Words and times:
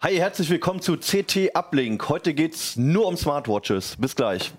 Hi, 0.00 0.14
herzlich 0.16 0.48
willkommen 0.48 0.80
zu 0.80 0.96
CT 0.96 1.56
Uplink. 1.56 2.08
Heute 2.08 2.32
geht's 2.32 2.76
nur 2.76 3.08
um 3.08 3.16
Smartwatches. 3.16 3.96
Bis 3.96 4.14
gleich. 4.14 4.52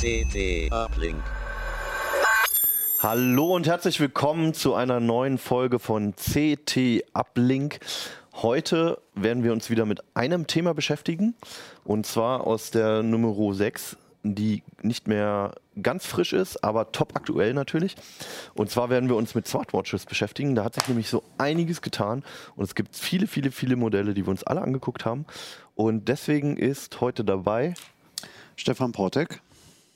CT 0.00 0.70
Uplink. 0.70 1.20
Hallo 3.00 3.56
und 3.56 3.66
herzlich 3.66 3.98
willkommen 3.98 4.54
zu 4.54 4.74
einer 4.74 5.00
neuen 5.00 5.38
Folge 5.38 5.80
von 5.80 6.14
CT 6.14 7.04
Uplink. 7.12 7.80
Heute 8.42 9.00
werden 9.14 9.44
wir 9.44 9.52
uns 9.54 9.70
wieder 9.70 9.86
mit 9.86 10.02
einem 10.14 10.46
Thema 10.46 10.74
beschäftigen 10.74 11.34
und 11.84 12.04
zwar 12.04 12.46
aus 12.46 12.70
der 12.70 13.02
Nummer 13.02 13.54
6, 13.54 13.96
die 14.24 14.62
nicht 14.82 15.08
mehr 15.08 15.54
ganz 15.80 16.04
frisch 16.04 16.34
ist, 16.34 16.62
aber 16.62 16.92
top 16.92 17.16
aktuell 17.16 17.54
natürlich. 17.54 17.96
Und 18.52 18.68
zwar 18.68 18.90
werden 18.90 19.08
wir 19.08 19.16
uns 19.16 19.34
mit 19.34 19.48
Smartwatches 19.48 20.04
beschäftigen. 20.04 20.54
Da 20.54 20.64
hat 20.64 20.74
sich 20.74 20.86
nämlich 20.86 21.08
so 21.08 21.22
einiges 21.38 21.80
getan 21.80 22.24
und 22.56 22.64
es 22.64 22.74
gibt 22.74 22.94
viele, 22.94 23.26
viele, 23.26 23.50
viele 23.50 23.74
Modelle, 23.74 24.12
die 24.12 24.26
wir 24.26 24.30
uns 24.30 24.44
alle 24.44 24.60
angeguckt 24.60 25.06
haben. 25.06 25.24
Und 25.74 26.08
deswegen 26.08 26.58
ist 26.58 27.00
heute 27.00 27.24
dabei 27.24 27.72
Stefan 28.54 28.92
Portek. 28.92 29.40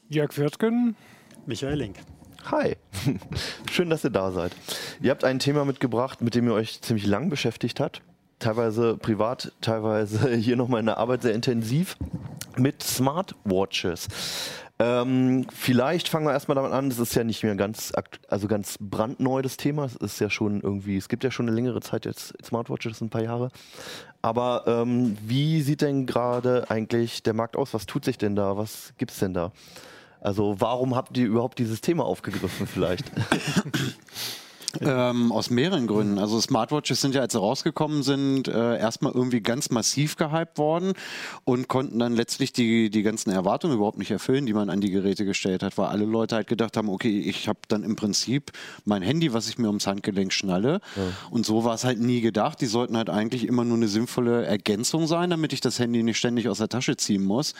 Jörg 0.09 0.35
Wirtgen. 0.39 0.97
Michael 1.45 1.77
Link. 1.77 1.97
Hi, 2.51 2.77
schön, 3.71 3.91
dass 3.91 4.03
ihr 4.03 4.09
da 4.09 4.31
seid. 4.31 4.53
Ihr 5.03 5.11
habt 5.11 5.25
ein 5.25 5.41
Thema 5.41 5.67
mitgebracht, 5.67 6.23
mit 6.23 6.35
dem 6.35 6.47
ihr 6.47 6.55
euch 6.55 6.81
ziemlich 6.81 7.05
lang 7.05 7.29
beschäftigt 7.29 7.81
habt. 7.81 8.01
Teilweise 8.41 8.97
privat, 8.97 9.53
teilweise 9.61 10.35
hier 10.35 10.57
nochmal 10.57 10.81
in 10.81 10.87
der 10.87 10.99
Arbeit 10.99 11.23
sehr 11.23 11.35
intensiv 11.35 11.97
mit 12.57 12.83
Smartwatches. 12.83 14.09
Ähm, 14.81 15.47
vielleicht 15.53 16.09
fangen 16.09 16.27
wir 16.27 16.33
erstmal 16.33 16.55
damit 16.55 16.73
an, 16.73 16.89
das 16.89 16.99
ist 16.99 17.15
ja 17.15 17.23
nicht 17.23 17.45
mehr 17.45 17.55
ganz, 17.55 17.93
also 18.29 18.49
ganz 18.49 18.77
brandneu 18.81 19.43
das 19.43 19.59
Thema. 19.59 19.85
Es 19.85 19.95
ist 19.97 20.21
ja 20.21 20.31
schon 20.31 20.63
irgendwie, 20.63 20.97
es 20.97 21.11
gibt 21.11 21.23
ja 21.23 21.31
schon 21.31 21.47
eine 21.47 21.55
längere 21.55 21.83
Zeit 21.83 22.07
jetzt 22.07 22.33
Smartwatches, 22.43 23.03
ein 23.03 23.11
paar 23.11 23.23
Jahre. 23.23 23.51
Aber 24.23 24.65
ähm, 24.67 25.19
wie 25.23 25.61
sieht 25.61 25.83
denn 25.83 26.07
gerade 26.07 26.71
eigentlich 26.71 27.23
der 27.23 27.35
Markt 27.35 27.57
aus? 27.57 27.75
Was 27.75 27.85
tut 27.85 28.07
sich 28.07 28.17
denn 28.17 28.37
da? 28.37 28.57
Was 28.57 28.95
gibt 28.97 29.11
es 29.11 29.19
denn 29.19 29.35
da? 29.35 29.53
Also 30.23 30.57
warum 30.59 30.97
habt 30.97 31.17
ihr 31.19 31.27
überhaupt 31.27 31.59
dieses 31.59 31.83
Thema 31.83 32.07
aufgegriffen 32.07 32.67
vielleicht? 32.67 33.05
Ähm, 34.81 35.33
aus 35.33 35.51
mehreren 35.51 35.87
Gründen. 35.87 36.19
Also 36.19 36.41
Smartwatches 36.41 37.01
sind 37.01 37.15
ja, 37.15 37.23
als 37.23 37.33
sie 37.33 37.41
rausgekommen 37.41 38.03
sind, 38.03 38.47
äh, 38.47 38.79
erstmal 38.79 39.13
irgendwie 39.13 39.41
ganz 39.41 39.71
massiv 39.71 40.17
gehypt 40.17 40.59
worden 40.59 40.93
und 41.45 41.67
konnten 41.67 41.99
dann 41.99 42.15
letztlich 42.15 42.53
die, 42.53 42.89
die 42.89 43.03
ganzen 43.03 43.31
Erwartungen 43.31 43.75
überhaupt 43.75 43.99
nicht 43.99 44.13
erfüllen, 44.13 44.47
die 44.47 44.53
man 44.53 44.71
an 44.71 44.81
die 44.81 44.91
Geräte 44.91 45.25
gestellt 45.25 45.65
hat, 45.65 45.77
weil 45.77 45.87
alle 45.87 46.05
Leute 46.05 46.37
halt 46.37 46.47
gedacht 46.47 46.77
haben, 46.77 46.89
okay, 46.89 47.19
ich 47.21 47.49
habe 47.49 47.59
dann 47.69 47.83
im 47.83 47.97
Prinzip 47.97 48.53
mein 48.85 49.03
Handy, 49.03 49.33
was 49.33 49.49
ich 49.49 49.59
mir 49.59 49.67
ums 49.67 49.87
Handgelenk 49.89 50.33
schnalle. 50.33 50.81
Ja. 50.95 51.03
Und 51.31 51.45
so 51.45 51.65
war 51.65 51.75
es 51.75 51.85
halt 51.85 52.01
nie 52.01 52.21
gedacht. 52.21 52.61
Die 52.61 52.67
sollten 52.67 52.97
halt 52.97 53.11
eigentlich 53.11 53.47
immer 53.47 53.65
nur 53.65 53.77
eine 53.77 53.89
sinnvolle 53.89 54.45
Ergänzung 54.45 55.07
sein, 55.09 55.31
damit 55.31 55.53
ich 55.53 55.61
das 55.61 55.79
Handy 55.81 56.03
nicht 56.03 56.19
ständig 56.19 56.49
aus 56.49 56.59
der 56.59 56.69
Tasche 56.69 56.97
ziehen 56.97 57.25
muss. 57.25 57.55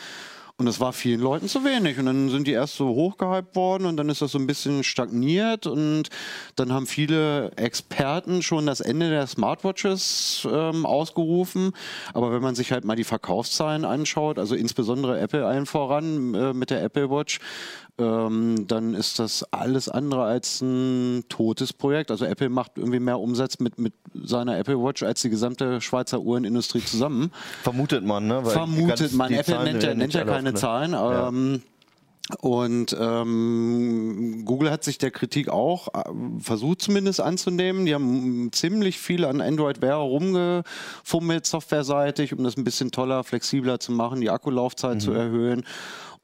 Und 0.61 0.67
das 0.67 0.79
war 0.79 0.93
vielen 0.93 1.21
Leuten 1.21 1.47
zu 1.47 1.65
wenig. 1.65 1.97
Und 1.97 2.05
dann 2.05 2.29
sind 2.29 2.45
die 2.45 2.51
erst 2.51 2.75
so 2.75 2.89
hochgehypt 2.89 3.55
worden 3.55 3.87
und 3.87 3.97
dann 3.97 4.09
ist 4.09 4.21
das 4.21 4.33
so 4.33 4.37
ein 4.37 4.45
bisschen 4.45 4.83
stagniert. 4.83 5.65
Und 5.65 6.09
dann 6.55 6.71
haben 6.71 6.85
viele 6.85 7.51
Experten 7.55 8.43
schon 8.43 8.67
das 8.67 8.79
Ende 8.79 9.09
der 9.09 9.25
Smartwatches 9.25 10.47
ähm, 10.47 10.85
ausgerufen. 10.85 11.71
Aber 12.13 12.31
wenn 12.31 12.43
man 12.43 12.53
sich 12.53 12.71
halt 12.71 12.85
mal 12.85 12.95
die 12.95 13.03
Verkaufszahlen 13.03 13.85
anschaut, 13.85 14.37
also 14.37 14.53
insbesondere 14.53 15.19
Apple 15.19 15.47
allen 15.47 15.65
voran 15.65 16.35
äh, 16.35 16.53
mit 16.53 16.69
der 16.69 16.83
Apple 16.83 17.09
Watch, 17.09 17.39
ähm, 18.01 18.67
dann 18.67 18.93
ist 18.93 19.19
das 19.19 19.43
alles 19.51 19.87
andere 19.89 20.23
als 20.23 20.61
ein 20.61 21.23
totes 21.29 21.73
Projekt. 21.73 22.11
Also 22.11 22.25
Apple 22.25 22.49
macht 22.49 22.77
irgendwie 22.77 22.99
mehr 22.99 23.19
Umsatz 23.19 23.59
mit, 23.59 23.79
mit 23.79 23.93
seiner 24.13 24.57
Apple 24.57 24.81
Watch 24.81 25.03
als 25.03 25.21
die 25.21 25.29
gesamte 25.29 25.81
Schweizer 25.81 26.21
Uhrenindustrie 26.21 26.83
zusammen. 26.83 27.31
Vermutet 27.63 28.03
man, 28.03 28.27
ne? 28.27 28.43
Weil 28.43 28.51
Vermutet 28.51 29.13
man. 29.13 29.31
Apple 29.31 29.53
Zahlen 29.53 29.71
nennt 29.71 29.83
ja, 29.83 29.93
nennt 29.93 30.13
ja 30.13 30.25
keine 30.25 30.51
ne? 30.51 30.57
Zahlen. 30.57 30.91
Ja. 30.91 31.27
Ähm, 31.27 31.61
und 32.39 32.95
ähm, 32.97 34.43
Google 34.45 34.71
hat 34.71 34.83
sich 34.83 34.97
der 34.97 35.11
Kritik 35.11 35.49
auch 35.49 35.87
äh, 35.93 36.03
versucht 36.39 36.81
zumindest 36.81 37.19
anzunehmen. 37.19 37.85
Die 37.85 37.93
haben 37.93 38.49
ziemlich 38.51 38.99
viel 38.99 39.25
an 39.25 39.41
Android 39.41 39.81
Wear 39.81 39.97
rumgefummelt, 39.97 41.45
softwareseitig, 41.45 42.33
um 42.33 42.43
das 42.43 42.57
ein 42.57 42.63
bisschen 42.63 42.91
toller, 42.91 43.23
flexibler 43.23 43.79
zu 43.79 43.91
machen, 43.91 44.21
die 44.21 44.29
Akkulaufzeit 44.29 44.95
mhm. 44.95 44.99
zu 44.99 45.11
erhöhen. 45.11 45.65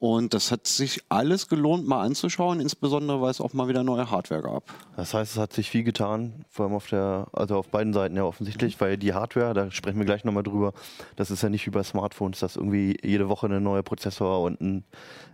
Und 0.00 0.32
das 0.32 0.52
hat 0.52 0.68
sich 0.68 1.02
alles 1.08 1.48
gelohnt, 1.48 1.88
mal 1.88 2.04
anzuschauen, 2.04 2.60
insbesondere 2.60 3.20
weil 3.20 3.32
es 3.32 3.40
auch 3.40 3.52
mal 3.52 3.66
wieder 3.66 3.82
neue 3.82 4.08
Hardware 4.08 4.42
gab. 4.42 4.62
Das 4.96 5.12
heißt, 5.12 5.32
es 5.32 5.38
hat 5.38 5.52
sich 5.52 5.70
viel 5.70 5.82
getan, 5.82 6.44
vor 6.48 6.66
allem 6.66 6.74
auf 6.76 6.86
der, 6.86 7.26
also 7.32 7.56
auf 7.56 7.68
beiden 7.68 7.92
Seiten 7.92 8.16
ja 8.16 8.22
offensichtlich, 8.22 8.76
mhm. 8.76 8.80
weil 8.80 8.96
die 8.96 9.12
Hardware, 9.12 9.54
da 9.54 9.72
sprechen 9.72 9.98
wir 9.98 10.06
gleich 10.06 10.22
nochmal 10.22 10.44
drüber, 10.44 10.72
das 11.16 11.32
ist 11.32 11.42
ja 11.42 11.48
nicht 11.48 11.66
wie 11.66 11.70
bei 11.70 11.82
Smartphones, 11.82 12.38
dass 12.38 12.54
irgendwie 12.54 12.96
jede 13.02 13.28
Woche 13.28 13.48
ein 13.48 13.62
neuer 13.62 13.82
Prozessor 13.82 14.42
und 14.42 14.60
ein 14.60 14.84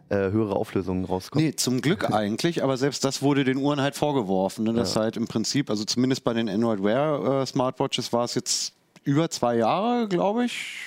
äh, 0.08 0.30
höhere 0.30 0.56
Auflösungen 0.56 1.04
rauskommt. 1.04 1.44
Nee, 1.44 1.54
zum 1.56 1.82
Glück 1.82 2.10
eigentlich, 2.10 2.64
aber 2.64 2.78
selbst 2.78 3.04
das 3.04 3.20
wurde 3.20 3.44
den 3.44 3.58
Uhren 3.58 3.82
halt 3.82 3.96
vorgeworfen. 3.96 4.64
Ne? 4.64 4.72
Das 4.72 4.94
ja. 4.94 5.02
halt 5.02 5.18
im 5.18 5.28
Prinzip, 5.28 5.68
also 5.68 5.84
zumindest 5.84 6.24
bei 6.24 6.32
den 6.32 6.48
Android 6.48 6.82
Wear 6.82 7.42
äh, 7.42 7.46
Smartwatches 7.46 8.14
war 8.14 8.24
es 8.24 8.34
jetzt 8.34 8.72
über 9.02 9.28
zwei 9.28 9.56
Jahre, 9.56 10.08
glaube 10.08 10.46
ich, 10.46 10.78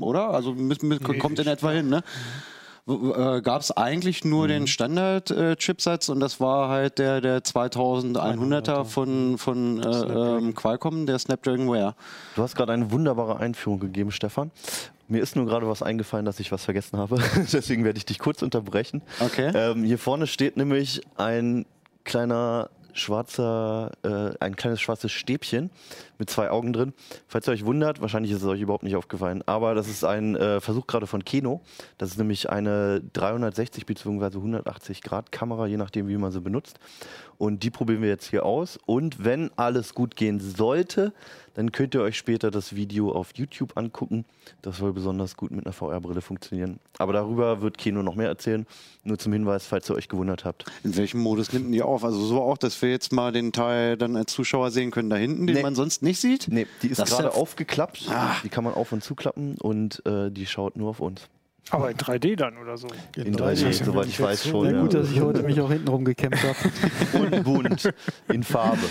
oder? 0.00 0.30
Also 0.30 0.54
mit, 0.54 0.84
mit, 0.84 1.02
kommt 1.18 1.40
in 1.40 1.48
etwa 1.48 1.72
hin, 1.72 1.88
ne? 1.88 2.04
Äh, 2.88 3.42
gab 3.42 3.60
es 3.60 3.70
eigentlich 3.70 4.24
nur 4.24 4.44
mhm. 4.44 4.48
den 4.48 4.66
Standard-Chipsatz 4.66 6.08
äh, 6.08 6.12
und 6.12 6.18
das 6.18 6.40
war 6.40 6.68
halt 6.68 6.98
der, 6.98 7.20
der 7.20 7.40
2100er 7.40 8.84
von, 8.84 9.38
von 9.38 9.80
äh, 9.80 9.86
ähm, 9.88 10.54
Qualcomm, 10.56 11.06
der 11.06 11.18
Snapdragon 11.20 11.70
Wear. 11.70 11.94
Du 12.34 12.42
hast 12.42 12.56
gerade 12.56 12.72
eine 12.72 12.90
wunderbare 12.90 13.38
Einführung 13.38 13.78
gegeben, 13.78 14.10
Stefan. 14.10 14.50
Mir 15.06 15.22
ist 15.22 15.36
nur 15.36 15.46
gerade 15.46 15.68
was 15.68 15.82
eingefallen, 15.82 16.24
dass 16.24 16.40
ich 16.40 16.50
was 16.50 16.64
vergessen 16.64 16.98
habe. 16.98 17.18
Deswegen 17.52 17.84
werde 17.84 17.98
ich 17.98 18.06
dich 18.06 18.18
kurz 18.18 18.42
unterbrechen. 18.42 19.02
Okay. 19.20 19.52
Ähm, 19.54 19.84
hier 19.84 19.98
vorne 19.98 20.26
steht 20.26 20.56
nämlich 20.56 21.02
ein 21.16 21.66
kleiner 22.02 22.68
schwarzer, 22.94 23.92
äh, 24.02 24.36
ein 24.40 24.56
kleines 24.56 24.80
schwarzes 24.80 25.12
Stäbchen 25.12 25.70
mit 26.22 26.30
zwei 26.30 26.50
Augen 26.50 26.72
drin. 26.72 26.92
Falls 27.26 27.48
ihr 27.48 27.52
euch 27.52 27.66
wundert, 27.66 28.00
wahrscheinlich 28.00 28.30
ist 28.30 28.42
es 28.42 28.46
euch 28.46 28.60
überhaupt 28.60 28.84
nicht 28.84 28.94
aufgefallen, 28.94 29.42
aber 29.46 29.74
das 29.74 29.88
ist 29.88 30.04
ein 30.04 30.36
äh, 30.36 30.60
Versuch 30.60 30.86
gerade 30.86 31.08
von 31.08 31.24
Keno. 31.24 31.62
Das 31.98 32.10
ist 32.10 32.16
nämlich 32.16 32.48
eine 32.48 33.02
360 33.12 33.86
bzw. 33.86 34.36
180 34.36 35.02
Grad 35.02 35.32
Kamera, 35.32 35.66
je 35.66 35.78
nachdem, 35.78 36.06
wie 36.06 36.16
man 36.16 36.30
sie 36.30 36.40
benutzt. 36.40 36.78
Und 37.38 37.64
die 37.64 37.70
probieren 37.70 38.02
wir 38.02 38.08
jetzt 38.08 38.30
hier 38.30 38.46
aus. 38.46 38.78
Und 38.86 39.24
wenn 39.24 39.50
alles 39.56 39.94
gut 39.94 40.14
gehen 40.14 40.38
sollte, 40.38 41.12
dann 41.54 41.72
könnt 41.72 41.94
ihr 41.94 42.02
euch 42.02 42.16
später 42.16 42.52
das 42.52 42.76
Video 42.76 43.10
auf 43.10 43.30
YouTube 43.34 43.76
angucken. 43.76 44.24
Das 44.62 44.78
soll 44.78 44.92
besonders 44.92 45.36
gut 45.36 45.50
mit 45.50 45.66
einer 45.66 45.72
VR-Brille 45.72 46.20
funktionieren. 46.20 46.78
Aber 46.98 47.12
darüber 47.12 47.60
wird 47.60 47.78
Keno 47.78 48.04
noch 48.04 48.14
mehr 48.14 48.28
erzählen. 48.28 48.64
Nur 49.02 49.18
zum 49.18 49.32
Hinweis, 49.32 49.66
falls 49.66 49.90
ihr 49.90 49.96
euch 49.96 50.08
gewundert 50.08 50.44
habt. 50.44 50.66
In 50.84 50.96
welchem 50.96 51.20
Modus 51.20 51.52
nimmt 51.52 51.74
die 51.74 51.82
auf? 51.82 52.04
Also 52.04 52.24
so 52.24 52.40
auch, 52.40 52.58
dass 52.58 52.80
wir 52.80 52.90
jetzt 52.90 53.12
mal 53.12 53.32
den 53.32 53.52
Teil 53.52 53.96
dann 53.96 54.16
als 54.16 54.32
Zuschauer 54.32 54.70
sehen 54.70 54.92
können 54.92 55.10
da 55.10 55.16
hinten, 55.16 55.46
den 55.46 55.56
nee. 55.56 55.62
man 55.62 55.74
sonst 55.74 56.02
nicht 56.02 56.11
sieht? 56.20 56.48
Nee, 56.48 56.66
die 56.82 56.88
ist 56.88 57.04
gerade 57.04 57.24
ja 57.24 57.30
aufgeklappt. 57.30 58.06
Ah. 58.08 58.36
Die 58.42 58.48
kann 58.48 58.64
man 58.64 58.74
auf 58.74 58.92
und 58.92 59.02
zuklappen 59.02 59.56
und 59.58 60.04
äh, 60.06 60.30
die 60.30 60.46
schaut 60.46 60.76
nur 60.76 60.90
auf 60.90 61.00
uns. 61.00 61.28
Aber 61.70 61.90
in 61.90 61.96
3D 61.96 62.36
dann 62.36 62.58
oder 62.58 62.76
so? 62.76 62.88
In, 63.16 63.26
in 63.26 63.36
3D, 63.36 63.66
3D 63.66 63.84
soweit 63.84 64.06
ich 64.06 64.20
weiß 64.20 64.48
schon. 64.48 64.66
Ja, 64.66 64.80
gut, 64.80 64.94
dass 64.94 65.10
ich 65.10 65.20
heute 65.20 65.42
mich 65.42 65.60
auch 65.60 65.70
hinten 65.70 65.88
rumgekämpft 65.88 66.42
habe. 66.42 67.24
Und 67.24 67.44
bunt, 67.44 67.92
in 68.28 68.42
Farbe. 68.42 68.82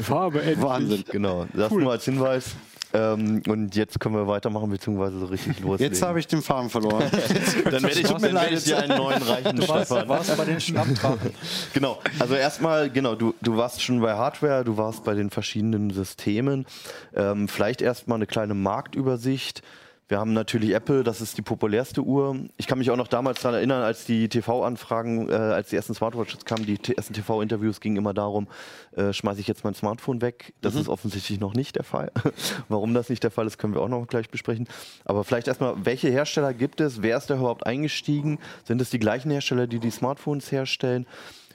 Farbe, 0.00 0.40
endlich. 0.42 0.62
Wahnsinn. 0.62 1.04
Genau, 1.10 1.46
das 1.52 1.72
cool. 1.72 1.82
nur 1.82 1.92
als 1.92 2.04
Hinweis. 2.04 2.54
Ähm, 2.92 3.42
und 3.46 3.76
jetzt 3.76 4.00
können 4.00 4.16
wir 4.16 4.26
weitermachen, 4.26 4.70
beziehungsweise 4.70 5.18
so 5.18 5.26
richtig 5.26 5.60
loslegen. 5.60 5.92
Jetzt 5.92 6.02
habe 6.02 6.18
ich 6.18 6.26
den 6.26 6.42
Faden 6.42 6.70
verloren. 6.70 7.04
dann 7.64 7.82
werde 7.82 8.00
ich, 8.00 8.08
dann 8.08 8.22
werde 8.22 8.54
ich 8.54 8.64
dir 8.64 8.78
einen 8.78 8.96
neuen 8.96 9.22
reichen, 9.22 9.56
du 9.56 9.68
warst, 9.68 9.86
Stefan. 9.86 10.08
warst 10.08 10.36
bei 10.36 10.44
den 10.44 10.58
genau, 11.72 11.98
also 12.18 12.34
erstmal, 12.34 12.90
genau, 12.90 13.14
du, 13.14 13.34
du 13.40 13.56
warst 13.56 13.82
schon 13.82 14.00
bei 14.00 14.14
Hardware, 14.14 14.64
du 14.64 14.76
warst 14.76 15.04
bei 15.04 15.14
den 15.14 15.30
verschiedenen 15.30 15.90
Systemen. 15.90 16.66
Ähm, 17.14 17.48
vielleicht 17.48 17.80
erstmal 17.80 18.16
eine 18.16 18.26
kleine 18.26 18.54
Marktübersicht. 18.54 19.62
Wir 20.10 20.18
haben 20.18 20.32
natürlich 20.32 20.74
Apple, 20.74 21.04
das 21.04 21.20
ist 21.20 21.38
die 21.38 21.42
populärste 21.42 22.02
Uhr. 22.02 22.36
Ich 22.56 22.66
kann 22.66 22.78
mich 22.78 22.90
auch 22.90 22.96
noch 22.96 23.06
damals 23.06 23.42
daran 23.42 23.54
erinnern, 23.54 23.84
als 23.84 24.06
die 24.06 24.28
TV-Anfragen, 24.28 25.28
äh, 25.28 25.34
als 25.34 25.68
die 25.68 25.76
ersten 25.76 25.94
Smartwatches 25.94 26.44
kamen, 26.44 26.66
die 26.66 26.80
ersten 26.96 27.14
TV-Interviews 27.14 27.78
gingen 27.78 27.96
immer 27.96 28.12
darum, 28.12 28.48
äh, 28.96 29.12
schmeiße 29.12 29.40
ich 29.40 29.46
jetzt 29.46 29.62
mein 29.62 29.74
Smartphone 29.74 30.20
weg. 30.20 30.52
Das 30.62 30.74
mhm. 30.74 30.80
ist 30.80 30.88
offensichtlich 30.88 31.38
noch 31.38 31.54
nicht 31.54 31.76
der 31.76 31.84
Fall. 31.84 32.10
Warum 32.68 32.92
das 32.92 33.08
nicht 33.08 33.22
der 33.22 33.30
Fall 33.30 33.46
ist, 33.46 33.58
können 33.58 33.72
wir 33.72 33.82
auch 33.82 33.88
noch 33.88 34.04
gleich 34.08 34.28
besprechen. 34.30 34.66
Aber 35.04 35.22
vielleicht 35.22 35.46
erstmal, 35.46 35.76
welche 35.84 36.10
Hersteller 36.10 36.54
gibt 36.54 36.80
es? 36.80 37.02
Wer 37.02 37.16
ist 37.16 37.30
da 37.30 37.36
überhaupt 37.36 37.64
eingestiegen? 37.64 38.40
Sind 38.64 38.80
es 38.80 38.90
die 38.90 38.98
gleichen 38.98 39.30
Hersteller, 39.30 39.68
die 39.68 39.78
die 39.78 39.90
Smartphones 39.90 40.50
herstellen? 40.50 41.06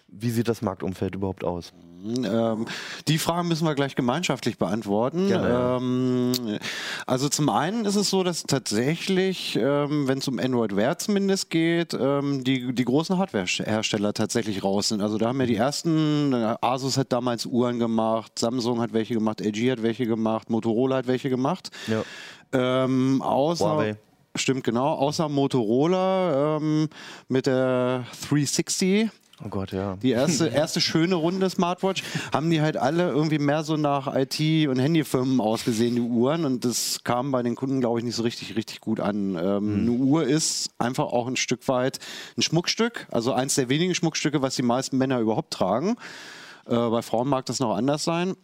Wie 0.08 0.30
sieht 0.30 0.48
das 0.48 0.62
Marktumfeld 0.62 1.13
überhaupt 1.13 1.44
aus? 1.44 1.74
Ähm, 2.06 2.66
die 3.07 3.18
Fragen 3.18 3.48
müssen 3.48 3.66
wir 3.66 3.75
gleich 3.75 3.96
gemeinschaftlich 3.96 4.57
beantworten. 4.57 5.28
Gerne, 5.28 5.78
ähm, 5.80 6.60
also 7.06 7.30
zum 7.30 7.50
einen 7.50 7.86
ist 7.86 7.96
es 7.96 8.10
so, 8.10 8.24
dass 8.24 8.44
tatsächlich, 8.44 9.56
ähm, 9.56 10.07
wenn 10.07 10.19
es 10.19 10.28
um 10.28 10.40
Android 10.40 10.75
Wear 10.75 10.98
zumindest 10.98 11.50
geht, 11.50 11.94
ähm, 11.94 12.44
die, 12.44 12.74
die 12.74 12.86
großen 12.86 13.18
Hardware-Hersteller 13.18 14.13
tatsächlich 14.13 14.63
raus 14.63 14.90
sind. 14.90 15.02
Also 15.02 15.18
da 15.18 15.28
haben 15.28 15.40
ja 15.40 15.48
die 15.48 15.56
ersten, 15.56 16.34
äh, 16.34 16.56
Asus 16.62 16.98
hat 16.98 17.12
damals 17.12 17.46
Uhren 17.46 17.80
gemacht, 17.80 18.38
Samsung 18.38 18.81
hat 18.81 18.94
welche 18.94 19.13
gemacht, 19.13 19.42
LG 19.42 19.72
hat 19.72 19.84
welche 19.84 20.06
gemacht, 20.06 20.50
Motorola 20.50 20.98
hat 20.98 21.08
welche 21.08 21.30
gemacht. 21.30 21.69
Ja. 21.88 22.04
Ähm, 22.54 23.22
außer, 23.22 23.66
Huawei. 23.66 23.98
Stimmt, 24.36 24.66
genau. 24.66 24.94
Außer 24.94 25.30
Motorola 25.30 26.58
ähm, 26.58 26.90
mit 27.30 27.46
der 27.46 28.06
360 28.28 29.10
Oh 29.46 29.50
Gott, 29.50 29.72
ja. 29.72 29.96
die 30.02 30.10
erste, 30.10 30.48
erste 30.54 30.82
schöne 30.82 31.16
Runde 31.16 31.50
Smartwatch, 31.50 32.04
haben 32.34 32.50
die 32.50 32.62
halt 32.62 32.78
alle 32.78 33.10
irgendwie 33.10 33.38
mehr 33.38 33.64
so 33.64 33.78
nach 33.78 34.14
IT- 34.16 34.68
und 34.68 34.80
Handyfirmen 34.80 35.40
ausgesehen, 35.40 35.96
die 35.96 36.02
Uhren. 36.02 36.46
Und 36.46 36.66
das 36.66 37.04
kam 37.04 37.32
bei 37.32 37.44
den 37.44 37.54
Kunden, 37.56 37.80
glaube 37.80 38.00
ich, 38.00 38.06
nicht 38.06 38.16
so 38.16 38.24
richtig, 38.24 38.56
richtig 38.56 38.82
gut 38.82 39.00
an. 39.00 39.36
Ähm, 39.36 39.80
Eine 39.82 39.92
Uhr 39.92 40.24
ist 40.24 40.72
einfach 40.80 41.06
auch 41.06 41.28
ein 41.28 41.36
Stück 41.36 41.68
weit 41.68 42.00
ein 42.38 42.42
Schmuckstück, 42.42 43.08
also 43.12 43.34
eins 43.34 43.54
der 43.56 43.70
wenigen 43.70 43.94
Schmuckstücke, 43.94 44.42
was 44.42 44.56
die 44.56 44.64
meisten 44.64 44.98
Männer 44.98 45.20
überhaupt 45.20 45.54
tragen. 45.54 45.96
Äh, 46.66 46.76
bei 46.76 47.04
Frauen 47.04 47.28
mag 47.28 47.46
das 47.46 47.60
noch 47.60 47.76
anders 47.76 48.04
sein. 48.04 48.36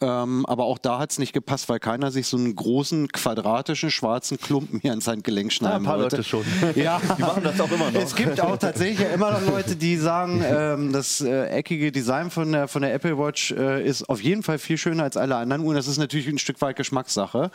Ähm, 0.00 0.46
aber 0.46 0.64
auch 0.64 0.78
da 0.78 0.98
hat 0.98 1.12
es 1.12 1.18
nicht 1.18 1.32
gepasst, 1.32 1.68
weil 1.68 1.78
keiner 1.78 2.10
sich 2.10 2.26
so 2.26 2.36
einen 2.36 2.54
großen, 2.54 3.08
quadratischen, 3.08 3.90
schwarzen 3.90 4.38
Klumpen 4.38 4.80
hier 4.80 4.90
ans 4.90 5.06
Handgelenk 5.06 5.52
schneiden 5.52 5.78
ein 5.78 5.84
paar 5.84 5.98
wollte. 5.98 6.16
Leute 6.16 6.28
schon. 6.28 6.44
Ja, 6.74 7.00
Die 7.16 7.22
machen 7.22 7.42
das 7.44 7.60
auch 7.60 7.70
immer 7.70 7.90
noch. 7.90 8.00
es 8.00 8.14
gibt 8.14 8.40
auch 8.40 8.56
tatsächlich 8.56 9.00
ja 9.00 9.08
immer 9.14 9.32
noch 9.32 9.46
Leute, 9.46 9.76
die 9.76 9.96
sagen, 9.96 10.42
ähm, 10.46 10.92
das 10.92 11.20
äh, 11.20 11.48
eckige 11.48 11.92
Design 11.92 12.30
von 12.30 12.52
der, 12.52 12.68
von 12.68 12.82
der 12.82 12.94
Apple 12.94 13.18
Watch 13.18 13.52
äh, 13.52 13.84
ist 13.84 14.08
auf 14.08 14.22
jeden 14.22 14.42
Fall 14.42 14.58
viel 14.58 14.78
schöner 14.78 15.04
als 15.04 15.16
alle 15.16 15.36
anderen 15.36 15.62
Uhren. 15.62 15.76
Das 15.76 15.86
ist 15.86 15.98
natürlich 15.98 16.28
ein 16.28 16.38
Stück 16.38 16.60
weit 16.60 16.76
Geschmackssache. 16.76 17.50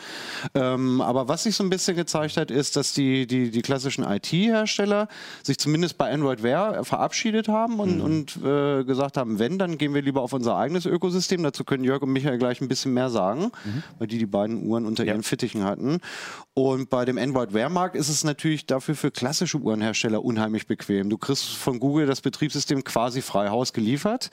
Ähm, 0.54 1.01
aber 1.01 1.28
was 1.28 1.44
sich 1.44 1.56
so 1.56 1.63
ein 1.63 1.69
bisschen 1.69 1.95
gezeigt 1.95 2.38
hat, 2.38 2.51
ist, 2.51 2.75
dass 2.75 2.94
die, 2.94 3.28
die, 3.28 3.51
die 3.51 3.62
klassischen 3.62 4.04
IT-Hersteller 4.04 5.07
sich 5.44 5.57
zumindest 5.57 5.98
bei 5.98 6.12
Android 6.12 6.44
Wear 6.44 6.83
verabschiedet 6.83 7.48
haben 7.48 7.80
und, 7.80 8.01
und 8.01 8.38
äh, 8.44 8.83
gesagt 8.83 9.18
haben, 9.18 9.40
wenn, 9.40 9.57
dann 9.57 9.78
gehen 9.78 9.94
wir 9.94 10.01
lieber 10.01 10.22
auf 10.22 10.33
unser 10.33 10.57
eigenes 10.57 10.86
Ökosystem. 10.86 11.44
Dazu 11.44 11.63
können 11.63 11.83
Jörg 11.83 12.01
und 12.01 12.12
Michael 12.27 12.39
gleich 12.39 12.59
ein 12.62 12.68
bisschen 12.68 12.94
mehr 12.94 13.09
sagen, 13.09 13.51
weil 14.00 14.07
die 14.07 14.18
die 14.18 14.25
beiden 14.25 14.68
Uhren 14.68 14.85
unter 14.85 15.06
Ja. 15.06 15.13
ihren 15.13 15.24
Fittichen 15.24 15.63
hatten. 15.63 16.00
Und 16.53 16.89
bei 16.89 17.06
dem 17.06 17.18
Android 17.18 17.53
Wear 17.53 17.69
Markt 17.69 17.95
ist 17.95 18.09
es 18.09 18.24
natürlich 18.25 18.65
dafür 18.65 18.95
für 18.95 19.12
klassische 19.12 19.57
Uhrenhersteller 19.57 20.24
unheimlich 20.24 20.68
bequem. 20.68 21.09
Du 21.09 21.18
kriegst 21.18 21.45
von 21.56 21.79
Google 21.79 22.06
das 22.06 22.19
Betriebssystem 22.21 22.83
quasi 22.83 23.21
frei 23.21 23.47
Haus 23.50 23.71
geliefert. 23.71 24.29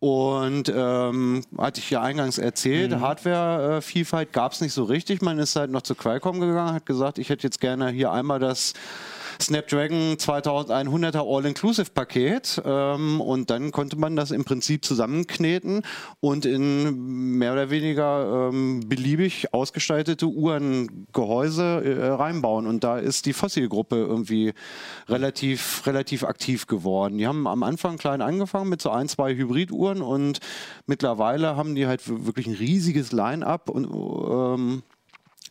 Und 0.00 0.72
ähm, 0.72 1.42
hatte 1.58 1.80
ich 1.80 1.90
ja 1.90 2.00
eingangs 2.00 2.38
erzählt, 2.38 2.94
Hardware-Vielfalt 3.00 4.32
gab 4.32 4.52
es 4.52 4.60
nicht 4.60 4.72
so 4.72 4.84
richtig. 4.84 5.22
Man 5.22 5.40
ist 5.40 5.56
halt 5.56 5.72
noch 5.72 5.82
zu 5.82 5.96
Qualcomm 5.96 6.38
gegangen, 6.38 6.72
hat 6.72 6.86
gesagt, 6.86 7.18
ich 7.18 7.30
hätte 7.30 7.42
jetzt 7.48 7.60
gerne 7.60 7.88
hier 7.90 8.12
einmal 8.12 8.38
das 8.38 8.74
Snapdragon 9.40 10.16
2100er 10.16 11.24
All-Inclusive-Paket 11.24 12.62
ähm, 12.64 13.20
und 13.20 13.50
dann 13.50 13.70
konnte 13.70 13.96
man 13.96 14.16
das 14.16 14.30
im 14.30 14.44
Prinzip 14.44 14.84
zusammenkneten 14.84 15.82
und 16.20 16.44
in 16.44 17.38
mehr 17.38 17.52
oder 17.52 17.70
weniger 17.70 18.50
ähm, 18.50 18.80
beliebig 18.86 19.54
ausgestaltete 19.54 20.26
Uhrengehäuse 20.26 21.62
äh, 21.84 22.06
reinbauen. 22.08 22.66
Und 22.66 22.82
da 22.82 22.98
ist 22.98 23.26
die 23.26 23.32
Fossil-Gruppe 23.32 23.96
irgendwie 23.96 24.54
relativ, 25.08 25.86
relativ 25.86 26.24
aktiv 26.24 26.66
geworden. 26.66 27.18
Die 27.18 27.26
haben 27.26 27.46
am 27.46 27.62
Anfang 27.62 27.96
klein 27.96 28.22
angefangen 28.22 28.68
mit 28.68 28.82
so 28.82 28.90
ein, 28.90 29.08
zwei 29.08 29.34
Hybriduhren 29.34 30.02
und 30.02 30.40
mittlerweile 30.86 31.56
haben 31.56 31.74
die 31.74 31.86
halt 31.86 32.02
wirklich 32.06 32.46
ein 32.46 32.54
riesiges 32.54 33.12
Line-up 33.12 33.70
und 33.70 33.86
ähm, 33.86 34.82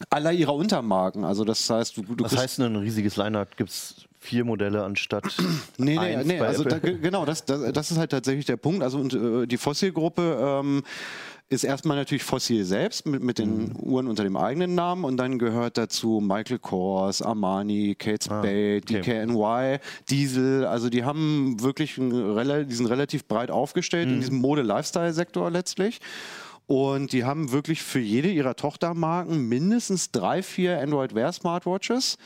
aller 0.09 0.31
ihrer 0.31 0.53
Untermarken. 0.53 1.23
Also 1.23 1.44
das 1.44 1.69
heißt, 1.69 1.97
du, 1.97 2.01
du 2.03 2.15
kriegst- 2.23 2.38
heißt 2.38 2.59
ein 2.59 2.75
riesiges 2.75 3.15
Line-Up? 3.15 3.57
Gibt 3.57 3.69
es 3.69 4.07
vier 4.19 4.44
Modelle 4.44 4.83
anstatt 4.83 5.23
Nee, 5.77 5.97
nee, 5.97 6.23
nee 6.23 6.39
also 6.39 6.63
da, 6.63 6.79
genau, 6.79 7.25
das, 7.25 7.45
das, 7.45 7.71
das 7.71 7.91
ist 7.91 7.97
halt 7.97 8.11
tatsächlich 8.11 8.45
der 8.45 8.57
Punkt. 8.57 8.83
Also 8.83 8.99
und, 8.99 9.13
äh, 9.13 9.47
die 9.47 9.57
Fossil-Gruppe 9.57 10.59
ähm, 10.61 10.83
ist 11.49 11.63
erstmal 11.63 11.95
natürlich 11.95 12.23
Fossil 12.23 12.65
selbst 12.65 13.05
mit, 13.05 13.23
mit 13.23 13.39
den 13.39 13.73
Uhren 13.79 14.07
unter 14.07 14.23
dem 14.23 14.35
eigenen 14.35 14.75
Namen 14.75 15.05
und 15.05 15.15
dann 15.15 15.39
gehört 15.39 15.77
dazu 15.77 16.19
Michael 16.21 16.59
Kors, 16.59 17.21
Armani, 17.21 17.95
Kate 17.97 18.25
Spade, 18.25 18.81
okay. 18.83 19.01
DKNY, 19.01 19.77
Diesel. 20.09 20.65
Also 20.65 20.89
die 20.89 21.05
haben 21.05 21.61
wirklich 21.61 21.97
einen, 21.97 22.67
die 22.67 22.75
sind 22.75 22.88
relativ 22.88 23.25
breit 23.25 23.49
aufgestellt 23.49 24.09
in 24.09 24.19
diesem 24.19 24.39
Mode-Lifestyle-Sektor 24.39 25.49
letztlich. 25.49 26.01
Und 26.67 27.13
die 27.13 27.23
haben 27.23 27.51
wirklich 27.53 27.81
für 27.81 27.99
jede 27.99 28.29
ihrer 28.29 28.55
Tochtermarken 28.55 29.47
mindestens 29.47 30.11
drei, 30.11 30.43
vier 30.43 30.79
Android 30.81 31.15
Wear 31.15 31.31
Smartwatches. 31.31 32.17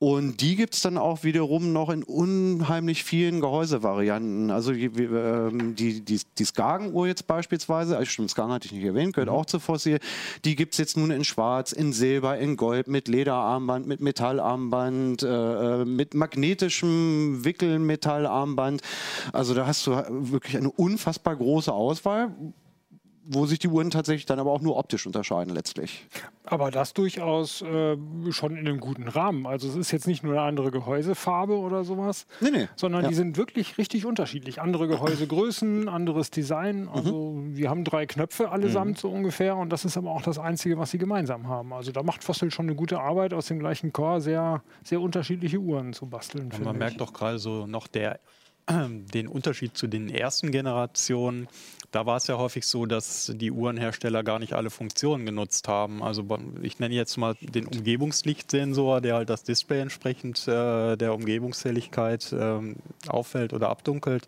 Und 0.00 0.40
die 0.42 0.54
gibt 0.54 0.74
es 0.74 0.82
dann 0.82 0.98
auch 0.98 1.24
wiederum 1.24 1.72
noch 1.72 1.88
in 1.88 2.02
unheimlich 2.02 3.04
vielen 3.04 3.40
Gehäusevarianten. 3.40 4.50
Also 4.50 4.72
die, 4.72 4.86
ähm, 4.86 5.74
die, 5.76 6.04
die, 6.04 6.20
die 6.36 6.44
Skagen-Uhr 6.44 7.06
jetzt 7.06 7.26
beispielsweise, 7.26 7.96
also 7.96 8.10
stimmt, 8.10 8.30
Skagen 8.30 8.52
hatte 8.52 8.66
ich 8.66 8.72
nicht 8.72 8.84
erwähnt, 8.84 9.14
gehört 9.14 9.30
auch 9.30 9.46
zu 9.46 9.60
Fossil. 9.60 9.98
Die 10.44 10.56
gibt 10.56 10.74
es 10.74 10.78
jetzt 10.78 10.96
nun 10.96 11.10
in 11.10 11.24
Schwarz, 11.24 11.72
in 11.72 11.92
Silber, 11.92 12.38
in 12.38 12.56
Gold, 12.56 12.86
mit 12.86 13.08
Lederarmband, 13.08 13.86
mit 13.86 14.00
Metallarmband, 14.00 15.22
äh, 15.22 15.26
äh, 15.82 15.84
mit 15.84 16.12
magnetischem 16.12 17.44
Wickelmetallarmband. 17.44 18.82
Also 19.32 19.54
da 19.54 19.66
hast 19.66 19.86
du 19.86 19.92
wirklich 20.08 20.56
eine 20.56 20.70
unfassbar 20.70 21.36
große 21.36 21.72
Auswahl 21.72 22.34
wo 23.26 23.46
sich 23.46 23.58
die 23.58 23.68
Uhren 23.68 23.90
tatsächlich 23.90 24.26
dann 24.26 24.38
aber 24.38 24.50
auch 24.50 24.60
nur 24.60 24.76
optisch 24.76 25.06
unterscheiden 25.06 25.54
letztlich. 25.54 26.06
Aber 26.44 26.70
das 26.70 26.92
durchaus 26.92 27.62
äh, 27.62 27.96
schon 28.30 28.52
in 28.56 28.68
einem 28.68 28.80
guten 28.80 29.08
Rahmen. 29.08 29.46
Also 29.46 29.66
es 29.68 29.76
ist 29.76 29.90
jetzt 29.92 30.06
nicht 30.06 30.22
nur 30.22 30.34
eine 30.34 30.42
andere 30.42 30.70
Gehäusefarbe 30.70 31.56
oder 31.56 31.84
sowas, 31.84 32.26
Nee, 32.40 32.50
nee. 32.50 32.68
sondern 32.76 33.02
Ja. 33.02 33.08
die 33.08 33.14
sind 33.14 33.36
wirklich 33.38 33.78
richtig 33.78 34.04
unterschiedlich. 34.04 34.60
Andere 34.60 34.86
Gehäusegrößen, 34.88 35.88
anderes 35.88 36.30
Design. 36.30 36.82
Mhm. 36.82 36.88
Also 36.90 37.34
wir 37.46 37.70
haben 37.70 37.84
drei 37.84 38.06
Knöpfe 38.06 38.50
allesamt 38.50 38.98
so 38.98 39.08
ungefähr 39.08 39.56
und 39.56 39.70
das 39.70 39.84
ist 39.84 39.96
aber 39.96 40.10
auch 40.10 40.22
das 40.22 40.38
Einzige, 40.38 40.76
was 40.78 40.90
sie 40.90 40.98
gemeinsam 40.98 41.48
haben. 41.48 41.72
Also 41.72 41.92
da 41.92 42.02
macht 42.02 42.22
Fossil 42.22 42.50
schon 42.50 42.66
eine 42.66 42.74
gute 42.74 43.00
Arbeit, 43.00 43.32
aus 43.32 43.46
dem 43.46 43.58
gleichen 43.58 43.92
Core 43.92 44.20
sehr, 44.20 44.62
sehr 44.82 45.00
unterschiedliche 45.00 45.58
Uhren 45.58 45.92
zu 45.94 46.06
basteln. 46.06 46.50
Man 46.62 46.74
ich. 46.74 46.78
merkt 46.78 47.00
doch 47.00 47.12
gerade 47.12 47.38
so 47.38 47.66
noch 47.66 47.86
der, 47.86 48.20
den 48.68 49.28
Unterschied 49.28 49.76
zu 49.76 49.86
den 49.86 50.08
ersten 50.10 50.50
Generationen. 50.50 51.48
Da 51.94 52.06
war 52.06 52.16
es 52.16 52.26
ja 52.26 52.38
häufig 52.38 52.66
so, 52.66 52.86
dass 52.86 53.30
die 53.36 53.52
Uhrenhersteller 53.52 54.24
gar 54.24 54.40
nicht 54.40 54.54
alle 54.54 54.70
Funktionen 54.70 55.26
genutzt 55.26 55.68
haben. 55.68 56.02
Also 56.02 56.26
ich 56.60 56.80
nenne 56.80 56.92
jetzt 56.92 57.16
mal 57.18 57.36
den 57.40 57.68
Umgebungslichtsensor, 57.68 59.00
der 59.00 59.14
halt 59.14 59.30
das 59.30 59.44
Display 59.44 59.78
entsprechend 59.78 60.48
äh, 60.48 60.96
der 60.96 61.14
Umgebungshelligkeit 61.14 62.34
ähm, 62.36 62.74
auffällt 63.06 63.52
oder 63.52 63.68
abdunkelt. 63.68 64.26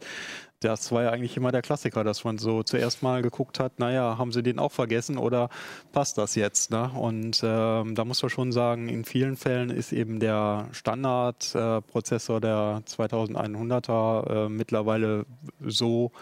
Das 0.60 0.92
war 0.92 1.02
ja 1.02 1.10
eigentlich 1.10 1.36
immer 1.36 1.50
der 1.50 1.60
Klassiker, 1.60 2.04
dass 2.04 2.22
man 2.22 2.38
so 2.38 2.62
zuerst 2.62 3.02
mal 3.02 3.20
geguckt 3.20 3.58
hat, 3.58 3.80
naja, 3.80 4.16
haben 4.16 4.30
sie 4.30 4.44
den 4.44 4.60
auch 4.60 4.70
vergessen 4.70 5.18
oder 5.18 5.48
passt 5.90 6.18
das 6.18 6.36
jetzt? 6.36 6.70
Ne? 6.70 6.92
Und 6.94 7.40
ähm, 7.42 7.96
da 7.96 8.04
muss 8.04 8.22
man 8.22 8.30
schon 8.30 8.52
sagen, 8.52 8.88
in 8.88 9.04
vielen 9.04 9.36
Fällen 9.36 9.70
ist 9.70 9.92
eben 9.92 10.20
der 10.20 10.68
Standardprozessor 10.70 12.36
äh, 12.36 12.40
der 12.40 12.82
2100er 12.86 14.46
äh, 14.46 14.48
mittlerweile 14.48 15.26
so 15.60 16.12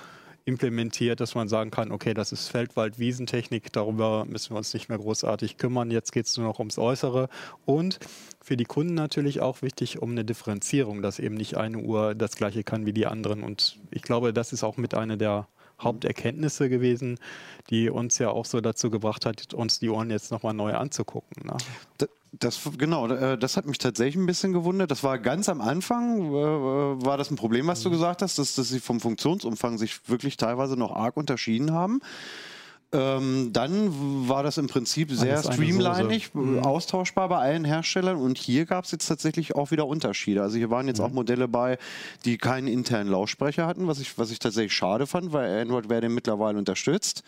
implementiert, 0.46 1.20
dass 1.20 1.34
man 1.34 1.48
sagen 1.48 1.70
kann, 1.70 1.90
okay, 1.90 2.12
das 2.12 2.32
ist 2.32 2.48
Feldwald-Wiesentechnik, 2.48 3.72
darüber 3.72 4.24
müssen 4.26 4.50
wir 4.50 4.58
uns 4.58 4.74
nicht 4.74 4.88
mehr 4.88 4.98
großartig 4.98 5.56
kümmern, 5.56 5.90
jetzt 5.90 6.12
geht 6.12 6.26
es 6.26 6.36
nur 6.36 6.46
noch 6.46 6.58
ums 6.58 6.78
Äußere. 6.78 7.28
Und 7.64 7.98
für 8.42 8.56
die 8.56 8.64
Kunden 8.64 8.94
natürlich 8.94 9.40
auch 9.40 9.62
wichtig 9.62 10.02
um 10.02 10.10
eine 10.10 10.24
Differenzierung, 10.24 11.00
dass 11.00 11.18
eben 11.18 11.34
nicht 11.34 11.56
eine 11.56 11.78
Uhr 11.78 12.14
das 12.14 12.36
gleiche 12.36 12.62
kann 12.62 12.84
wie 12.84 12.92
die 12.92 13.06
anderen. 13.06 13.42
Und 13.42 13.78
ich 13.90 14.02
glaube, 14.02 14.34
das 14.34 14.52
ist 14.52 14.64
auch 14.64 14.76
mit 14.76 14.94
einer 14.94 15.16
der 15.16 15.48
Haupterkenntnisse 15.80 16.68
gewesen, 16.68 17.18
die 17.70 17.88
uns 17.90 18.18
ja 18.18 18.30
auch 18.30 18.44
so 18.44 18.60
dazu 18.60 18.90
gebracht 18.90 19.26
hat, 19.26 19.54
uns 19.54 19.78
die 19.80 19.88
Uhren 19.88 20.10
jetzt 20.10 20.30
nochmal 20.30 20.54
neu 20.54 20.74
anzugucken. 20.74 21.46
Ne? 21.46 21.56
Das, 22.40 22.60
genau, 22.78 23.08
äh, 23.08 23.38
das 23.38 23.56
hat 23.56 23.66
mich 23.66 23.78
tatsächlich 23.78 24.16
ein 24.16 24.26
bisschen 24.26 24.52
gewundert. 24.52 24.90
Das 24.90 25.02
war 25.04 25.18
ganz 25.18 25.48
am 25.48 25.60
Anfang, 25.60 26.32
äh, 26.32 27.04
war 27.04 27.16
das 27.16 27.30
ein 27.30 27.36
Problem, 27.36 27.66
was 27.66 27.82
du 27.82 27.90
gesagt 27.90 28.22
hast, 28.22 28.38
dass, 28.38 28.54
dass 28.54 28.68
sie 28.68 28.80
vom 28.80 29.00
Funktionsumfang 29.00 29.78
sich 29.78 30.08
wirklich 30.08 30.36
teilweise 30.36 30.76
noch 30.76 30.94
arg 30.94 31.16
unterschieden 31.16 31.72
haben. 31.72 32.00
Ähm, 32.92 33.50
dann 33.52 34.28
war 34.28 34.44
das 34.44 34.56
im 34.56 34.68
Prinzip 34.68 35.10
sehr 35.10 35.42
streamlinig, 35.42 36.30
äh, 36.34 36.60
austauschbar 36.60 37.28
bei 37.28 37.38
allen 37.38 37.64
Herstellern 37.64 38.16
und 38.16 38.38
hier 38.38 38.66
gab 38.66 38.84
es 38.84 38.92
jetzt 38.92 39.08
tatsächlich 39.08 39.56
auch 39.56 39.72
wieder 39.72 39.86
Unterschiede. 39.86 40.42
Also 40.42 40.58
hier 40.58 40.70
waren 40.70 40.86
jetzt 40.86 41.00
auch 41.00 41.10
Modelle 41.10 41.48
bei, 41.48 41.78
die 42.24 42.38
keinen 42.38 42.68
internen 42.68 43.10
Lautsprecher 43.10 43.66
hatten, 43.66 43.88
was 43.88 43.98
ich, 43.98 44.16
was 44.16 44.30
ich 44.30 44.38
tatsächlich 44.38 44.74
schade 44.74 45.08
fand, 45.08 45.32
weil 45.32 45.60
Android 45.60 45.88
Wear 45.88 46.02
den 46.02 46.14
mittlerweile 46.14 46.56
unterstützt. 46.56 47.24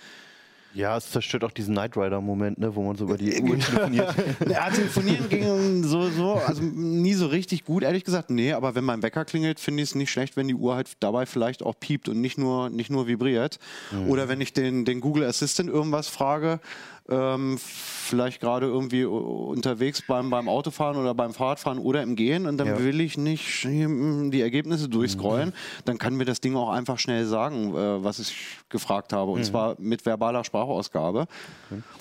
Ja, 0.76 0.94
es 0.98 1.10
zerstört 1.10 1.42
auch 1.42 1.52
diesen 1.52 1.74
Knight 1.74 1.96
Rider-Moment, 1.96 2.58
ne, 2.58 2.74
wo 2.74 2.82
man 2.82 2.96
so 2.96 3.04
über 3.04 3.16
die 3.16 3.40
Uhr 3.40 3.58
telefoniert. 3.58 4.14
Ja, 4.48 4.68
telefonieren 4.68 5.28
ging 5.30 5.82
so, 5.82 6.10
so, 6.10 6.34
also 6.34 6.62
nie 6.62 7.14
so 7.14 7.26
richtig 7.28 7.64
gut, 7.64 7.82
ehrlich 7.82 8.04
gesagt. 8.04 8.28
Nee, 8.28 8.52
aber 8.52 8.74
wenn 8.74 8.84
mein 8.84 9.02
Wecker 9.02 9.24
klingelt, 9.24 9.58
finde 9.58 9.82
ich 9.82 9.90
es 9.90 9.94
nicht 9.94 10.10
schlecht, 10.10 10.36
wenn 10.36 10.48
die 10.48 10.54
Uhr 10.54 10.74
halt 10.74 10.92
dabei 11.00 11.24
vielleicht 11.24 11.62
auch 11.62 11.80
piept 11.80 12.10
und 12.10 12.20
nicht 12.20 12.36
nur, 12.36 12.68
nicht 12.68 12.90
nur 12.90 13.06
vibriert. 13.06 13.58
Oder 14.06 14.28
wenn 14.28 14.40
ich 14.42 14.52
den, 14.52 14.84
den 14.84 15.00
Google 15.00 15.24
Assistant 15.24 15.70
irgendwas 15.70 16.08
frage, 16.08 16.60
ähm, 17.08 17.56
vielleicht 17.58 18.40
gerade 18.40 18.66
irgendwie 18.66 19.04
unterwegs 19.04 20.02
beim, 20.06 20.30
beim 20.30 20.48
Autofahren 20.48 20.96
oder 20.96 21.14
beim 21.14 21.32
Fahrradfahren 21.32 21.78
oder 21.78 22.02
im 22.02 22.16
Gehen 22.16 22.46
und 22.46 22.56
dann 22.58 22.68
Ja. 22.68 22.78
will 22.78 23.00
ich 23.00 23.16
nicht 23.18 23.64
mm, 23.64 24.30
die 24.30 24.40
Ergebnisse 24.40 24.88
durchscrollen, 24.88 25.52
dann 25.84 25.98
kann 25.98 26.14
mir 26.16 26.24
das 26.24 26.40
Ding 26.40 26.56
auch 26.56 26.70
einfach 26.70 26.98
schnell 26.98 27.26
sagen, 27.26 27.74
äh, 27.74 28.04
was 28.04 28.18
ich 28.18 28.34
gefragt 28.68 29.12
habe. 29.12 29.30
Und 29.32 29.44
zwar 29.44 29.76
mit 29.78 30.04
verbaler 30.04 30.44
Sprachausgabe. 30.44 31.26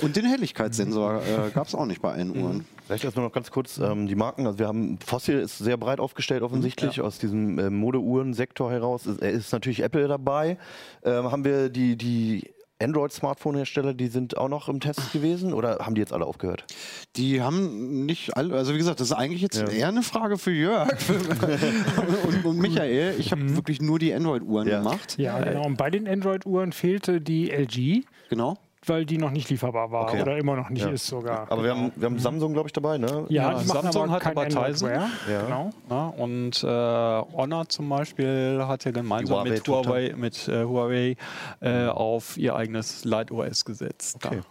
Und 0.01 0.15
den 0.15 0.25
Helligkeitssensor 0.25 1.21
äh, 1.21 1.49
gab 1.51 1.67
es 1.67 1.75
auch 1.75 1.85
nicht 1.85 2.01
bei 2.01 2.11
allen 2.13 2.35
Uhren. 2.35 2.65
Vielleicht 2.85 3.03
erstmal 3.03 3.25
noch 3.25 3.33
ganz 3.33 3.49
kurz 3.49 3.79
ähm, 3.79 4.05
die 4.07 4.15
Marken. 4.15 4.45
Also 4.45 4.59
wir 4.59 4.67
haben 4.67 4.99
Fossil 5.03 5.39
ist 5.39 5.57
sehr 5.57 5.75
breit 5.77 5.99
aufgestellt 5.99 6.43
offensichtlich 6.43 7.01
aus 7.01 7.17
diesem 7.17 7.57
äh, 7.57 7.69
Modeuhren-Sektor 7.71 8.71
heraus. 8.71 9.07
Ist, 9.07 9.21
ist 9.21 9.51
natürlich 9.53 9.81
Apple 9.81 10.07
dabei. 10.07 10.57
Ähm, 11.03 11.31
haben 11.31 11.43
wir 11.43 11.69
die 11.69 11.95
die 11.95 12.54
Android-Smartphone-Hersteller, 12.81 13.93
die 13.93 14.07
sind 14.07 14.37
auch 14.37 14.49
noch 14.49 14.67
im 14.69 14.79
Test 14.79 15.11
gewesen 15.13 15.53
oder 15.53 15.77
haben 15.79 15.95
die 15.95 16.01
jetzt 16.01 16.11
alle 16.13 16.25
aufgehört? 16.25 16.65
Die 17.15 17.41
haben 17.41 18.05
nicht 18.05 18.35
alle, 18.35 18.55
also 18.55 18.73
wie 18.73 18.77
gesagt, 18.77 18.99
das 18.99 19.07
ist 19.07 19.13
eigentlich 19.13 19.41
jetzt 19.41 19.57
Ja. 19.61 19.67
eher 19.69 19.87
eine 19.87 20.03
Frage 20.03 20.37
für 20.37 20.51
Jörg 20.51 20.89
und, 22.27 22.45
und 22.45 22.57
Michael. 22.57 23.15
Ich 23.19 23.31
habe 23.31 23.55
wirklich 23.55 23.81
nur 23.81 23.99
die 23.99 24.13
Android-Uhren 24.13 24.67
Ja. 24.67 24.79
gemacht. 24.79 25.15
Ja, 25.17 25.39
genau. 25.39 25.65
Und 25.65 25.77
bei 25.77 25.89
den 25.89 26.07
Android-Uhren 26.07 26.71
fehlte 26.73 27.21
die 27.21 27.49
LG, 27.51 28.03
Genau. 28.29 28.57
Weil 28.87 29.05
die 29.05 29.17
noch 29.17 29.31
nicht 29.31 29.49
lieferbar 29.49 29.91
war 29.91 30.03
Okay. 30.03 30.21
oder 30.21 30.37
immer 30.37 30.55
noch 30.55 30.69
nicht 30.69 30.83
Ja. 30.85 30.91
ist 30.91 31.07
sogar. 31.07 31.51
Aber 31.51 31.63
wir 31.63 31.71
haben, 31.75 31.91
wir 31.95 32.05
haben 32.05 32.19
Samsung, 32.19 32.53
glaube 32.53 32.69
ich, 32.69 32.73
dabei, 32.73 32.97
ne? 32.97 33.25
ja, 33.29 33.51
Ja, 33.53 33.59
Samsung 33.59 34.03
aber 34.03 34.11
hat 34.13 34.21
kein 34.21 34.37
aber 34.37 34.47
Tizen. 34.47 34.89
Ja. 34.89 35.09
Genau. 35.27 35.69
Ja, 35.89 36.07
und 36.09 36.63
äh, 36.63 36.67
Honor 36.67 37.67
zum 37.69 37.89
Beispiel 37.89 38.63
hat 38.67 38.85
ja 38.85 38.91
gemeinsam 38.91 39.45
Die 39.45 39.51
mit. 39.51 39.67
Huawei, 39.67 40.13
mit, 40.15 40.47
äh, 40.47 40.63
Huawei 40.63 41.15
äh, 41.61 41.87
auf 41.87 42.37
ihr 42.37 42.55
eigenes 42.55 43.05
Light 43.05 43.31
OS 43.31 43.65
gesetzt. 43.65 44.17
Okay. 44.25 44.41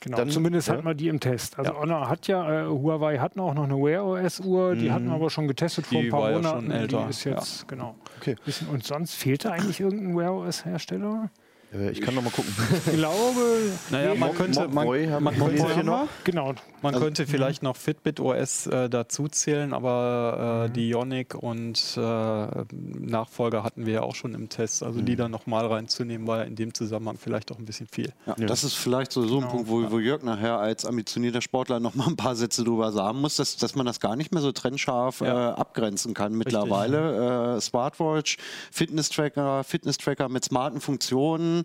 Genau, 0.00 0.16
Dann- 0.18 0.30
zumindest 0.30 0.68
ja. 0.68 0.74
hat 0.74 0.84
man 0.84 0.96
die 0.96 1.08
im 1.08 1.18
Test. 1.18 1.58
Also 1.58 1.72
Ja. 1.72 1.80
Honor 1.80 2.08
hat 2.08 2.28
ja, 2.28 2.66
äh, 2.66 2.68
Huawei 2.68 3.18
hatten 3.18 3.40
auch 3.40 3.52
noch 3.52 3.64
eine 3.64 3.74
Wear 3.74 4.04
OS 4.06 4.38
Uhr, 4.38 4.76
die 4.76 4.92
hatten 4.92 5.06
wir 5.06 5.14
aber 5.14 5.28
schon 5.28 5.48
getestet 5.48 5.86
vor 5.88 6.00
Die 6.00 6.06
ein 6.06 6.10
paar 6.12 6.20
war 6.20 6.30
ja 6.30 6.36
Monaten. 6.36 6.60
schon 6.66 6.70
älter, 6.70 7.02
Die 7.04 7.10
ist 7.10 7.24
jetzt, 7.24 7.66
genau. 7.66 7.96
Okay. 8.20 8.36
Und 8.70 8.84
sonst 8.84 9.14
fehlte 9.14 9.50
eigentlich 9.50 9.80
irgendein 9.80 10.16
Wear 10.16 10.32
OS 10.34 10.64
Hersteller? 10.64 11.30
Äh, 11.72 11.90
Ich 11.90 12.00
kann 12.00 12.14
noch 12.14 12.22
mal 12.22 12.30
gucken. 12.30 12.54
Ich 12.86 12.92
glaube, 12.94 13.40
Naja, 13.90 14.14
man 14.14 14.34
könnte, 14.34 14.68
man, 14.68 14.86
man 15.22 15.34
könnte, 15.36 15.84
noch? 15.84 16.08
genau. 16.24 16.54
man 16.82 16.94
könnte 16.94 17.26
vielleicht 17.26 17.62
noch 17.62 17.76
Fitbit 17.76 18.20
OS 18.20 18.66
äh, 18.66 18.88
dazu 18.88 19.28
zählen, 19.28 19.72
aber 19.72 20.66
äh, 20.68 20.72
die 20.72 20.90
Ionic 20.90 21.34
und 21.34 21.96
äh, 21.96 22.46
Nachfolger 22.72 23.62
hatten 23.64 23.86
wir 23.86 23.94
ja 23.94 24.02
auch 24.02 24.14
schon 24.14 24.34
im 24.34 24.48
Test. 24.48 24.82
Also 24.82 25.00
die 25.02 25.16
dann 25.16 25.30
nochmal 25.30 25.66
reinzunehmen, 25.66 26.26
war 26.26 26.38
ja 26.38 26.44
in 26.44 26.56
dem 26.56 26.74
Zusammenhang 26.74 27.16
vielleicht 27.18 27.52
auch 27.52 27.58
ein 27.58 27.64
bisschen 27.64 27.86
viel. 27.90 28.12
Ja, 28.26 28.34
Das 28.34 28.64
ist 28.64 28.74
vielleicht 28.74 29.12
so, 29.12 29.26
so 29.26 29.40
ein 29.40 29.48
Punkt, 29.48 29.68
wo, 29.68 29.90
wo 29.90 29.98
Jörg 29.98 30.22
nachher 30.22 30.58
als 30.58 30.84
ambitionierter 30.84 31.40
Sportler 31.42 31.80
noch 31.80 31.94
mal 31.94 32.06
ein 32.06 32.16
paar 32.16 32.36
Sätze 32.36 32.64
drüber 32.64 32.92
sagen 32.92 33.20
muss, 33.20 33.36
dass, 33.36 33.56
dass 33.56 33.74
man 33.74 33.86
das 33.86 34.00
gar 34.00 34.16
nicht 34.16 34.32
mehr 34.32 34.42
so 34.42 34.52
trennscharf 34.52 35.20
Ja. 35.20 35.50
äh, 35.50 35.54
abgrenzen 35.54 36.14
kann 36.14 36.32
mittlerweile. 36.34 37.56
Äh, 37.56 37.60
Smartwatch, 37.60 38.36
Fitness-Tracker, 38.72 39.64
Fitness-Tracker 39.64 40.28
mit 40.28 40.44
smarten 40.44 40.80
Funktionen. 40.80 41.57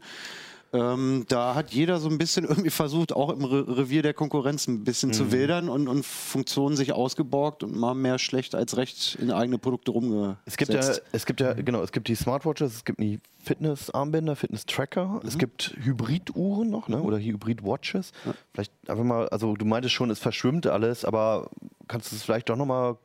Ähm, 0.73 1.25
da 1.27 1.53
hat 1.53 1.71
jeder 1.71 2.00
so 2.00 2.09
ein 2.09 2.17
bisschen 2.17 2.45
irgendwie 2.50 2.71
versucht, 2.71 3.13
auch 3.13 3.29
im 3.29 3.45
Re 3.45 3.77
Revier 3.77 4.01
der 4.01 4.15
Konkurrenz 4.15 4.67
ein 4.67 4.83
bisschen 4.83 5.13
zu 5.13 5.31
wildern 5.31 5.69
und, 5.69 5.88
und 5.88 6.03
Funktionen 6.03 6.75
sich 6.75 6.93
ausgeborgt 6.93 7.63
und 7.63 7.75
mal 7.75 7.93
mehr 7.93 8.17
schlecht 8.17 8.55
als 8.55 8.75
recht 8.75 9.15
in 9.21 9.31
eigene 9.31 9.59
Produkte 9.59 9.91
rumgesetzt. 9.91 10.39
Es 10.45 10.57
gibt 10.57 10.73
ja, 10.73 10.81
es 11.12 11.25
gibt 11.27 11.41
ja, 11.41 11.53
genau, 11.53 11.83
es 11.83 11.91
gibt 11.91 12.07
die 12.07 12.15
Smartwatches, 12.15 12.73
es 12.73 12.85
gibt 12.85 13.00
die 13.00 13.19
Fitness-Armbänder, 13.43 14.35
Fitness-Tracker, 14.35 15.21
es 15.25 15.38
gibt 15.38 15.75
Hybrid-Uhren 15.79 16.69
noch, 16.69 16.88
ne? 16.88 17.01
Oder 17.01 17.19
Hybrid-Watches. 17.19 18.12
Vielleicht 18.53 18.71
einfach 18.88 19.03
mal, 19.03 19.29
also 19.29 19.55
du 19.55 19.65
meintest 19.65 19.93
schon, 19.93 20.09
es 20.09 20.19
verschwimmt 20.19 20.65
alles, 20.65 21.05
aber 21.05 21.51
kannst 21.88 22.12
du 22.12 22.15
es 22.15 22.23
vielleicht 22.23 22.50
doch 22.50 22.55
nochmal 22.55 22.97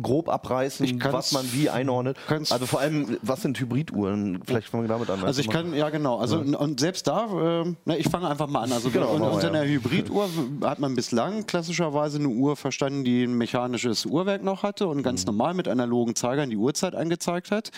grob 0.00 0.28
abreißen, 0.28 0.86
was 1.12 1.32
man 1.32 1.52
wie 1.52 1.70
einordnet? 1.70 2.16
Also 2.52 2.66
vor 2.66 2.80
allem, 2.80 3.16
was 3.22 3.42
sind 3.42 3.58
Hybrid-Uhren? 3.60 4.40
Vielleicht 4.46 4.68
fangen 4.68 4.84
wir 4.84 4.88
damit 4.88 5.08
an. 5.10 5.22
Also 5.24 5.40
ich 5.40 5.48
kann, 5.48 5.74
ja 5.74 5.88
genau, 5.90 6.18
also 6.18 6.38
und- 6.38 6.54
und 6.54 6.80
selbst 6.80 7.06
da, 7.06 7.62
äh, 7.62 7.74
na, 7.84 7.96
ich 7.96 8.08
fange 8.08 8.28
einfach 8.28 8.46
mal 8.48 8.62
an. 8.62 8.72
Also 8.72 8.90
Genau, 8.90 9.10
unter 9.12 9.42
ja. 9.42 9.48
einer 9.48 9.64
Hybriduhr 9.64 10.28
hat 10.62 10.78
man 10.78 10.94
bislang 10.94 11.46
klassischerweise 11.46 12.18
eine 12.18 12.28
Uhr 12.28 12.56
verstanden, 12.56 13.04
die 13.04 13.24
ein 13.24 13.34
mechanisches 13.34 14.06
Uhrwerk 14.06 14.42
noch 14.42 14.62
hatte 14.62 14.86
und 14.88 15.02
ganz 15.02 15.26
normal 15.26 15.54
mit 15.54 15.68
analogen 15.68 16.14
Zeigern 16.16 16.50
die 16.50 16.56
Uhrzeit 16.56 16.94
angezeigt 16.94 17.50
hat 17.50 17.70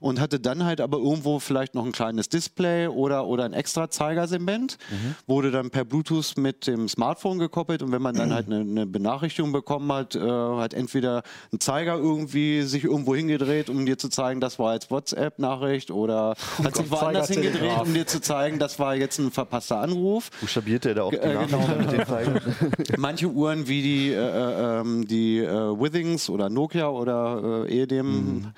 und 0.00 0.20
hatte 0.20 0.40
dann 0.40 0.64
halt 0.64 0.80
aber 0.80 0.98
irgendwo 0.98 1.38
vielleicht 1.38 1.74
noch 1.74 1.84
ein 1.86 1.92
kleines 1.92 2.28
Display 2.28 2.88
oder, 2.88 3.26
oder 3.26 3.44
ein 3.44 3.52
extra 3.52 3.88
Zeigersegment, 3.90 4.78
wurde 5.26 5.50
dann 5.50 5.70
per 5.70 5.84
Bluetooth 5.84 6.36
mit 6.36 6.66
dem 6.66 6.88
Smartphone 6.88 7.38
gekoppelt 7.38 7.82
und 7.82 7.92
wenn 7.92 8.02
man 8.02 8.14
dann 8.14 8.32
halt 8.34 8.46
eine, 8.46 8.60
eine 8.60 8.86
Benachrichtigung 8.86 9.52
bekommen 9.52 9.90
hat, 9.92 10.14
äh, 10.14 10.20
hat 10.20 10.74
entweder 10.74 11.22
ein 11.52 11.60
Zeiger 11.60 11.96
irgendwie 11.96 12.62
sich 12.62 12.84
irgendwo 12.84 13.14
hingedreht, 13.14 13.70
um 13.70 13.86
dir 13.86 13.98
zu 13.98 14.08
zeigen, 14.08 14.40
das 14.40 14.58
war 14.58 14.74
jetzt 14.74 14.90
WhatsApp-Nachricht 14.90 15.90
oder 15.90 16.34
hat 16.62 16.76
sich 16.76 16.90
woanders 16.90 17.28
Zeiger 17.28 17.40
hingedreht, 17.40 17.60
Telegraph. 17.62 17.86
um 17.86 17.94
dir 17.94 18.06
zu 18.06 18.20
zeigen, 18.20 18.58
das 18.58 18.78
war 18.78 18.94
jetzt 18.94 19.18
ein 19.18 19.30
verpasster 19.30 19.80
Anruf. 19.80 20.30
Buchstabiert 20.40 20.84
der 20.84 20.94
da 20.94 21.02
auch 21.02 21.10
die 21.10 21.16
Äh, 21.16 21.46
genau. 21.46 21.66
Mit 21.78 21.92
den 21.92 22.06
Zeigen? 22.06 22.40
Manche 22.98 23.28
Uhren 23.28 23.68
wie 23.68 23.82
die, 23.82 24.12
äh, 24.12 24.16
äh, 24.16 24.80
ähm, 24.80 25.06
die 25.06 25.38
äh, 25.38 25.48
Withings 25.48 26.28
oder 26.30 26.48
Nokia 26.48 26.88
oder 26.88 27.64
äh, 27.66 27.72
ehedem, 27.72 28.52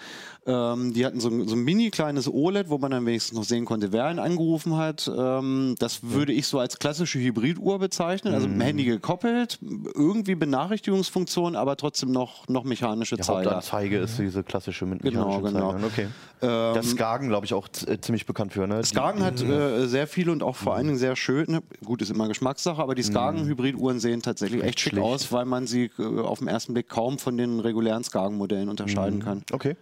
ähm, 0.51 0.93
die 0.93 1.07
hatten 1.07 1.21
so 1.21 1.29
ein, 1.29 1.47
so 1.47 1.55
ein 1.55 1.63
mini 1.63 1.91
kleines 1.91 2.29
OLED, 2.33 2.69
wo 2.71 2.79
man 2.79 2.91
dann 2.91 3.07
wenigstens 3.07 3.37
noch 3.39 3.45
sehen 3.45 3.65
konnte, 3.65 3.93
wer 3.93 4.07
einen 4.07 4.19
angerufen 4.19 4.77
hat. 4.77 5.11
Ähm, 5.17 5.77
das 5.79 6.01
würde 6.03 6.33
ich 6.33 6.47
so 6.47 6.59
als 6.59 6.79
klassische 6.79 7.19
Hybriduhr 7.19 7.79
bezeichnen, 7.79 8.35
also 8.35 8.49
mit 8.49 8.57
dem 8.57 8.61
Handy 8.63 8.85
gekoppelt, 8.85 9.59
irgendwie 9.95 10.35
Benachrichtigungsfunktion, 10.35 11.57
aber 11.57 11.77
trotzdem 11.77 12.11
noch, 12.11 12.49
noch 12.49 12.65
mechanische 12.65 13.17
Die 13.17 13.23
Zeiger. 13.23 13.51
Hauptanzeige 13.51 13.99
ist 13.99 14.19
diese 14.19 14.43
klassische 14.43 14.87
mit 14.87 15.03
Genau, 15.03 15.27
mechanischen 15.41 15.55
genau. 15.55 15.73
Zeigern. 15.73 15.85
Okay. 15.85 16.07
Ähm, 16.43 16.75
das 16.75 16.91
Skagen, 16.91 17.29
glaube 17.29 17.47
ich, 17.47 17.55
auch 17.55 17.69
äh, 17.87 18.01
ziemlich 18.01 18.27
bekannt 18.27 18.53
für, 18.53 18.67
ne? 18.67 18.83
Skagen 18.85 19.23
hat 19.23 19.41
äh, 19.43 19.87
sehr 19.87 20.07
viel 20.07 20.31
und 20.31 20.43
auch 20.43 20.57
vor 20.57 20.75
allen 20.75 20.87
Dingen 20.87 20.99
sehr 20.99 21.17
schön. 21.17 21.61
Gut, 21.85 22.03
ist 22.03 22.11
immer 22.11 22.29
Geschmackssache, 22.29 22.81
aber 22.81 22.95
die 22.95 23.03
Skagen-Hybriduhren 23.03 24.01
sehen 24.01 24.23
tatsächlich 24.23 24.63
echt 24.63 24.81
schick 24.81 24.93
schlicht. 24.93 25.05
aus, 25.07 25.33
weil 25.33 25.45
man 25.45 25.67
sie 25.67 25.91
äh, 25.99 26.21
auf 26.21 26.39
den 26.39 26.49
ersten 26.49 26.73
Blick 26.75 26.89
kaum 26.89 27.19
von 27.19 27.37
den 27.37 27.61
regulären 27.61 28.05
Skagen-Modellen 28.05 28.69
unterscheiden 28.69 29.21
kann. 29.23 29.43
Okay. 29.53 29.77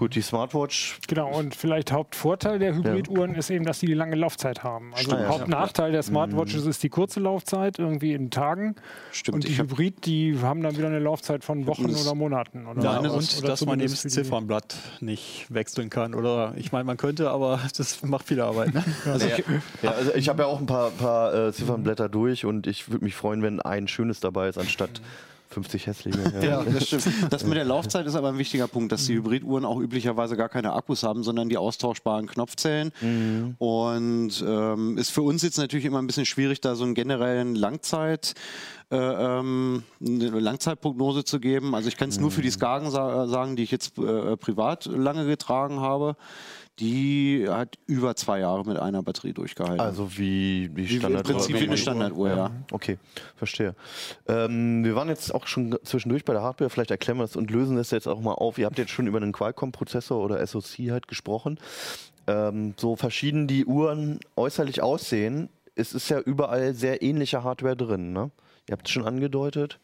Gut, 0.00 0.14
die 0.14 0.22
Smartwatch 0.22 0.98
Genau, 1.08 1.30
und 1.30 1.54
vielleicht 1.54 1.92
Hauptvorteil 1.92 2.58
der 2.58 2.74
Hybriduhren 2.74 3.34
ist 3.34 3.50
eben, 3.50 3.66
dass 3.66 3.80
die 3.80 3.86
die 3.86 3.92
lange 3.92 4.16
Laufzeit 4.16 4.64
haben. 4.64 4.94
Also 4.94 5.10
ja. 5.10 5.28
Hauptnachteil 5.28 5.92
der 5.92 6.02
Smartwatches 6.02 6.64
ist 6.64 6.82
die 6.82 6.88
kurze 6.88 7.20
Laufzeit, 7.20 7.78
irgendwie 7.78 8.14
in 8.14 8.30
Tagen. 8.30 8.76
Stimmt, 9.12 9.34
Und 9.34 9.44
die 9.44 9.48
ich 9.52 9.58
Hybrid, 9.58 10.06
die 10.06 10.38
haben 10.40 10.62
dann 10.62 10.78
wieder 10.78 10.86
eine 10.86 11.00
Laufzeit 11.00 11.44
von 11.44 11.66
Wochen 11.66 11.94
oder 11.94 12.14
Monaten. 12.14 12.66
Oder 12.66 12.82
Ja, 12.82 12.96
sowas. 12.96 13.34
und 13.34 13.40
Oder 13.40 13.48
dass 13.48 13.66
man 13.66 13.78
eben 13.78 13.90
das 13.90 14.00
Ziffernblatt 14.00 14.74
nicht 15.00 15.44
wechseln 15.50 15.90
kann. 15.90 16.14
Oder 16.14 16.54
ich 16.56 16.72
meine, 16.72 16.84
man 16.84 16.96
könnte, 16.96 17.28
aber 17.30 17.60
das 17.76 18.02
macht 18.02 18.26
viel 18.26 18.40
Arbeit. 18.40 18.72
Ne? 18.72 18.82
Also, 19.04 19.26
ja, 19.82 19.90
also 19.90 20.14
ich 20.14 20.30
habe 20.30 20.44
ja 20.44 20.48
auch 20.48 20.60
ein 20.60 20.66
paar, 20.66 20.88
paar 20.92 21.34
äh, 21.34 21.52
Ziffernblätter 21.52 22.08
durch 22.08 22.46
und 22.46 22.66
ich 22.66 22.90
würde 22.90 23.04
mich 23.04 23.14
freuen, 23.16 23.42
wenn 23.42 23.60
ein 23.60 23.86
schönes 23.86 24.18
dabei 24.20 24.48
ist, 24.48 24.56
anstatt 24.56 25.02
50 25.50 25.86
hässliche. 25.86 26.18
Ja, 26.42 26.62
das 26.62 26.86
stimmt. 26.86 27.04
Das 27.30 27.44
mit 27.44 27.56
der 27.56 27.64
Laufzeit 27.64 28.06
ist 28.06 28.14
aber 28.14 28.28
ein 28.28 28.38
wichtiger 28.38 28.68
Punkt, 28.68 28.92
dass 28.92 29.06
die 29.06 29.14
Hybriduhren 29.14 29.64
auch 29.64 29.78
üblicherweise 29.78 30.36
gar 30.36 30.48
keine 30.48 30.72
Akkus 30.72 31.02
haben, 31.02 31.22
sondern 31.22 31.48
die 31.48 31.58
austauschbaren 31.58 32.26
Knopfzellen. 32.26 32.92
Und 33.58 34.44
ähm, 34.46 34.98
ist 34.98 35.10
für 35.10 35.22
uns 35.22 35.42
jetzt 35.42 35.58
natürlich 35.58 35.84
immer 35.84 36.00
ein 36.00 36.06
bisschen 36.06 36.26
schwierig, 36.26 36.60
da 36.60 36.74
so 36.74 36.84
einen 36.84 36.94
generellen 36.94 37.54
Langzeit, 37.54 38.34
äh, 38.90 38.96
ähm, 38.96 39.82
eine 40.00 40.40
Langzeitprognose 40.40 41.24
zu 41.24 41.40
geben. 41.40 41.74
Also 41.74 41.88
ich 41.88 41.96
kann 41.96 42.08
es 42.08 42.18
nur 42.18 42.30
für 42.30 42.42
die 42.42 42.50
Skagen 42.50 42.90
sa 42.90 43.26
sagen, 43.26 43.56
die 43.56 43.62
ich 43.62 43.70
jetzt 43.70 43.98
äh, 43.98 44.36
privat 44.36 44.86
lange 44.86 45.26
getragen 45.26 45.80
habe. 45.80 46.16
Die 46.80 47.46
hat 47.48 47.78
über 47.86 48.16
zwei 48.16 48.40
Jahre 48.40 48.64
mit 48.64 48.78
einer 48.78 49.02
Batterie 49.02 49.32
durchgehalten. 49.32 49.80
Also 49.80 50.16
wie, 50.16 50.70
wie 50.74 50.88
Wie 50.88 50.98
Standard. 50.98 51.28
Im 51.28 51.36
Prinzip 51.36 51.60
wie 51.60 51.64
eine 51.64 51.76
Standarduhr, 51.76 52.28
ja. 52.28 52.50
Okay, 52.72 52.98
verstehe. 53.36 53.74
Ähm, 54.26 54.82
wir 54.84 54.94
waren 54.94 55.08
jetzt 55.08 55.34
auch 55.34 55.46
schon 55.46 55.78
zwischendurch 55.84 56.24
bei 56.24 56.32
der 56.32 56.42
Hardware, 56.42 56.70
vielleicht 56.70 56.90
erklären 56.90 57.18
wir 57.18 57.24
das 57.24 57.36
und 57.36 57.50
lösen 57.50 57.76
das 57.76 57.90
jetzt 57.90 58.08
auch 58.08 58.20
mal 58.20 58.32
auf. 58.32 58.58
Ihr 58.58 58.66
habt 58.66 58.78
jetzt 58.78 58.90
schon 58.90 59.06
über 59.06 59.18
einen 59.18 59.32
Qualcomm-Prozessor 59.32 60.24
oder 60.24 60.44
SoC 60.46 60.90
halt 60.90 61.06
gesprochen. 61.06 61.58
Ähm, 62.26 62.74
so 62.76 62.96
verschieden 62.96 63.46
die 63.46 63.66
Uhren 63.66 64.20
äußerlich 64.36 64.82
aussehen, 64.82 65.50
es 65.74 65.92
ist 65.92 66.08
ja 66.10 66.20
überall 66.20 66.74
sehr 66.74 67.02
ähnliche 67.02 67.42
Hardware 67.42 67.76
drin. 67.76 68.12
Ne? 68.12 68.30
Ihr 68.68 68.72
habt 68.72 68.86
es 68.86 68.92
schon 68.92 69.06
angedeutet. 69.06 69.78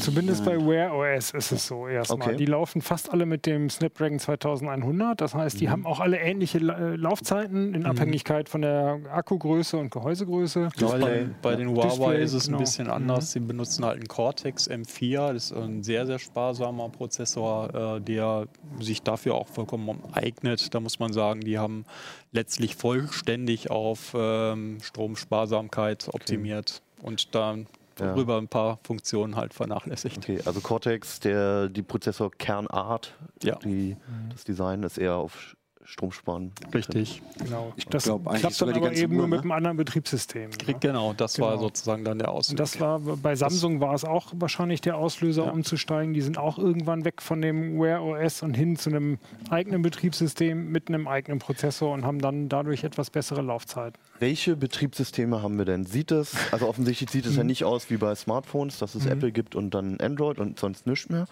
Zumindest 0.00 0.44
bei 0.44 0.56
Wear 0.58 0.94
OS 0.94 1.32
ist 1.32 1.50
es 1.50 1.66
so 1.66 1.88
erstmal. 1.88 2.28
Okay. 2.28 2.36
Die 2.36 2.46
laufen 2.46 2.80
fast 2.80 3.12
alle 3.12 3.26
mit 3.26 3.46
dem 3.46 3.68
Snapdragon 3.68 4.18
2100. 4.18 5.20
Das 5.20 5.34
heißt, 5.34 5.60
die 5.60 5.68
haben 5.70 5.86
auch 5.86 5.98
alle 5.98 6.18
ähnliche 6.18 6.58
äh, 6.58 6.94
Laufzeiten 6.96 7.74
in 7.74 7.84
Abhängigkeit 7.84 8.48
von 8.48 8.62
der 8.62 9.00
Akkugröße 9.10 9.76
und 9.76 9.90
Gehäusegröße. 9.90 10.68
Bei, 10.78 11.28
bei 11.42 11.56
den 11.56 11.70
Huawei 11.70 11.88
Display, 11.88 12.22
ist 12.22 12.32
es 12.32 12.46
genau. 12.46 12.58
ein 12.58 12.60
bisschen 12.60 12.88
anders. 12.88 13.32
Sie 13.32 13.40
benutzen 13.40 13.84
halt 13.84 13.96
einen 13.96 14.08
Cortex 14.08 14.70
M4. 14.70 15.32
Das 15.32 15.50
ist 15.50 15.52
ein 15.52 15.82
sehr, 15.82 16.06
sehr 16.06 16.20
sparsamer 16.20 16.88
Prozessor, 16.88 17.96
äh, 17.96 18.00
der 18.00 18.46
sich 18.78 19.02
dafür 19.02 19.34
auch 19.34 19.48
vollkommen 19.48 20.00
eignet. 20.12 20.74
Da 20.74 20.80
muss 20.80 21.00
man 21.00 21.12
sagen, 21.12 21.40
die 21.40 21.58
haben 21.58 21.84
letztlich 22.30 22.76
vollständig 22.76 23.70
auf 23.70 24.14
ähm, 24.16 24.78
Stromsparsamkeit 24.80 26.08
optimiert 26.12 26.82
und 27.02 27.34
dann 27.34 27.66
Ja. 27.98 28.06
darüber 28.06 28.38
ein 28.38 28.48
paar 28.48 28.78
Funktionen 28.84 29.36
halt 29.36 29.54
vernachlässigt. 29.54 30.18
Okay, 30.18 30.40
also 30.44 30.60
Cortex, 30.60 31.20
der, 31.20 31.68
die 31.68 31.82
Prozessor-Kernart, 31.82 33.14
Ja. 33.42 33.56
die, 33.56 33.96
das 34.30 34.44
Design 34.44 34.82
ist 34.82 34.98
eher 34.98 35.14
auf 35.14 35.56
Sch- 35.86 35.92
Stromsparen. 35.92 36.52
Richtig. 36.74 37.22
Genau. 37.38 37.72
Ich 37.76 37.86
das 37.86 38.04
glaub, 38.04 38.24
klappt 38.34 38.60
dann 38.60 38.70
aber 38.74 38.92
eben 38.92 39.12
Uhr, 39.14 39.18
nur 39.20 39.28
mit 39.28 39.38
ne? 39.38 39.42
einem 39.44 39.52
anderen 39.52 39.76
Betriebssystem. 39.76 40.50
Ne? 40.50 40.74
Genau, 40.80 41.12
das 41.14 41.38
war 41.40 41.52
Genau. 41.52 41.62
sozusagen 41.62 42.04
dann 42.04 42.18
der 42.18 42.28
Und 42.28 42.34
Ausweg. 42.36 42.56
das 42.58 42.80
war 42.80 42.98
bei 43.00 43.34
Samsung 43.36 43.80
war 43.80 43.94
es 43.94 44.04
auch 44.04 44.32
wahrscheinlich 44.36 44.80
der 44.80 44.96
Auslöser, 44.98 45.46
Ja. 45.46 45.50
umzusteigen. 45.52 46.12
Die 46.14 46.20
sind 46.20 46.38
auch 46.38 46.58
irgendwann 46.58 47.04
weg 47.04 47.22
von 47.22 47.40
dem 47.40 47.78
Wear 47.80 48.02
OS 48.02 48.42
und 48.42 48.54
hin 48.54 48.76
zu 48.76 48.90
einem 48.90 49.18
eigenen 49.50 49.82
Betriebssystem 49.82 50.70
mit 50.70 50.88
einem 50.88 51.08
eigenen 51.08 51.38
Prozessor 51.38 51.92
und 51.92 52.04
haben 52.04 52.20
dann 52.20 52.48
dadurch 52.48 52.84
etwas 52.84 53.10
bessere 53.10 53.42
Laufzeiten. 53.42 54.00
Welche 54.18 54.56
Betriebssysteme 54.56 55.42
haben 55.42 55.58
wir 55.58 55.64
denn? 55.64 55.84
Sieht 55.86 56.10
es, 56.10 56.34
also 56.52 56.68
offensichtlich 56.68 57.10
sieht 57.10 57.26
es 57.26 57.36
ja 57.36 57.44
nicht 57.44 57.64
aus 57.64 57.90
wie 57.90 57.96
bei 57.96 58.14
Smartphones, 58.14 58.78
dass 58.78 58.94
es 58.94 59.06
Apple 59.06 59.32
gibt 59.32 59.54
und 59.54 59.70
dann 59.74 59.98
Android 60.00 60.38
und 60.38 60.58
sonst 60.58 60.86
nichts 60.86 61.08
mehr, 61.08 61.26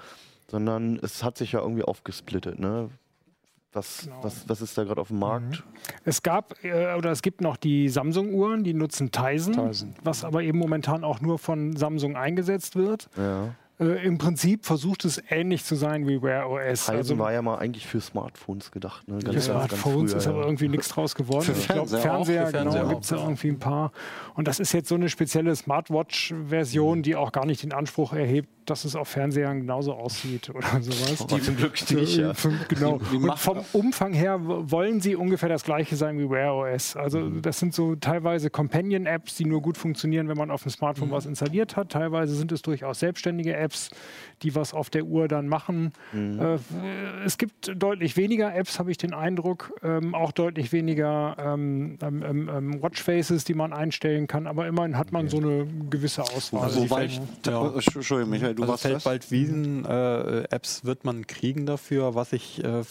sondern 0.51 0.99
es 1.03 1.23
hat 1.25 1.39
sich 1.39 1.53
ja 1.53 1.61
irgendwie 1.61 1.83
aufgesplittet. 1.85 2.59
Ne? 2.59 2.91
Was, 3.75 4.05
Genau. 4.05 4.23
was, 4.23 4.49
was 4.49 4.61
ist 4.63 4.79
da 4.79 4.85
gerade 4.85 5.01
auf 5.01 5.09
dem 5.09 5.19
Markt? 5.19 5.63
Es 6.05 6.23
gab 6.23 6.55
äh, 6.65 6.95
oder 6.95 7.11
es 7.11 7.21
gibt 7.23 7.41
noch 7.41 7.57
die 7.57 7.89
Samsung-Uhren, 7.89 8.65
die 8.65 8.73
nutzen 8.73 9.11
Tizen, 9.11 9.53
Tizen. 9.55 9.95
was 10.03 10.25
aber 10.25 10.43
eben 10.43 10.59
momentan 10.59 11.05
auch 11.05 11.21
nur 11.21 11.39
von 11.39 11.77
Samsung 11.77 12.17
eingesetzt 12.17 12.77
wird. 12.77 13.09
Ja. 13.17 13.55
Äh, 13.81 14.07
Im 14.07 14.19
Prinzip 14.19 14.65
versucht 14.65 15.05
es 15.05 15.21
ähnlich 15.31 15.65
zu 15.65 15.75
sein 15.75 16.07
wie 16.07 16.23
Wear 16.23 16.49
OS. 16.49 16.87
Tizen 16.87 17.19
war 17.19 17.33
ja 17.33 17.43
mal 17.43 17.57
eigentlich 17.59 17.87
für 17.87 18.01
Smartphones 18.01 18.71
gedacht. 18.71 19.09
Ne? 19.09 19.19
Für 19.19 19.25
Ganz- 19.27 19.35
ganz 19.35 19.45
Smartphones 19.47 20.11
früher, 20.13 20.19
ist 20.21 20.27
aber 20.29 20.39
ja. 20.41 20.45
irgendwie 20.45 20.69
nichts 20.69 20.89
draus 20.91 21.15
geworden. 21.17 21.43
Für 21.45 21.53
ich 21.53 21.67
glaube, 21.69 21.89
Fernseher 21.89 21.99
auch, 21.99 22.03
Fernseher, 22.25 22.47
für 22.47 22.53
Fernseher 22.53 22.81
genau, 22.83 22.93
gibt 22.95 23.05
es 23.05 23.11
ja 23.11 23.17
irgendwie 23.17 23.49
ein 23.49 23.59
paar. 23.59 23.91
Und 24.35 24.47
das 24.47 24.61
ist 24.61 24.73
jetzt 24.73 24.89
so 24.89 24.95
eine 24.95 25.09
spezielle 25.09 25.55
Smartwatch-Version, 25.57 27.03
die 27.03 27.17
auch 27.17 27.33
gar 27.33 27.47
nicht 27.47 27.63
den 27.63 27.73
Anspruch 27.73 28.13
erhebt, 28.13 28.49
dass 28.67 28.85
es 28.87 28.97
auf 28.97 29.09
Fernsehern 29.09 29.61
genauso 29.61 29.93
aussieht 29.93 30.51
oder 30.51 30.67
sowas. 30.81 31.21
Aber 31.21 31.41
zum 31.41 31.57
Glück 31.57 31.75
nicht, 31.91 32.17
ja. 32.17 32.33
Genau. 32.69 32.95
Und 33.13 33.39
vom 33.39 33.59
Umfang 33.73 34.13
her 34.15 34.39
wollen 34.43 35.01
sie 35.01 35.17
ungefähr 35.17 35.49
das 35.51 35.65
gleiche 35.65 35.97
sein 35.97 36.19
wie 36.19 36.31
Wear 36.31 36.55
OS. 36.55 36.97
Also 36.97 37.19
Mhm. 37.21 37.43
das 37.43 37.59
sind 37.59 37.75
so 37.75 37.95
teilweise 37.97 38.51
Companion-Apps, 38.51 39.35
die 39.37 39.45
nur 39.47 39.61
gut 39.63 39.77
funktionieren, 39.77 40.29
wenn 40.29 40.37
man 40.39 40.51
auf 40.51 40.63
dem 40.63 40.71
Smartphone 40.71 41.09
Mhm. 41.09 41.13
was 41.13 41.27
installiert 41.27 41.77
hat. 41.77 41.91
Teilweise 41.91 42.35
sind 42.35 42.53
es 42.53 42.63
durchaus 42.63 43.01
selbstständige 43.01 43.55
Apps, 43.55 43.64
die 44.43 44.55
was 44.55 44.75
auf 44.75 44.91
der 44.91 45.05
Uhr 45.05 45.29
dann 45.29 45.49
machen. 45.49 45.93
Mhm. 46.13 46.39
Äh, 46.41 46.59
es 47.25 47.39
gibt 47.39 47.73
deutlich 47.81 48.17
weniger 48.17 48.55
Apps, 48.55 48.79
habe 48.79 48.91
ich 48.91 48.99
den 48.99 49.15
Eindruck. 49.15 49.73
Ähm, 49.83 50.15
auch 50.15 50.33
deutlich 50.33 50.73
weniger 50.73 51.37
ähm, 51.39 51.99
ähm, 52.03 52.23
ähm, 52.23 52.51
ähm, 52.53 52.83
Watchfaces, 52.83 53.45
die 53.45 53.55
man 53.55 53.73
einstellen 53.73 54.27
kann. 54.27 54.47
Aber 54.47 54.67
immerhin 54.67 54.99
hat 54.99 55.13
man 55.13 55.29
so 55.29 55.39
eine 55.39 55.67
gewisse 55.89 56.23
Auswahl. 56.23 56.65
Also 56.65 56.83
Wobei, 56.83 57.09
fällt- 57.09 57.23
da- 57.43 57.51
ja. 57.53 57.61
oh, 57.63 57.73
Entschuldigung, 57.79 58.31
Michael, 58.31 58.55
du 58.55 58.65
also 58.65 58.89
warst 58.91 59.05
bald 59.05 59.31
Wiesen 59.31 59.85
äh, 59.85 60.43
Apps 60.51 60.85
wird 60.85 61.05
man 61.05 61.27
kriegen 61.27 61.65
dafür. 61.67 62.15
Was 62.15 62.33
ich, 62.33 62.63
äh, 62.63 62.83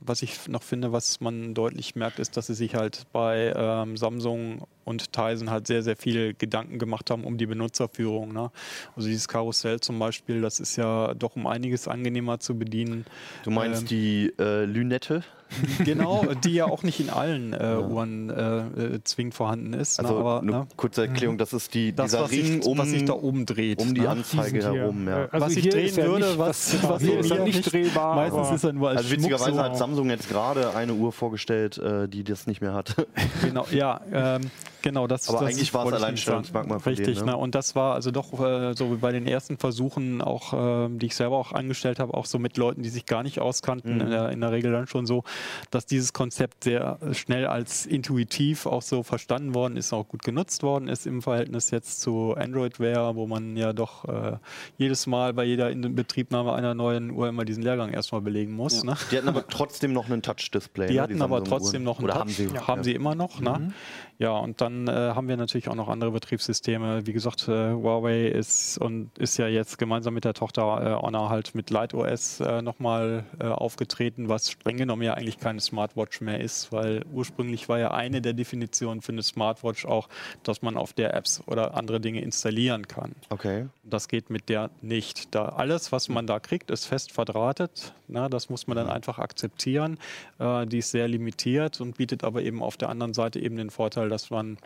was 0.00 0.22
ich 0.22 0.48
noch 0.48 0.62
finde, 0.62 0.92
was 0.92 1.20
man 1.20 1.54
deutlich 1.54 1.94
merkt, 1.96 2.18
ist, 2.18 2.36
dass 2.36 2.46
sie 2.46 2.54
sich 2.54 2.74
halt 2.74 3.04
bei 3.12 3.52
ähm, 3.56 3.96
Samsung 3.96 4.66
und 4.84 5.12
Tizen 5.12 5.50
halt 5.50 5.66
sehr, 5.66 5.82
sehr 5.82 5.96
viel 5.96 6.34
Gedanken 6.34 6.78
gemacht 6.78 7.10
haben 7.10 7.24
um 7.24 7.38
die 7.38 7.46
Benutzerführung. 7.46 8.32
Ne? 8.32 8.50
Also 8.96 9.08
dieses 9.08 9.28
Karussell 9.28 9.80
zum 9.80 9.98
Beispiel, 9.98 10.40
das 10.40 10.60
ist 10.60 10.76
ja 10.76 11.14
doch 11.14 11.36
um 11.36 11.46
einiges 11.46 11.88
angenehmer 11.88 12.40
zu 12.40 12.58
bedienen. 12.58 13.04
Du 13.44 13.50
meinst 13.50 13.82
Ähm, 13.82 13.88
die 13.88 14.32
äh, 14.38 14.64
Lünette? 14.64 15.24
Genau, 15.84 16.24
die 16.44 16.54
ja 16.54 16.66
auch 16.66 16.82
nicht 16.82 17.00
in 17.00 17.10
allen 17.10 17.52
äh, 17.52 17.76
Uhren 17.76 18.30
äh, 18.30 18.58
äh, 18.96 19.00
zwingend 19.04 19.34
vorhanden 19.34 19.72
ist. 19.74 19.98
Also 20.00 20.14
ne? 20.14 20.20
aber 20.20 20.40
eine 20.40 20.50
ne? 20.52 20.66
kurze 20.76 21.02
Erklärung, 21.02 21.38
das 21.38 21.52
ist 21.52 21.74
die, 21.74 21.94
das, 21.94 22.10
dieser 22.10 22.24
was 22.24 22.30
Ring 22.30 22.44
sich, 22.62 22.66
um, 22.66 22.78
was 22.78 22.88
sich 22.90 23.04
da 23.04 23.12
oben 23.14 23.46
dreht. 23.46 23.78
um 23.80 23.94
die 23.94 24.02
ne? 24.02 24.08
Anzeige 24.10 24.58
hier, 24.58 24.80
herum. 24.80 25.08
Ja. 25.08 25.24
äh, 25.24 25.28
also 25.30 25.46
was 25.46 25.56
ich 25.56 25.68
drehen 25.68 25.86
ist 25.86 25.96
ja 25.96 26.06
würde, 26.06 26.26
nicht- 26.26 26.38
was, 26.38 26.70
genau, 26.72 26.90
was 26.94 27.02
hier 27.02 27.18
ist 27.18 27.30
ja 27.30 27.44
nicht 27.44 27.72
drehbar, 27.72 28.16
Meistens 28.16 28.50
ist 28.50 28.64
er 28.64 28.72
nur 28.72 28.88
als 28.88 28.98
Also 28.98 29.08
Schmuck 29.10 29.18
witzigerweise 29.20 29.54
so. 29.56 29.62
hat 29.62 29.76
Samsung 29.76 30.10
jetzt 30.10 30.28
gerade 30.28 30.74
eine 30.74 30.94
Uhr 30.94 31.12
vorgestellt, 31.12 31.78
äh, 31.78 32.08
die 32.08 32.24
das 32.24 32.46
nicht 32.46 32.60
mehr 32.60 32.74
hat. 32.74 32.94
Genau, 33.42 33.66
ja, 33.70 34.00
ähm, 34.12 34.42
genau. 34.82 35.06
Das, 35.06 35.28
Aber 35.28 35.40
das 35.40 35.48
eigentlich 35.54 35.72
war 35.74 35.86
es 35.86 35.92
Alleinstellungsmerkmal 35.94 36.80
von 36.80 36.90
Richtig, 36.92 37.16
denen, 37.16 37.26
ne? 37.26 37.32
ne? 37.32 37.38
Und 37.38 37.54
das 37.54 37.74
war 37.74 37.94
also 37.94 38.10
doch 38.10 38.32
äh, 38.40 38.74
so 38.74 38.92
wie 38.92 38.96
bei 38.96 39.12
den 39.12 39.26
ersten 39.26 39.56
Versuchen, 39.58 40.20
auch 40.20 40.52
ähm, 40.54 40.98
die 40.98 41.06
ich 41.06 41.14
selber 41.16 41.36
auch 41.38 41.52
angestellt 41.52 41.98
habe, 41.98 42.14
auch 42.14 42.26
so 42.26 42.38
mit 42.38 42.56
Leuten, 42.56 42.82
die 42.82 42.88
sich 42.88 43.06
gar 43.06 43.22
nicht 43.22 43.38
auskannten, 43.40 43.94
Mhm. 43.94 44.00
in, 44.00 44.10
der, 44.10 44.28
in 44.30 44.40
der 44.40 44.52
Regel 44.52 44.72
dann 44.72 44.86
schon 44.86 45.06
so, 45.06 45.24
dass 45.70 45.86
dieses 45.86 46.12
Konzept 46.12 46.64
sehr 46.64 46.98
schnell 47.12 47.46
als 47.46 47.86
intuitiv 47.86 48.66
auch 48.66 48.82
so 48.82 49.02
verstanden 49.02 49.54
worden 49.54 49.76
ist, 49.76 49.92
auch 49.92 50.06
gut 50.08 50.22
genutzt 50.22 50.62
worden 50.62 50.88
ist 50.88 51.06
im 51.06 51.22
Verhältnis 51.22 51.70
jetzt 51.70 52.00
zu 52.00 52.34
Android 52.36 52.80
Wear, 52.80 53.16
wo 53.16 53.26
man 53.26 53.56
ja 53.56 53.72
doch 53.72 54.04
äh, 54.06 54.36
jedes 54.78 55.06
Mal 55.06 55.32
bei 55.34 55.44
jeder 55.44 55.70
Inbetriebnahme 55.70 56.52
einer 56.52 56.74
neuen 56.74 57.10
Uhr 57.10 57.28
immer 57.28 57.44
diesen 57.44 57.62
Lehrgang 57.62 57.90
erstmal 57.90 58.20
belegen 58.20 58.52
muss. 58.52 58.82
Ne? 58.84 58.96
Die 59.10 59.16
hatten 59.18 59.28
aber 59.28 59.46
trotzdem 59.46 59.92
noch 59.92 60.06
einen 60.06 60.22
Touch-Display. 60.22 60.88
Die 60.88 60.94
ne, 60.94 61.02
hatten 61.02 61.22
aber 61.22 61.38
Samsung-Uhren. 61.38 61.44
trotzdem 61.62 61.84
noch 61.84 61.98
einen 61.98 62.04
Oder 62.04 62.14
Touch. 62.14 62.20
haben 62.22 62.30
sie? 62.30 62.48
Haben 62.58 62.84
sie 62.84 62.92
immer 62.92 63.14
noch. 63.14 63.40
Ne? 63.40 63.72
Ja, 64.18 64.30
und 64.32 64.60
dann 64.60 64.71
äh, 64.88 64.90
haben 64.90 65.28
wir 65.28 65.36
natürlich 65.36 65.68
auch 65.68 65.74
noch 65.74 65.88
andere 65.88 66.10
Betriebssysteme. 66.10 67.06
Wie 67.06 67.12
gesagt, 67.12 67.48
äh, 67.48 67.72
Huawei 67.72 68.26
ist 68.26 68.78
und 68.78 69.16
ist 69.18 69.36
ja 69.36 69.46
jetzt 69.46 69.78
gemeinsam 69.78 70.14
mit 70.14 70.24
der 70.24 70.34
Tochter 70.34 70.62
äh, 70.62 71.02
Honor 71.02 71.30
halt 71.30 71.54
mit 71.54 71.70
Light 71.70 71.94
OS 71.94 72.40
äh, 72.40 72.62
nochmal 72.62 73.24
äh, 73.38 73.46
aufgetreten, 73.46 74.28
was 74.28 74.50
streng 74.50 74.76
genommen 74.76 75.02
ja 75.02 75.14
eigentlich 75.14 75.38
keine 75.38 75.60
Smartwatch 75.60 76.20
mehr 76.20 76.40
ist, 76.40 76.72
weil 76.72 77.04
ursprünglich 77.12 77.68
war 77.68 77.78
ja 77.78 77.92
eine 77.92 78.22
der 78.22 78.32
Definitionen 78.32 79.02
für 79.02 79.12
eine 79.12 79.22
Smartwatch 79.22 79.84
auch, 79.86 80.08
dass 80.42 80.62
man 80.62 80.76
auf 80.76 80.92
der 80.92 81.14
Apps 81.14 81.42
oder 81.46 81.74
andere 81.74 82.00
Dinge 82.00 82.20
installieren 82.20 82.88
kann. 82.88 83.14
Okay. 83.30 83.68
Das 83.84 84.08
geht 84.08 84.30
mit 84.30 84.48
der 84.48 84.70
nicht. 84.80 85.34
Da 85.34 85.46
alles, 85.46 85.92
was 85.92 86.08
man 86.08 86.26
da 86.26 86.40
kriegt, 86.40 86.70
ist 86.70 86.86
fest 86.86 87.12
verdrahtet. 87.12 87.94
Na, 88.08 88.28
das 88.28 88.50
muss 88.50 88.66
man 88.66 88.76
dann 88.76 88.88
einfach 88.88 89.18
akzeptieren. 89.18 89.98
Äh, 90.38 90.66
die 90.66 90.78
ist 90.78 90.90
sehr 90.90 91.08
limitiert 91.08 91.80
und 91.80 91.96
bietet 91.96 92.24
aber 92.24 92.42
eben 92.42 92.62
auf 92.62 92.76
der 92.76 92.88
anderen 92.88 93.14
Seite 93.14 93.40
eben 93.40 93.56
den 93.56 93.70
Vorteil, 93.70 94.08
dass 94.08 94.30
man 94.30 94.58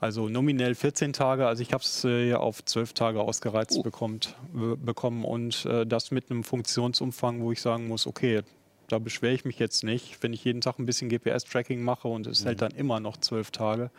also 0.00 0.28
nominell 0.28 0.74
14 0.74 1.12
Tage, 1.12 1.46
also 1.46 1.62
ich 1.62 1.72
habe 1.72 1.82
es 1.82 2.04
äh, 2.04 2.28
ja 2.30 2.38
auf 2.38 2.64
12 2.64 2.92
Tage 2.92 3.20
ausgereizt 3.20 3.82
bekommt, 3.82 4.34
be- 4.52 4.76
bekommen 4.76 5.24
und 5.24 5.64
äh, 5.66 5.86
das 5.86 6.10
mit 6.10 6.30
einem 6.30 6.42
Funktionsumfang, 6.44 7.40
wo 7.40 7.52
ich 7.52 7.60
sagen 7.62 7.86
muss, 7.88 8.06
okay, 8.06 8.42
da 8.88 8.98
beschwere 8.98 9.32
ich 9.32 9.44
mich 9.44 9.58
jetzt 9.58 9.84
nicht. 9.84 10.22
Wenn 10.22 10.32
ich 10.32 10.44
jeden 10.44 10.60
Tag 10.60 10.78
ein 10.78 10.86
bisschen 10.86 11.08
GPS-Tracking 11.08 11.82
mache 11.82 12.08
und 12.08 12.26
es 12.26 12.44
hält 12.44 12.60
dann 12.62 12.72
immer 12.72 13.00
noch 13.00 13.16
12 13.16 13.50
Tage, 13.52 13.90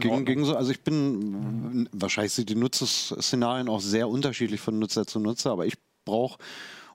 Gegen, 0.00 0.24
gegen 0.24 0.44
so, 0.46 0.56
also 0.56 0.70
ich 0.72 0.80
bin, 0.80 1.86
wahrscheinlich 1.92 2.32
sind 2.32 2.48
die 2.48 2.54
Nutzungsszenarien 2.54 3.68
auch 3.68 3.80
sehr 3.80 4.08
unterschiedlich 4.08 4.60
von 4.60 4.78
Nutzer 4.78 5.06
zu 5.06 5.20
Nutzer, 5.20 5.50
aber 5.52 5.66
ich 5.66 5.74
brauche 6.06 6.38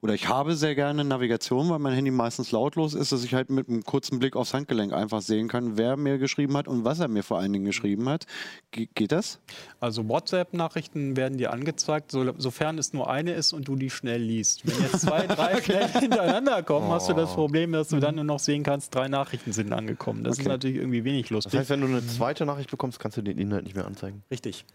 oder 0.01 0.13
ich 0.13 0.27
habe 0.27 0.55
sehr 0.55 0.75
gerne 0.75 1.03
Navigation, 1.03 1.69
weil 1.69 1.79
mein 1.79 1.93
Handy 1.93 2.12
meistens 2.12 2.51
lautlos 2.51 2.93
ist, 2.93 3.12
dass 3.12 3.23
ich 3.23 3.34
halt 3.34 3.49
mit 3.49 3.69
einem 3.69 3.84
kurzen 3.84 4.19
Blick 4.19 4.36
aufs 4.36 4.53
Handgelenk 4.53 4.93
einfach 4.93 5.21
sehen 5.21 5.47
kann, 5.47 5.77
wer 5.77 5.97
mir 5.97 6.17
geschrieben 6.17 6.55
hat 6.58 6.67
und 6.67 6.84
was 6.86 6.99
er 6.99 7.08
mir 7.08 7.23
vor 7.23 7.39
allen 7.39 7.53
Dingen 7.53 7.65
geschrieben 7.65 8.08
hat. 8.10 8.25
Ge 8.71 8.88
geht 8.93 9.12
das? 9.12 9.39
Also 9.79 10.08
WhatsApp-Nachrichten 10.08 11.15
werden 11.17 11.38
dir 11.38 11.51
angezeigt, 11.51 12.12
so, 12.12 12.34
sofern 12.38 12.77
es 12.77 12.93
nur 12.93 13.10
eine 13.10 13.34
ist 13.34 13.53
und 13.53 13.67
du 13.67 13.75
die 13.75 13.89
schnell 13.89 14.21
liest. 14.21 14.65
Wenn 14.65 14.81
jetzt 14.84 15.01
zwei, 15.01 15.25
drei 15.27 15.62
schnell 15.62 15.88
hintereinander 15.89 16.62
kommen, 16.63 16.89
hast 16.89 17.10
du 17.10 17.13
das 17.13 17.34
Problem, 17.34 17.71
dass 17.71 17.89
du 17.89 17.99
dann 17.99 18.15
nur 18.15 18.23
noch 18.23 18.39
sehen 18.39 18.63
kannst, 18.63 18.93
drei 18.93 19.08
Nachrichten 19.08 19.51
sind 19.53 19.71
angekommen. 19.73 20.23
Das 20.23 20.34
ist 20.38 20.41
Okay. 20.45 20.49
natürlich 20.49 20.77
irgendwie 20.77 21.03
wenig 21.03 21.23
Das 21.27 21.31
lustig. 21.31 21.60
heißt, 21.60 21.69
wenn 21.69 21.81
du 21.81 21.88
eine 21.88 22.05
zweite 22.05 22.45
Nachricht 22.45 22.69
bekommst, 22.69 22.99
kannst 22.99 23.17
du 23.17 23.21
den 23.21 23.38
Inhalt 23.38 23.63
nicht 23.63 23.75
mehr 23.75 23.86
anzeigen. 23.88 24.23
Richtig. 24.29 24.65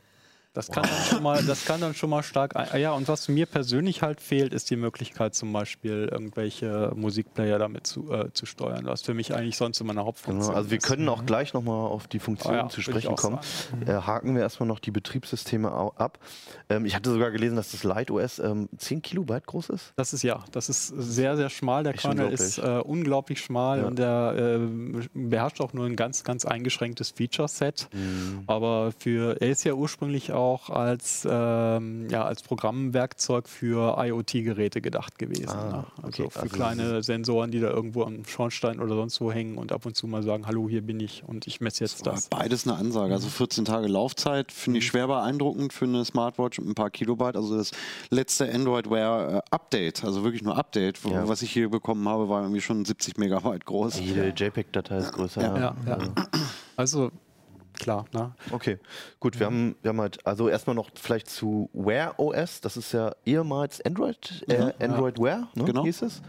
Das 0.53 0.69
kann, 0.69 0.83
dann 0.83 1.05
schon 1.09 1.23
mal, 1.23 1.45
das 1.45 1.65
kann 1.65 1.81
dann 1.81 1.95
schon 1.95 2.11
mal 2.11 2.25
stark. 2.25 2.57
ein- 2.57 2.81
Ja, 2.81 2.91
und 2.93 3.07
was 3.07 3.29
mir 3.29 3.47
persönlich 3.47 4.03
halt 4.03 4.21
fehlt, 4.21 4.53
ist 4.53 4.69
die 4.71 4.75
Möglichkeit, 4.75 5.33
zum 5.37 5.53
Beispiel 5.53 6.09
irgendwelche 6.11 6.91
Musikplayer 6.97 7.61
damit 7.61 7.87
zu, 7.87 8.11
äh, 8.13 8.33
zu 8.33 8.47
steuern, 8.47 8.85
was 8.87 9.03
für 9.03 9.15
mich 9.15 9.33
eigentlich 9.33 9.57
sonst 9.57 9.81
immer 9.81 9.93
eine 9.93 10.05
Hauptfunktion 10.05 10.49
Genau, 10.49 10.57
also 10.59 10.71
wir 10.73 10.79
ist. 10.79 10.85
können 10.87 11.09
auch 11.09 11.25
gleich 11.25 11.55
nochmal 11.55 11.87
auf 11.87 12.09
die 12.09 12.19
Funktionen 12.19 12.57
Ah 12.59 12.63
ja, 12.63 12.69
zu 12.69 12.83
sprechen 12.83 13.15
kommen. 13.15 13.39
Äh, 13.87 13.93
haken 13.93 14.35
wir 14.35 14.43
erstmal 14.43 14.67
noch 14.67 14.81
die 14.81 14.91
Betriebssysteme 14.91 15.71
ab. 15.71 16.19
Ähm, 16.69 16.85
ich 16.85 16.97
hatte 16.97 17.13
sogar 17.13 17.31
gelesen, 17.31 17.55
dass 17.55 17.71
das 17.71 17.85
Light 17.85 18.11
OS 18.11 18.41
ähm, 18.41 18.69
10 18.77 19.03
Kilobyte 19.03 19.47
groß 19.47 19.69
ist. 19.71 19.93
Das 19.95 20.13
ist 20.13 20.25
ja, 20.25 20.43
das 20.51 20.69
ist 20.69 20.89
sehr, 20.89 21.37
sehr 21.37 21.51
schmal. 21.51 21.85
Der 21.85 21.93
Kernel 21.93 22.33
ist 22.33 22.59
äh, 22.59 22.81
unglaublich 22.85 23.41
schmal 23.41 23.83
Ja. 23.83 23.87
und 23.87 24.01
der 24.01 24.59
äh, 24.59 25.09
beherrscht 25.15 25.61
auch 25.61 25.75
nur 25.75 25.87
ein 25.87 25.95
ganz, 25.95 26.25
ganz 26.25 26.45
eingeschränktes 26.45 27.11
Feature-Set. 27.11 27.89
Mhm. 27.93 28.43
Aber 28.49 28.91
für, 28.99 29.41
er 29.41 29.51
ist 29.51 29.63
ja 29.63 29.75
ursprünglich 29.75 30.33
auch 30.33 30.40
als, 30.71 31.27
ähm, 31.31 32.09
ja, 32.11 32.25
als 32.25 32.43
Programmwerkzeug 32.43 33.49
für 33.49 33.97
IoT-Geräte 33.99 34.81
gedacht 34.81 35.19
gewesen. 35.19 35.51
Ah, 35.51 35.65
ne? 35.71 35.85
Also 36.03 36.25
okay. 36.25 36.31
für 36.31 36.41
Also 36.41 36.55
kleine 36.57 37.03
Sensoren, 37.03 37.51
die 37.51 37.61
da 37.61 37.69
irgendwo 37.71 38.05
am 38.05 38.25
Schornstein 38.25 38.81
oder 38.81 38.95
sonst 38.95 39.21
wo 39.21 39.31
hängen 39.33 39.59
und 39.59 39.73
ab 39.73 39.87
und 39.87 39.97
zu 39.97 40.07
mal 40.07 40.23
sagen, 40.23 40.47
hallo, 40.47 40.69
hier 40.69 40.83
bin 40.83 41.01
ich 41.01 41.23
und 41.27 41.47
ich 41.47 41.61
messe 41.61 41.85
jetzt 41.85 42.07
das. 42.07 42.29
Beides 42.29 42.67
eine 42.67 42.77
Ansage. 42.77 43.13
Also 43.13 43.29
14 43.29 43.65
Tage 43.65 43.87
Laufzeit 43.89 44.53
finde 44.53 44.79
ich 44.79 44.87
schwer 44.87 45.07
beeindruckend 45.07 45.73
für 45.73 45.85
eine 45.85 46.05
Smartwatch 46.05 46.59
mit 46.59 46.69
ein 46.69 46.75
paar 46.75 46.91
Kilobyte. 46.91 47.37
Also 47.37 47.57
das 47.57 47.71
letzte 48.11 48.53
Android 48.53 48.91
Wear 48.91 49.37
äh, 49.37 49.41
Update, 49.51 50.05
also 50.05 50.25
wirklich 50.25 50.43
nur 50.43 50.57
Update, 50.57 51.05
wo, 51.05 51.11
Ja. 51.11 51.29
was 51.29 51.43
ich 51.43 51.51
hier 51.53 51.69
bekommen 51.71 52.09
habe, 52.09 52.29
war 52.29 52.43
irgendwie 52.43 52.61
schon 52.61 52.85
70 52.85 53.19
Megabyte 53.19 53.65
groß. 53.65 54.01
Jede 54.01 54.29
JPEG-Datei 54.37 54.97
ist 54.99 55.13
größer. 55.13 55.43
Ja. 55.43 55.57
Ja, 55.59 55.77
ja. 55.87 55.99
Also 56.77 57.11
klar, 57.81 58.05
ne? 58.13 58.33
Okay, 58.53 58.79
gut, 59.19 59.39
wir 59.39 59.47
haben, 59.47 59.75
wir 59.83 59.89
haben 59.91 60.01
halt, 60.01 60.25
also 60.27 60.49
erstmal 60.49 60.77
noch 60.77 60.91
vielleicht 60.95 61.29
zu 61.29 61.69
Wear 61.73 62.19
OS, 62.19 62.61
das 62.61 62.77
ist 62.77 62.93
ja 62.93 63.13
ehemals 63.27 63.81
Android, 63.85 64.45
äh, 64.49 64.73
Android 64.79 65.19
Wear, 65.19 65.49
ne, 65.55 65.65
Genau. 65.65 65.85
hieß 65.85 66.03
es. 66.03 66.23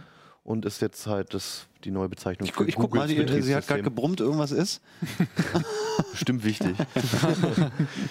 Und 0.44 0.66
ist 0.66 0.82
jetzt 0.82 1.06
halt 1.06 1.36
das, 1.36 1.68
die 1.84 1.92
neue 1.92 2.10
Bezeichnung 2.10 2.50
Ich, 2.50 2.60
ich 2.68 2.76
guck 2.76 2.96
mal, 2.96 3.08
die, 3.08 3.42
sie 3.44 3.56
hat 3.56 3.68
gerade 3.68 3.84
gebrummt, 3.84 4.20
irgendwas 4.22 4.52
ist. 4.52 4.82
Bestimmt 6.12 6.44
wichtig. 6.44 6.76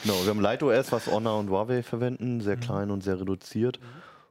genau, 0.05 0.14
wir 0.22 0.29
haben 0.31 0.40
Light 0.40 0.62
OS, 0.62 0.92
was 0.92 1.07
Honor 1.09 1.38
und 1.40 1.50
Huawei 1.50 1.83
verwenden, 1.83 2.37
Mhm. 2.37 2.40
sehr 2.40 2.57
klein 2.57 2.90
und 2.92 3.03
sehr 3.03 3.20
reduziert. 3.20 3.81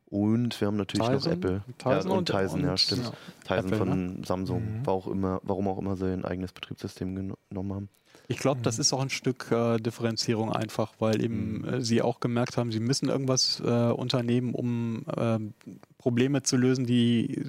Und 0.05 0.59
wir 0.59 0.67
haben 0.67 0.77
natürlich 0.77 1.07
noch 1.07 1.15
Tizen? 1.17 1.33
Apple. 1.33 1.61
Tizen 1.77 1.89
ja, 1.91 1.99
und 1.99 2.09
und- 2.11 2.25
Tizen, 2.31 2.63
ja, 2.63 2.71
und- 2.71 2.79
stimmt. 2.79 3.03
ja. 3.05 3.11
Tizen 3.57 3.65
Apple, 3.73 3.77
von 3.77 4.23
Samsung, 4.23 4.81
war 4.85 4.93
auch 4.93 5.07
immer, 5.07 5.39
warum 5.43 5.67
auch 5.67 5.77
immer 5.77 5.95
sie 5.97 6.11
ein 6.11 6.25
eigenes 6.25 6.51
Betriebssystem 6.53 7.15
geno- 7.15 7.37
genommen 7.49 7.73
haben. 7.73 7.89
Ich 8.31 8.37
glaube, 8.37 8.61
das 8.61 8.77
ist 8.77 8.93
auch 8.93 9.01
ein 9.01 9.09
Stück 9.09 9.51
äh, 9.51 9.77
Differenzierung 9.77 10.51
einfach, 10.53 10.93
weil 10.99 11.21
eben 11.21 11.65
äh, 11.65 11.81
sie 11.81 12.03
auch 12.03 12.19
gemerkt 12.19 12.57
haben, 12.57 12.71
sie 12.71 12.79
müssen 12.79 13.09
irgendwas 13.09 13.59
äh, 13.59 13.89
unternehmen, 13.91 14.53
um 14.53 15.03
ähm, 15.17 15.53
Probleme 15.97 16.43
zu 16.43 16.55
lösen, 16.55 16.85
die 16.85 17.43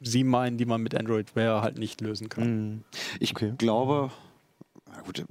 sie 0.00 0.24
meinen, 0.24 0.56
die 0.56 0.64
man 0.64 0.80
mit 0.80 0.94
Android 0.94 1.36
Wear 1.36 1.60
halt 1.60 1.78
nicht 1.78 2.00
lösen 2.00 2.30
kann. 2.30 2.72
Mhm. 2.72 2.84
Ich 3.20 3.34
glaube, 3.34 4.10
na 4.10 4.10
gut, 5.04 5.24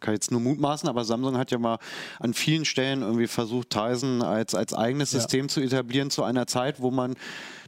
kann 0.00 0.14
jetzt 0.14 0.30
nur 0.30 0.40
mutmaßen, 0.40 0.88
aber 0.88 1.04
Samsung 1.04 1.38
hat 1.38 1.50
ja 1.50 1.58
mal 1.58 1.78
an 2.20 2.34
vielen 2.34 2.64
Stellen 2.64 3.02
irgendwie 3.02 3.26
versucht, 3.26 3.70
Tizen 3.70 4.22
als, 4.22 4.54
als 4.54 4.74
eigenes 4.74 5.12
Ja. 5.12 5.20
System 5.20 5.48
zu 5.48 5.60
etablieren 5.60 6.10
zu 6.10 6.22
einer 6.24 6.46
Zeit, 6.46 6.80
wo 6.80 6.90
man 6.90 7.14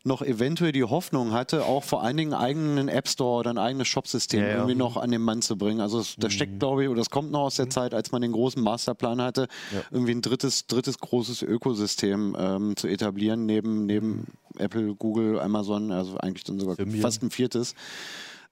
noch 0.05 0.23
eventuell 0.23 0.71
die 0.71 0.85
Hoffnung 0.85 1.33
hatte, 1.33 1.65
auch 1.65 1.83
vor 1.83 2.03
allen 2.05 2.17
Dingen 2.17 2.33
einen 2.33 2.41
eigenen 2.45 2.89
App 2.89 3.09
Store 3.09 3.41
oder 3.41 3.51
ein 3.51 3.59
eigenes 3.59 3.89
Shopsystem 3.89 4.41
Ja, 4.41 4.47
ja. 4.47 4.55
irgendwie 4.57 4.77
noch 4.77 4.97
an 4.97 5.11
den 5.11 5.21
Mann 5.23 5.43
zu 5.43 5.57
bringen. 5.59 5.81
Also 5.81 5.99
es- 5.99 6.15
das 6.17 6.33
steckt, 6.33 6.61
glaube 6.61 6.85
ich, 6.85 6.89
oder 6.89 6.99
das 6.99 7.11
kommt 7.11 7.33
noch 7.33 7.41
aus 7.41 7.57
der 7.57 7.71
Zeit, 7.71 7.93
als 7.93 8.13
man 8.13 8.23
den 8.23 8.31
großen 8.31 8.63
Masterplan 8.63 9.21
hatte, 9.21 9.49
Ja. 9.75 9.81
irgendwie 9.91 10.13
ein 10.13 10.23
drittes, 10.23 10.69
drittes 10.69 10.99
großes 10.99 11.43
Ökosystem 11.43 12.37
ähm, 12.39 12.77
zu 12.77 12.87
etablieren, 12.87 13.47
neben, 13.47 13.87
neben 13.87 14.27
Apple, 14.59 14.95
Google, 14.95 15.41
Amazon, 15.41 15.91
also 15.91 16.17
eigentlich 16.19 16.45
dann 16.45 16.61
sogar 16.61 16.77
fast 17.01 17.23
ein 17.25 17.31
viertes. 17.31 17.75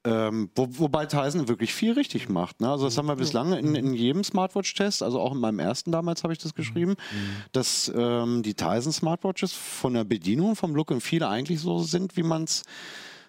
Ähm, 0.06 0.50
wo, 0.54 0.68
wobei 0.70 1.06
Tyson 1.06 1.48
wirklich 1.48 1.72
viel 1.72 1.92
richtig 1.92 2.28
macht. 2.28 2.60
Ne? 2.60 2.68
Also 2.68 2.84
das 2.84 2.98
haben 2.98 3.06
wir 3.08 3.16
bislang 3.16 3.54
in, 3.54 3.74
in 3.74 3.94
jedem 3.94 4.22
Smartwatch-Test, 4.22 5.02
also 5.02 5.18
auch 5.18 5.32
in 5.32 5.38
meinem 5.38 5.58
ersten 5.58 5.92
damals 5.92 6.22
habe 6.24 6.34
ich 6.34 6.38
das 6.38 6.54
geschrieben, 6.54 6.96
dass 7.52 7.90
ähm, 7.94 8.42
die 8.42 8.52
Tyson 8.52 8.92
Smartwatches 8.92 9.54
von 9.54 9.94
der 9.94 10.04
Bedienung, 10.04 10.56
vom 10.56 10.74
Look 10.74 10.90
und 10.90 11.00
Feel 11.00 11.22
eigentlich 11.22 11.60
so 11.60 11.78
sind, 11.78 12.18
wie 12.18 12.22
man 12.22 12.44
es 12.44 12.64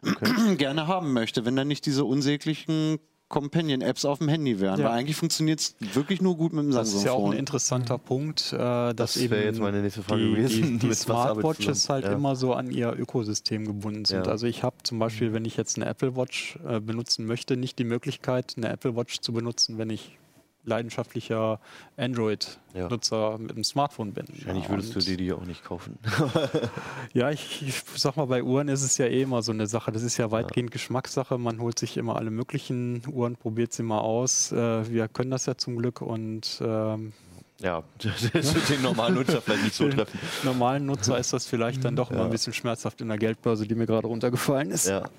gerne 0.58 0.88
haben 0.88 1.14
möchte, 1.14 1.46
wenn 1.46 1.56
dann 1.56 1.70
nicht 1.70 1.86
diese 1.86 2.04
unsäglichen 2.04 3.00
Companion-Apps 3.28 4.06
auf 4.06 4.20
dem 4.20 4.28
Handy 4.30 4.60
wären. 4.60 4.80
Ja. 4.80 4.86
Weil 4.86 5.00
eigentlich 5.00 5.16
funktioniert 5.16 5.60
es 5.60 5.76
wirklich 5.94 6.22
nur 6.22 6.38
gut 6.38 6.54
mit 6.54 6.66
dem 6.66 6.72
Das 6.72 6.94
ist 6.94 7.04
ja 7.04 7.12
auch 7.12 7.32
ein 7.32 7.38
interessanter 7.38 7.98
Punkt, 7.98 8.54
äh, 8.54 8.58
dass 8.58 8.96
Das 8.96 9.18
eben 9.18 9.34
jetzt 9.36 9.60
meine 9.60 9.82
nächste 9.82 10.04
Frage 10.04 10.22
die, 10.24 10.32
gewesen. 10.36 10.80
Die, 10.80 10.88
die 10.90 10.94
Smartwatches 10.94 11.90
halt 11.90 12.06
Ja. 12.06 12.12
immer 12.14 12.36
so 12.36 12.54
an 12.54 12.70
ihr 12.70 12.94
Ökosystem 12.98 13.66
gebunden 13.66 14.06
sind. 14.06 14.26
Ja. 14.26 14.32
Also 14.32 14.46
ich 14.48 14.64
habe 14.64 14.76
zum 14.84 15.00
Beispiel, 15.00 15.34
wenn 15.34 15.46
ich 15.46 15.58
jetzt 15.58 15.78
eine 15.78 15.86
Apple 15.88 16.16
Watch 16.16 16.60
äh, 16.68 16.80
benutzen 16.80 17.26
möchte, 17.26 17.58
nicht 17.58 17.80
die 17.80 17.84
Möglichkeit, 17.84 18.54
eine 18.58 18.70
Apple 18.70 18.96
Watch 18.96 19.20
zu 19.22 19.34
benutzen, 19.34 19.78
wenn 19.78 19.90
ich 19.90 20.18
leidenschaftlicher 20.66 21.60
Android-Nutzer 21.98 23.38
mit 23.38 23.56
dem 23.56 23.64
Smartphone 23.64 24.14
bin. 24.14 24.26
Wahrscheinlich 24.30 24.70
würdest 24.70 24.94
du 24.96 25.00
Und- 25.00 25.08
dir 25.08 25.18
die 25.18 25.32
auch 25.34 25.46
nicht 25.46 25.64
kaufen. 25.64 25.98
Ja, 27.14 27.30
ich, 27.32 27.62
ich 27.66 27.76
sag 27.96 28.18
mal, 28.18 28.26
bei 28.26 28.44
Uhren 28.44 28.68
ist 28.68 28.82
es 28.84 28.98
ja 28.98 29.06
eh 29.06 29.22
immer 29.22 29.42
so 29.42 29.52
eine 29.54 29.68
Sache. 29.68 29.92
Das 29.92 30.04
ist 30.04 30.18
ja 30.18 30.32
weitgehend 30.32 30.72
Geschmackssache. 30.72 31.38
Man 31.38 31.60
holt 31.62 31.80
sich 31.80 31.96
immer 31.98 32.18
alle 32.18 32.30
möglichen 32.32 33.02
Uhren, 33.10 33.36
probiert 33.38 33.72
sie 33.72 33.84
mal 33.84 34.00
aus. 34.00 34.52
Äh, 34.52 34.92
wir 34.92 35.08
können 35.08 35.32
das 35.32 35.46
ja 35.46 35.56
zum 35.56 35.78
Glück 35.78 36.02
und 36.02 36.60
ähm, 36.62 37.14
ja, 37.62 37.84
das 38.00 38.54
wird 38.54 38.70
den 38.70 38.82
normalen 38.82 39.16
Nutzer 39.16 39.42
vielleicht 39.42 39.64
nicht 39.64 39.76
so 39.76 39.88
treffen. 39.90 40.20
normalen 40.44 40.86
Nutzer 40.86 41.18
ist 41.18 41.32
das 41.34 41.46
vielleicht 41.48 41.84
dann 41.86 41.96
doch 41.96 42.12
immer 42.12 42.20
Ja. 42.22 42.26
ein 42.26 42.32
bisschen 42.32 42.54
schmerzhaft 42.54 43.00
in 43.02 43.08
der 43.08 43.18
Geldbörse, 43.18 43.66
die 43.68 43.76
mir 43.76 43.86
gerade 43.86 44.08
runtergefallen 44.08 44.72
ist. 44.72 44.88
Ja. 44.88 45.10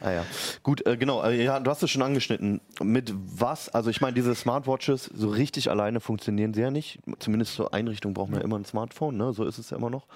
Ah 0.00 0.10
ja. 0.12 0.24
Gut, 0.62 0.86
äh, 0.86 0.96
genau. 0.96 1.22
Äh, 1.22 1.42
ja, 1.44 1.58
du 1.60 1.70
hast 1.70 1.82
es 1.82 1.90
schon 1.90 2.02
angeschnitten. 2.02 2.60
Mit 2.82 3.12
was? 3.16 3.68
Also 3.68 3.90
ich 3.90 4.00
meine, 4.00 4.14
diese 4.14 4.34
Smartwatches, 4.34 5.10
so 5.14 5.28
richtig 5.28 5.70
alleine 5.70 6.00
funktionieren 6.00 6.54
sie 6.54 6.60
ja 6.60 6.70
nicht. 6.70 7.00
Zumindest 7.18 7.54
zur 7.54 7.74
Einrichtung 7.74 8.14
braucht 8.14 8.30
man 8.30 8.40
ja 8.40 8.44
immer 8.44 8.58
ein 8.58 8.64
Smartphone, 8.64 9.16
ne? 9.16 9.32
So 9.32 9.44
ist 9.44 9.58
es 9.58 9.70
ja 9.70 9.76
immer 9.76 9.90
noch. 9.90 10.06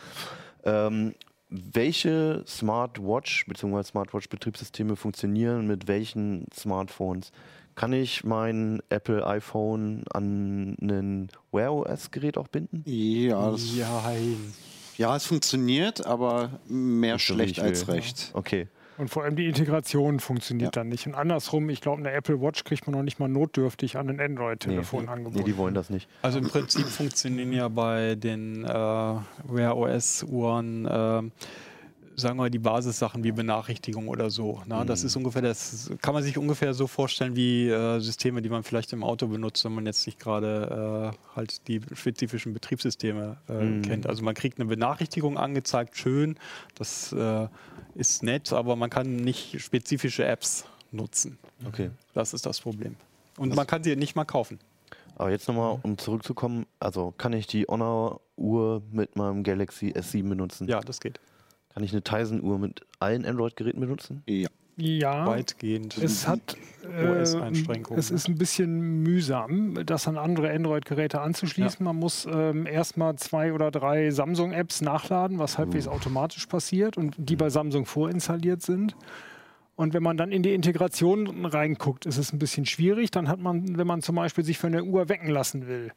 Ähm, 0.65 1.15
welche 1.49 2.45
Smartwatch 2.47 3.45
bzw. 3.47 3.83
Smartwatch-Betriebssysteme 3.83 4.95
funktionieren 4.95 5.67
mit 5.67 5.89
welchen 5.89 6.47
Smartphones? 6.55 7.33
Kann 7.75 7.93
ich 7.93 8.25
mein 8.25 8.81
Apple 8.91 9.27
iPhone 9.27 10.05
an 10.13 10.77
ein 10.81 11.29
Wear 11.53 11.73
OS-Gerät 11.73 12.37
auch 12.37 12.49
binden? 12.49 12.83
Ja, 12.87 13.51
das, 13.53 13.75
Ja, 13.77 14.03
ja, 14.99 15.17
es 15.17 15.25
funktioniert, 15.25 16.05
aber 16.07 16.61
mehr 16.69 17.15
wie 17.15 17.19
schlecht 17.21 17.59
als 17.61 17.87
will. 17.87 17.95
recht. 17.95 18.31
Okay. 18.35 18.69
Und 18.99 19.09
vor 19.09 19.25
allem 19.25 19.35
die 19.35 19.47
Integration 19.47 20.21
funktioniert 20.21 20.77
Ja. 20.77 20.83
dann 20.83 20.91
nicht. 20.91 21.07
Und 21.07 21.15
andersrum, 21.15 21.71
ich 21.71 21.81
glaube, 21.81 22.01
eine 22.01 22.13
Apple 22.13 22.39
Watch 22.43 22.65
kriegt 22.65 22.87
man 22.87 22.95
noch 22.95 23.03
nicht 23.03 23.19
mal 23.19 23.29
notdürftig 23.31 23.97
an 23.97 24.11
ein 24.11 24.21
Android-Telefon 24.21 25.05
Nee, 25.07 25.11
angeboten. 25.11 25.45
die 25.47 25.57
wollen 25.57 25.73
das 25.73 25.89
nicht. 25.89 26.07
Also 26.21 26.39
im 26.39 26.49
Prinzip 26.49 26.85
funktionieren 26.87 27.51
ja 27.55 27.69
bei 27.69 28.15
den 28.17 28.63
äh, 28.63 28.69
Wear 28.69 29.79
OS 29.79 30.23
Uhren 30.25 30.85
äh, 30.85 31.23
sagen 32.21 32.37
wir 32.37 32.45
mal, 32.45 32.51
die 32.51 32.59
Basissachen 32.59 33.25
wie 33.25 33.33
Benachrichtigung 33.33 34.09
oder 34.09 34.31
so. 34.31 34.63
Na, 34.67 34.85
Das 34.85 35.05
ist 35.05 35.17
ungefähr 35.17 35.43
das, 35.43 35.91
kann 36.01 36.15
man 36.15 36.23
sich 36.23 36.39
ungefähr 36.39 36.75
so 36.75 36.87
vorstellen 36.87 37.37
wie 37.37 37.69
äh, 37.69 38.01
Systeme, 38.01 38.43
die 38.43 38.49
man 38.49 38.63
vielleicht 38.63 38.93
im 38.93 39.03
Auto 39.03 39.27
benutzt, 39.27 39.65
wenn 39.65 39.75
man 39.75 39.87
jetzt 39.87 40.07
nicht 40.07 40.19
gerade 40.19 41.13
äh, 41.13 41.37
halt 41.37 41.67
die 41.69 41.81
spezifischen 41.95 42.53
Betriebssysteme 42.53 43.39
äh, 43.49 43.81
kennt. 43.81 44.07
Also 44.07 44.23
man 44.23 44.35
kriegt 44.35 44.59
eine 44.59 44.69
Benachrichtigung 44.69 45.39
angezeigt, 45.39 45.97
schön, 45.97 46.37
das 46.75 47.13
äh, 47.13 47.49
ist 47.95 48.23
nett, 48.23 48.53
aber 48.53 48.77
man 48.77 48.91
kann 48.91 49.17
nicht 49.17 49.61
spezifische 49.61 50.25
Apps 50.25 50.65
nutzen. 50.93 51.39
Okay. 51.67 51.91
Das 52.15 52.35
ist 52.35 52.47
das 52.47 52.61
Problem. 52.61 52.97
Und 53.37 53.55
man 53.55 53.67
kann 53.67 53.83
sie 53.83 53.97
nicht 53.97 54.17
mal 54.17 54.25
kaufen. 54.25 54.59
Aber 55.17 55.31
jetzt 55.31 55.49
nochmal, 55.49 55.79
um 55.83 55.99
zurückzukommen, 55.99 56.65
also 56.79 57.13
kann 57.17 57.35
ich 57.35 57.47
die 57.47 57.67
Honor-Uhr 57.67 58.83
mit 58.91 59.17
meinem 59.17 59.43
Galaxy 59.43 59.93
S7 59.93 60.29
benutzen? 60.29 60.67
Ja, 60.67 60.81
das 60.81 60.99
geht. 60.99 61.21
Kann 61.73 61.85
ich 61.85 61.93
eine 61.93 62.03
Tizen-Uhr 62.03 62.59
mit 62.59 62.83
allen 62.99 63.25
Android-Geräten 63.25 63.81
benutzen? 63.81 64.23
Ja. 64.27 64.49
Ja, 64.77 65.27
Weitgehend. 65.27 65.99
es 65.99 66.27
hat 66.27 66.57
OS-Einschränkungen, 66.85 67.99
äh, 67.99 68.01
es 68.01 68.11
ist 68.11 68.29
ein 68.29 68.37
bisschen 68.39 69.03
mühsam, 69.03 69.75
das 69.85 70.09
an 70.09 70.17
andere 70.17 70.51
Android-Geräte 70.51 71.21
anzuschließen. 71.21 71.85
Man 71.85 71.97
muss 71.97 72.27
ähm, 72.31 72.67
erstmal 72.67 73.17
zwei 73.17 73.53
oder 73.53 73.71
drei 73.71 74.11
Samsung-Apps 74.11 74.81
nachladen, 74.81 75.39
was 75.39 75.59
halbwegs 75.59 75.87
automatisch 75.87 76.47
passiert 76.47 76.97
und 76.97 77.15
die 77.19 77.37
bei 77.37 77.51
Samsung 77.51 77.85
vorinstalliert 77.85 78.63
sind. 78.63 78.97
Und 79.81 79.95
wenn 79.95 80.03
man 80.03 80.19
dann 80.19 80.31
in 80.31 80.43
die 80.43 80.53
Integration 80.53 81.47
reinguckt, 81.47 82.05
ist 82.05 82.19
es 82.19 82.35
ein 82.35 82.39
bisschen 82.39 82.67
schwierig. 82.67 83.11
Dann 83.13 83.29
hat 83.29 83.41
man, 83.41 83.79
wenn 83.79 83.87
man 83.87 84.03
zum 84.03 84.15
Beispiel 84.15 84.45
sich 84.45 84.59
von 84.59 84.73
der 84.73 84.85
Uhr 84.85 85.09
wecken 85.09 85.31
lassen 85.31 85.67
will, 85.69 85.91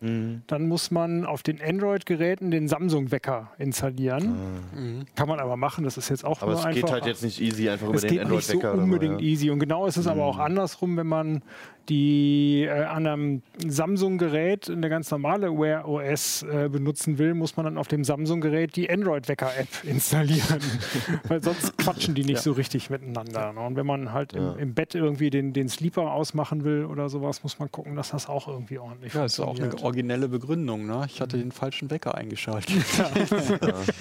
dann 0.48 0.70
muss 0.70 0.90
man 0.90 1.26
auf 1.26 1.44
den 1.44 1.62
Android-Geräten 1.62 2.50
den 2.50 2.70
Samsung-Wecker 2.70 3.52
installieren. 3.58 5.04
Kann 5.16 5.28
man 5.28 5.42
aber 5.42 5.58
machen, 5.58 5.84
das 5.84 5.98
ist 5.98 6.08
jetzt 6.08 6.24
auch 6.24 6.42
Aber 6.42 6.52
nur 6.52 6.62
es 6.62 6.66
einfach. 6.66 6.82
geht 6.82 6.92
halt 6.94 7.06
jetzt 7.06 7.24
nicht 7.24 7.42
easy 7.42 7.68
einfach 7.68 7.88
über 7.88 7.96
Es 7.96 8.04
den 8.04 8.12
geht 8.12 8.30
nicht 8.30 8.46
so 8.46 8.54
Android-Wecker. 8.54 8.84
unbedingt 8.84 9.20
ja. 9.20 9.28
easy. 9.28 9.50
Und 9.50 9.60
genau 9.60 9.86
ist 9.86 9.98
es 9.98 10.08
aber 10.08 10.24
auch 10.24 10.40
andersrum, 10.40 10.96
wenn 10.96 11.08
man 11.08 11.42
die 11.90 12.64
äh, 12.64 12.84
an 12.84 13.06
einem 13.06 13.42
Samsung-Gerät 13.66 14.70
eine 14.70 14.90
ganz 14.90 15.12
normale 15.12 15.52
Wear 15.52 15.88
OS 15.88 16.44
äh, 16.44 16.70
benutzen 16.70 17.18
will, 17.18 17.34
muss 17.34 17.58
man 17.58 17.66
dann 17.66 17.78
auf 17.78 17.88
dem 17.88 18.04
Samsung-Gerät 18.04 18.76
die 18.76 18.90
Android-Wecker-App 18.90 19.68
installieren. 19.84 20.62
Weil 21.28 21.44
sonst 21.44 21.78
quatschen 21.78 22.16
die 22.16 22.24
nicht 22.24 22.42
so 22.42 22.54
richtig 22.54 22.90
miteinander. 22.90 23.52
Ne? 23.52 23.60
Und 23.74 23.78
wenn 23.78 23.88
man 23.88 24.14
halt 24.14 24.34
Ja. 24.34 24.54
im, 24.54 24.60
im 24.60 24.74
Bett 24.76 24.94
irgendwie 24.94 25.32
den, 25.32 25.52
den 25.52 25.68
Sleeper 25.68 26.12
ausmachen 26.12 26.64
will 26.64 26.86
oder 26.86 27.10
sowas, 27.10 27.42
muss 27.42 27.58
man 27.58 27.72
gucken, 27.72 27.96
dass 27.96 28.10
das 28.12 28.30
auch 28.30 28.48
irgendwie 28.48 28.78
ordentlich 28.78 29.14
Ja, 29.16 29.24
das 29.24 29.34
ist 29.34 29.40
auch 29.40 29.58
eine 29.60 29.76
originelle 29.82 30.28
Begründung. 30.30 30.86
Ne? 30.86 31.06
Ich 31.08 31.20
hatte 31.22 31.38
den 31.40 31.52
falschen 31.52 31.90
Wecker 31.90 32.14
eingeschaltet. 32.16 32.76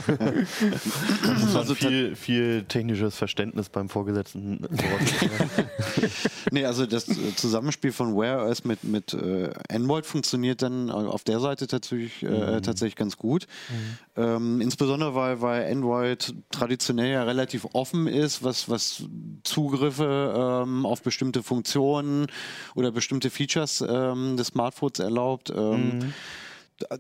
Muss 0.09 1.47
man 1.47 1.57
Also 1.57 1.75
viel, 1.75 2.15
viel 2.17 2.65
technisches 2.65 3.17
Verständnis 3.17 3.69
beim 3.71 3.89
Vorgesetzten. 3.89 4.61
Nee, 6.51 6.65
also 6.67 6.87
das 6.87 7.09
äh, 7.09 7.35
Zusammenspiel 7.37 7.93
von 7.93 8.15
Wear 8.17 8.47
OS 8.47 8.65
mit, 8.65 8.85
mit 8.85 9.15
äh, 9.15 9.51
Android 9.71 10.05
funktioniert 10.07 10.61
dann 10.63 10.91
auf 10.91 11.25
der 11.25 11.41
Seite 11.41 11.67
tatsächlich, 11.67 12.23
äh, 12.23 12.61
tatsächlich 12.61 12.97
ganz 12.97 13.17
gut. 13.17 13.47
Ähm, 14.17 14.61
insbesondere 14.61 15.15
weil, 15.15 15.41
weil 15.41 15.71
Android 15.73 16.35
traditionell 16.51 17.13
ja 17.13 17.23
relativ 17.23 17.67
offen 17.73 18.07
ist, 18.07 18.43
was, 18.45 18.69
was 18.69 19.05
Zugriffe 19.63 20.63
ähm, 20.65 20.85
auf 20.85 21.03
bestimmte 21.03 21.43
Funktionen 21.43 22.27
oder 22.75 22.91
bestimmte 22.91 23.31
Features 23.31 23.85
ähm, 23.87 24.37
des 24.37 24.49
Smartphones 24.49 24.99
erlaubt. 24.99 25.53
Ähm, 25.55 26.01
ist 26.01 26.17
Da, 26.79 26.97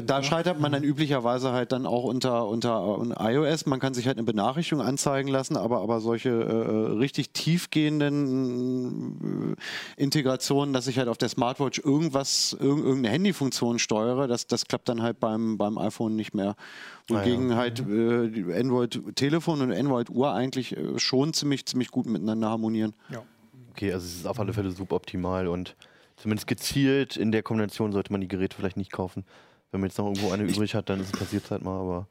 da 0.00 0.22
scheitert 0.22 0.60
man 0.60 0.72
dann 0.72 0.82
üblicherweise 0.82 1.52
halt 1.52 1.72
dann 1.72 1.86
auch 1.86 2.04
unter, 2.04 2.48
unter 2.48 3.16
äh, 3.20 3.34
iOS. 3.34 3.66
Man 3.66 3.80
kann 3.80 3.94
sich 3.94 4.06
halt 4.06 4.18
eine 4.18 4.24
Benachrichtigung 4.24 4.84
anzeigen 4.84 5.28
lassen, 5.28 5.56
aber, 5.56 5.80
aber 5.80 6.00
solche 6.00 6.30
äh, 6.30 6.96
richtig 6.96 7.32
tiefgehenden 7.32 9.56
äh, 9.96 10.02
Integrationen, 10.02 10.72
dass 10.72 10.86
ich 10.86 10.98
halt 10.98 11.08
auf 11.08 11.18
der 11.18 11.28
Smartwatch 11.28 11.78
irgendwas, 11.78 12.56
irg 12.58 12.78
irgendeine 12.78 13.10
Handyfunktion 13.10 13.78
steuere, 13.78 14.26
das, 14.26 14.46
das 14.46 14.66
klappt 14.66 14.88
dann 14.88 15.02
halt 15.02 15.20
beim, 15.20 15.58
beim 15.58 15.78
iPhone 15.78 16.16
nicht 16.16 16.34
mehr. 16.34 16.56
Wohingegen 17.08 17.56
halt 17.56 17.80
äh, 17.80 18.28
die 18.28 18.44
Android-Telefon 18.52 19.62
und 19.62 19.72
Android-Uhr 19.72 20.32
eigentlich 20.32 20.76
äh, 20.76 20.98
schon 20.98 21.32
ziemlich, 21.32 21.66
ziemlich 21.66 21.90
gut 21.90 22.06
miteinander 22.06 22.50
harmonieren. 22.50 22.94
Ja. 23.10 23.22
Okay, 23.70 23.92
also 23.92 24.06
es 24.06 24.16
ist 24.16 24.26
auf 24.26 24.40
alle 24.40 24.52
Fälle 24.52 24.70
suboptimal 24.70 25.46
und 25.46 25.76
zumindest 26.20 26.46
gezielt 26.46 27.16
in 27.16 27.32
der 27.32 27.42
Kombination 27.42 27.92
sollte 27.92 28.12
man 28.12 28.20
die 28.20 28.28
Geräte 28.28 28.56
vielleicht 28.56 28.76
nicht 28.76 28.92
kaufen. 28.92 29.24
Wenn 29.70 29.80
man 29.80 29.88
jetzt 29.90 29.98
noch 29.98 30.06
irgendwo 30.06 30.30
eine 30.32 30.44
übrig 30.44 30.74
hat, 30.74 30.88
dann 30.88 31.00
ist 31.00 31.12
es 31.14 31.18
passiert 31.18 31.50
halt 31.50 31.62
mal, 31.62 31.78
aber. 31.80 32.06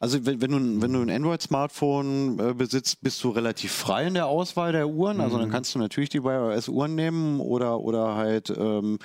Also 0.00 0.24
wenn, 0.26 0.40
wenn, 0.40 0.50
du, 0.52 0.58
ein- 0.58 0.80
wenn 0.80 0.92
du 0.92 1.00
ein 1.02 1.10
Android-Smartphone 1.10 2.38
äh, 2.38 2.54
besitzt, 2.54 3.00
bist 3.02 3.22
du 3.24 3.30
relativ 3.30 3.72
frei 3.72 4.06
in 4.06 4.14
der 4.14 4.26
Auswahl 4.26 4.70
der 4.72 4.88
Uhren. 4.88 5.20
Also 5.20 5.38
dann 5.38 5.50
kannst 5.50 5.74
du 5.74 5.80
natürlich 5.80 6.08
die 6.08 6.22
Wear 6.22 6.54
OS 6.56 6.68
Uhren 6.68 6.94
nehmen 6.94 7.40
oder, 7.40 7.80
oder 7.80 8.14
halt 8.14 8.48
ähm, 8.56 8.98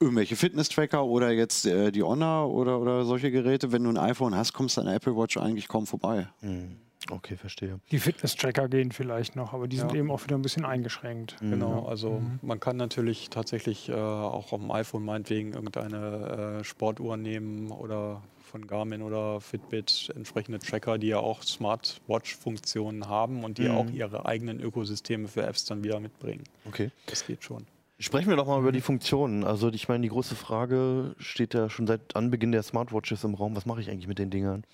irgendwelche 0.00 0.34
Fitness-Tracker 0.34 1.04
oder 1.04 1.30
jetzt 1.30 1.64
äh, 1.66 1.92
die 1.92 2.02
Honor 2.02 2.50
oder, 2.52 2.80
oder 2.80 3.04
solche 3.04 3.30
Geräte. 3.30 3.70
Wenn 3.70 3.84
du 3.84 3.90
ein 3.90 3.98
iPhone 3.98 4.34
hast, 4.34 4.52
kommst 4.52 4.76
du 4.76 4.80
an 4.80 4.88
Apple 4.88 5.16
Watch 5.16 5.36
eigentlich 5.36 5.68
kaum 5.68 5.86
vorbei. 5.86 6.26
Hm. 6.40 6.76
Okay, 7.10 7.36
verstehe. 7.36 7.80
Die 7.90 7.98
Fitness-Tracker 7.98 8.68
gehen 8.68 8.92
vielleicht 8.92 9.34
noch, 9.36 9.52
aber 9.52 9.66
die 9.68 9.76
sind 9.76 9.92
Ja. 9.92 9.98
eben 9.98 10.10
auch 10.10 10.22
wieder 10.24 10.36
ein 10.36 10.42
bisschen 10.42 10.64
eingeschränkt. 10.64 11.36
Genau, 11.40 11.84
also 11.86 12.22
man 12.42 12.60
kann 12.60 12.76
natürlich 12.76 13.28
tatsächlich 13.30 13.88
äh, 13.88 13.92
auch 13.94 14.52
auf 14.52 14.60
dem 14.60 14.70
iPhone 14.70 15.04
meinetwegen 15.04 15.52
irgendeine 15.52 16.60
äh, 16.60 16.64
Sportuhr 16.64 17.16
nehmen 17.16 17.70
oder 17.70 18.22
von 18.42 18.66
Garmin 18.66 19.00
oder 19.02 19.40
Fitbit 19.40 20.12
entsprechende 20.14 20.58
Tracker, 20.58 20.98
die 20.98 21.08
ja 21.08 21.18
auch 21.18 21.42
Smartwatch-Funktionen 21.42 23.08
haben 23.08 23.44
und 23.44 23.58
die 23.58 23.68
auch 23.70 23.88
ihre 23.90 24.26
eigenen 24.26 24.60
Ökosysteme 24.60 25.28
für 25.28 25.42
Apps 25.42 25.64
dann 25.64 25.82
wieder 25.82 26.00
mitbringen. 26.00 26.44
Okay. 26.66 26.90
Das 27.06 27.26
geht 27.26 27.42
schon. 27.42 27.66
Sprechen 27.98 28.28
wir 28.28 28.36
doch 28.36 28.46
mal 28.46 28.58
über 28.60 28.72
die 28.72 28.80
Funktionen. 28.80 29.44
Also 29.44 29.70
ich 29.70 29.88
meine, 29.88 30.02
die 30.02 30.08
große 30.08 30.34
Frage 30.34 31.14
steht 31.18 31.54
ja 31.54 31.70
schon 31.70 31.86
seit 31.86 32.16
Anbeginn 32.16 32.52
der 32.52 32.62
Smartwatches 32.62 33.22
im 33.24 33.34
Raum. 33.34 33.54
Was 33.56 33.64
mache 33.64 33.80
ich 33.80 33.88
eigentlich 33.90 34.08
mit 34.08 34.18
den 34.18 34.28
Dingern? 34.30 34.64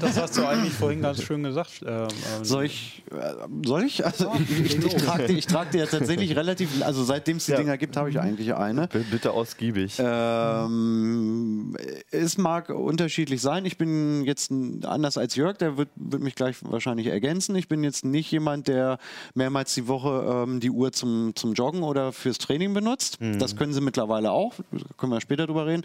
Das 0.00 0.20
hast 0.20 0.36
du 0.38 0.46
eigentlich 0.46 0.72
vorhin 0.72 1.02
ganz 1.02 1.22
schön 1.22 1.42
gesagt. 1.42 1.82
Ähm, 1.86 2.08
ähm, 2.38 2.44
Soll 2.44 2.64
ich? 2.64 3.02
Äh, 3.10 3.34
soll 3.64 3.84
ich? 3.84 4.04
Also 4.04 4.32
ich, 4.48 4.76
ich, 4.76 4.84
ich 4.84 4.94
trage 4.96 5.26
die, 5.26 5.38
ich 5.38 5.46
trag 5.46 5.70
die 5.70 5.78
ja 5.78 5.86
tatsächlich 5.86 6.34
relativ, 6.36 6.82
also 6.82 7.04
seitdem 7.04 7.36
es 7.36 7.46
die 7.46 7.52
Ja. 7.52 7.58
Dinger 7.58 7.76
gibt, 7.78 7.96
habe 7.96 8.10
ich 8.10 8.18
eigentlich 8.18 8.54
eine. 8.54 8.88
B 8.88 9.00
bitte 9.10 9.32
ausgiebig. 9.32 9.98
Ähm, 9.98 11.76
es 12.10 12.38
mag 12.38 12.70
unterschiedlich 12.70 13.40
sein. 13.40 13.64
Ich 13.66 13.76
bin 13.76 14.24
jetzt 14.24 14.50
anders 14.84 15.18
als 15.18 15.36
Jörg, 15.36 15.58
der 15.58 15.76
wird, 15.76 15.88
wird 15.96 16.22
mich 16.22 16.34
gleich 16.34 16.56
wahrscheinlich 16.62 17.06
ergänzen. 17.08 17.54
Ich 17.56 17.68
bin 17.68 17.84
jetzt 17.84 18.04
nicht 18.04 18.30
jemand, 18.30 18.68
der 18.68 18.98
mehrmals 19.34 19.74
die 19.74 19.88
Woche 19.88 20.44
ähm, 20.46 20.60
die 20.60 20.70
Uhr 20.70 20.92
zum, 20.92 21.34
zum 21.34 21.52
Joggen 21.54 21.82
oder 21.82 22.12
fürs 22.12 22.38
Training 22.38 22.72
benutzt. 22.74 23.18
Das 23.38 23.56
können 23.56 23.72
sie 23.72 23.80
mittlerweile 23.80 24.30
auch. 24.32 24.54
Können 24.96 25.12
wir 25.12 25.20
später 25.20 25.46
drüber 25.46 25.66
reden. 25.66 25.82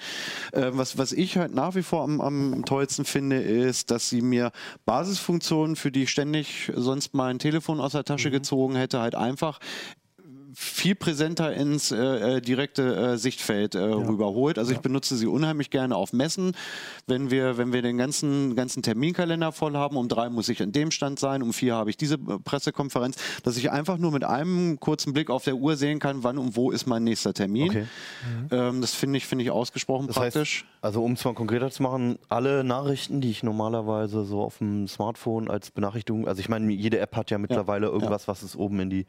Äh, 0.54 0.70
was, 0.72 0.98
was 0.98 1.12
ich 1.12 1.38
halt 1.38 1.54
nach 1.54 1.76
wie 1.76 1.84
vor 1.84 2.04
am, 2.04 2.22
am 2.22 2.64
tollsten 2.66 2.77
finde, 3.06 3.38
ist, 3.38 3.92
dass 3.92 4.10
sie 4.10 4.22
mir 4.22 4.52
Basisfunktionen, 4.86 5.76
für 5.76 5.92
die 5.92 6.04
ich 6.04 6.10
ständig 6.10 6.72
sonst 6.76 7.14
mein 7.14 7.40
Telefon 7.40 7.80
aus 7.80 7.92
der 7.94 8.04
Tasche 8.04 8.32
gezogen 8.32 8.76
hätte, 8.76 9.00
halt 9.00 9.16
einfach 9.16 9.60
viel 10.60 10.96
präsenter 10.96 11.54
ins 11.54 11.92
äh, 11.92 12.38
äh, 12.38 12.42
direkte 12.42 12.96
äh, 12.96 13.18
Sichtfeld 13.18 13.76
äh, 13.76 13.80
rüberholt. 13.80 14.58
Also 14.58 14.72
ich 14.72 14.80
benutze 14.80 15.16
sie 15.16 15.28
unheimlich 15.28 15.70
gerne 15.70 15.96
auf 15.96 16.14
Messen, 16.14 16.54
wenn 17.06 17.30
wir, 17.30 17.60
wenn 17.60 17.74
wir 17.74 17.84
den 17.84 18.00
ganzen, 18.00 18.56
ganzen 18.56 18.82
Terminkalender 18.82 19.52
voll 19.52 19.76
haben. 19.76 19.98
Um 19.98 20.08
drei 20.08 20.30
muss 20.30 20.50
ich 20.50 20.64
an 20.64 20.72
dem 20.72 20.90
Stand 20.90 21.20
sein, 21.20 21.44
um 21.44 21.54
vier 21.54 21.76
habe 21.76 21.92
ich 21.92 21.98
diese 21.98 22.16
äh, 22.16 22.40
Pressekonferenz, 22.44 23.18
dass 23.44 23.56
ich 23.56 23.70
einfach 23.70 24.00
nur 24.00 24.12
mit 24.12 24.24
einem 24.24 24.80
kurzen 24.80 25.14
Blick 25.14 25.30
auf 25.30 25.44
der 25.44 25.58
Uhr 25.58 25.76
sehen 25.76 26.00
kann, 26.00 26.24
wann 26.24 26.40
und 26.40 26.56
wo 26.56 26.72
ist 26.72 26.88
mein 26.88 27.04
nächster 27.04 27.36
Termin. 27.36 27.70
Okay. 27.70 27.86
Ähm, 28.50 28.82
das 28.82 28.96
finde 28.96 29.18
ich, 29.18 29.28
finde 29.28 29.44
ich 29.44 29.52
ausgesprochen 29.52 30.08
Das 30.08 30.16
praktisch. 30.16 30.64
heißt, 30.64 30.82
also 30.82 31.04
um 31.04 31.12
es 31.12 31.24
mal 31.24 31.36
konkreter 31.36 31.70
zu 31.70 31.84
machen, 31.84 32.18
alle 32.30 32.64
Nachrichten, 32.64 33.22
die 33.22 33.30
ich 33.30 33.44
normalerweise 33.44 34.26
so 34.26 34.42
auf 34.42 34.58
dem 34.58 34.88
Smartphone 34.88 35.52
als 35.52 35.70
Benachrichtigung, 35.70 36.28
also 36.28 36.40
ich 36.40 36.50
meine, 36.50 36.74
jede 36.74 36.98
App 36.98 37.16
hat 37.16 37.30
ja 37.30 37.38
mittlerweile 37.38 37.86
irgendwas, 37.86 38.28
was 38.28 38.42
es 38.42 38.56
oben 38.56 38.80
in 38.80 38.90
die, 38.90 39.06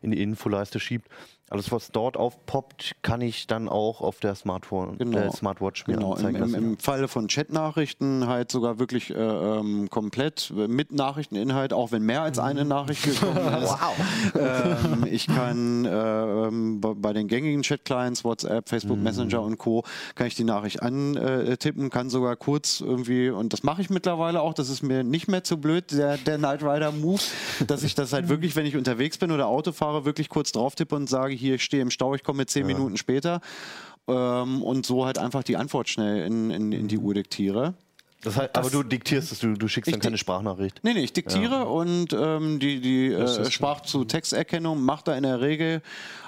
in 0.00 0.10
die 0.12 0.22
Infoleiste 0.22 0.80
schiebt. 0.86 1.08
Alles, 1.48 1.70
was 1.70 1.92
dort 1.92 2.16
aufpoppt, 2.16 2.96
kann 3.02 3.20
ich 3.20 3.46
dann 3.46 3.68
auch 3.68 4.00
auf 4.00 4.18
der 4.18 4.34
Smartphone, 4.34 4.98
Genau. 4.98 5.16
der 5.18 5.30
Smartwatch 5.32 5.86
mir 5.86 5.94
Genau, 5.94 6.08
im, 6.08 6.16
anzeigen 6.16 6.36
im, 6.36 6.42
lassen. 6.42 6.54
im 6.72 6.78
Falle 6.78 7.06
von 7.06 7.28
Chatnachrichten 7.28 8.26
halt 8.26 8.50
sogar 8.50 8.80
wirklich 8.80 9.10
äh, 9.10 9.14
ähm, 9.14 9.88
komplett 9.88 10.52
äh, 10.56 10.66
mit 10.66 10.90
Nachrichteninhalt, 10.92 11.72
auch 11.72 11.92
wenn 11.92 12.02
mehr 12.02 12.22
als 12.22 12.40
eine 12.40 12.64
Nachricht 12.64 13.04
gekommen 13.04 13.36
ist. 13.62 13.76
ähm, 14.34 15.06
ich 15.10 15.28
kann 15.28 15.84
äh, 15.84 15.88
ähm, 16.48 16.80
bei, 16.80 17.12
den 17.12 17.28
gängigen 17.28 17.62
Chat-Clients, 17.62 18.24
WhatsApp, 18.24 18.68
Facebook 18.68 18.98
Messenger 18.98 19.40
und 19.42 19.56
Co., 19.58 19.84
kann 20.16 20.26
ich 20.26 20.34
die 20.34 20.42
Nachricht 20.44 20.82
antippen, 20.82 21.90
kann 21.90 22.10
sogar 22.10 22.34
kurz 22.36 22.80
irgendwie, 22.80 23.30
und 23.30 23.52
das 23.52 23.62
mache 23.62 23.82
ich 23.82 23.90
mittlerweile 23.90 24.40
auch, 24.42 24.52
das 24.54 24.68
ist 24.68 24.82
mir 24.82 25.04
nicht 25.04 25.28
mehr 25.28 25.44
zu 25.44 25.58
blöd, 25.58 25.92
der, 25.92 26.16
der 26.18 26.38
Night 26.38 26.62
Rider-Move, 26.64 27.20
dass 27.68 27.84
ich 27.84 27.94
das 27.94 28.12
halt 28.12 28.28
wirklich, 28.28 28.56
wenn 28.56 28.66
ich 28.66 28.76
unterwegs 28.76 29.18
bin 29.18 29.30
oder 29.30 29.46
Auto 29.46 29.70
fahre, 29.70 30.04
wirklich 30.04 30.28
kurz 30.28 30.50
drauf 30.50 30.74
tippe 30.74 30.96
und 30.96 31.08
sage, 31.08 31.35
hier, 31.36 31.56
ich 31.56 31.64
stehe 31.64 31.82
im 31.82 31.90
Stau, 31.90 32.14
ich 32.14 32.24
komme 32.24 32.46
zehn 32.46 32.66
Minuten 32.66 32.96
später. 32.96 33.40
Ähm, 34.08 34.62
und 34.62 34.86
so 34.86 35.04
halt 35.04 35.18
einfach 35.18 35.42
die 35.42 35.56
Antwort 35.56 35.88
schnell 35.88 36.26
in, 36.26 36.50
in, 36.50 36.72
in 36.72 36.88
die 36.88 36.98
Uhr 36.98 37.14
diktiere. 37.14 37.74
Das 38.22 38.36
heißt, 38.36 38.56
aber 38.56 38.70
du 38.70 38.82
diktierst 38.82 39.30
es, 39.30 39.38
du, 39.38 39.54
du 39.54 39.68
schickst 39.68 39.92
dann 39.92 40.00
keine 40.00 40.18
Sprachnachricht. 40.18 40.80
Nee, 40.82 40.94
nee, 40.94 41.04
ich 41.04 41.12
diktiere 41.12 41.66
und 41.66 42.12
ähm, 42.12 42.58
die, 42.58 42.80
die 42.80 43.10
Das 43.10 43.38
äh, 43.38 43.50
Sprach-zu-Texterkennung 43.50 44.80
macht 44.82 45.06
da 45.08 45.16
in 45.16 45.22
der 45.22 45.40
Regel 45.40 45.82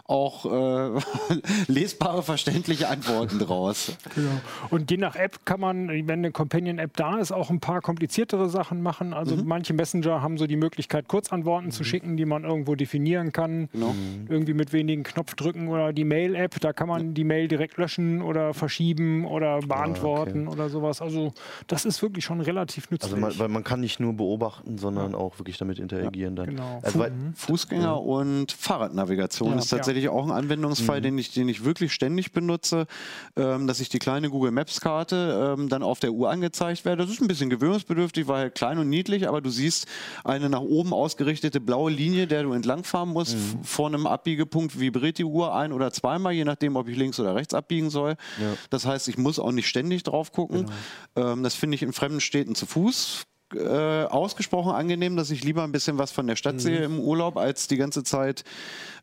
auch 0.09 0.47
äh, 0.47 1.01
lesbare, 1.68 2.23
verständliche 2.23 2.88
Antworten 2.88 3.38
draus. 3.38 3.92
Genau. 4.14 4.31
Und 4.71 4.90
je 4.90 4.97
nach 4.97 5.14
App 5.16 5.44
kann 5.44 5.61
man, 5.61 5.88
wenn 5.88 6.11
eine 6.11 6.33
Companion-App 6.33 6.97
da 6.97 7.18
ist, 7.18 7.31
auch 7.31 7.51
ein 7.51 7.61
paar 7.61 7.83
kompliziertere 7.83 8.49
Sachen 8.49 8.83
machen. 8.83 9.12
Also 9.12 9.37
Mhm. 9.37 9.42
manche 9.47 9.75
Messenger 9.75 10.23
haben 10.23 10.38
so 10.38 10.47
die 10.47 10.57
Möglichkeit, 10.57 11.09
Kurzantworten 11.09 11.71
zu 11.71 11.85
schicken, 11.85 12.16
die 12.16 12.25
man 12.25 12.44
irgendwo 12.44 12.75
definieren 12.75 13.33
kann. 13.33 13.68
Genau. 13.73 13.94
Irgendwie 14.29 14.55
mit 14.55 14.73
wenigen 14.73 15.03
Knopfdrücken 15.03 15.68
oder 15.68 15.92
die 15.92 16.05
Mail-App, 16.05 16.59
da 16.61 16.73
kann 16.73 16.88
man 16.88 17.12
die 17.12 17.25
Mail 17.25 17.47
direkt 17.47 17.77
löschen 17.77 18.23
oder 18.23 18.55
verschieben 18.55 19.27
oder 19.27 19.61
beantworten 19.61 20.49
oder 20.49 20.71
sowas. 20.71 21.03
Also 21.03 21.33
das 21.66 21.85
ist 21.85 22.01
wirklich 22.01 22.25
schon 22.25 22.40
relativ 22.40 22.90
nützlich. 22.90 23.12
Also 23.12 23.21
man, 23.21 23.38
weil 23.38 23.49
man 23.49 23.62
kann 23.62 23.81
nicht 23.81 24.01
nur 24.01 24.14
beobachten, 24.14 24.79
sondern 24.79 25.14
auch 25.14 25.38
wirklich 25.38 25.59
damit 25.59 25.79
interagieren 25.79 26.35
dann. 26.35 26.47
genau. 26.51 26.81
Also, 26.83 27.05
Fußgänger 27.35 28.01
und 28.01 28.53
Fahrradnavigation 28.53 29.51
Ja. 29.53 29.59
ist 29.59 29.68
tatsächlich 29.68 29.98
auch 30.07 30.25
ein 30.25 30.31
Anwendungsfall, 30.31 31.01
den, 31.01 31.19
ich, 31.19 31.33
den 31.33 31.49
ich 31.49 31.65
wirklich 31.65 31.93
ständig 31.93 32.31
benutze, 32.31 32.87
ähm, 33.37 33.67
dass 33.67 33.81
ich 33.81 33.89
die 33.89 33.99
kleine 33.99 34.31
Google 34.31 34.53
Maps 34.53 34.81
Karte 34.81 35.57
ähm, 35.59 35.69
dann 35.69 35.83
auf 35.83 35.99
der 35.99 36.13
Uhr 36.13 36.31
angezeigt 36.31 36.85
werde. 36.85 37.03
Das 37.03 37.11
ist 37.13 37.21
ein 37.21 37.27
bisschen 37.27 37.51
gewöhnungsbedürftig, 37.51 38.29
weil 38.29 38.53
klein 38.53 38.79
und 38.79 38.89
niedlich, 38.89 39.27
aber 39.27 39.41
du 39.41 39.51
siehst 39.51 39.87
eine 40.23 40.49
nach 40.49 40.61
oben 40.61 40.93
ausgerichtete 40.93 41.61
blaue 41.61 41.91
Linie, 41.91 42.29
der 42.29 42.45
du 42.45 42.53
entlangfahren 42.53 43.09
musst. 43.09 43.35
F- 43.35 43.57
Vor 43.63 43.89
einem 43.89 44.07
Abbiegepunkt 44.07 44.79
vibriert 44.79 45.19
die 45.19 45.25
Uhr 45.25 45.55
ein 45.57 45.73
oder 45.73 45.91
zweimal, 45.91 46.35
je 46.35 46.45
nachdem, 46.45 46.77
ob 46.77 46.87
ich 46.87 46.97
links 46.97 47.19
oder 47.19 47.35
rechts 47.35 47.55
abbiegen 47.55 47.91
soll. 47.91 48.15
Das 48.71 48.87
heißt, 48.87 49.09
ich 49.09 49.17
muss 49.19 49.39
auch 49.39 49.51
nicht 49.51 49.67
ständig 49.67 50.03
drauf 50.05 50.31
gucken. 50.31 50.67
Ähm, 51.17 51.43
das 51.43 51.55
finde 51.55 51.75
ich 51.75 51.83
in 51.83 51.95
fremden 51.95 52.21
Städten 52.21 52.55
zu 52.55 52.67
Fuß 52.67 53.25
äh, 53.55 54.05
ausgesprochen 54.05 54.73
angenehm, 54.73 55.17
dass 55.17 55.31
ich 55.31 55.43
lieber 55.45 55.63
ein 55.65 55.73
bisschen 55.73 55.99
was 55.99 56.11
von 56.11 56.27
der 56.27 56.37
Stadt 56.37 56.61
sehe 56.61 56.79
im 56.85 56.99
Urlaub, 57.01 57.37
als 57.37 57.67
die 57.69 57.77
ganze 57.77 58.03
Zeit 58.03 58.45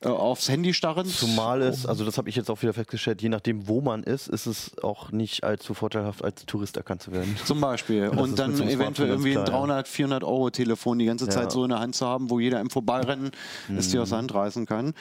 äh, 0.01 0.07
aufs 0.07 0.49
Handy 0.49 0.73
starren. 0.73 1.05
Zumal 1.05 1.61
es, 1.61 1.85
also 1.85 2.05
das 2.05 2.17
habe 2.17 2.29
ich 2.29 2.35
jetzt 2.35 2.49
auch 2.51 2.61
wieder 2.61 2.73
festgestellt, 2.73 3.21
je 3.21 3.29
nachdem, 3.29 3.67
wo 3.67 3.81
man 3.81 4.03
ist, 4.03 4.27
ist 4.27 4.45
es 4.45 4.77
auch 4.83 5.11
nicht 5.11 5.43
allzu 5.43 5.73
vorteilhaft, 5.73 6.23
als 6.23 6.45
Tourist 6.45 6.77
erkannt 6.77 7.01
zu 7.01 7.11
werden. 7.11 7.35
Zum 7.45 7.59
Beispiel. 7.59 8.09
Das 8.09 8.17
Und 8.19 8.37
dann 8.39 8.53
eventuell 8.61 9.09
irgendwie 9.09 9.31
ein 9.31 9.35
ganz 9.35 9.49
klar, 9.49 9.59
300, 9.61 9.87
400 9.87 10.23
Euro 10.23 10.49
Telefon 10.49 10.99
die 10.99 11.05
ganze 11.05 11.25
Ja. 11.25 11.31
Zeit 11.31 11.51
so 11.51 11.63
in 11.63 11.69
der 11.71 11.79
Hand 11.79 11.95
zu 11.95 12.05
haben, 12.05 12.29
wo 12.29 12.39
jeder 12.39 12.59
im 12.59 12.69
Vorbeirennen 12.69 13.31
es 13.75 13.89
dir 13.89 14.01
aus 14.03 14.09
der 14.09 14.19
Hand 14.19 14.33
reißen 14.33 14.65
kann. 14.65 14.93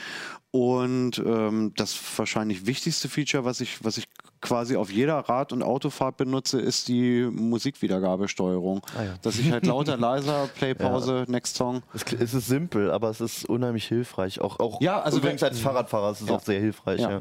Und 0.55 1.19
ähm, 1.19 1.73
das 1.75 1.99
wahrscheinlich 2.17 2.65
wichtigste 2.65 3.09
Feature, 3.09 3.45
was 3.45 3.61
ich, 3.61 3.83
was 3.85 3.97
ich 3.99 4.05
quasi 4.41 4.77
auf 4.77 4.89
jeder 4.93 5.17
Rad- 5.19 5.53
und 5.53 5.65
Autofahrt 5.65 6.17
benutze, 6.17 6.61
ist 6.61 6.87
die 6.87 7.23
Musikwiedergabesteuerung. 7.29 8.81
Ah 8.97 9.03
ja. 9.03 9.15
Dass 9.23 9.37
ich 9.41 9.51
halt 9.51 9.67
lauter, 9.67 9.97
leiser, 9.97 10.49
Play, 10.57 10.75
Pause, 10.75 11.25
Next 11.27 11.57
Song. 11.57 11.83
Es, 11.93 12.35
ist 12.35 12.47
simpel, 12.47 12.93
aber 12.93 13.11
es 13.11 13.21
ist 13.21 13.47
unheimlich 13.49 13.87
hilfreich. 13.89 14.41
Auch, 14.41 14.61
auch 14.61 14.81
Ja, 14.81 15.01
also 15.03 15.19
übrigens 15.19 15.43
wenn- 15.43 15.49
als 15.49 15.59
Fahrradfahrer 15.59 16.13
ist 16.13 16.21
es 16.21 16.29
Ja. 16.29 16.37
auch 16.37 16.43
sehr 16.43 16.61
hilfreich. 16.61 17.01
Ja. 17.01 17.21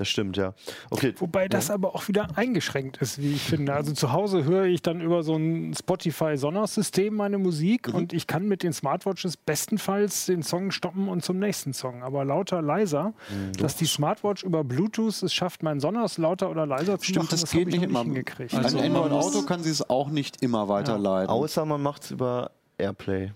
Ja. 0.00 0.04
Das 0.04 0.08
stimmt, 0.08 0.36
ja. 0.38 0.54
Okay. 0.90 1.14
Wobei 1.18 1.46
das 1.48 1.70
aber 1.70 1.94
auch 1.94 2.08
wieder 2.08 2.28
eingeschränkt 2.36 2.96
ist, 3.02 3.20
wie 3.20 3.32
ich 3.32 3.42
finde. 3.42 3.74
Also 3.74 3.92
zu 3.92 4.12
Hause 4.12 4.44
höre 4.44 4.64
ich 4.64 4.80
dann 4.80 5.00
über 5.02 5.22
so 5.22 5.36
ein 5.36 5.74
Spotify-Sonos-System 5.78 7.14
meine 7.14 7.36
Musik 7.38 7.88
Mhm. 7.88 7.94
und 7.94 8.12
ich 8.12 8.26
kann 8.26 8.48
mit 8.48 8.62
den 8.62 8.72
Smartwatches 8.72 9.36
bestenfalls 9.36 10.26
den 10.26 10.42
Song 10.42 10.70
stoppen 10.70 11.08
und 11.08 11.24
zum 11.24 11.38
nächsten 11.38 11.72
Song. 11.72 12.02
Aber 12.02 12.24
lauter, 12.24 12.62
leiser, 12.62 13.12
Mhm. 13.30 13.52
dass 13.58 13.76
die 13.76 13.84
Smartwatch 13.86 14.42
über 14.42 14.64
Bluetooth 14.64 15.22
es 15.22 15.34
schafft, 15.34 15.62
mein 15.62 15.80
Sonos 15.80 16.18
lauter 16.18 16.50
oder 16.50 16.66
leiser 16.66 16.98
zu 16.98 17.04
Stimmt, 17.04 17.16
machen, 17.24 17.28
das, 17.32 17.40
das 17.42 17.50
geht 17.50 17.60
habe 17.66 17.70
ich 17.70 17.80
nicht 17.80 17.90
immer. 17.90 18.02
hingekriegt. 18.02 18.54
Also 18.54 18.76
muss- 18.78 18.86
Android-Auto 18.86 19.42
kann 19.42 19.62
sie 19.62 19.70
es 19.70 19.88
auch 19.90 20.08
nicht 20.08 20.42
immer 20.42 20.68
weiterleiten. 20.68 21.28
Außer 21.30 21.64
man 21.64 21.82
macht 21.82 22.04
es 22.04 22.10
über 22.12 22.52
Airplay. 22.78 23.32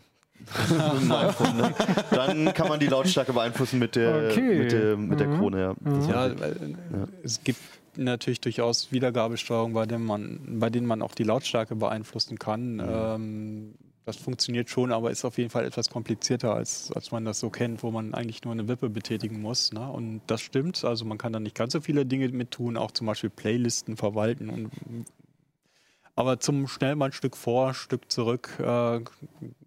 Dann 2.10 2.52
kann 2.54 2.68
man 2.68 2.80
die 2.80 2.86
Lautstärke 2.86 3.32
beeinflussen 3.32 3.78
mit 3.78 3.96
der, 3.96 4.30
Okay. 4.30 4.58
mit 4.58 4.72
der, 4.72 4.96
mit 4.96 5.20
der 5.20 5.26
Krone. 5.28 5.60
Ja. 5.60 5.74
Das 5.84 6.06
Ja, 6.08 6.26
äh, 6.26 6.54
es 7.22 7.42
gibt 7.42 7.60
natürlich 7.96 8.40
durchaus 8.40 8.92
Wiedergabesteuerung, 8.92 9.72
bei, 9.72 9.86
dem 9.86 10.04
man, 10.04 10.40
bei 10.58 10.70
denen 10.70 10.86
man 10.86 11.02
auch 11.02 11.14
die 11.14 11.24
Lautstärke 11.24 11.76
beeinflussen 11.76 12.38
kann. 12.38 12.80
Ähm, 12.84 13.74
das 14.04 14.16
funktioniert 14.16 14.68
schon, 14.68 14.92
aber 14.92 15.10
ist 15.10 15.24
auf 15.24 15.38
jeden 15.38 15.48
Fall 15.48 15.64
etwas 15.64 15.88
komplizierter, 15.88 16.54
als, 16.54 16.92
als 16.92 17.10
man 17.10 17.24
das 17.24 17.40
so 17.40 17.48
kennt, 17.48 17.82
wo 17.82 17.90
man 17.90 18.12
eigentlich 18.12 18.44
nur 18.44 18.52
eine 18.52 18.68
Wippe 18.68 18.90
betätigen 18.90 19.40
muss. 19.40 19.72
Ne? 19.72 19.80
Und 19.90 20.20
das 20.26 20.42
stimmt, 20.42 20.84
also 20.84 21.06
man 21.06 21.16
kann 21.16 21.32
da 21.32 21.40
nicht 21.40 21.56
ganz 21.56 21.72
so 21.72 21.80
viele 21.80 22.04
Dinge 22.04 22.28
mit 22.28 22.50
tun, 22.50 22.76
auch 22.76 22.90
zum 22.90 23.06
Beispiel 23.06 23.30
Playlisten 23.30 23.96
verwalten. 23.96 24.50
Und, 24.50 24.70
aber 26.16 26.38
zum 26.38 26.68
schnell 26.68 26.94
mal 26.94 27.06
ein 27.06 27.12
Stück 27.12 27.36
vor, 27.36 27.68
ein 27.68 27.74
Stück 27.74 28.10
zurück 28.10 28.50
äh, 28.58 29.00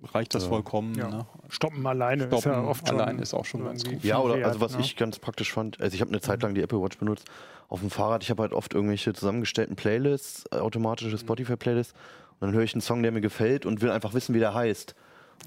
reicht 0.04 0.34
das 0.34 0.46
vollkommen. 0.46 0.96
Ja. 0.96 1.10
Ne? 1.10 1.26
Stoppen 1.50 1.86
alleine 1.86 2.26
ist 2.26 2.32
ja 2.32 2.40
Stoppen 2.40 2.66
oft 2.66 2.88
schon 2.88 3.00
allein 3.00 3.20
ist 3.20 3.34
auch 3.34 3.46
schon 3.46 3.66
ganz 3.66 3.84
gut. 3.84 4.04
Ja, 4.04 4.20
oder 4.20 4.46
also 4.46 4.62
was 4.62 4.76
ne? 4.76 4.82
ich 4.82 4.96
ganz 4.96 5.20
praktisch 5.20 5.52
fand, 5.52 5.80
also 5.82 5.94
ich 5.94 6.02
habe 6.02 6.12
eine 6.12 6.22
Zeit 6.22 6.42
lang 6.42 6.56
die 6.56 6.62
Apple 6.62 6.82
Watch 6.82 6.98
benutzt 6.98 7.28
auf 7.70 7.82
dem 7.82 7.90
Fahrrad. 7.90 8.24
Ich 8.24 8.30
habe 8.30 8.44
halt 8.44 8.54
oft 8.54 8.74
irgendwelche 8.74 9.14
zusammengestellten 9.14 9.76
Playlists, 9.76 10.46
äh, 10.52 10.58
automatische 10.58 11.18
Spotify-Playlists. 11.18 11.94
Und 12.40 12.48
dann 12.48 12.54
höre 12.54 12.64
ich 12.64 12.74
einen 12.74 12.82
Song, 12.82 13.02
der 13.04 13.12
mir 13.12 13.22
gefällt 13.22 13.66
und 13.66 13.82
will 13.82 13.90
einfach 13.90 14.14
wissen, 14.14 14.34
wie 14.36 14.40
der 14.40 14.54
heißt. 14.54 14.96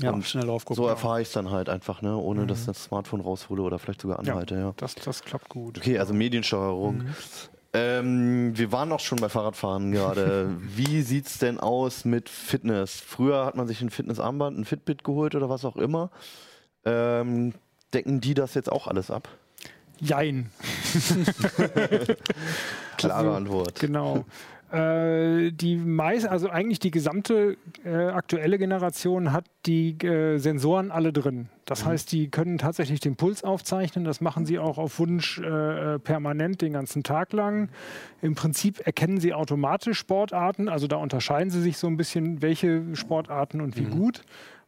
Ja, 0.01 0.13
und 0.13 0.25
schnell 0.25 0.49
aufgucken. 0.49 0.77
so 0.83 0.89
erfahre 0.89 1.21
ich 1.21 1.29
es 1.29 1.35
dann 1.35 1.51
halt 1.51 1.69
einfach, 1.69 2.01
ne, 2.01 2.17
ohne 2.17 2.47
dass 2.47 2.67
das 2.67 2.85
Smartphone 2.85 3.21
raushole 3.21 3.63
oder 3.63 3.79
vielleicht 3.79 4.01
sogar 4.01 4.25
Ja, 4.25 4.33
anhalte. 4.33 4.55
Ja. 4.55 4.73
das, 4.77 4.95
das 4.95 5.23
klappt 5.23 5.49
gut. 5.49 5.79
Okay, 5.79 5.99
also 5.99 6.15
Mediensteuerung. 6.15 7.07
Ähm, 7.73 8.57
wir 8.57 8.73
waren 8.73 8.91
auch 8.91 9.01
schon 9.01 9.19
bei 9.19 9.29
Fahrradfahren 9.29 9.93
gerade. 9.93 10.57
Wie 10.61 11.03
sieht's 11.03 11.39
denn 11.39 11.61
aus 11.61 12.05
mit 12.05 12.29
Fitness? 12.29 13.01
Früher 13.01 13.45
hat 13.47 13.55
man 13.55 13.69
sich 13.69 13.81
ein 13.81 13.91
Fitnessarmband, 13.91 14.59
ein 14.59 14.65
Fitbit 14.65 15.05
geholt 15.05 15.35
oder 15.35 15.49
was 15.49 15.65
auch 15.65 15.77
immer. 15.77 16.11
Ähm, 16.85 17.55
decken 17.95 18.21
die 18.21 18.35
das 18.35 18.55
jetzt 18.55 18.73
auch 18.73 18.87
alles 18.87 19.11
ab? 19.11 19.29
Jein. 20.01 20.51
Klare 22.97 23.19
Also, 23.29 23.33
Antwort. 23.33 23.79
Genau. 23.81 24.25
Äh, 24.73 25.51
die 25.51 25.77
meist, 25.77 26.29
also 26.29 26.49
eigentlich 26.49 26.79
die 26.79 26.93
gesamte 26.93 27.57
äh, 27.85 27.91
aktuelle 27.91 28.57
Generation 28.57 29.33
hat 29.33 29.45
die 29.67 29.99
äh, 30.05 30.39
Sensoren 30.39 30.93
alle 30.93 31.13
drin. 31.13 31.49
Das 31.65 31.85
heißt, 31.85 32.11
die 32.13 32.29
können 32.31 32.59
tatsächlich 32.59 33.01
den 33.01 33.17
Puls 33.17 33.45
aufzeichnen. 33.45 34.05
Das 34.05 34.21
machen 34.21 34.47
sie 34.47 34.59
auch 34.59 34.79
auf 34.79 34.99
Wunsch 34.99 35.39
äh, 35.39 35.95
äh, 35.95 35.99
permanent 35.99 36.63
den 36.63 36.73
ganzen 36.73 37.03
Tag 37.03 37.33
lang. 37.33 37.69
Im 38.23 38.35
Prinzip 38.35 38.85
erkennen 38.85 39.21
sie 39.21 39.35
automatisch 39.35 39.99
Sportarten. 39.99 40.69
Also 40.69 40.87
da 40.87 40.97
unterscheiden 40.97 41.51
sie 41.51 41.61
sich 41.61 41.77
so 41.77 41.87
ein 41.87 41.97
bisschen, 41.97 42.43
welche 42.43 42.95
Sportarten 42.95 43.61
und 43.61 43.77
wie 43.77 43.85
gut. 43.85 44.23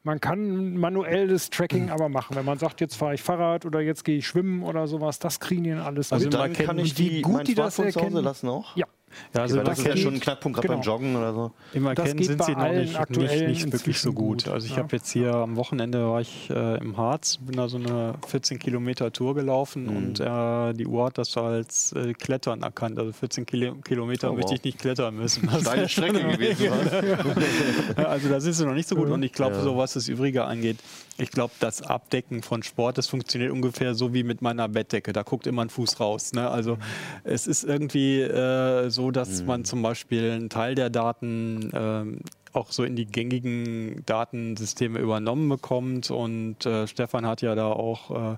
Man 0.05 0.21
kann 0.21 0.77
manuell 0.77 1.29
das 1.29 1.49
Tracking 1.51 1.91
aber 1.91 2.09
machen. 2.09 2.35
Wenn 2.35 2.45
man 2.45 2.59
sagt, 2.59 2.81
jetzt 2.81 2.97
fahre 2.97 3.15
ich 3.15 3.23
Fahrrad 3.23 3.65
oder 3.65 3.81
jetzt 3.81 4.05
gehe 4.05 4.19
ich 4.19 4.27
schwimmen 4.27 4.65
oder 4.65 4.89
sowas, 4.89 5.21
das 5.21 5.39
kriegen 5.39 5.63
die 5.63 5.73
alles 5.73 6.13
Also. 6.13 6.29
Dann 6.29 6.51
erkennen, 6.51 6.67
kann 6.67 6.79
ich 6.79 6.95
die, 6.95 7.23
gut 7.23 7.47
die 7.47 7.55
das 7.55 7.77
Smartphone 7.77 7.93
zu 7.93 8.01
Hause 8.01 8.07
erkennen. 8.07 8.25
lassen 8.25 8.49
auch? 8.49 8.77
Ja, 8.77 8.87
Ja, 9.35 9.43
also 9.43 9.63
das 9.63 9.79
ist 9.79 9.87
ja 9.87 9.97
schon 9.97 10.15
ein 10.15 10.21
Knackpunkt, 10.21 10.57
gerade 10.57 10.69
genau. 10.69 10.81
beim 10.81 10.87
Joggen 10.87 11.17
oder 11.17 11.33
so. 11.35 11.51
Im 11.73 11.87
Erkennen 11.87 12.23
sind 12.23 12.43
sie 12.45 12.53
noch 12.53 12.69
nicht, 12.69 12.81
nicht, 12.83 12.99
aktuellen 12.99 13.51
nicht 13.51 13.73
wirklich 13.73 13.99
so 14.01 14.13
gut. 14.13 14.45
gut, 14.45 14.49
Also 14.53 14.67
ich 14.67 14.73
ja. 14.77 14.79
habe 14.83 14.97
jetzt 14.97 15.11
hier 15.11 15.35
am 15.35 15.57
Wochenende 15.57 16.07
war 16.09 16.21
ich 16.21 16.49
äh, 16.51 16.79
im 16.79 16.97
Harz, 16.97 17.39
bin 17.39 17.57
da 17.57 17.69
so 17.69 17.77
eine 17.79 18.15
14 18.27 18.59
Kilometer 18.59 19.13
Tour 19.13 19.35
gelaufen 19.35 19.85
Mhm. 19.87 19.97
und 19.97 20.21
äh, 20.21 20.73
die 20.75 20.87
Uhr 20.87 21.07
hat 21.07 21.19
das 21.19 21.37
als 21.37 21.93
äh, 21.93 22.13
Klettern 22.15 22.63
erkannt. 22.63 22.99
Also 22.99 23.13
14 23.13 23.47
Kilo 23.47 23.75
Kilometer 23.77 24.31
Oh, 24.31 24.35
möchte 24.35 24.51
wow. 24.51 24.57
ich 24.59 24.65
nicht 24.65 24.79
klettern 24.79 25.17
müssen. 25.17 25.49
Das 25.53 25.63
schon- 25.65 25.89
Strecke 25.89 26.23
gewesen. 26.29 26.69
also 27.97 28.29
da 28.29 28.41
sind 28.41 28.53
sie 28.53 28.65
noch 28.67 28.75
nicht 28.75 28.89
so 28.89 28.97
gut 28.97 29.09
und 29.09 29.23
ich 29.23 29.33
glaube, 29.33 29.57
Ja. 29.57 29.63
so 29.63 29.77
was 29.77 29.93
das 29.95 30.09
Übrige 30.09 30.45
angeht, 30.45 30.79
ich 31.23 31.31
glaube, 31.31 31.55
das 31.61 31.83
Abdecken 31.83 32.43
von 32.43 32.63
Sport, 32.63 32.99
das 32.99 33.07
funktioniert 33.07 33.53
ungefähr 33.53 33.95
so 33.95 34.13
wie 34.13 34.25
mit 34.25 34.43
meiner 34.43 34.69
Bettdecke. 34.69 35.13
Da 35.13 35.23
guckt 35.23 35.47
immer 35.47 35.63
ein 35.63 35.71
Fuß 35.71 36.01
raus. 36.01 36.33
Ne? 36.33 36.51
Also 36.51 36.79
es 37.23 37.47
ist 37.47 37.63
irgendwie 37.65 38.21
äh, 38.21 38.91
so, 38.91 39.11
dass 39.11 39.43
man 39.45 39.65
zum 39.65 39.83
Beispiel 39.83 40.33
einen 40.33 40.51
Teil 40.51 40.75
der 40.75 40.91
Daten 40.91 41.71
ähm, 41.73 42.19
auch 42.53 42.73
so 42.73 42.85
in 42.85 42.97
die 42.97 43.07
gängigen 43.07 44.03
Datensysteme 44.05 44.99
übernommen 44.99 45.49
bekommt 45.49 46.11
und 46.11 46.67
äh, 46.67 46.87
Stefan 46.87 47.25
hat 47.27 47.41
ja 47.41 47.55
da 47.55 47.69
auch 47.69 48.35
äh, 48.35 48.37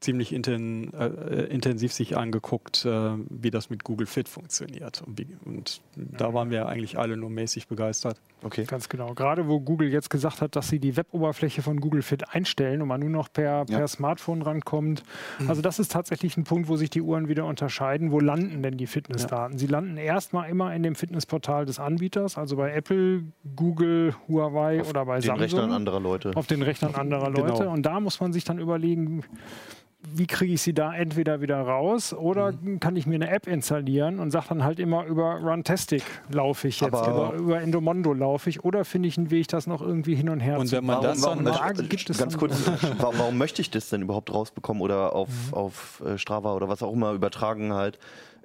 ziemlich 0.00 0.32
inten, 0.32 0.92
äh, 0.94 1.44
intensiv 1.46 1.92
sich 1.92 2.16
angeguckt, 2.16 2.84
äh, 2.84 3.10
wie 3.30 3.50
das 3.50 3.68
mit 3.68 3.82
Google 3.82 4.06
Fit 4.06 4.28
funktioniert. 4.28 5.02
Und, 5.04 5.18
wie, 5.18 5.26
und 5.44 5.80
da 5.96 6.32
waren 6.32 6.50
wir 6.50 6.66
eigentlich 6.68 6.98
alle 6.98 7.16
nur 7.16 7.30
mäßig 7.30 7.66
begeistert. 7.66 8.20
Okay. 8.44 8.62
Ganz 8.64 8.88
genau. 8.88 9.14
Gerade 9.14 9.48
wo 9.48 9.58
Google 9.58 9.88
jetzt 9.88 10.08
gesagt 10.10 10.40
hat, 10.40 10.54
dass 10.54 10.68
sie 10.68 10.78
die 10.78 10.96
Web-Oberfläche 10.96 11.62
von 11.62 11.80
Google 11.80 12.02
Fit 12.02 12.32
einstellen 12.32 12.80
und 12.80 12.86
man 12.88 13.00
nur 13.00 13.10
noch 13.10 13.32
per, 13.32 13.64
per 13.64 13.80
Ja. 13.80 13.88
Smartphone 13.88 14.42
rankommt. 14.42 15.02
Also 15.48 15.62
das 15.62 15.80
ist 15.80 15.90
tatsächlich 15.90 16.36
ein 16.36 16.44
Punkt, 16.44 16.68
wo 16.68 16.76
sich 16.76 16.90
die 16.90 17.02
Uhren 17.02 17.26
wieder 17.28 17.44
unterscheiden. 17.46 18.12
Wo 18.12 18.20
landen 18.20 18.62
denn 18.62 18.76
die 18.76 18.86
Fitnessdaten? 18.86 19.58
Sie 19.58 19.66
landen 19.66 19.96
erstmal 19.96 20.48
immer 20.48 20.72
in 20.76 20.84
dem 20.84 20.94
Fitnessportal 20.94 21.66
des 21.66 21.80
Anbieters, 21.80 22.38
also 22.38 22.54
bei 22.56 22.72
Apple, 22.72 23.24
Google, 23.56 24.14
Huawei 24.28 24.84
oder 24.84 25.04
bei 25.04 25.16
Den 25.16 25.22
Samsung. 25.22 25.40
Rechnern 25.42 25.72
anderer 25.72 25.98
Leute. 25.98 26.30
auf 26.36 26.46
den 26.46 26.62
Rechnern 26.62 26.94
anderer 26.94 27.32
Genau. 27.32 27.48
Leute. 27.48 27.68
Und 27.68 27.82
da 27.82 27.98
muss 27.98 28.20
man 28.20 28.32
sich 28.32 28.44
dann 28.44 28.58
überlegen, 28.60 29.24
wie 30.00 30.26
kriege 30.28 30.52
ich 30.54 30.62
sie 30.62 30.72
da 30.72 30.94
entweder 30.94 31.40
wieder 31.40 31.60
raus 31.60 32.14
oder 32.14 32.52
Mhm. 32.52 32.78
kann 32.78 32.94
ich 32.94 33.06
mir 33.06 33.16
eine 33.16 33.30
App 33.30 33.48
installieren 33.48 34.20
und 34.20 34.30
sage 34.30 34.46
dann 34.50 34.62
halt 34.62 34.78
immer 34.78 35.04
über 35.06 35.34
Runtastic 35.40 36.02
laufe 36.30 36.68
ich 36.68 36.80
jetzt, 36.80 36.94
Aber- 36.94 37.32
über, 37.34 37.38
über 37.38 37.60
Endomondo 37.60 38.12
laufe 38.12 38.48
ich 38.48 38.64
oder 38.64 38.84
finde 38.84 39.08
ich 39.08 39.18
einen 39.18 39.30
Weg, 39.32 39.48
das 39.48 39.66
noch 39.66 39.82
irgendwie 39.82 40.14
hin 40.14 40.28
und 40.28 40.38
her 40.38 40.58
Und 40.60 40.68
zu 40.68 40.76
wenn 40.76 40.86
man 40.86 40.96
Warum, 40.98 41.06
das 41.08 41.22
warum, 41.22 41.44
dann 41.44 41.54
da 41.54 41.66
möchte- 41.66 41.84
gibt 41.88 42.10
es 42.10 42.18
ganz 42.18 42.36
kurz, 42.38 42.54
warum, 42.98 43.18
warum 43.18 43.38
möchte 43.38 43.60
ich 43.60 43.70
das 43.70 43.88
denn 43.88 44.02
überhaupt 44.02 44.32
rausbekommen 44.32 44.82
oder 44.82 45.14
auf, 45.14 45.28
Mhm. 45.48 45.54
auf 45.54 46.02
äh, 46.06 46.16
Strava 46.16 46.54
oder 46.54 46.68
was 46.68 46.82
auch 46.82 46.92
immer 46.92 47.12
übertragen 47.12 47.72
halt? 47.72 47.98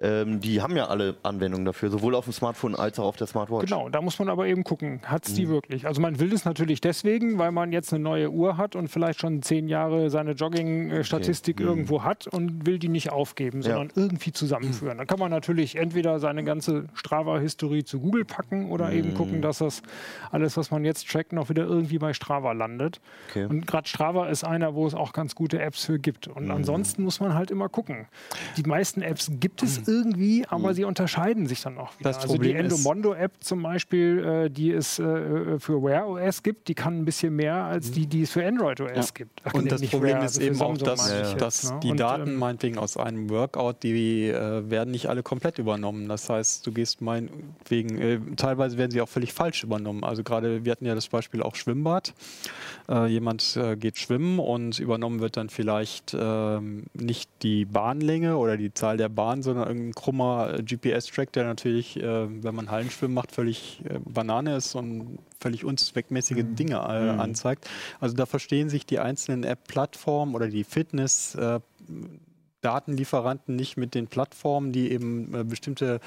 Ähm, 0.03 0.41
die 0.41 0.61
haben 0.61 0.75
ja 0.75 0.87
alle 0.89 1.15
Anwendungen 1.23 1.65
dafür, 1.65 1.89
sowohl 1.89 2.13
auf 2.13 2.25
dem 2.25 2.33
Smartphone 2.33 2.75
als 2.75 2.99
auch 2.99 3.05
auf 3.05 3.15
der 3.15 3.25
Smartwatch. 3.27 3.65
Genau, 3.65 3.87
da 3.89 4.01
muss 4.01 4.19
man 4.19 4.27
aber 4.29 4.45
eben 4.47 4.63
gucken, 4.65 4.99
hat 5.05 5.23
Mhm. 5.25 5.29
es 5.31 5.33
die 5.33 5.47
wirklich? 5.49 5.87
Also 5.87 6.01
man 6.01 6.19
will 6.19 6.33
es 6.33 6.43
natürlich 6.45 6.81
deswegen, 6.81 7.39
weil 7.39 7.51
man 7.51 7.71
jetzt 7.71 7.93
eine 7.93 8.03
neue 8.03 8.29
Uhr 8.29 8.57
hat 8.57 8.75
und 8.75 8.89
vielleicht 8.89 9.21
schon 9.21 9.41
zehn 9.41 9.67
Jahre 9.69 10.09
seine 10.09 10.33
Jogging-Statistik 10.33 11.59
irgendwo 11.59 12.03
hat 12.03 12.27
und 12.27 12.65
will 12.65 12.79
die 12.79 12.89
nicht 12.89 13.11
aufgeben, 13.11 13.59
Mhm. 13.59 13.63
Ja. 13.63 13.69
sondern 13.77 13.91
irgendwie 13.95 14.31
zusammenführen. 14.33 14.97
Dann 14.97 15.07
kann 15.07 15.19
man 15.19 15.31
natürlich 15.31 15.75
entweder 15.77 16.19
seine 16.19 16.43
ganze 16.43 16.85
Strava-Historie 16.93 17.83
zu 17.83 17.99
Google 17.99 18.25
packen 18.25 18.69
oder 18.71 18.87
Mhm. 18.89 18.97
eben 18.97 19.13
gucken, 19.13 19.41
dass 19.41 19.59
das 19.59 19.81
alles, 20.31 20.57
was 20.57 20.69
man 20.71 20.83
jetzt 20.85 21.09
trackt, 21.09 21.31
noch 21.33 21.49
wieder 21.49 21.63
irgendwie 21.63 21.97
bei 21.97 22.13
Strava 22.13 22.51
landet. 22.51 22.99
Okay. 23.29 23.45
Und 23.45 23.65
gerade 23.67 23.87
Strava 23.87 24.27
ist 24.27 24.43
einer, 24.43 24.75
wo 24.75 24.85
es 24.85 24.93
auch 24.93 25.13
ganz 25.13 25.35
gute 25.35 25.61
Apps 25.61 25.85
für 25.85 25.99
gibt. 25.99 26.27
Mhm. 26.27 26.33
Und 26.33 26.51
ansonsten 26.51 27.03
muss 27.03 27.19
man 27.19 27.33
halt 27.33 27.51
immer 27.51 27.69
gucken. 27.69 28.07
Die 28.57 28.63
meisten 28.63 29.01
Apps 29.01 29.31
gibt 29.39 29.63
es 29.63 29.77
irgendwie, 29.77 29.92
aber 30.49 30.73
sie 30.73 30.83
unterscheiden 30.83 31.45
sich 31.47 31.61
dann 31.61 31.77
auch 31.77 31.91
wieder. 31.99 32.09
Das 32.09 32.17
also 32.17 32.33
die 32.33 32.33
Problem 32.49 32.57
ist- 32.65 32.71
Endomondo-App 32.73 33.31
zum 33.41 33.61
Beispiel, 33.63 34.23
äh, 34.45 34.49
die 34.49 34.71
es 34.71 34.99
äh, 34.99 35.59
für 35.59 35.81
Wear 35.83 36.07
OS 36.07 36.43
gibt, 36.43 36.67
die 36.67 36.73
kann 36.75 36.99
ein 36.99 37.05
bisschen 37.05 37.35
mehr 37.35 37.55
als 37.63 37.91
die, 37.91 38.07
die 38.07 38.23
es 38.23 38.31
für 38.31 38.45
Android 38.45 38.79
OS 38.81 38.91
Ja. 38.95 39.03
gibt. 39.13 39.41
Ach, 39.43 39.53
Und 39.53 39.71
das 39.71 39.81
Problem 39.87 40.13
Wear, 40.15 40.25
ist 40.25 40.37
also 40.37 40.41
eben 40.41 40.61
auch, 40.61 40.77
dass, 40.77 41.11
jetzt, 41.11 41.41
dass 41.41 41.71
ne? 41.71 41.79
die 41.83 41.91
Und, 41.91 41.99
Daten 41.99 42.29
ähm, 42.29 42.35
meinetwegen 42.37 42.77
aus 42.77 42.97
einem 42.97 43.29
Workout, 43.29 43.83
die 43.83 44.27
äh, 44.29 44.69
werden 44.69 44.91
nicht 44.91 45.07
alle 45.07 45.23
komplett 45.23 45.59
übernommen. 45.59 46.07
Das 46.09 46.29
heißt, 46.29 46.65
du 46.65 46.71
gehst 46.71 47.01
meinetwegen, 47.01 47.97
äh, 47.99 48.19
teilweise 48.35 48.77
werden 48.77 48.91
sie 48.91 49.01
auch 49.01 49.09
völlig 49.09 49.33
falsch 49.33 49.63
übernommen. 49.63 50.03
Also 50.03 50.23
gerade, 50.23 50.65
wir 50.65 50.71
hatten 50.71 50.85
ja 50.85 50.95
das 50.95 51.07
Beispiel 51.07 51.41
auch 51.41 51.55
Schwimmbad. 51.55 52.13
Äh, 52.89 53.07
jemand 53.07 53.55
äh, 53.57 53.75
geht 53.75 53.97
schwimmen 53.97 54.39
und 54.39 54.79
übernommen 54.79 55.19
wird 55.19 55.37
dann 55.37 55.49
vielleicht 55.49 56.15
ähm, 56.19 56.83
nicht 56.93 57.29
die 57.41 57.65
Bahnlänge 57.65 58.37
oder 58.37 58.57
die 58.57 58.73
Zahl 58.73 58.97
der 58.97 59.09
Bahnen, 59.09 59.43
sondern 59.43 59.67
irgendein 59.73 59.93
krummer 59.93 60.53
äh, 60.53 60.63
GPS-Track, 60.63 61.33
der 61.33 61.45
natürlich, 61.45 61.97
äh, 61.97 62.43
wenn 62.43 62.55
man 62.55 62.69
Hallenschwimmen 62.69 63.13
macht, 63.13 63.31
völlig 63.31 63.81
äh, 63.85 63.99
Banane 63.99 64.55
ist 64.55 64.75
und 64.75 65.19
völlig 65.39 65.65
unzweckmäßige 65.65 66.43
Dinge 66.43 66.75
äh, 66.75 67.09
anzeigt. 67.19 67.69
Also 67.99 68.15
da 68.15 68.25
verstehen 68.25 68.69
sich 68.69 68.85
die 68.85 68.99
einzelnen 68.99 69.43
App-Plattformen 69.43 70.35
oder 70.35 70.47
die 70.47 70.63
Fitness- 70.63 71.35
äh, 71.35 71.59
Datenlieferanten 72.61 73.57
nicht 73.57 73.75
mit 73.75 73.93
den 73.93 74.07
Plattformen, 74.07 74.71
die 74.71 74.89
eben 74.91 75.35
äh, 75.35 75.43
bestimmte 75.43 75.99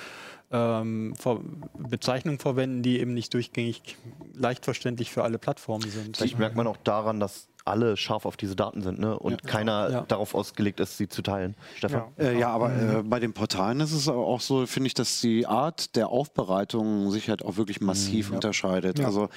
ähm, 0.50 1.14
Ver 1.16 1.40
Bezeichnungen 1.74 2.38
verwenden, 2.38 2.82
die 2.82 2.98
eben 2.98 3.12
nicht 3.14 3.34
durchgängig 3.34 3.96
leicht 4.32 4.64
verständlich 4.64 5.10
für 5.10 5.22
alle 5.22 5.38
Plattformen 5.38 5.88
sind. 5.90 6.16
Vielleicht 6.16 6.38
merkt 6.38 6.56
man 6.56 6.66
auch 6.66 6.78
daran, 6.78 7.20
dass 7.20 7.48
alle 7.66 7.96
scharf 7.96 8.26
auf 8.26 8.36
diese 8.36 8.56
Daten 8.56 8.82
sind 8.82 8.98
ne? 8.98 9.18
und 9.18 9.42
keiner 9.44 9.90
Ja. 9.90 10.00
darauf 10.02 10.34
ausgelegt 10.34 10.80
ist, 10.80 10.96
sie 10.96 11.08
zu 11.08 11.22
teilen. 11.22 11.54
Stefan? 11.76 12.04
Ja. 12.16 12.24
Äh, 12.24 12.38
ja, 12.38 12.48
aber 12.50 12.72
äh, 12.72 13.02
bei 13.02 13.20
den 13.20 13.32
Portalen 13.32 13.80
ist 13.80 13.92
es 13.92 14.08
auch 14.08 14.40
so, 14.40 14.66
finde 14.66 14.86
ich, 14.88 14.94
dass 14.94 15.20
die 15.20 15.46
Art 15.46 15.96
der 15.96 16.08
Aufbereitung 16.08 17.10
sich 17.10 17.28
halt 17.28 17.44
auch 17.44 17.56
wirklich 17.56 17.80
massiv 17.80 18.30
unterscheidet. 18.30 19.00
Also 19.00 19.28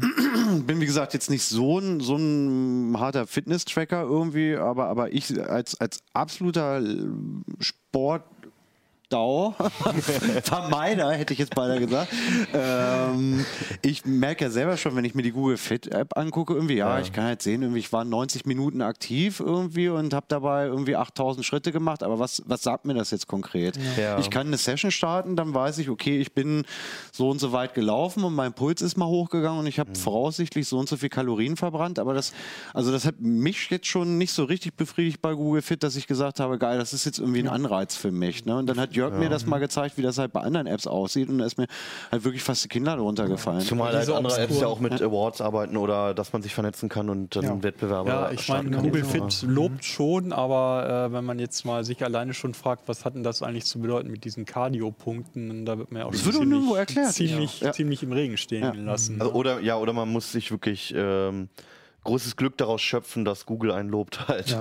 bin 0.66 0.80
wie 0.80 0.86
gesagt 0.86 1.14
jetzt 1.14 1.30
nicht 1.30 1.44
so 1.44 1.78
ein, 1.78 2.00
so 2.00 2.16
ein 2.16 2.96
harter 2.98 3.26
Fitness-Tracker 3.26 4.02
irgendwie, 4.02 4.56
aber, 4.56 4.86
aber 4.86 5.12
ich 5.12 5.40
als, 5.42 5.80
als 5.80 6.02
absoluter 6.12 6.82
Sport 7.60 8.24
Dau, 9.12 9.54
Vermeider, 10.42 11.12
hätte 11.12 11.34
ich 11.34 11.38
jetzt 11.38 11.54
beinahe 11.54 11.80
gesagt. 11.80 12.10
Ähm, 12.54 13.44
ich 13.82 14.06
merke 14.06 14.44
ja 14.44 14.50
selber 14.50 14.78
schon, 14.78 14.96
wenn 14.96 15.04
ich 15.04 15.14
mir 15.14 15.22
die 15.22 15.32
Google 15.32 15.58
Fit 15.58 15.88
App 15.88 16.16
angucke, 16.16 16.54
irgendwie, 16.54 16.76
ja, 16.76 16.98
ich 16.98 17.12
kann 17.12 17.24
halt 17.24 17.42
sehen, 17.42 17.60
irgendwie, 17.60 17.80
ich 17.80 17.92
war 17.92 18.04
90 18.04 18.46
Minuten 18.46 18.80
aktiv 18.80 19.40
irgendwie 19.40 19.90
und 19.90 20.14
habe 20.14 20.24
dabei 20.28 20.64
irgendwie 20.64 20.96
8000 20.96 21.44
Schritte 21.44 21.72
gemacht, 21.72 22.02
aber 22.02 22.18
was, 22.18 22.42
was 22.46 22.62
sagt 22.62 22.86
mir 22.86 22.94
das 22.94 23.10
jetzt 23.10 23.26
konkret? 23.26 23.78
Ja. 23.98 24.18
Ich 24.18 24.30
kann 24.30 24.46
eine 24.46 24.56
Session 24.56 24.90
starten, 24.90 25.36
dann 25.36 25.52
weiß 25.52 25.76
ich, 25.78 25.90
okay, 25.90 26.18
ich 26.18 26.32
bin 26.32 26.64
so 27.12 27.28
und 27.28 27.38
so 27.38 27.52
weit 27.52 27.74
gelaufen 27.74 28.24
und 28.24 28.34
mein 28.34 28.54
Puls 28.54 28.80
ist 28.80 28.96
mal 28.96 29.06
hochgegangen 29.06 29.60
und 29.60 29.66
ich 29.66 29.78
habe 29.78 29.94
voraussichtlich 29.94 30.66
so 30.66 30.78
und 30.78 30.88
so 30.88 30.96
viel 30.96 31.10
Kalorien 31.10 31.56
verbrannt, 31.56 31.98
aber 31.98 32.14
das, 32.14 32.32
also 32.72 32.90
das 32.90 33.04
hat 33.04 33.20
mich 33.20 33.68
jetzt 33.68 33.88
schon 33.88 34.16
nicht 34.16 34.32
so 34.32 34.44
richtig 34.44 34.74
befriedigt 34.74 35.20
bei 35.20 35.34
Google 35.34 35.60
Fit, 35.60 35.82
dass 35.82 35.96
ich 35.96 36.06
gesagt 36.06 36.40
habe, 36.40 36.58
geil, 36.58 36.78
das 36.78 36.94
ist 36.94 37.04
jetzt 37.04 37.18
irgendwie 37.18 37.40
ein 37.40 37.48
Anreiz 37.48 37.94
für 37.94 38.10
mich. 38.10 38.46
Ne? 38.46 38.56
Und 38.56 38.66
dann 38.66 38.80
hat 38.80 38.94
Jörg 38.94 39.01
mir 39.10 39.28
das 39.28 39.46
mal 39.46 39.58
gezeigt, 39.58 39.96
wie 39.98 40.02
das 40.02 40.18
halt 40.18 40.32
bei 40.32 40.40
anderen 40.40 40.66
Apps 40.66 40.86
aussieht 40.86 41.28
und 41.28 41.38
da 41.38 41.46
ist 41.46 41.58
mir 41.58 41.66
halt 42.10 42.24
wirklich 42.24 42.42
fast 42.42 42.64
die 42.64 42.68
Kinder 42.68 42.96
drunter 42.96 43.28
gefallen. 43.28 43.60
Zumal 43.60 43.94
halt 43.94 44.08
andere 44.10 44.40
Apps 44.40 44.60
ja 44.60 44.66
auch 44.66 44.80
mit 44.80 45.00
Awards 45.02 45.40
arbeiten 45.40 45.76
oder 45.76 46.14
dass 46.14 46.32
man 46.32 46.42
sich 46.42 46.54
vernetzen 46.54 46.88
kann 46.88 47.08
und 47.10 47.34
dann 47.36 47.44
Ja. 47.44 47.62
Wettbewerbe 47.62 48.08
Ja, 48.10 48.30
ich 48.30 48.48
meine. 48.48 48.70
Google 48.70 49.02
Ja. 49.02 49.08
Fit 49.08 49.42
lobt 49.48 49.84
schon, 49.84 50.32
aber 50.32 51.08
äh, 51.10 51.12
wenn 51.12 51.24
man 51.24 51.38
jetzt 51.38 51.64
mal 51.64 51.84
sich 51.84 52.04
alleine 52.04 52.34
schon 52.34 52.54
fragt, 52.54 52.88
was 52.88 53.04
hat 53.04 53.14
denn 53.14 53.22
das 53.22 53.42
eigentlich 53.42 53.64
zu 53.66 53.80
bedeuten 53.80 54.10
mit 54.10 54.24
diesen 54.24 54.44
Cardio-Punkten, 54.44 55.64
da 55.64 55.78
wird 55.78 55.90
man 55.92 56.00
ja 56.02 56.06
auch 56.06 56.12
ziemlich, 56.14 57.10
ziemlich, 57.12 57.60
Ja. 57.60 57.72
ziemlich 57.72 58.02
im 58.02 58.12
Regen 58.12 58.36
stehen 58.36 58.62
Ja. 58.62 58.72
lassen. 58.74 59.20
Also, 59.20 59.32
oder, 59.34 59.60
ja, 59.60 59.76
oder 59.78 59.92
man 59.92 60.08
muss 60.10 60.32
sich 60.32 60.50
wirklich 60.50 60.92
ähm, 60.96 61.48
großes 62.04 62.36
Glück 62.36 62.56
daraus 62.56 62.82
schöpfen, 62.82 63.24
dass 63.24 63.46
Google 63.46 63.70
einen 63.72 63.88
lobt 63.88 64.26
halt. 64.28 64.56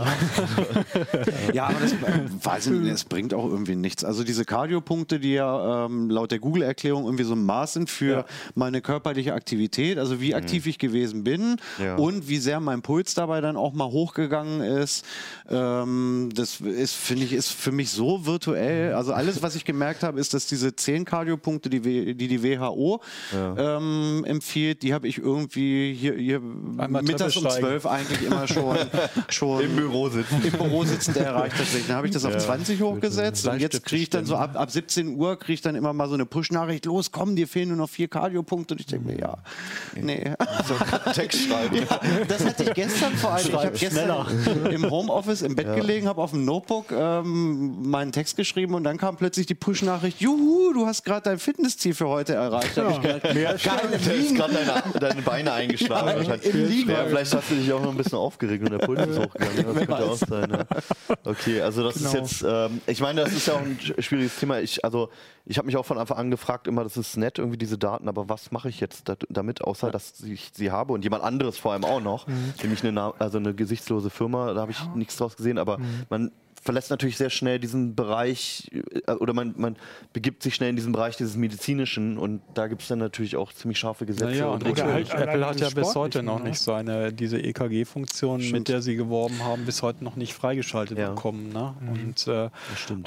Ja, 1.53 1.65
aber 1.69 1.79
das, 1.79 1.93
äh, 1.93 1.95
weiß 2.43 2.67
ich 2.67 2.73
nicht, 2.73 2.93
das 2.93 3.03
bringt 3.03 3.33
auch 3.33 3.45
irgendwie 3.45 3.75
nichts. 3.75 4.03
Also 4.03 4.23
diese 4.23 4.45
Cardio-Punkte, 4.45 5.19
die 5.19 5.33
ja 5.33 5.85
ähm, 5.85 6.09
laut 6.09 6.31
der 6.31 6.39
Google-Erklärung 6.39 7.05
irgendwie 7.05 7.23
so 7.23 7.33
ein 7.33 7.43
Maß 7.43 7.73
sind 7.73 7.89
für 7.89 8.11
Ja. 8.11 8.25
meine 8.55 8.81
körperliche 8.81 9.33
Aktivität, 9.33 9.97
also 9.97 10.21
wie 10.21 10.35
aktiv 10.35 10.67
ich 10.67 10.77
gewesen 10.77 11.23
bin 11.23 11.57
Ja. 11.83 11.95
und 11.95 12.27
wie 12.29 12.37
sehr 12.37 12.59
mein 12.59 12.81
Puls 12.83 13.13
dabei 13.15 13.41
dann 13.41 13.57
auch 13.57 13.73
mal 13.73 13.85
hochgegangen 13.89 14.61
ist. 14.61 15.03
Ähm, 15.49 16.29
das 16.35 16.61
ist, 16.61 16.93
finde 16.95 17.25
ich, 17.25 17.33
ist 17.33 17.49
für 17.51 17.71
mich 17.71 17.89
so 17.89 18.25
virtuell. 18.25 18.93
Also 18.93 19.13
alles, 19.13 19.41
was 19.41 19.55
ich 19.55 19.65
gemerkt 19.65 20.03
habe, 20.03 20.19
ist, 20.19 20.33
dass 20.33 20.45
diese 20.45 20.75
10 20.75 21.05
Cardio-Punkte, 21.05 21.69
die, 21.69 21.83
W- 21.83 22.13
die 22.13 22.27
die 22.27 22.43
WHO 22.43 23.01
ähm, 23.35 24.23
empfiehlt, 24.25 24.83
die 24.83 24.93
habe 24.93 25.07
ich 25.07 25.17
irgendwie 25.17 25.93
hier, 25.93 26.13
hier 26.15 26.41
Einmal 26.77 27.01
mittags 27.35 27.55
um. 27.55 27.61
12 27.61 27.85
eigentlich 27.85 28.21
immer 28.23 28.47
schon, 28.47 28.77
schon 29.29 29.61
Im 29.63 29.75
Büro 29.75 30.09
sitzen. 30.09 30.41
im 30.43 30.51
Büro 30.51 30.83
sitzend 30.83 31.17
erreicht 31.17 31.55
tatsächlich. 31.57 31.87
Dann 31.87 31.97
habe 31.97 32.07
ich 32.07 32.13
das 32.13 32.25
auf 32.25 32.37
20 32.37 32.81
hochgesetzt 32.81 33.47
und 33.47 33.59
jetzt 33.59 33.83
kriege 33.85 34.03
ich 34.03 34.09
dann 34.09 34.25
so 34.25 34.35
ab, 34.35 34.55
ab 34.55 34.71
17 34.71 35.15
Uhr 35.15 35.37
kriege 35.37 35.53
ich 35.53 35.61
dann 35.61 35.75
immer 35.75 35.93
mal 35.93 36.07
so 36.07 36.13
eine 36.15 36.25
Push-Nachricht, 36.25 36.85
los, 36.85 37.11
komm, 37.11 37.35
dir 37.35 37.47
fehlen 37.47 37.69
nur 37.69 37.77
noch 37.77 37.89
vier 37.89 38.07
Cardio-Punkte. 38.07 38.73
Und 38.73 38.79
ich 38.79 38.87
denke 38.87 39.07
mir, 39.07 39.19
ja, 39.19 39.37
nee. 39.95 40.31
Text 41.13 41.41
schreiben. 41.47 41.71
Ja, 41.91 41.99
das 42.27 42.45
hatte 42.45 42.63
ich 42.63 42.73
gestern 42.73 43.13
vor 43.15 43.31
allem. 43.31 43.47
Ich 43.47 43.53
habe 43.53 43.71
gestern 43.71 44.71
im 44.71 44.89
Homeoffice 44.89 45.41
im 45.41 45.55
Bett 45.55 45.75
gelegen, 45.75 46.07
habe 46.07 46.21
auf 46.21 46.31
dem 46.31 46.45
Notebook 46.45 46.91
ähm, 46.91 47.89
meinen 47.89 48.11
Text 48.11 48.37
geschrieben 48.37 48.75
und 48.75 48.83
dann 48.83 48.97
kam 48.97 49.17
plötzlich 49.17 49.45
die 49.45 49.55
Push-Nachricht, 49.55 50.21
juhu, 50.21 50.73
du 50.73 50.85
hast 50.85 51.03
gerade 51.03 51.23
dein 51.23 51.39
Fitnessziel 51.39 51.93
für 51.93 52.07
heute 52.07 52.33
erreicht. 52.35 52.75
Da 52.75 52.85
hab 52.85 52.91
ich 52.91 53.01
gedacht, 53.01 53.23
geil, 53.23 53.79
im 53.91 54.21
Liegen. 54.21 54.35
gerade 54.35 54.53
deine, 54.53 54.99
deine 54.99 55.21
Beine 55.21 55.53
eingeschlagen. 55.53 55.91
Ja, 56.11 56.17
wahrscheinlich. 56.17 56.53
im 56.53 56.67
Liegen. 56.67 56.89
Ja, 57.21 57.25
vielleicht 57.25 57.33
hast 57.35 57.51
du 57.51 57.55
dich 57.55 57.73
auch 57.73 57.81
noch 57.81 57.91
ein 57.91 57.97
bisschen 57.97 58.17
aufgeregt 58.17 58.63
und 58.63 58.71
der 58.71 58.79
Puls 58.79 59.05
ist 59.07 59.19
hochgegangen. 59.19 59.65
Das 59.65 59.75
könnte 59.87 60.05
auch 60.05 60.15
sein. 60.15 60.51
Ja. 60.51 60.65
Okay, 61.23 61.61
also 61.61 61.83
das 61.83 61.95
ist 61.97 62.11
Genau. 62.11 62.23
jetzt, 62.23 62.45
ähm, 62.47 62.81
ich 62.87 62.99
meine, 63.01 63.21
das 63.23 63.33
ist 63.33 63.47
ja 63.47 63.53
auch 63.53 63.61
ein 63.61 63.77
sch- 63.81 64.01
schwieriges 64.01 64.35
Thema. 64.37 64.59
Ich, 64.59 64.83
also, 64.83 65.09
ich 65.45 65.57
habe 65.57 65.65
mich 65.65 65.77
auch 65.77 65.85
von 65.85 65.97
Anfang 65.97 66.17
an 66.17 66.31
gefragt, 66.31 66.67
immer, 66.67 66.83
das 66.83 66.97
ist 66.97 67.17
nett, 67.17 67.37
irgendwie 67.39 67.57
diese 67.57 67.77
Daten, 67.77 68.07
aber 68.07 68.29
was 68.29 68.51
mache 68.51 68.69
ich 68.69 68.79
jetzt 68.79 69.11
damit, 69.29 69.63
außer 69.63 69.91
dass 69.91 70.19
ich 70.21 70.51
sie 70.53 70.71
habe 70.71 70.93
und 70.93 71.03
jemand 71.03 71.23
anderes 71.23 71.57
vor 71.57 71.73
allem 71.73 71.83
auch 71.85 72.01
noch, 72.01 72.27
nämlich 72.61 72.83
eine, 72.85 73.13
also 73.19 73.37
eine 73.37 73.53
gesichtslose 73.53 74.09
Firma, 74.09 74.53
da 74.53 74.61
habe 74.61 74.71
ich 74.71 74.79
nichts 74.95 75.17
draus 75.17 75.35
gesehen, 75.35 75.57
aber 75.57 75.79
man 76.09 76.31
verlässt 76.61 76.91
natürlich 76.91 77.17
sehr 77.17 77.31
schnell 77.31 77.59
diesen 77.59 77.95
Bereich 77.95 78.69
äh, 79.07 79.11
oder 79.13 79.33
man, 79.33 79.55
man 79.57 79.75
begibt 80.13 80.43
sich 80.43 80.55
schnell 80.55 80.69
in 80.69 80.75
diesen 80.75 80.91
Bereich 80.93 81.17
dieses 81.17 81.35
medizinischen 81.35 82.17
und 82.17 82.41
da 82.53 82.67
gibt 82.67 82.83
es 82.83 82.87
dann 82.87 82.99
natürlich 82.99 83.35
auch 83.35 83.51
ziemlich 83.51 83.79
scharfe 83.79 84.05
Gesetze. 84.05 84.25
Naja, 84.25 84.47
und 84.47 84.65
Oder 84.65 84.93
halt 84.93 85.11
Apple 85.11 85.45
hat 85.45 85.59
ja 85.59 85.69
bis 85.69 85.95
heute 85.95 86.21
noch 86.21 86.39
ne? 86.39 86.49
nicht 86.49 86.59
seine, 86.59 87.11
diese 87.11 87.39
EKG-Funktion, 87.39 88.51
mit 88.51 88.67
der 88.67 88.81
sie 88.81 88.95
geworben 88.95 89.43
haben, 89.43 89.65
bis 89.65 89.81
heute 89.81 90.03
noch 90.03 90.15
nicht 90.15 90.33
freigeschaltet 90.33 90.97
Ja. 90.97 91.09
bekommen. 91.09 91.51
Ne? 91.51 91.73
Und 91.91 92.27
äh, 92.27 92.49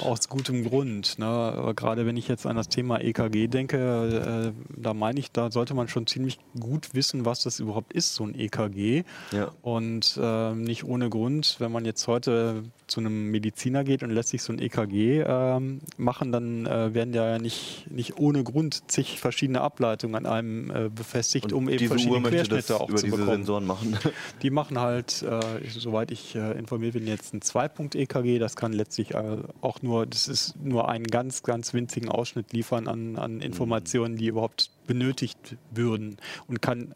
aus 0.03 0.27
gutem 0.27 0.65
Grund. 0.65 1.17
Ne? 1.17 1.25
Aber 1.25 1.73
gerade 1.73 2.05
wenn 2.05 2.17
ich 2.17 2.27
jetzt 2.27 2.45
an 2.45 2.57
das 2.57 2.67
Thema 2.67 2.99
EKG 2.99 3.47
denke, 3.47 4.53
äh, 4.53 4.79
da 4.81 4.93
meine 4.93 5.19
ich, 5.19 5.31
da 5.31 5.49
sollte 5.49 5.73
man 5.73 5.87
schon 5.87 6.07
ziemlich 6.07 6.39
gut 6.59 6.93
wissen, 6.93 7.23
was 7.25 7.43
das 7.43 7.59
überhaupt 7.59 7.93
ist, 7.93 8.15
so 8.15 8.25
ein 8.25 8.37
EKG. 8.37 9.03
Ja. 9.31 9.51
Und 9.61 10.19
äh, 10.21 10.53
nicht 10.53 10.83
ohne 10.83 11.09
Grund, 11.09 11.55
wenn 11.59 11.71
man 11.71 11.85
jetzt 11.85 12.07
heute 12.07 12.63
zu 12.87 12.99
einem 12.99 13.31
Mediziner 13.31 13.44
geht 13.51 14.03
und 14.03 14.09
lässt 14.11 14.29
sich 14.29 14.41
so 14.41 14.53
ein 14.53 14.59
EKG 14.59 15.23
ähm, 15.25 15.79
machen, 15.97 16.31
dann 16.31 16.65
äh, 16.65 16.93
werden 16.93 17.13
ja 17.13 17.37
nicht, 17.37 17.89
nicht 17.89 18.17
ohne 18.17 18.43
Grund 18.43 18.91
zig 18.91 19.19
verschiedene 19.19 19.61
Ableitungen 19.61 20.15
an 20.15 20.25
einem 20.25 20.71
äh, 20.71 20.89
befestigt, 20.89 21.53
um 21.53 21.69
eben 21.69 21.87
verschiedene 21.87 22.17
Uhr 22.17 22.29
Querschnitte 22.29 22.79
auch 22.79 22.89
über 22.89 22.97
zu 22.97 23.05
diese 23.05 23.17
bekommen. 23.17 23.37
Sensoren 23.37 23.65
machen. 23.65 23.97
Die 24.41 24.49
machen 24.49 24.79
halt, 24.79 25.23
äh, 25.23 25.39
soweit 25.69 26.11
ich 26.11 26.35
äh, 26.35 26.57
informiert 26.57 26.93
bin, 26.93 27.07
jetzt 27.07 27.33
ein 27.33 27.41
2-Punkt-EKG. 27.41 28.39
Das 28.39 28.55
kann 28.55 28.73
letztlich 28.73 29.13
äh, 29.13 29.37
auch 29.61 29.81
nur, 29.81 30.05
das 30.05 30.27
ist 30.27 30.55
nur 30.61 30.89
einen 30.89 31.05
ganz, 31.05 31.43
ganz 31.43 31.73
winzigen 31.73 32.09
Ausschnitt 32.09 32.53
liefern 32.53 32.87
an, 32.87 33.17
an 33.17 33.41
Informationen, 33.41 34.15
die 34.15 34.27
überhaupt 34.27 34.71
benötigt 34.87 35.57
würden 35.71 36.17
und 36.47 36.61
kann 36.61 36.95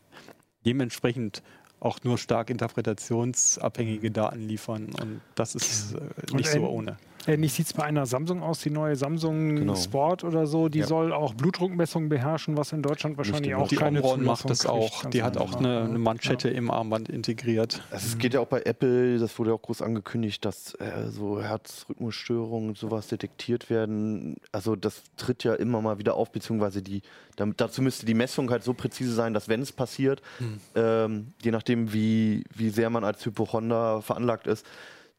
dementsprechend 0.65 1.41
auch 1.79 1.99
nur 2.03 2.17
stark 2.17 2.49
interpretationsabhängige 2.49 4.11
Daten 4.11 4.41
liefern. 4.41 4.87
Und 5.01 5.21
das 5.35 5.55
ist 5.55 5.93
äh, 5.93 6.35
nicht 6.35 6.49
so 6.49 6.67
ohne. 6.67 6.97
Ähnlich 7.27 7.53
sieht 7.53 7.67
es 7.67 7.73
bei 7.73 7.83
einer 7.83 8.05
Samsung 8.05 8.41
aus, 8.41 8.59
die 8.59 8.69
neue 8.69 8.95
Samsung 8.95 9.57
Genau. 9.57 9.75
Sport 9.75 10.23
oder 10.23 10.47
so. 10.47 10.69
Die 10.69 10.79
Ja. 10.79 10.87
soll 10.87 11.11
auch 11.11 11.33
Blutdruckmessungen 11.33 12.09
beherrschen, 12.09 12.57
was 12.57 12.71
in 12.71 12.81
Deutschland 12.81 13.17
wahrscheinlich 13.17 13.53
auch 13.55 13.67
Die 13.67 13.75
keine 13.75 14.01
Omron 14.01 14.23
macht 14.23 14.49
das 14.49 14.65
auch. 14.65 15.05
Die 15.09 15.21
hat 15.21 15.37
auch 15.37 15.53
eine, 15.53 15.67
ne? 15.67 15.81
eine 15.89 15.99
Manschette 15.99 16.49
im 16.49 16.71
Armband 16.71 17.09
integriert. 17.09 17.81
Also 17.91 18.07
es 18.07 18.17
geht 18.17 18.33
ja 18.33 18.39
auch 18.39 18.47
bei 18.47 18.61
Apple, 18.61 19.19
das 19.19 19.37
wurde 19.37 19.51
ja 19.51 19.55
auch 19.55 19.61
groß 19.61 19.81
angekündigt, 19.81 20.43
dass 20.45 20.73
äh, 20.75 21.09
so 21.09 21.41
Herzrhythmusstörungen 21.41 22.69
und 22.69 22.77
sowas 22.77 23.07
detektiert 23.07 23.69
werden. 23.69 24.37
Also 24.51 24.75
das 24.75 25.03
tritt 25.17 25.43
ja 25.43 25.53
immer 25.55 25.81
mal 25.81 25.99
wieder 25.99 26.15
auf, 26.15 26.31
beziehungsweise 26.31 26.81
die, 26.81 27.01
damit, 27.35 27.59
dazu 27.61 27.81
müsste 27.81 28.05
die 28.05 28.13
Messung 28.13 28.49
halt 28.49 28.63
so 28.63 28.73
präzise 28.73 29.13
sein, 29.13 29.33
dass 29.33 29.49
wenn 29.49 29.61
es 29.61 29.71
passiert, 29.71 30.21
ähm, 30.75 31.33
je 31.43 31.51
nachdem 31.51 31.93
wie, 31.93 32.43
wie 32.55 32.69
sehr 32.69 32.89
man 32.89 33.03
als 33.03 33.25
Hypochonder 33.25 34.01
veranlagt 34.01 34.47
ist, 34.47 34.65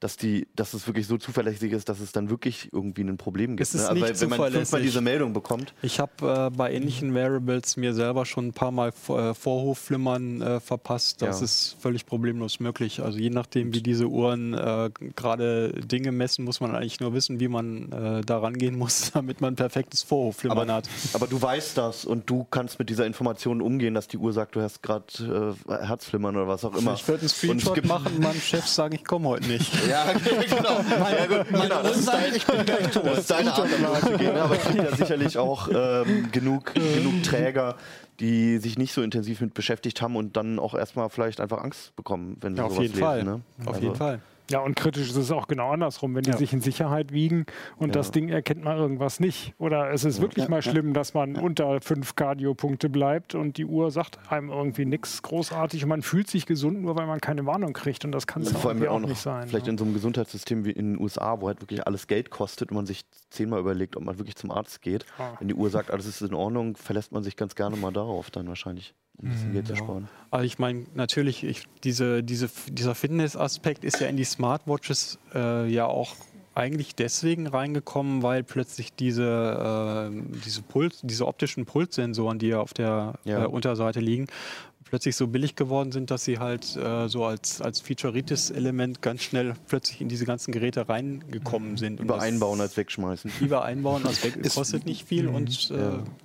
dass 0.01 0.17
die, 0.17 0.49
dass 0.57 0.73
es 0.73 0.87
wirklich 0.87 1.07
so 1.07 1.19
zuverlässig 1.19 1.73
ist, 1.73 1.89
dass 1.91 2.01
es 2.01 2.11
dann 2.13 2.31
wirklich 2.31 2.71
irgendwie 2.73 3.03
ein 3.03 3.19
Problem 3.19 3.57
gibt. 3.57 3.61
Es 3.69 3.75
ist 3.75 3.87
ne? 3.89 3.95
nicht 3.95 4.03
Weil, 4.03 4.21
wenn 4.21 4.29
man 4.31 4.53
fünfmal 4.53 4.81
diese 4.83 5.03
Meldung 5.03 5.35
bekommt. 5.35 5.75
Ich 5.83 6.01
habe 6.01 6.49
äh, 6.51 6.57
bei 6.57 6.73
ähnlichen 6.73 7.15
Variables 7.15 7.77
mir 7.77 7.93
selber 7.93 8.25
schon 8.25 8.49
ein 8.49 8.53
paar 8.53 8.71
Mal 8.71 8.93
äh, 9.09 9.35
Vorhofflimmern 9.35 10.41
äh, 10.41 10.61
verpasst. 10.61 11.21
Das 11.21 11.41
Ja. 11.41 11.45
ist 11.45 11.77
völlig 11.81 12.07
problemlos 12.07 12.61
möglich. 12.61 13.03
Also 13.03 13.19
je 13.19 13.29
nachdem, 13.29 13.75
wie 13.75 13.83
diese 13.83 14.07
Uhren 14.07 14.55
äh, 14.55 14.91
gerade 15.17 15.73
Dinge 15.73 16.13
messen, 16.13 16.47
muss 16.47 16.61
man 16.61 16.75
eigentlich 16.75 17.01
nur 17.01 17.13
wissen, 17.13 17.39
wie 17.39 17.49
man 17.49 17.93
äh, 17.93 18.21
da 18.23 18.39
rangehen 18.39 18.79
muss, 18.79 19.11
damit 19.15 19.43
man 19.43 19.53
ein 19.53 19.57
perfektes 19.57 20.03
Vorhofflimmern 20.03 20.59
Aber, 20.71 20.73
hat. 20.73 20.89
aber 21.13 21.27
du 21.27 21.41
weißt 21.41 21.77
das 21.77 22.07
und 22.07 22.29
du 22.31 22.47
kannst 22.51 22.79
mit 22.79 22.89
dieser 22.89 23.05
Information 23.05 23.61
umgehen, 23.61 23.93
dass 23.93 24.09
die 24.09 24.17
Uhr 24.17 24.33
sagt, 24.33 24.57
du 24.57 24.63
hast 24.63 24.83
gerade 24.83 25.55
äh, 25.69 25.87
Herzflimmern 25.87 26.37
oder 26.37 26.49
was 26.49 26.65
auch 26.65 26.75
immer. 26.75 26.95
Ich 26.95 27.07
würde 27.07 27.21
einen 27.21 27.29
Screenshot 27.29 27.85
machen 27.85 28.19
meinem 28.21 28.41
Chef 28.41 28.67
sagen, 28.67 28.95
ich 28.95 29.05
komme 29.05 29.29
heute 29.29 29.47
nicht. 29.47 29.71
Ja, 29.91 30.05
genau. 30.13 30.81
ja, 31.11 31.27
gut, 31.27 31.49
genau. 31.49 31.83
Das 31.83 31.97
ist, 31.99 32.09
dein, 32.09 32.35
ich 32.35 32.47
bin 32.47 32.65
gleich 32.65 32.91
tot. 32.91 33.05
Das 33.07 33.19
ist 33.19 33.31
deine 33.31 33.53
Art, 33.53 33.67
damit 33.71 34.03
umzugehen. 34.05 34.35
ne? 34.35 34.43
Aber 34.43 34.57
es 34.57 34.65
gibt 34.65 34.77
ja 34.91 34.97
sicherlich 34.97 35.39
auch 35.39 35.69
ähm, 35.75 36.31
genug, 36.33 36.73
genug 36.75 37.23
Träger, 37.23 37.77
die 38.21 38.59
sich 38.59 38.79
nicht 38.79 38.93
so 38.93 39.03
intensiv 39.03 39.41
mit 39.41 39.55
beschäftigt 39.55 40.01
haben 40.03 40.17
und 40.17 40.37
dann 40.37 40.59
auch 40.59 40.75
erstmal 40.75 41.09
vielleicht 41.11 41.41
einfach 41.41 41.59
Angst 41.63 41.95
bekommen, 41.97 42.37
wenn 42.41 42.55
sie 42.55 42.61
Ja, 42.61 42.67
auf 42.67 42.75
sowas 42.75 42.89
lesen. 42.89 43.25
Ne? 43.25 43.41
Auf 43.63 43.69
Also, 43.69 43.81
jeden 43.81 43.97
Fall. 43.97 44.21
Ja, 44.51 44.61
und 44.61 44.77
kritisch 44.77 45.11
ist 45.11 45.17
es 45.17 45.31
auch 45.31 45.47
genau 45.47 45.71
andersrum, 45.71 46.15
wenn 46.15 46.23
die 46.23 46.31
Ja. 46.31 46.37
sich 46.37 46.53
in 46.53 46.61
Sicherheit 46.61 47.13
wiegen 47.13 47.47
und 47.77 47.95
das 47.95 48.11
Ding 48.11 48.29
erkennt 48.29 48.65
mal 48.65 48.77
irgendwas 48.77 49.21
nicht. 49.21 49.55
Oder 49.59 49.91
es 49.93 50.05
ist 50.05 50.21
wirklich 50.21 50.49
mal 50.49 50.63
schlimm, 50.63 50.93
dass 50.93 51.15
man 51.15 51.37
unter 51.37 51.81
fünf 51.81 52.17
Cardio-Punkte 52.17 52.89
bleibt 52.89 53.35
und 53.35 53.57
die 53.57 53.65
Uhr 53.65 53.91
sagt 53.91 54.19
einem 54.31 54.51
irgendwie 54.51 54.85
nichts 54.85 55.23
großartig 55.23 55.83
und 55.85 55.89
man 55.89 56.03
fühlt 56.03 56.29
sich 56.29 56.47
gesund, 56.47 56.83
nur 56.83 56.97
weil 56.97 57.07
man 57.07 57.21
keine 57.21 57.47
Warnung 57.47 57.73
kriegt. 57.73 58.05
Und 58.05 58.13
das 58.13 58.27
kann 58.27 58.43
es 58.43 58.53
ja 58.53 58.59
vor 58.59 58.71
allem 58.71 58.79
irgendwie 58.79 58.89
auch 58.89 58.95
auch 58.97 59.01
noch 59.01 59.09
nicht 59.09 59.21
sein. 59.21 59.49
vielleicht 59.49 59.67
ne? 59.67 59.73
in 59.73 59.79
so 59.79 59.85
einem 59.85 59.95
Gesundheitssystem 59.95 60.65
wie 60.65 60.71
in 60.73 60.95
den 60.95 61.01
USA, 61.03 61.41
wo 61.41 61.47
halt 61.47 61.61
wirklich 61.61 61.87
alles 61.87 62.07
Geld 62.07 62.31
kostet 62.31 62.71
und 62.71 62.77
man 62.77 62.87
sich 62.87 63.05
zehnmal 63.31 63.61
überlegt, 63.61 63.97
ob 63.97 64.05
man 64.05 64.19
wirklich 64.19 64.37
zum 64.37 64.51
Arzt 64.51 64.83
geht. 64.83 65.07
Wenn 65.39 65.49
die 65.49 65.55
Uhr 65.55 65.71
sagt, 65.71 65.91
alles 65.91 66.07
ist 66.07 66.23
in 66.23 66.35
Ordnung, 66.35 66.77
verlässt 66.77 67.13
man 67.13 67.23
sich 67.23 67.37
ganz 67.37 67.55
gerne 67.55 67.77
mal 67.77 67.93
darauf 67.93 68.31
dann 68.31 68.49
wahrscheinlich, 68.49 68.95
um 69.21 69.29
ein 69.29 69.33
bisschen 69.33 69.53
Geld 69.53 69.67
zu 69.67 69.77
sparen. 69.77 70.09
Also 70.31 70.45
ich 70.45 70.59
meine, 70.59 70.87
natürlich, 70.95 71.45
ich, 71.45 71.63
diese, 71.85 72.23
diese, 72.23 72.49
dieser 72.69 72.95
Fitnessaspekt 72.95 73.85
ist 73.85 74.01
ja 74.01 74.07
in 74.07 74.17
die 74.17 74.25
Smartwatches 74.25 75.19
äh, 75.35 75.67
ja 75.69 75.87
auch 75.87 76.15
eigentlich 76.55 76.95
deswegen 76.95 77.47
reingekommen, 77.47 78.23
weil 78.23 78.43
plötzlich 78.43 78.93
diese, 78.93 80.11
äh, 80.13 80.23
diese, 80.45 80.63
Puls, 80.63 81.01
diese 81.03 81.27
optischen 81.27 81.65
Pulssensoren, 81.65 82.39
die 82.39 82.49
ja 82.49 82.61
auf 82.61 82.75
der 82.75 83.15
Ja. 83.25 83.45
äh, 83.45 83.47
Unterseite 83.47 84.01
liegen, 84.01 84.27
plötzlich 84.91 85.17
so 85.17 85.27
billig 85.29 85.57
geworden 85.57 85.93
sind, 85.93 86.11
dass 86.11 86.25
sie 86.25 86.39
halt 86.39 86.77
äh, 86.77 87.09
so 87.09 87.25
als, 87.25 87.61
als 87.63 87.81
Featureitis-Element 87.81 89.01
ganz 89.03 89.23
schnell 89.23 89.55
plötzlich 89.69 90.01
in 90.01 90.09
diese 90.09 90.25
ganzen 90.27 90.53
Geräte 90.53 90.89
reingekommen 90.89 91.77
sind. 91.77 92.01
Über 92.01 92.21
einbauen 92.21 92.61
als 92.61 92.77
wegschmeißen. 92.77 93.31
lieber 93.41 93.65
einbauen, 93.65 94.05
als 94.07 94.23
weg, 94.25 94.35
kostet 94.55 94.85
nicht 94.87 95.07
viel 95.07 95.29
Mhm. 95.29 95.35
und 95.35 95.71
äh, 95.71 95.77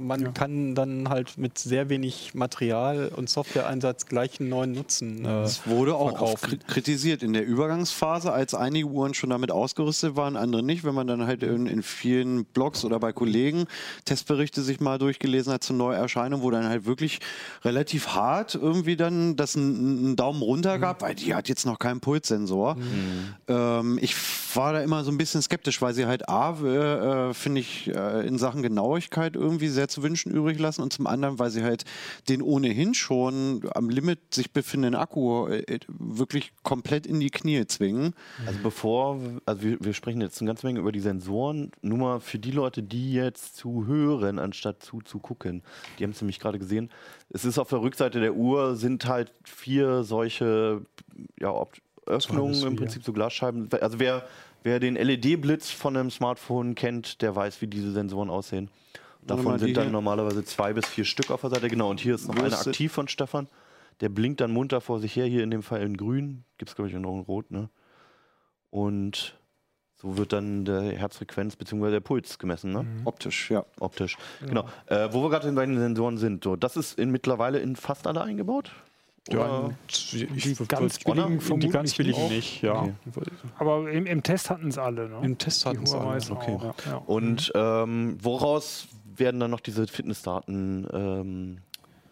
man 0.02 0.34
kann 0.34 0.74
dann 0.76 1.10
halt 1.10 1.38
mit 1.38 1.58
sehr 1.58 1.90
wenig 1.90 2.34
Material 2.34 3.10
und 3.16 3.30
Softwareeinsatz 3.30 4.06
gleich 4.08 4.40
einen 4.40 4.50
neuen 4.50 4.72
Nutzen. 4.74 5.24
Äh, 5.26 5.44
Es 5.44 5.68
wurde 5.68 5.96
auch 5.96 6.20
oft 6.20 6.40
verkaufen. 6.40 6.60
kritisiert 6.68 7.24
in 7.24 7.34
der 7.34 7.46
Übergangsphase, 7.46 8.32
als 8.32 8.54
einige 8.56 8.88
Uhren 8.88 9.14
schon 9.14 9.30
damit 9.30 9.52
ausgerüstet 9.52 10.16
waren, 10.16 10.36
andere 10.38 10.64
nicht. 10.64 10.84
Wenn 10.84 10.96
man 10.96 11.08
dann 11.08 11.26
halt 11.28 11.44
in, 11.44 11.68
in 11.68 11.84
vielen 11.84 12.46
Blogs 12.46 12.84
oder 12.84 13.00
bei 13.00 13.12
Kollegen 13.14 13.66
Testberichte 14.06 14.62
sich 14.64 14.80
mal 14.80 14.98
durchgelesen 14.98 15.54
hat 15.54 15.64
zu 15.64 15.74
Neuerscheinungen, 15.74 16.44
wo 16.44 16.50
dann 16.52 16.66
halt 16.68 16.86
wirklich 16.86 17.20
relativ 17.64 18.08
hart 18.10 18.55
irgendwie 18.56 18.96
dann 18.96 19.36
das 19.36 19.56
einen 19.56 20.06
einen 20.06 20.16
Daumen 20.16 20.42
runter 20.42 20.80
gab, 20.80 21.02
weil 21.02 21.16
die 21.16 21.36
hat 21.36 21.50
jetzt 21.50 21.66
noch 21.66 21.80
keinen 21.80 22.00
Pulssensor. 22.00 22.78
Ähm, 23.48 24.00
ich 24.02 24.16
war 24.56 24.74
da 24.74 24.82
immer 24.82 25.04
so 25.04 25.12
ein 25.12 25.18
bisschen 25.18 25.42
skeptisch, 25.42 25.82
weil 25.82 25.94
sie 25.94 26.06
halt 26.06 26.30
A, 26.30 26.58
äh, 26.64 27.30
äh, 27.30 27.34
finde 27.34 27.62
ich, 27.62 27.94
äh, 27.94 28.28
in 28.28 28.38
Sachen 28.38 28.62
Genauigkeit 28.62 29.36
irgendwie 29.36 29.68
sehr 29.68 29.88
zu 29.88 30.04
wünschen 30.04 30.32
übrig 30.32 30.60
lassen 30.60 30.82
und 30.82 30.94
zum 30.94 31.08
anderen, 31.08 31.40
weil 31.40 31.50
sie 31.50 31.64
halt 31.64 31.84
den 32.30 32.42
ohnehin 32.42 32.94
schon 32.94 33.62
am 33.74 33.90
Limit 33.90 34.34
sich 34.34 34.52
befindenden 34.52 35.00
Akku 35.00 35.48
äh, 35.48 35.80
wirklich 35.88 36.54
komplett 36.64 37.06
in 37.06 37.20
die 37.20 37.30
Knie 37.30 37.66
zwingen. 37.68 38.14
Also 38.46 38.60
bevor, 38.64 39.20
also 39.46 39.62
wir, 39.62 39.78
wir 39.80 39.94
sprechen 39.94 40.22
jetzt 40.22 40.42
eine 40.42 40.50
ganze 40.50 40.66
Menge 40.66 40.80
über 40.80 40.92
die 40.92 41.00
Sensoren, 41.00 41.72
nur 41.82 41.98
mal 41.98 42.20
für 42.20 42.40
die 42.40 42.52
Leute, 42.52 42.84
die 42.84 43.14
jetzt 43.14 43.58
zuhören, 43.58 44.40
anstatt 44.40 44.84
zuzugucken. 44.84 45.64
Die 46.00 46.04
haben 46.04 46.12
es 46.12 46.22
nämlich 46.22 46.40
gerade 46.40 46.60
gesehen. 46.60 46.90
Es 47.30 47.44
ist 47.44 47.58
auf 47.58 47.70
der 47.70 47.82
Rückseite 47.82 48.20
der 48.20 48.36
Uhr 48.36 48.45
sind 48.76 49.06
halt 49.06 49.34
vier 49.44 50.04
solche 50.04 50.82
ja, 51.40 51.54
Öffnungen, 52.06 52.62
im. 52.66 52.76
Prinzip 52.76 53.04
so 53.04 53.14
Glasscheiben. 53.14 53.70
Also 53.82 54.00
wer, 54.00 54.28
wer 54.64 54.80
den 54.80 54.96
LED-Blitz 54.96 55.72
von 55.72 55.98
einem 55.98 56.12
Smartphone 56.12 56.76
kennt, 56.76 57.22
der 57.22 57.36
weiß, 57.36 57.62
wie 57.62 57.68
diese 57.68 57.92
Sensoren 57.92 58.30
aussehen. 58.30 58.70
Davon 59.26 59.58
sind 59.58 59.76
dann 59.76 59.92
normalerweise 59.92 60.44
zwei 60.46 60.74
bis 60.74 60.86
vier 60.86 61.06
Stück 61.06 61.32
auf 61.32 61.42
der 61.42 61.50
Seite. 61.50 61.68
Genau, 61.68 61.90
und 61.90 62.00
hier 62.00 62.16
ist 62.16 62.28
noch 62.28 62.36
einer 62.36 62.60
aktiv 62.60 62.92
von 62.92 63.08
Stefan. 63.08 63.48
Der 64.02 64.10
blinkt 64.10 64.42
dann 64.42 64.52
munter 64.52 64.82
vor 64.82 65.00
sich 65.00 65.16
her, 65.16 65.26
hier 65.26 65.44
in 65.44 65.52
dem 65.52 65.64
Fall 65.64 65.82
in 65.82 65.98
grün. 65.98 66.44
Gibt 66.58 66.70
es, 66.70 66.76
glaube 66.76 66.90
ich, 66.90 66.96
auch 66.96 67.00
noch 67.00 67.16
in 67.16 67.22
rot, 67.22 67.50
ne? 67.50 67.70
Und 68.70 69.38
so 70.06 70.18
wird 70.18 70.34
dann 70.34 70.66
der 70.66 70.82
Herzfrequenz 70.98 71.56
bzw. 71.56 71.90
der 71.92 72.00
Puls 72.00 72.38
gemessen, 72.40 72.72
ne? 72.72 72.86
Optisch, 73.06 73.50
ja. 73.52 73.66
Optisch. 73.80 74.18
Genau. 74.46 74.66
Äh, 74.88 75.10
wo 75.12 75.24
wir 75.24 75.30
gerade 75.30 75.52
bei 75.54 75.66
den 75.66 75.78
Sensoren 75.80 76.18
sind, 76.18 76.44
so, 76.44 76.56
das 76.56 76.78
ist 76.78 76.98
in, 77.00 77.12
mittlerweile 77.12 77.60
in 77.60 77.76
fast 77.76 78.06
alle 78.08 78.22
eingebaut? 78.22 78.72
Ja, 79.28 79.72
Die 79.90 80.28
würd- 80.28 80.68
ganz 80.68 81.00
billigen 81.00 81.60
die 81.60 81.70
ganz 81.70 81.96
billigen 81.96 82.28
nicht, 82.28 82.62
ja. 82.62 82.90
Aber 83.58 83.90
im, 83.90 84.06
im 84.06 84.22
Test 84.22 84.52
hatten 84.52 84.68
es 84.68 84.78
alle. 84.78 85.10
Ne? 85.10 85.18
Im 85.24 85.38
Test 85.40 85.66
hatten 85.66 85.80
Die 85.80 85.84
es 85.86 85.94
alle. 85.96 86.22
Okay. 86.32 86.52
auch. 86.62 86.76
Ja. 86.86 86.96
Und 87.08 87.52
ähm, 87.56 88.18
woraus 88.22 88.88
werden 89.18 89.40
dann 89.40 89.50
noch 89.50 89.62
diese 89.62 89.88
Fitnessdaten 89.88 90.88
ähm, 90.94 91.58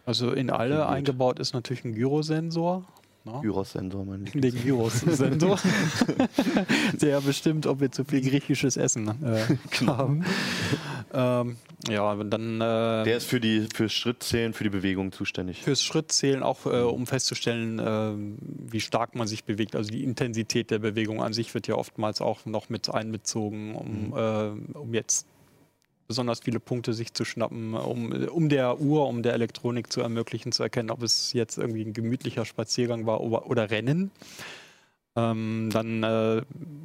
Also 0.06 0.32
in 0.32 0.50
alle 0.50 0.82
Okay, 0.86 0.92
eingebaut 0.94 1.38
ist 1.38 1.54
natürlich 1.54 1.84
ein 1.84 1.94
Gyrosensor. 1.94 2.84
Ne? 3.24 3.40
Gyros-Sensor, 3.42 4.04
mein 4.04 4.24
Den 4.26 4.62
Gyros-Sensor. 4.62 5.58
Der 7.00 7.20
bestimmt, 7.20 7.66
ob 7.66 7.80
wir 7.80 7.90
zu 7.90 8.04
viel 8.04 8.20
griechisches 8.20 8.76
Essen 8.76 9.08
äh, 9.24 9.56
haben. 9.86 10.24
Ähm, 11.12 11.56
ja, 11.88 12.14
dann 12.14 12.56
äh, 12.56 13.04
Der 13.04 13.16
ist 13.16 13.26
für 13.26 13.40
die 13.40 13.68
für 13.74 13.88
Schrittzählen, 13.88 14.52
für 14.52 14.64
die 14.64 14.70
Bewegung 14.70 15.12
zuständig. 15.12 15.62
fürs 15.62 15.82
Schrittzählen 15.82 16.42
auch, 16.42 16.66
äh, 16.66 16.80
um 16.80 17.06
festzustellen, 17.06 17.78
äh, 17.78 18.12
wie 18.72 18.80
stark 18.80 19.14
man 19.14 19.26
sich 19.26 19.44
bewegt. 19.44 19.76
Also 19.76 19.90
die 19.90 20.04
Intensität 20.04 20.70
der 20.70 20.78
Bewegung 20.78 21.22
an 21.22 21.32
sich 21.32 21.52
wird 21.54 21.66
ja 21.66 21.74
oftmals 21.74 22.20
auch 22.20 22.46
noch 22.46 22.68
mit 22.68 22.92
einbezogen, 22.92 23.74
um, 23.74 24.12
äh, 24.16 24.78
um 24.78 24.94
jetzt 24.94 25.26
besonders 26.06 26.40
viele 26.40 26.60
Punkte 26.60 26.92
sich 26.92 27.14
zu 27.14 27.24
schnappen, 27.24 27.74
um, 27.74 28.12
um 28.12 28.48
der 28.48 28.80
Uhr, 28.80 29.06
um 29.08 29.22
der 29.22 29.34
Elektronik 29.34 29.92
zu 29.92 30.00
ermöglichen, 30.00 30.52
zu 30.52 30.62
erkennen, 30.62 30.90
ob 30.90 31.02
es 31.02 31.32
jetzt 31.32 31.58
irgendwie 31.58 31.82
ein 31.82 31.92
gemütlicher 31.92 32.44
Spaziergang 32.44 33.06
war 33.06 33.20
oder, 33.20 33.48
oder 33.48 33.70
Rennen. 33.70 34.10
Ähm, 35.16 35.70
dann 35.72 36.02
äh, 36.02 36.42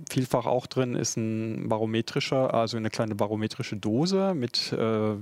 vielfach 0.10 0.46
auch 0.46 0.68
drin 0.68 0.96
ist 0.96 1.18
ein 1.18 1.68
barometrischer, 1.68 2.54
also 2.54 2.78
eine 2.78 2.92
kleine 2.92 3.16
barometrische 3.16 3.76
Dose, 3.76 4.36
mit 4.36 4.72
äh, 4.72 5.16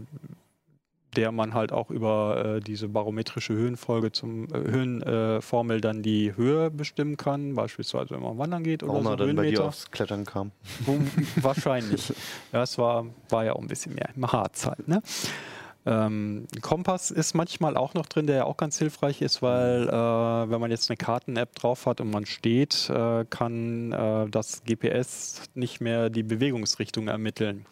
der 1.17 1.31
man 1.31 1.53
halt 1.53 1.71
auch 1.71 1.89
über 1.89 2.57
äh, 2.57 2.59
diese 2.61 2.87
barometrische 2.87 3.53
Höhenfolge 3.53 4.11
zum 4.11 4.45
äh, 4.53 4.71
Höhenformel 4.71 5.81
dann 5.81 6.03
die 6.03 6.35
Höhe 6.35 6.69
bestimmen 6.71 7.17
kann, 7.17 7.55
beispielsweise 7.55 8.11
wenn 8.11 8.21
man 8.21 8.37
wandern 8.37 8.63
geht 8.63 8.83
oder 8.83 8.93
Warum 8.93 9.05
so 9.05 9.15
dann 9.15 9.35
bei 9.35 9.43
dir 9.43 9.49
Höhenmeter. 9.49 9.65
aufs 9.65 9.91
Klettern 9.91 10.25
kam. 10.25 10.51
Wahrscheinlich. 11.35 12.13
Ja, 12.53 12.63
es 12.63 12.77
war, 12.77 13.05
war 13.29 13.45
ja 13.45 13.53
auch 13.53 13.61
ein 13.61 13.67
bisschen 13.67 13.95
mehr 13.95 14.09
im 14.15 14.31
Harz 14.31 14.65
halt. 14.67 14.87
Ne? 14.87 15.01
Ähm, 15.87 16.47
Kompass 16.61 17.11
ist 17.11 17.33
manchmal 17.33 17.77
auch 17.77 17.93
noch 17.93 18.05
drin, 18.07 18.27
der 18.27 18.35
ja 18.35 18.43
auch 18.43 18.57
ganz 18.57 18.77
hilfreich 18.77 19.21
ist, 19.21 19.41
weil 19.41 19.87
äh, 19.87 19.91
wenn 19.91 20.59
man 20.59 20.69
jetzt 20.69 20.89
eine 20.89 20.97
Karten-App 20.97 21.55
drauf 21.55 21.85
hat 21.85 22.01
und 22.01 22.11
man 22.11 22.25
steht, 22.25 22.89
äh, 22.89 23.23
kann 23.29 23.93
äh, 23.93 24.29
das 24.29 24.63
GPS 24.65 25.43
nicht 25.55 25.79
mehr 25.79 26.09
die 26.09 26.23
Bewegungsrichtung 26.23 27.07
ermitteln. 27.07 27.65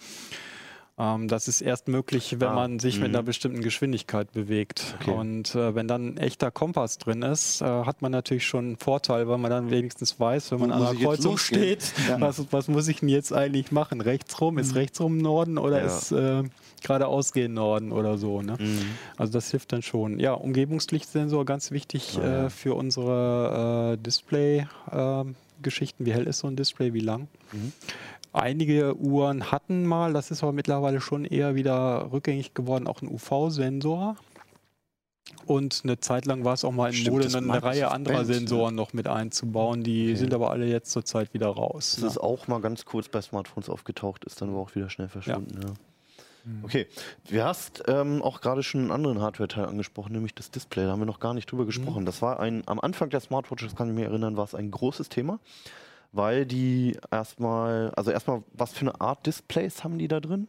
Ähm, 0.98 1.28
das 1.28 1.50
ist 1.50 1.60
erst 1.60 1.90
möglich, 1.90 2.38
wenn 2.40 2.48
Ah, 2.48 2.54
man 2.56 2.80
sich 2.80 3.00
mit 3.00 3.10
mhm. 3.10 3.16
einer 3.16 3.24
bestimmten 3.24 3.62
Geschwindigkeit 3.62 4.32
bewegt. 4.32 4.96
Okay. 5.02 5.12
Und 5.12 5.54
äh, 5.54 5.76
wenn 5.76 5.90
dann 5.90 6.14
ein 6.14 6.18
echter 6.18 6.52
Kompass 6.52 6.98
drin 6.98 7.22
ist, 7.22 7.62
äh, 7.62 7.66
hat 7.66 8.02
man 8.02 8.14
natürlich 8.14 8.48
schon 8.48 8.66
einen 8.66 8.78
Vorteil, 8.78 9.28
weil 9.28 9.38
man 9.38 9.52
dann 9.52 9.70
wenigstens 9.72 10.18
weiß, 10.20 10.52
wenn 10.52 10.60
man 10.62 10.70
Wo 10.70 10.74
an 10.76 10.84
einer 10.88 10.96
Kreuzung 11.00 11.38
steht, 11.38 11.94
Ja. 12.08 12.22
was, 12.22 12.42
was 12.52 12.70
muss 12.70 12.88
ich 12.88 13.02
denn 13.02 13.10
jetzt 13.10 13.34
eigentlich 13.34 13.74
machen? 13.74 14.00
Rechtsrum? 14.00 14.58
Ist 14.58 14.76
rechtsrum 14.76 15.18
Norden 15.18 15.58
oder 15.58 15.80
Ja. 15.80 15.86
ist 15.86 16.14
äh, 16.14 16.44
geradeaus 16.82 17.34
gehen 17.34 17.54
Norden 17.54 17.92
oder 17.92 18.18
so? 18.18 18.42
Ne? 18.42 18.56
Mhm. 18.58 18.80
Also 19.18 19.34
das 19.34 19.52
hilft 19.52 19.74
dann 19.74 19.82
schon. 19.82 20.18
Ja, 20.20 20.32
Umgebungslichtsensor, 20.34 21.44
ganz 21.44 21.72
wichtig 21.72 22.18
Ah, 22.22 22.26
ja. 22.26 22.46
äh, 22.46 22.50
für 22.50 22.74
unsere 22.74 23.96
äh, 23.96 23.98
Display-Geschichten. 24.02 26.06
wie 26.06 26.14
hell 26.14 26.28
ist 26.28 26.40
so 26.40 26.48
ein 26.48 26.56
Display, 26.56 26.94
wie 26.94 27.00
lang? 27.02 27.28
Mhm. 27.52 27.74
Einige 28.36 28.98
Uhren 28.98 29.52
hatten 29.52 29.86
mal, 29.86 30.12
das 30.12 30.30
ist 30.30 30.44
aber 30.44 30.52
mittlerweile 30.52 31.00
schon 31.00 31.24
eher 31.24 31.56
wieder 31.56 32.12
rückgängig 32.12 32.54
geworden, 32.54 32.86
auch 32.86 33.02
ein 33.02 33.08
UV-Sensor. 33.08 34.18
Und 35.46 35.82
eine 35.84 36.00
Zeit 36.00 36.26
lang 36.26 36.44
war 36.44 36.54
es 36.54 36.66
auch 36.66 36.72
mal 36.72 36.88
in 36.88 36.94
Stimmt, 36.94 37.18
Mode, 37.18 37.38
eine 37.38 37.64
Reihe 37.64 37.92
anderer 37.92 38.18
Band, 38.18 38.28
Sensoren 38.28 38.76
noch 38.76 38.94
mit 38.94 39.08
einzubauen. 39.08 39.84
Die 39.84 40.16
sind 40.16 40.34
aber 40.34 40.52
alle 40.52 40.66
jetzt 40.66 40.92
zurzeit 40.92 41.34
wieder 41.34 41.48
raus. 41.48 41.92
Das 41.96 42.02
Ne? 42.02 42.08
ist 42.08 42.18
auch 42.18 42.48
mal 42.48 42.60
ganz 42.62 42.86
kurz 42.86 43.08
bei 43.08 43.22
Smartphones 43.22 43.70
aufgetaucht, 43.70 44.26
ist 44.26 44.42
dann 44.42 44.50
aber 44.50 44.60
auch 44.60 44.76
wieder 44.76 44.90
schnell 44.90 45.08
verschwunden. 45.08 45.60
Ja. 45.62 45.74
Okay, 46.62 46.88
du 47.32 47.44
hast 47.44 47.84
ähm, 47.88 48.22
auch 48.22 48.40
gerade 48.42 48.62
schon 48.62 48.82
einen 48.82 48.92
anderen 48.92 49.20
Hardware-Teil 49.20 49.66
angesprochen, 49.66 50.12
nämlich 50.12 50.36
das 50.36 50.52
Display. 50.52 50.84
Da 50.86 50.92
haben 50.92 51.00
wir 51.00 51.08
noch 51.08 51.20
gar 51.20 51.34
nicht 51.34 51.52
drüber 51.52 51.66
gesprochen. 51.66 52.06
Das 52.06 52.22
war 52.22 52.40
ein, 52.40 52.62
am 52.68 52.80
Anfang 52.80 53.10
der 53.10 53.20
Smartwatch, 53.20 53.64
das 53.64 53.76
kann 53.76 53.88
ich 53.90 53.96
mir 53.96 54.06
erinnern, 54.06 54.38
war 54.38 54.44
es 54.44 54.54
ein 54.54 54.70
großes 54.70 55.10
Thema, 55.10 55.40
weil 56.16 56.46
die 56.46 56.98
erstmal, 57.12 57.92
also 57.96 58.10
erstmal, 58.12 58.42
was 58.54 58.72
für 58.74 58.82
eine 58.82 59.02
Art 59.02 59.26
Displays 59.26 59.84
haben 59.84 59.98
die 59.98 60.08
da 60.08 60.20
drin? 60.20 60.48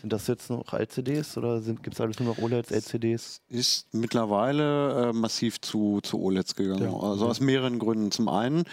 Sind 0.00 0.12
das 0.12 0.26
jetzt 0.26 0.50
noch 0.50 0.72
LCDs 0.72 1.36
oder 1.38 1.60
gibt 1.60 1.94
es 1.94 2.00
alles 2.00 2.20
nur 2.20 2.28
noch 2.34 2.38
OLEDs, 2.42 2.70
LCDs? 2.70 3.40
ist 3.48 3.92
mittlerweile 3.92 5.08
äh, 5.08 5.12
massiv 5.12 5.60
zu, 5.60 6.00
zu 6.02 6.20
OLEDs 6.22 6.54
gegangen. 6.54 6.82
Also 6.94 7.26
aus 7.26 7.40
mehreren 7.40 7.78
Gründen. 7.78 8.10
Zum 8.12 8.28
einen 8.28 8.64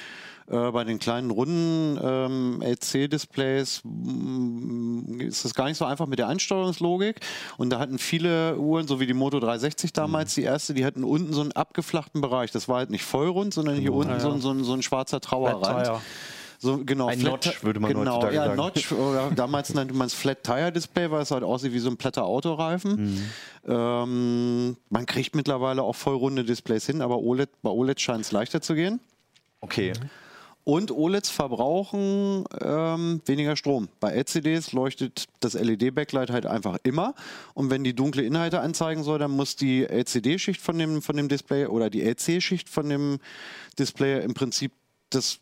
äh, 0.47 0.71
bei 0.71 0.83
den 0.83 0.99
kleinen 0.99 1.31
runden 1.31 1.97
ähm, 2.03 2.61
LC-Displays 2.61 3.81
mm, 3.83 5.19
ist 5.21 5.45
es 5.45 5.53
gar 5.53 5.65
nicht 5.65 5.77
so 5.77 5.85
einfach 5.85 6.05
mit 6.07 6.19
der 6.19 6.27
Einsteuerungslogik. 6.27 7.19
Und 7.57 7.69
da 7.71 7.79
hatten 7.79 7.97
viele 7.97 8.57
Uhren, 8.59 8.87
so 8.87 8.99
wie 8.99 9.07
die 9.07 9.13
Moto 9.13 9.39
360 9.39 9.93
damals, 9.93 10.35
die 10.35 10.43
erste, 10.43 10.73
die 10.73 10.85
hatten 10.85 11.03
unten 11.03 11.33
so 11.33 11.41
einen 11.41 11.53
abgeflachten 11.53 12.21
Bereich. 12.21 12.51
Das 12.51 12.67
war 12.67 12.77
halt 12.77 12.89
nicht 12.89 13.03
vollrund, 13.03 13.53
sondern 13.53 13.75
hier 13.77 13.93
unten 13.93 14.19
so, 14.19 14.31
ein- 14.31 14.41
so, 14.41 14.51
ein- 14.51 14.63
so 14.63 14.73
ein 14.73 14.81
schwarzer 14.83 15.21
Trauerrand. 15.21 15.87
So, 16.63 16.81
genau, 16.85 17.07
Ein 17.07 17.19
Flat- 17.19 17.45
Notch, 17.45 17.63
würde 17.63 17.79
man 17.81 17.91
genau, 17.91 18.13
heutzutage 18.13 18.35
ja, 18.35 18.45
sagen. 18.45 18.55
Notch, 18.55 18.91
oder 18.93 19.31
damals 19.31 19.73
nannte 19.73 19.93
man 19.93 20.07
es 20.07 20.13
Flat 20.13 20.43
Tire 20.43 20.71
Display, 20.71 21.11
weil 21.11 21.21
es 21.21 21.31
halt 21.31 21.43
aussieht 21.43 21.73
wie 21.73 21.79
so 21.79 21.89
ein 21.89 21.97
platter 21.97 22.23
Autoreifen. 22.23 22.95
Mhm. 22.95 23.23
Ähm, 23.67 24.77
man 24.89 25.05
kriegt 25.05 25.35
mittlerweile 25.35 25.83
auch 25.83 25.95
vollrunde 25.95 26.45
Displays 26.45 26.85
hin, 26.85 27.01
aber 27.01 27.17
OLED, 27.17 27.49
bei 27.61 27.69
OLED 27.69 27.99
scheint 27.99 28.21
es 28.21 28.31
leichter 28.31 28.61
zu 28.61 28.75
gehen. 28.75 29.01
Okay. 29.59 29.91
Und 30.63 30.91
OLEDs 30.91 31.29
verbrauchen 31.29 32.45
ähm, 32.61 33.21
weniger 33.25 33.57
Strom. 33.57 33.89
Bei 33.99 34.13
LCDs 34.13 34.71
leuchtet 34.71 35.25
das 35.41 35.55
LED-Backlight 35.55 36.29
halt 36.29 36.45
einfach 36.45 36.77
immer. 36.83 37.13
Und 37.53 37.69
wenn 37.69 37.83
die 37.83 37.93
dunkle 37.93 38.23
Inhalte 38.23 38.61
anzeigen 38.61 39.03
soll, 39.03 39.19
dann 39.19 39.31
muss 39.31 39.57
die 39.57 39.83
LCD-Schicht 39.83 40.61
von 40.61 40.77
dem, 40.77 41.01
von 41.01 41.17
dem 41.17 41.27
Display 41.27 41.65
oder 41.65 41.89
die 41.89 42.01
LC-Schicht 42.01 42.69
von 42.69 42.87
dem 42.87 43.19
Display 43.77 44.23
im 44.23 44.33
Prinzip 44.33 44.71
das 45.09 45.39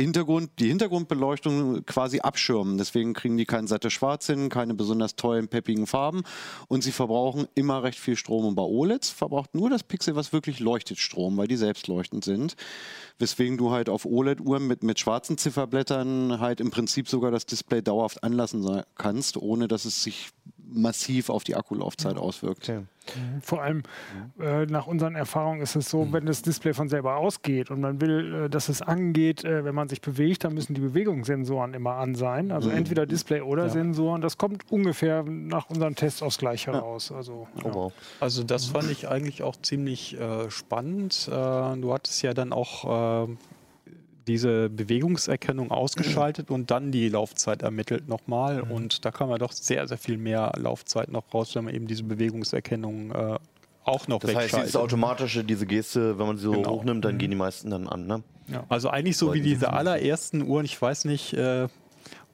Hintergrund, 0.00 0.50
die 0.58 0.68
Hintergrundbeleuchtung 0.68 1.84
quasi 1.86 2.20
abschirmen. 2.20 2.78
Deswegen 2.78 3.12
kriegen 3.12 3.36
die 3.36 3.46
kein 3.46 3.66
satte 3.66 3.90
Schwarz 3.90 4.26
hin, 4.26 4.48
keine 4.48 4.74
besonders 4.74 5.16
tollen, 5.16 5.48
peppigen 5.48 5.86
Farben 5.86 6.22
und 6.68 6.82
sie 6.82 6.92
verbrauchen 6.92 7.46
immer 7.54 7.82
recht 7.82 7.98
viel 7.98 8.16
Strom. 8.16 8.44
Und 8.46 8.54
bei 8.54 8.62
OLEDs 8.62 9.10
verbraucht 9.10 9.54
nur 9.54 9.70
das 9.70 9.82
Pixel, 9.82 10.16
was 10.16 10.32
wirklich 10.32 10.60
leuchtet, 10.60 10.98
Strom, 10.98 11.36
weil 11.36 11.48
die 11.48 11.56
selbstleuchtend 11.56 12.24
sind. 12.24 12.56
Weswegen 13.18 13.56
du 13.56 13.70
halt 13.70 13.88
auf 13.88 14.06
OLED-Uhren 14.06 14.66
mit, 14.66 14.82
mit 14.82 14.98
schwarzen 14.98 15.38
Zifferblättern 15.38 16.40
halt 16.40 16.60
im 16.60 16.70
Prinzip 16.70 17.08
sogar 17.08 17.30
das 17.30 17.46
Display 17.46 17.82
dauerhaft 17.82 18.24
anlassen 18.24 18.82
kannst, 18.94 19.36
ohne 19.36 19.68
dass 19.68 19.84
es 19.84 20.02
sich 20.02 20.30
massiv 20.72 21.30
auf 21.30 21.44
die 21.44 21.56
Akkulaufzeit 21.56 22.16
auswirkt. 22.16 22.68
okay. 22.68 22.80
Vor 23.42 23.62
allem 23.62 23.82
äh, 24.38 24.66
nach 24.66 24.86
unseren 24.86 25.16
Erfahrungen 25.16 25.62
ist 25.62 25.74
es 25.74 25.90
so, 25.90 26.12
wenn 26.12 26.26
das 26.26 26.42
Display 26.42 26.74
von 26.74 26.88
selber 26.88 27.16
ausgeht 27.16 27.70
und 27.70 27.80
man 27.80 28.00
will, 28.00 28.44
äh, 28.44 28.50
dass 28.50 28.68
es 28.68 28.82
angeht, 28.82 29.42
äh, 29.44 29.64
wenn 29.64 29.74
man 29.74 29.88
sich 29.88 30.00
bewegt, 30.00 30.44
dann 30.44 30.54
müssen 30.54 30.74
die 30.74 30.80
Bewegungssensoren 30.80 31.74
immer 31.74 31.94
an 31.94 32.14
sein. 32.14 32.52
Also 32.52 32.70
entweder 32.70 33.06
Display 33.06 33.40
oder 33.40 33.68
Sensoren. 33.68 34.20
Das 34.20 34.38
kommt 34.38 34.70
ungefähr 34.70 35.24
nach 35.24 35.70
unseren 35.70 35.96
Tests 35.96 36.22
aufs 36.22 36.38
Gleiche 36.38 36.70
raus. 36.72 37.10
Also, 37.10 37.48
Oh, 37.64 37.68
ja. 37.68 37.74
wow. 37.74 37.92
Also 38.20 38.44
das 38.44 38.66
fand 38.66 38.90
ich 38.90 39.08
eigentlich 39.08 39.42
auch 39.42 39.56
ziemlich 39.56 40.18
äh, 40.20 40.48
spannend. 40.50 41.26
Äh, 41.28 41.32
du 41.32 41.92
hattest 41.92 42.22
ja 42.22 42.32
dann 42.34 42.52
auch 42.52 43.26
äh, 43.26 43.36
diese 44.30 44.70
Bewegungserkennung 44.70 45.70
ausgeschaltet 45.70 46.50
und 46.50 46.70
dann 46.70 46.92
die 46.92 47.08
Laufzeit 47.08 47.62
ermittelt 47.62 48.08
nochmal. 48.08 48.60
Und 48.60 49.04
da 49.04 49.10
kam 49.10 49.30
ja 49.30 49.38
doch 49.38 49.52
sehr, 49.52 49.86
sehr 49.88 49.98
viel 49.98 50.16
mehr 50.18 50.52
Laufzeit 50.56 51.10
noch 51.10 51.24
raus, 51.34 51.54
wenn 51.54 51.64
man 51.64 51.74
eben 51.74 51.86
diese 51.86 52.04
Bewegungserkennung 52.04 53.10
äh, 53.12 53.38
auch 53.84 54.08
noch 54.08 54.20
Das 54.20 54.34
heißt, 54.34 54.56
dieses 54.56 54.76
automatische, 54.76 55.42
diese 55.42 55.66
Geste, 55.66 56.18
wenn 56.18 56.26
man 56.26 56.36
sie 56.36 56.44
so 56.44 56.52
Genau. 56.52 56.70
hochnimmt, 56.70 57.04
dann 57.04 57.18
gehen 57.18 57.30
die 57.30 57.36
meisten 57.36 57.70
dann 57.70 57.88
an, 57.88 58.06
ne? 58.06 58.22
Also 58.68 58.88
eigentlich 58.90 59.16
so 59.16 59.26
wie 59.26 59.38
Sollten 59.38 59.44
diese 59.44 59.72
allerersten 59.72 60.42
Uhren, 60.42 60.64
ich 60.64 60.80
weiß 60.80 61.04
nicht, 61.04 61.32
äh, 61.34 61.68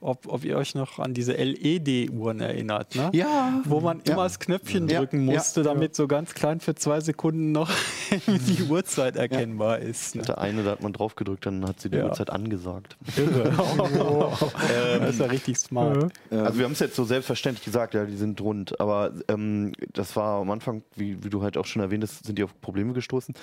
ob, 0.01 0.27
ob 0.33 0.45
ihr 0.45 0.57
euch 0.57 0.75
noch 0.75 0.99
an 0.99 1.15
diese 1.15 1.33
LED-Uhren 1.33 2.41
erinnert, 2.41 2.95
ne? 2.95 3.11
Ja. 3.13 3.61
Wo 3.65 3.81
man 3.81 4.03
Ja. 4.07 4.13
immer 4.15 4.25
das 4.25 4.39
Knöpfchen 4.39 4.89
Ja, 4.89 4.99
drücken 5.01 5.27
ja, 5.29 5.35
musste, 5.35 5.63
damit 5.63 5.95
so 5.95 6.07
ganz 6.07 6.35
klein 6.35 6.61
für 6.61 6.75
zwei 6.75 7.01
Sekunden 7.01 7.53
noch 7.53 7.71
die 8.27 8.63
Uhrzeit 8.65 9.17
erkennbar 9.17 9.79
ist. 9.79 10.15
Ne? 10.15 10.23
Der 10.23 10.39
eine, 10.39 10.63
da 10.63 10.71
hat 10.73 10.83
man 10.83 10.93
drauf 10.93 11.15
gedrückt, 11.17 11.47
dann 11.47 11.67
hat 11.67 11.81
sie 11.81 11.91
die 11.91 11.97
Ja. 11.99 12.05
Uhrzeit 12.05 12.31
angesagt. 12.31 12.97
Irre. 13.17 13.53
das 15.01 15.11
ist 15.11 15.21
ja 15.21 15.27
richtig 15.27 15.59
smart. 15.59 16.13
Also 16.31 16.59
wir 16.59 16.65
haben 16.65 16.73
es 16.73 16.81
jetzt 16.81 16.97
so 16.97 17.05
selbstverständlich 17.05 17.65
gesagt, 17.65 17.95
ja, 17.95 18.05
die 18.05 18.17
sind 18.17 18.41
rund, 18.41 18.79
aber 18.81 19.13
ähm, 19.29 19.73
das 19.93 20.17
war 20.17 20.41
am 20.41 20.51
Anfang, 20.51 20.83
wie, 20.95 21.23
wie 21.25 21.31
du 21.31 21.43
halt 21.43 21.57
auch 21.57 21.67
schon 21.67 21.83
erwähnt 21.83 22.03
hast, 22.05 22.25
sind 22.27 22.39
die 22.39 22.45
auf 22.45 22.61
Probleme 22.61 22.93
gestoßen. 22.93 23.35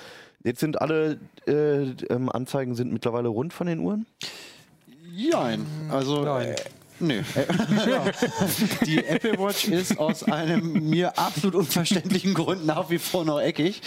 Jetzt 0.44 0.60
sind 0.60 0.80
alle 0.80 1.18
äh, 1.46 1.82
ähm, 2.10 2.28
Anzeigen 2.30 2.74
sind 2.74 2.92
mittlerweile 2.92 3.28
rund 3.28 3.52
von 3.52 3.66
den 3.66 3.78
Uhren. 3.80 4.06
Jein. 5.16 5.66
Also. 5.90 6.24
Nein. 6.24 6.48
Äh, 6.48 6.54
nee. 6.98 7.22
ja. 7.86 8.04
Die 8.86 9.04
Apple 9.04 9.38
Watch 9.38 9.66
ist 9.66 9.98
aus 9.98 10.24
einem 10.24 10.88
mir 10.90 11.18
absolut 11.18 11.54
unverständlichen 11.54 12.34
Grund 12.34 12.66
nach 12.66 12.90
wie 12.90 12.98
vor 12.98 13.24
noch 13.24 13.40
eckig. 13.40 13.80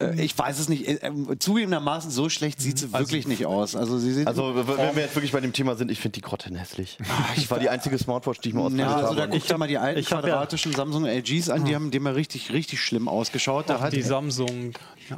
Äh, 0.00 0.22
ich 0.22 0.36
weiß 0.36 0.58
es 0.58 0.68
nicht. 0.68 0.86
Äh, 0.88 0.94
äh, 1.06 1.38
zugegebenermaßen 1.38 2.10
so 2.10 2.28
schlecht 2.28 2.60
sieht 2.60 2.78
sie 2.78 2.92
wirklich 2.92 3.26
nicht 3.26 3.44
aus. 3.46 3.76
Also 3.76 3.98
sie 3.98 4.12
sieht 4.12 4.26
Also 4.26 4.54
wenn 4.54 4.66
wir 4.96 5.02
jetzt 5.02 5.14
wirklich 5.14 5.32
bei 5.32 5.40
dem 5.40 5.52
Thema 5.52 5.74
sind, 5.74 5.90
ich 5.90 6.00
finde 6.00 6.14
die 6.14 6.22
Grotten 6.22 6.54
hässlich. 6.54 6.98
Ich 7.36 7.50
war 7.50 7.58
die 7.58 7.68
einzige 7.68 7.98
Smartwatch, 7.98 8.40
die 8.40 8.50
ich 8.50 8.54
mir 8.54 8.62
ausprobiert 8.62 8.88
ja, 8.88 8.96
also 8.96 9.08
habe. 9.08 9.16
da 9.16 9.26
guck 9.26 9.46
dir 9.46 9.58
mal 9.58 9.68
die 9.68 9.78
alten 9.78 10.00
ich 10.00 10.10
hab 10.12 10.24
ja- 10.24 10.28
quadratischen 10.30 10.72
Samsung 10.72 11.04
LGs 11.04 11.50
an, 11.50 11.64
die 11.64 11.74
haben 11.74 11.90
dem 11.90 12.02
mal 12.04 12.14
richtig, 12.14 12.52
richtig 12.52 12.80
schlimm 12.80 13.08
ausgeschaut. 13.08 13.68
Da 13.68 13.80
hat, 13.80 13.92
die 13.92 14.02
Samsung, 14.02 14.72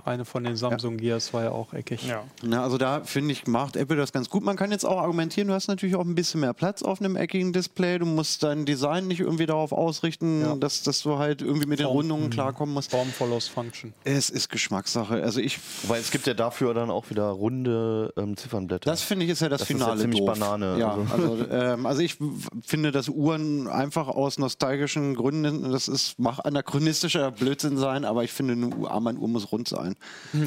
eine 0.05 0.25
von 0.25 0.45
den 0.45 0.57
Samsung 0.57 0.97
Gears 0.97 1.33
war 1.33 1.45
ja 1.45 1.51
auch 1.53 1.73
eckig. 1.73 2.07
Ja. 2.07 2.23
na, 2.43 2.63
also 2.63 2.79
da 2.79 3.03
finde 3.05 3.33
ich, 3.33 3.47
macht 3.47 3.77
Apple 3.77 3.97
das 3.97 4.13
ganz 4.13 4.29
gut. 4.31 4.43
Man 4.45 4.57
kann 4.57 4.71
jetzt 4.73 4.85
auch 4.85 4.99
argumentieren, 4.99 5.49
du 5.49 5.55
hast 5.55 5.69
natürlich 5.69 5.95
auch 5.97 6.05
ein 6.05 6.15
bisschen 6.15 6.41
mehr 6.41 6.53
Platz 6.55 6.83
auf 6.83 7.01
einem 7.01 7.17
eckigen 7.17 7.53
Display. 7.53 7.99
Du 7.99 8.07
musst 8.07 8.43
dein 8.43 8.65
Design 8.65 9.07
nicht 9.09 9.21
irgendwie 9.21 9.47
darauf 9.47 9.73
ausrichten, 9.73 10.43
Ja. 10.43 10.55
dass, 10.57 10.83
dass 10.83 11.03
du 11.03 11.19
halt 11.19 11.43
irgendwie 11.43 11.67
mit 11.67 11.79
den 11.79 11.87
Form- 11.87 11.97
Rundungen 11.97 12.31
klarkommen 12.31 12.75
musst. 12.75 12.91
Form 12.91 13.09
follows 13.09 13.49
Function. 13.49 13.93
Es 14.05 14.31
ist 14.31 14.49
Geschmackssache. 14.49 15.23
Also 15.23 15.41
ich 15.41 15.59
Weil 15.89 16.01
es 16.01 16.11
gibt 16.11 16.27
ja 16.27 16.35
dafür 16.35 16.75
dann 16.75 16.91
auch 16.91 17.11
wieder 17.11 17.25
runde 17.29 18.13
ähm, 18.17 18.37
Ziffernblätter. 18.37 18.91
Das 18.91 19.03
finde 19.03 19.25
ich 19.27 19.31
ist 19.31 19.41
ja 19.41 19.49
das, 19.49 19.61
Das 19.61 19.71
ist 19.71 19.79
ja 19.79 19.85
Finale 19.85 20.01
ziemlich 20.01 20.21
doof. 20.21 20.39
Banane, 20.39 20.79
Ja, 20.79 20.95
also. 20.95 21.33
also, 21.33 21.47
ähm, 21.51 21.87
also 21.87 22.01
ich 22.03 22.17
finde, 22.65 22.93
dass 22.93 23.09
Uhren 23.09 23.69
einfach 23.69 24.09
aus 24.09 24.39
nostalgischen 24.39 25.15
Gründen, 25.15 25.71
das 25.73 25.89
ist, 25.89 26.19
mag 26.19 26.39
anachronistischer 26.45 27.31
Blödsinn 27.31 27.77
sein, 27.77 28.05
aber 28.05 28.25
ich 28.25 28.33
finde, 28.33 28.55
eine 28.55 28.67
Uhr, 28.75 28.91
Armbanduhr 28.91 29.29
muss 29.29 29.53
rund 29.53 29.69
sein. 29.69 29.82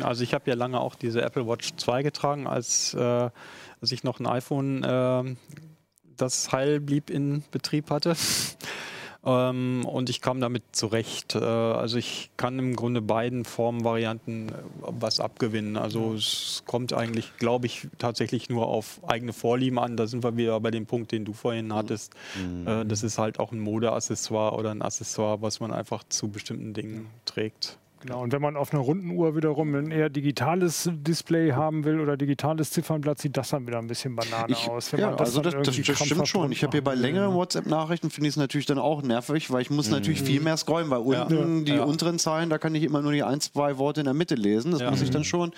Also 0.02 0.24
ich 0.24 0.34
habe 0.34 0.50
ja 0.50 0.56
lange 0.56 0.80
auch 0.80 0.96
diese 0.96 1.22
Apple 1.22 1.48
Watch 1.48 1.76
2 1.78 2.04
getragen, 2.04 2.48
als, 2.48 2.94
äh, 2.94 3.00
als 3.00 3.92
ich 3.92 4.04
noch 4.04 4.20
ein 4.20 4.28
iPhone, 4.28 4.84
äh, 4.84 5.36
das 6.18 6.52
heil 6.52 6.80
blieb 6.80 7.10
in 7.10 7.44
Betrieb 7.52 7.90
hatte. 7.90 8.16
ähm, 9.26 9.86
und 9.86 10.10
ich 10.10 10.22
kam 10.22 10.40
damit 10.40 10.64
zurecht. 10.72 11.36
Äh, 11.36 11.40
also 11.40 11.98
ich 11.98 12.30
kann 12.38 12.60
im 12.60 12.76
Grunde 12.76 13.02
beiden 13.02 13.44
Formvarianten 13.44 14.50
äh, 14.50 14.54
was 14.82 15.20
abgewinnen. 15.20 15.78
Also 15.78 16.14
es 16.14 16.64
kommt 16.66 16.94
eigentlich, 16.94 17.36
glaube 17.38 17.66
ich, 17.66 17.88
tatsächlich 17.98 18.50
nur 18.50 18.68
auf 18.68 19.02
eigene 19.08 19.34
Vorlieben 19.34 19.80
an. 19.80 19.98
Da 19.98 20.08
sind 20.08 20.24
wir 20.24 20.38
wieder 20.38 20.60
bei 20.60 20.72
dem 20.72 20.86
Punkt, 20.86 21.12
den 21.12 21.26
du 21.26 21.34
vorhin 21.34 21.74
hattest. 21.74 22.14
Äh, 22.66 22.86
das 22.86 23.04
ist 23.04 23.18
halt 23.18 23.40
auch 23.40 23.52
ein 23.52 23.60
Modeaccessoire 23.60 24.56
oder 24.56 24.72
ein 24.72 24.82
Accessoire, 24.82 25.42
was 25.42 25.60
man 25.60 25.74
einfach 25.74 26.04
zu 26.08 26.30
bestimmten 26.30 26.74
Dingen 26.74 27.08
trägt. 27.26 27.78
Genau, 28.06 28.22
und 28.22 28.32
wenn 28.34 28.42
man 28.42 28.56
auf 28.56 28.72
einer 28.72 28.84
runden 28.84 29.10
Uhr 29.12 29.36
wiederum 29.36 29.74
ein 29.74 29.90
eher 29.90 30.10
digitales 30.10 30.88
Display 30.94 31.54
haben 31.54 31.86
will 31.86 32.00
oder 32.00 32.18
digitales 32.18 32.70
Ziffernblatt, 32.70 33.18
sieht 33.20 33.36
das 33.36 33.50
dann 33.50 33.66
wieder 33.66 33.80
ein 33.80 33.88
bisschen 33.88 34.16
Banane 34.16 34.46
Ich, 34.50 34.70
aus. 34.70 34.94
Wenn 34.94 35.00
ja, 35.00 35.10
man 35.10 35.20
also 35.20 35.42
das, 35.42 35.54
das, 35.56 35.66
irgendwie 35.78 35.82
das 35.92 36.06
stimmt 36.06 36.28
schon. 36.28 36.52
Ich 36.52 36.62
habe 36.64 36.72
hier 36.74 36.84
bei 36.84 36.94
längeren 36.94 37.34
WhatsApp-Nachrichten 37.34 38.12
finde 38.12 38.28
ich 38.28 38.34
es 38.34 38.38
natürlich 38.38 38.68
dann 38.68 38.78
auch 38.78 39.02
nervig, 39.02 39.50
weil 39.52 39.62
ich 39.64 39.72
muss 39.72 39.90
natürlich 39.90 40.22
viel 40.22 40.40
mehr 40.40 40.56
scrollen, 40.58 40.90
weil 40.92 41.00
unten 41.00 41.66
die 41.66 41.74
Ja. 41.74 41.84
unteren 41.84 42.20
Zeilen, 42.20 42.50
da 42.52 42.58
kann 42.60 42.76
ich 42.76 42.84
immer 42.84 43.02
nur 43.02 43.12
die 43.12 43.24
ein, 43.24 43.42
zwei 43.42 43.78
Worte 43.80 44.02
in 44.02 44.06
der 44.06 44.14
Mitte 44.14 44.36
lesen. 44.36 44.72
Das 44.72 44.82
Ja. 44.82 44.92
muss 44.92 45.02
ich 45.02 45.10
dann 45.10 45.24
schon, 45.24 45.52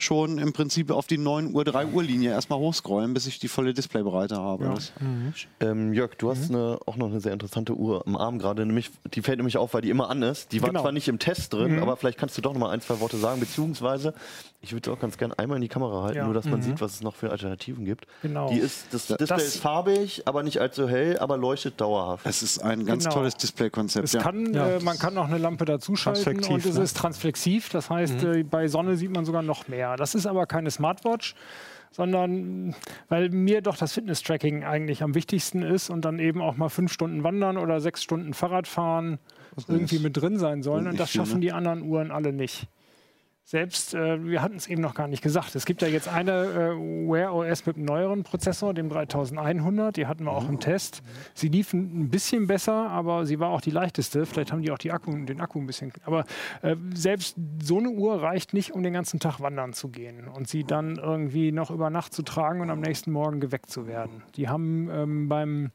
schon 0.00 0.38
im 0.38 0.52
Prinzip 0.52 0.90
auf 0.90 1.06
die 1.06 1.18
9 1.18 1.54
Uhr, 1.54 1.64
3 1.64 1.86
Uhr 1.86 2.02
Linie 2.02 2.30
erstmal 2.30 2.58
hochscrollen, 2.58 3.14
bis 3.14 3.26
ich 3.28 3.38
die 3.38 3.48
volle 3.48 3.74
Displaybreite 3.74 4.36
habe. 4.38 4.64
Das- 4.74 4.92
Ähm, 5.60 5.92
Jörg, 5.92 6.16
du 6.16 6.30
hast 6.30 6.50
eine, 6.50 6.78
auch 6.86 6.96
noch 6.96 7.06
eine 7.10 7.20
sehr 7.20 7.32
interessante 7.32 7.74
Uhr 7.74 8.02
am 8.06 8.16
Arm 8.16 8.38
gerade, 8.38 8.66
nämlich 8.66 8.90
die 9.14 9.22
fällt 9.22 9.38
nämlich 9.38 9.56
auf, 9.56 9.72
weil 9.74 9.82
die 9.82 9.90
immer 9.90 10.10
an 10.10 10.22
ist. 10.22 10.52
Die 10.52 10.60
war 10.62 10.70
Genau. 10.70 10.80
zwar 10.82 10.92
nicht 10.92 11.06
im 11.08 11.18
Test 11.20 11.52
drin, 11.52 11.78
aber 11.78 11.91
aber 11.92 11.98
vielleicht 12.00 12.18
kannst 12.18 12.36
du 12.38 12.42
doch 12.42 12.52
noch 12.52 12.60
mal 12.60 12.70
ein, 12.70 12.80
zwei 12.80 12.98
Worte 13.00 13.16
sagen, 13.18 13.38
beziehungsweise 13.40 14.14
ich 14.60 14.72
würde 14.72 14.92
auch 14.92 14.98
ganz 14.98 15.18
gerne 15.18 15.38
einmal 15.38 15.56
in 15.56 15.62
die 15.62 15.68
Kamera 15.68 16.02
halten, 16.04 16.16
Ja. 16.18 16.24
nur 16.24 16.34
dass 16.34 16.46
man 16.46 16.62
sieht, 16.62 16.80
was 16.80 16.94
es 16.94 17.02
noch 17.02 17.14
für 17.14 17.30
Alternativen 17.30 17.84
gibt. 17.84 18.06
Genau. 18.22 18.48
Die 18.48 18.58
ist, 18.58 18.86
das 18.92 19.06
Display 19.08 19.26
Das- 19.26 19.42
ist 19.44 19.56
farbig, 19.60 20.22
aber 20.26 20.42
nicht 20.42 20.60
allzu 20.60 20.88
hell, 20.88 21.18
aber 21.18 21.36
leuchtet 21.36 21.80
dauerhaft. 21.80 22.26
Es 22.26 22.42
ist 22.42 22.58
ein 22.60 22.86
ganz 22.86 23.04
Genau. 23.04 23.14
tolles 23.16 23.36
Displaykonzept. 23.36 24.04
Es 24.06 24.12
Ja. 24.12 24.22
kann, 24.22 24.52
Ja. 24.54 24.68
äh, 24.68 24.80
man 24.80 24.98
kann 24.98 25.16
auch 25.18 25.26
eine 25.26 25.38
Lampe 25.38 25.64
dazuschalten 25.64 26.44
und 26.44 26.64
es 26.64 26.74
ne? 26.76 26.82
ist 26.82 26.96
transflexiv. 26.96 27.68
Das 27.70 27.90
heißt, 27.90 28.22
äh, 28.24 28.42
bei 28.44 28.68
Sonne 28.68 28.96
sieht 28.96 29.10
man 29.10 29.24
sogar 29.24 29.42
noch 29.42 29.68
mehr. 29.68 29.96
Das 29.96 30.14
ist 30.14 30.26
aber 30.26 30.46
keine 30.46 30.70
Smartwatch, 30.70 31.34
sondern 31.90 32.74
weil 33.08 33.28
mir 33.30 33.60
doch 33.62 33.76
das 33.76 33.92
Fitness-Tracking 33.92 34.64
eigentlich 34.64 35.02
am 35.02 35.14
wichtigsten 35.14 35.62
ist 35.62 35.90
und 35.90 36.04
dann 36.04 36.18
eben 36.18 36.40
auch 36.40 36.56
mal 36.56 36.68
fünf 36.68 36.92
Stunden 36.92 37.22
wandern 37.24 37.58
oder 37.58 37.80
sechs 37.80 38.02
Stunden 38.02 38.32
Fahrrad 38.32 38.66
fahren 38.66 39.18
irgendwie 39.68 39.98
mit 39.98 40.16
drin 40.16 40.38
sein 40.38 40.62
sollen. 40.62 40.86
Und 40.86 40.98
das 40.98 41.10
schaffen 41.10 41.34
ne? 41.34 41.40
die 41.40 41.52
anderen 41.52 41.82
Uhren 41.82 42.10
alle 42.10 42.32
nicht. 42.32 42.68
Selbst, 43.44 43.92
äh, 43.92 44.24
wir 44.24 44.40
hatten 44.40 44.54
es 44.54 44.68
eben 44.68 44.80
noch 44.80 44.94
gar 44.94 45.08
nicht 45.08 45.20
gesagt, 45.20 45.56
es 45.56 45.66
gibt 45.66 45.82
ja 45.82 45.88
jetzt 45.88 46.08
eine 46.08 46.30
äh, 46.30 47.08
Wear 47.10 47.34
OS 47.34 47.66
mit 47.66 47.76
einem 47.76 47.86
neueren 47.86 48.22
Prozessor, 48.22 48.72
dem 48.72 48.88
3100, 48.88 49.96
die 49.96 50.06
hatten 50.06 50.24
wir 50.24 50.30
auch 50.30 50.48
im 50.48 50.60
Test. 50.60 51.02
Sie 51.34 51.48
liefen 51.48 52.04
ein 52.04 52.08
bisschen 52.08 52.46
besser, 52.46 52.88
aber 52.88 53.26
sie 53.26 53.40
war 53.40 53.50
auch 53.50 53.60
die 53.60 53.72
leichteste. 53.72 54.26
Vielleicht 54.26 54.52
haben 54.52 54.62
die 54.62 54.70
auch 54.70 54.78
die 54.78 54.92
Akku, 54.92 55.12
den 55.24 55.40
Akku 55.40 55.58
ein 55.58 55.66
bisschen. 55.66 55.92
Aber 56.04 56.24
äh, 56.62 56.76
selbst 56.94 57.36
so 57.60 57.78
eine 57.78 57.90
Uhr 57.90 58.22
reicht 58.22 58.54
nicht, 58.54 58.72
um 58.72 58.84
den 58.84 58.92
ganzen 58.92 59.18
Tag 59.18 59.40
wandern 59.40 59.72
zu 59.72 59.88
gehen 59.88 60.28
und 60.28 60.46
sie 60.46 60.62
dann 60.62 60.96
irgendwie 60.96 61.50
noch 61.50 61.72
über 61.72 61.90
Nacht 61.90 62.14
zu 62.14 62.22
tragen 62.22 62.60
und 62.60 62.70
am 62.70 62.80
nächsten 62.80 63.10
Morgen 63.10 63.40
geweckt 63.40 63.70
zu 63.70 63.88
werden. 63.88 64.22
Die 64.36 64.48
haben 64.48 64.88
ähm, 64.88 65.28
beim 65.28 65.72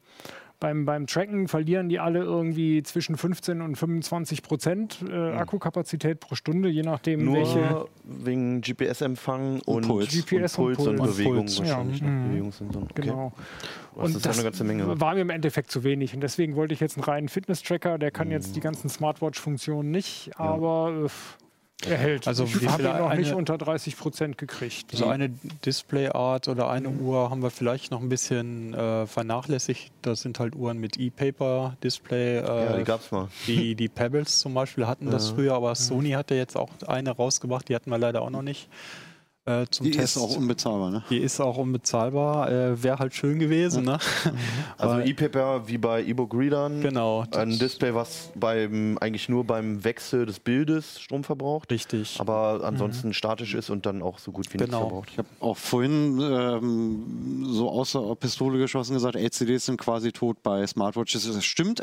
beim, 0.60 0.84
beim 0.84 1.06
Tracken 1.06 1.46
verlieren 1.46 1.88
die 1.88 2.00
alle 2.00 2.20
irgendwie 2.20 2.82
zwischen 2.82 3.16
15 3.16 3.60
und 3.62 3.76
25 3.76 4.42
Prozent 4.42 5.04
äh, 5.08 5.14
Akkukapazität 5.32 6.20
pro 6.20 6.34
Stunde, 6.34 6.68
je 6.68 6.82
nachdem, 6.82 7.24
Nur 7.24 7.36
welche. 7.36 7.86
wegen 8.04 8.60
GPS-Empfang 8.60 9.60
und, 9.66 9.86
Puls. 9.86 10.08
GPS 10.08 10.58
und 10.58 10.66
und 10.66 10.74
Puls 10.76 10.88
und, 10.88 10.96
Puls. 10.96 11.16
Bewegung 11.16 11.36
Puls, 11.36 11.58
wahrscheinlich. 11.60 12.00
ja. 12.00 12.06
ne? 12.06 12.42
Mhm. 12.42 12.50
Okay. 12.50 13.02
Genau. 13.02 13.32
Das 13.96 14.14
ist 14.14 14.24
ja 14.24 14.32
eine 14.32 14.42
ganze 14.42 14.64
Menge. 14.64 15.00
war 15.00 15.14
mir 15.14 15.20
im 15.22 15.30
Endeffekt 15.30 15.70
zu 15.70 15.82
wenig. 15.84 16.14
Und 16.14 16.20
deswegen 16.22 16.54
wollte 16.56 16.74
ich 16.74 16.80
jetzt 16.80 16.96
einen 16.96 17.04
reinen 17.04 17.28
Fitness-Tracker. 17.28 17.98
Der 17.98 18.10
Mhm. 18.10 18.12
kann 18.12 18.30
jetzt 18.30 18.56
die 18.56 18.60
ganzen 18.60 18.88
Smartwatch-Funktionen 18.88 19.90
nicht, 19.90 20.30
aber 20.36 21.04
äh, 21.06 21.08
er 21.86 21.96
hält. 21.96 22.26
Also 22.26 22.44
ich 22.44 22.66
habe 22.68 22.82
ihn 22.82 22.98
noch 22.98 23.14
nicht 23.14 23.28
eine- 23.28 23.36
unter 23.36 23.56
30 23.58 23.96
Prozent 23.96 24.36
gekriegt. 24.38 24.90
So 24.92 25.06
eine 25.06 25.30
Displayart 25.64 26.48
oder 26.48 26.68
eine 26.70 26.88
Uhr 26.88 27.30
haben 27.30 27.42
wir 27.42 27.50
vielleicht 27.50 27.90
noch 27.90 28.00
ein 28.00 28.08
bisschen 28.08 28.74
äh, 28.74 29.06
vernachlässigt. 29.06 29.92
Das 30.02 30.22
sind 30.22 30.40
halt 30.40 30.56
Uhren 30.56 30.78
mit 30.78 30.98
E-Paper-Display. 30.98 32.38
Äh, 32.38 32.42
Ja, 32.42 32.76
die 32.76 32.84
gab's 32.84 33.10
mal. 33.10 33.28
die, 33.46 33.74
die 33.74 33.88
Pebbles 33.88 34.38
zum 34.40 34.54
Beispiel 34.54 34.86
hatten 34.86 35.10
das 35.10 35.30
früher, 35.30 35.54
aber 35.54 35.74
Sony 35.74 36.10
hatte 36.10 36.34
jetzt 36.34 36.56
auch 36.56 36.70
eine 36.86 37.10
rausgebracht, 37.10 37.68
die 37.68 37.74
hatten 37.74 37.90
wir 37.90 37.98
leider 37.98 38.22
auch 38.22 38.30
noch 38.30 38.42
nicht 38.42 38.68
äh, 39.48 39.66
zum 39.70 39.84
Die 39.86 39.92
Test. 39.92 40.16
ist 40.16 40.22
auch 40.22 40.36
unbezahlbar, 40.36 40.90
ne? 40.90 41.02
die 41.10 41.18
ist 41.18 41.40
auch 41.40 41.56
unbezahlbar. 41.56 42.50
Äh, 42.50 42.82
Wäre 42.82 42.98
halt 42.98 43.14
schön 43.14 43.38
gewesen, 43.38 43.84
ne? 43.84 43.98
Also 44.78 45.00
E-Paper 45.00 45.66
wie 45.68 45.78
bei 45.78 46.02
E-Book 46.04 46.34
Readern. 46.34 46.80
Genau. 46.80 47.24
Ein 47.34 47.58
Display, 47.58 47.94
was 47.94 48.30
beim, 48.34 48.98
eigentlich 48.98 49.28
nur 49.28 49.44
beim 49.44 49.82
Wechsel 49.84 50.26
des 50.26 50.38
Bildes 50.40 51.00
Strom 51.00 51.24
verbraucht, 51.24 51.70
Richtig. 51.70 52.16
aber 52.20 52.60
ansonsten 52.62 53.12
statisch 53.14 53.54
ist 53.54 53.70
und 53.70 53.86
dann 53.86 54.02
auch 54.02 54.18
so 54.18 54.30
gut 54.32 54.52
wie 54.52 54.58
nichts 54.58 54.70
Genau. 54.70 54.86
verbraucht. 54.88 55.08
Ich 55.12 55.18
habe 55.18 55.28
auch 55.40 55.56
vorhin 55.56 56.20
ähm, 56.20 57.46
so 57.48 57.70
außer 57.70 58.14
Pistole 58.16 58.58
geschossen 58.58 58.94
gesagt, 58.94 59.16
LCDs 59.16 59.66
sind 59.66 59.78
quasi 59.78 60.12
tot 60.12 60.42
bei 60.42 60.66
Smartwatches. 60.66 61.26
Das 61.32 61.44
stimmt 61.44 61.82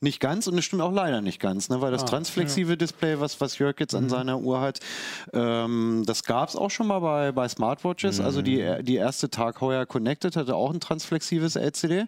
nicht 0.00 0.20
ganz 0.20 0.46
und 0.46 0.56
es 0.58 0.64
stimmt 0.64 0.82
auch 0.82 0.92
leider 0.92 1.20
nicht 1.20 1.40
ganz, 1.40 1.68
ne? 1.68 1.80
weil 1.80 1.92
das 1.92 2.02
Ah, 2.02 2.06
transflexive 2.06 2.76
Display, 2.76 3.20
was, 3.20 3.40
was 3.40 3.58
Jörg 3.58 3.78
jetzt 3.78 3.94
an 3.94 4.08
seiner 4.08 4.38
Uhr 4.40 4.60
hat, 4.60 4.80
ähm, 5.32 6.04
das 6.06 6.24
gab 6.24 6.48
es 6.48 6.56
auch 6.56 6.70
schon 6.70 6.86
mal 6.86 7.00
bei, 7.00 7.32
bei 7.32 7.48
Smartwatches. 7.48 8.18
Also 8.20 8.40
die, 8.42 8.82
die 8.82 8.96
erste 8.96 9.28
Tag 9.30 9.60
Heuer 9.60 9.84
Connected 9.86 10.36
hatte 10.36 10.54
auch 10.56 10.72
ein 10.72 10.80
transflexives 10.80 11.56
LCD. 11.56 12.06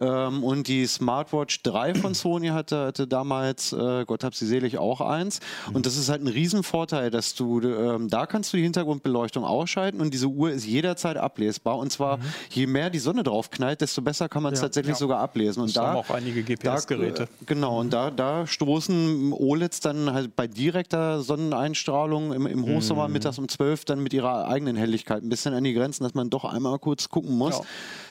Ähm, 0.00 0.44
und 0.44 0.68
die 0.68 0.86
Smartwatch 0.86 1.62
3 1.62 1.94
von 1.94 2.14
Sony 2.14 2.48
hatte, 2.48 2.86
hatte 2.86 3.06
damals, 3.06 3.72
äh, 3.72 4.04
Gott 4.06 4.24
hab 4.24 4.34
sie 4.34 4.46
selig, 4.46 4.78
auch 4.78 5.00
eins. 5.00 5.40
Und 5.72 5.86
das 5.86 5.96
ist 5.96 6.08
halt 6.08 6.22
ein 6.22 6.28
Riesenvorteil, 6.28 7.10
dass 7.10 7.34
du, 7.34 7.60
ähm, 7.60 8.08
da 8.08 8.26
kannst 8.26 8.52
du 8.52 8.56
die 8.58 8.62
Hintergrundbeleuchtung 8.64 9.44
ausschalten 9.44 10.00
und 10.00 10.12
diese 10.12 10.26
Uhr 10.26 10.50
ist 10.50 10.66
jederzeit 10.66 11.16
ablesbar. 11.16 11.78
Und 11.78 11.92
zwar, 11.92 12.18
je 12.50 12.66
mehr 12.66 12.90
die 12.90 12.98
Sonne 12.98 13.22
drauf 13.22 13.50
knallt, 13.50 13.80
desto 13.80 14.02
besser 14.02 14.28
kann 14.28 14.42
man 14.42 14.52
es 14.52 14.60
tatsächlich 14.60 14.94
Ja. 14.94 14.98
sogar 14.98 15.20
ablesen. 15.20 15.60
Und 15.62 15.68
Das 15.68 15.82
da 15.82 15.88
haben 15.88 15.96
auch 15.96 16.10
einige 16.10 16.42
GPS-Geräte. 16.44 17.24
äh, 17.24 17.26
Genau, 17.46 17.80
und 17.80 17.92
da, 17.92 18.10
da 18.10 18.46
stoßen 18.46 19.32
OLEDs 19.32 19.80
dann 19.80 20.12
halt 20.12 20.36
bei 20.36 20.46
direkter 20.46 21.20
Sonneneinstrahlung 21.22 22.32
im, 22.32 22.46
im 22.46 22.64
Hochsommer 22.66 23.08
mittags 23.08 23.38
um 23.38 23.48
12 23.48 23.84
dann 23.84 24.02
mit 24.02 24.12
ihrer 24.12 24.48
eigenen 24.48 24.76
Helligkeit 24.76 25.22
ein 25.22 25.28
bisschen 25.28 25.54
an 25.54 25.64
die 25.64 25.72
Grenzen, 25.72 26.04
dass 26.04 26.14
man 26.14 26.30
doch 26.30 26.44
einmal 26.44 26.78
kurz 26.78 27.08
gucken 27.08 27.36
muss, 27.36 27.58
Ja. 27.58 27.64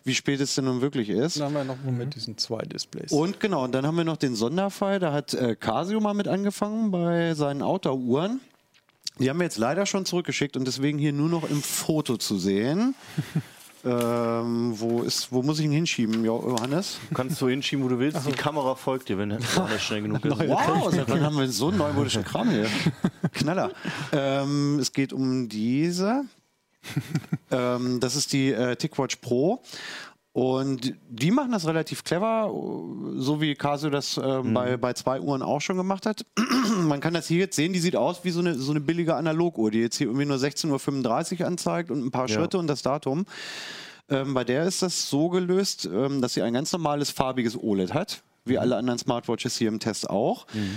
Wie 0.05 0.13
spät 0.15 0.39
es 0.39 0.55
denn 0.55 0.65
nun 0.65 0.81
wirklich 0.81 1.09
ist. 1.09 1.37
Dann 1.39 1.45
haben 1.47 1.53
wir 1.55 1.63
noch 1.65 1.77
mit 1.83 2.15
diesen 2.15 2.37
zwei 2.37 2.61
Displays. 2.61 3.11
Und 3.11 3.39
genau, 3.39 3.63
und 3.63 3.73
dann 3.73 3.85
haben 3.85 3.97
wir 3.97 4.03
noch 4.03 4.17
den 4.17 4.35
Sonderfall, 4.35 4.99
da 4.99 5.11
hat 5.11 5.33
äh, 5.33 5.55
Casio 5.55 5.99
mal 5.99 6.13
mit 6.13 6.27
angefangen 6.27 6.91
bei 6.91 7.33
seinen 7.33 7.61
Outdoor-Uhren. 7.63 8.39
Die 9.19 9.29
haben 9.29 9.39
wir 9.39 9.45
jetzt 9.45 9.57
leider 9.57 9.85
schon 9.85 10.05
zurückgeschickt 10.05 10.57
und 10.57 10.65
deswegen 10.65 10.99
hier 10.99 11.11
nur 11.13 11.29
noch 11.29 11.49
im 11.49 11.61
Foto 11.61 12.17
zu 12.17 12.37
sehen. 12.37 12.93
ähm, 13.85 14.73
wo, 14.79 15.01
ist, 15.01 15.31
wo 15.31 15.41
muss 15.41 15.59
ich 15.59 15.65
ihn 15.65 15.71
hinschieben, 15.71 16.25
Jo- 16.25 16.49
Johannes? 16.49 16.97
Du 17.09 17.15
kannst 17.15 17.37
so 17.37 17.47
hinschieben, 17.47 17.83
wo 17.85 17.89
du 17.89 17.99
willst. 17.99 18.19
Die 18.27 18.31
Kamera 18.31 18.75
folgt 18.75 19.09
dir, 19.09 19.17
wenn 19.17 19.29
der 19.29 19.39
schnell 19.79 20.01
genug 20.01 20.25
ist. 20.25 20.37
Wow, 20.37 20.91
seit 20.91 21.09
wann 21.09 21.21
haben 21.21 21.37
wir 21.37 21.47
so 21.49 21.69
einen 21.69 21.77
neumodischen 21.77 22.23
Kram 22.23 22.49
hier? 22.49 22.67
Knaller. 23.33 23.71
Ähm, 24.11 24.79
es 24.79 24.91
geht 24.91 25.13
um 25.13 25.49
diese. 25.49 26.25
ähm, 27.51 27.99
das 27.99 28.15
ist 28.15 28.33
die 28.33 28.51
äh, 28.51 28.75
TicWatch 28.75 29.17
Pro. 29.17 29.61
Und 30.35 30.95
die 31.07 31.31
machen 31.31 31.53
das 31.53 31.65
relativ 31.65 32.03
clever, 32.03 32.51
so 33.15 33.39
wie 33.39 33.55
Casio 33.55 33.89
das 33.89 34.19
ähm, 34.21 34.53
bei, 34.53 34.75
bei 34.75 34.91
zwei 34.91 35.21
Uhren 35.21 35.41
auch 35.41 35.61
schon 35.61 35.77
gemacht 35.77 36.05
hat. 36.05 36.25
Man 36.77 36.99
kann 36.99 37.13
das 37.13 37.27
hier 37.27 37.37
jetzt 37.37 37.55
sehen, 37.55 37.71
die 37.71 37.79
sieht 37.79 37.95
aus 37.95 38.25
wie 38.25 38.31
so 38.31 38.41
eine, 38.41 38.55
so 38.55 38.71
eine 38.71 38.81
billige 38.81 39.15
Analoguhr, 39.15 39.71
die 39.71 39.79
jetzt 39.79 39.95
hier 39.95 40.07
irgendwie 40.07 40.25
nur 40.25 40.35
16.35 40.35 41.39
Uhr 41.39 41.47
anzeigt 41.47 41.89
und 41.89 42.05
ein 42.05 42.11
paar 42.11 42.27
Ja. 42.27 42.35
Schritte 42.35 42.57
und 42.57 42.67
das 42.67 42.81
Datum. 42.81 43.25
Ähm, 44.09 44.33
bei 44.33 44.43
der 44.43 44.65
ist 44.65 44.81
das 44.81 45.09
so 45.09 45.29
gelöst, 45.29 45.85
ähm, 45.91 46.21
dass 46.21 46.33
sie 46.33 46.41
ein 46.41 46.51
ganz 46.51 46.69
normales 46.73 47.11
farbiges 47.11 47.57
OLED 47.57 47.93
hat, 47.93 48.21
wie 48.43 48.57
alle 48.57 48.75
anderen 48.75 48.99
Smartwatches 48.99 49.55
hier 49.55 49.69
im 49.69 49.79
Test 49.79 50.09
auch. 50.09 50.47
Ähm, 50.53 50.75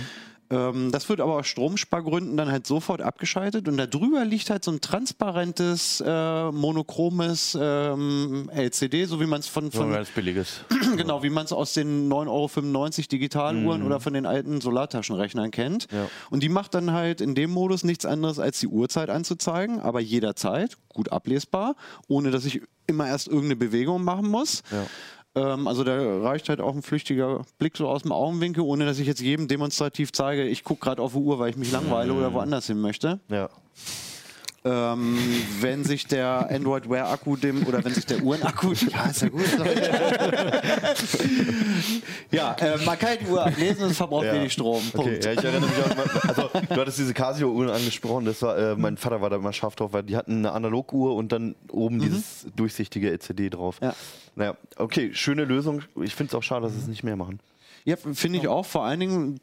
das 0.49 1.07
wird 1.09 1.21
aber 1.21 1.35
aus 1.35 1.47
Stromspargründen 1.47 2.35
dann 2.35 2.51
halt 2.51 2.65
sofort 2.65 3.01
abgeschaltet 3.01 3.67
und 3.67 3.77
da 3.77 3.85
drüber 3.85 4.25
liegt 4.25 4.49
halt 4.49 4.63
so 4.63 4.71
ein 4.71 4.81
transparentes, 4.81 6.03
äh, 6.05 6.51
monochromes 6.51 7.55
ähm, 7.59 8.49
LCD, 8.51 9.05
so 9.05 9.21
wie 9.21 9.27
man 9.27 9.41
es 9.41 9.47
von, 9.47 9.69
So 9.69 9.81
von 9.81 9.91
ganz 9.91 10.09
billiges. 10.09 10.61
genau, 10.97 11.21
wie 11.21 11.29
man 11.29 11.45
es 11.45 11.53
aus 11.53 11.73
den 11.73 12.11
9,95 12.11 12.27
Euro 12.29 12.89
Digitaluhren 13.11 13.83
oder 13.83 13.99
von 13.99 14.13
den 14.13 14.25
alten 14.25 14.59
Solartaschenrechnern 14.59 15.51
kennt. 15.51 15.87
Ja. 15.91 16.09
Und 16.31 16.41
die 16.41 16.49
macht 16.49 16.73
dann 16.73 16.93
halt 16.93 17.21
in 17.21 17.35
dem 17.35 17.51
Modus 17.51 17.83
nichts 17.83 18.05
anderes, 18.05 18.39
als 18.39 18.59
die 18.59 18.67
Uhrzeit 18.67 19.11
anzuzeigen, 19.11 19.79
aber 19.79 19.99
jederzeit, 19.99 20.77
gut 20.93 21.11
ablesbar, 21.11 21.75
ohne 22.07 22.31
dass 22.31 22.45
ich 22.45 22.61
immer 22.87 23.07
erst 23.07 23.27
irgendeine 23.27 23.55
Bewegung 23.55 24.03
machen 24.03 24.27
muss. 24.27 24.63
Ja. 24.71 24.87
Ähm, 25.39 25.67
also 25.67 25.83
da 25.83 26.19
reicht 26.21 26.49
halt 26.49 26.61
auch 26.61 26.75
ein 26.75 26.81
flüchtiger 26.81 27.41
Blick 27.57 27.77
so 27.77 27.87
aus 27.87 28.03
dem 28.03 28.11
Augenwinkel, 28.11 28.63
ohne 28.63 28.85
dass 28.85 28.99
ich 28.99 29.07
jetzt 29.07 29.21
jedem 29.21 29.47
demonstrativ 29.47 30.11
zeige, 30.11 30.43
ich 30.47 30.63
gucke 30.63 30.81
gerade 30.81 31.01
auf 31.01 31.13
die 31.13 31.19
Uhr, 31.19 31.39
weil 31.39 31.49
ich 31.49 31.57
mich 31.57 31.71
langweile 31.71 32.13
oder 32.13 32.33
woanders 32.33 32.67
hin 32.67 32.79
möchte. 32.79 33.19
Ja. 33.29 33.49
Ähm, 34.65 35.17
wenn 35.61 35.85
sich 35.85 36.05
der 36.05 36.49
Android 36.51 36.89
Wear 36.89 37.09
Akku 37.09 37.37
dem 37.37 37.65
oder 37.65 37.83
wenn 37.85 37.93
sich 37.93 38.05
der 38.05 38.21
Uhrenakku 38.21 38.73
ja 38.91 39.05
ist 39.09 39.21
ja 39.21 39.29
gut 39.29 39.45
ja 42.31 42.53
äh, 42.59 42.77
man 42.85 42.99
kann 42.99 43.17
die 43.21 43.27
Uhr 43.27 43.45
ablesen 43.45 43.85
und 43.85 43.91
es 43.91 43.97
verbraucht 43.97 44.25
Ja. 44.25 44.33
wenig 44.33 44.51
Strom 44.53 44.81
Okay, 44.93 44.97
Punkt 44.97 45.25
ja, 45.25 45.31
ich 45.31 45.43
erinnere 45.43 45.69
mich 45.69 45.79
auch 45.83 45.95
mal, 45.95 46.05
also 46.27 46.49
du 46.75 46.81
hattest 46.81 46.97
diese 46.99 47.13
Casio-Uhren 47.13 47.69
angesprochen, 47.69 48.25
das 48.25 48.41
war, 48.41 48.57
äh, 48.57 48.75
mein 48.75 48.97
Vater 48.97 49.21
war 49.21 49.29
da 49.29 49.37
immer 49.37 49.53
scharf 49.53 49.75
drauf, 49.75 49.93
weil 49.93 50.03
die 50.03 50.17
hatten 50.17 50.39
eine 50.39 50.51
Analoguhr 50.51 51.15
und 51.15 51.31
dann 51.31 51.55
oben 51.71 51.99
dieses 51.99 52.45
durchsichtige 52.55 53.09
LCD 53.11 53.49
drauf. 53.49 53.77
Ja. 53.81 53.93
Naja, 54.35 54.55
okay, 54.77 55.11
schöne 55.13 55.45
Lösung. 55.45 55.81
Ich 56.03 56.15
finde 56.15 56.31
es 56.31 56.35
auch 56.35 56.43
schade, 56.43 56.63
dass 56.63 56.73
sie 56.73 56.79
es 56.81 56.87
nicht 56.87 57.03
mehr 57.03 57.15
machen. 57.15 57.39
Ja, 57.85 57.95
finde 57.97 58.39
ich 58.39 58.47
auch. 58.47 58.65
Vor 58.65 58.83
allen 58.85 58.99
Dingen, 58.99 59.39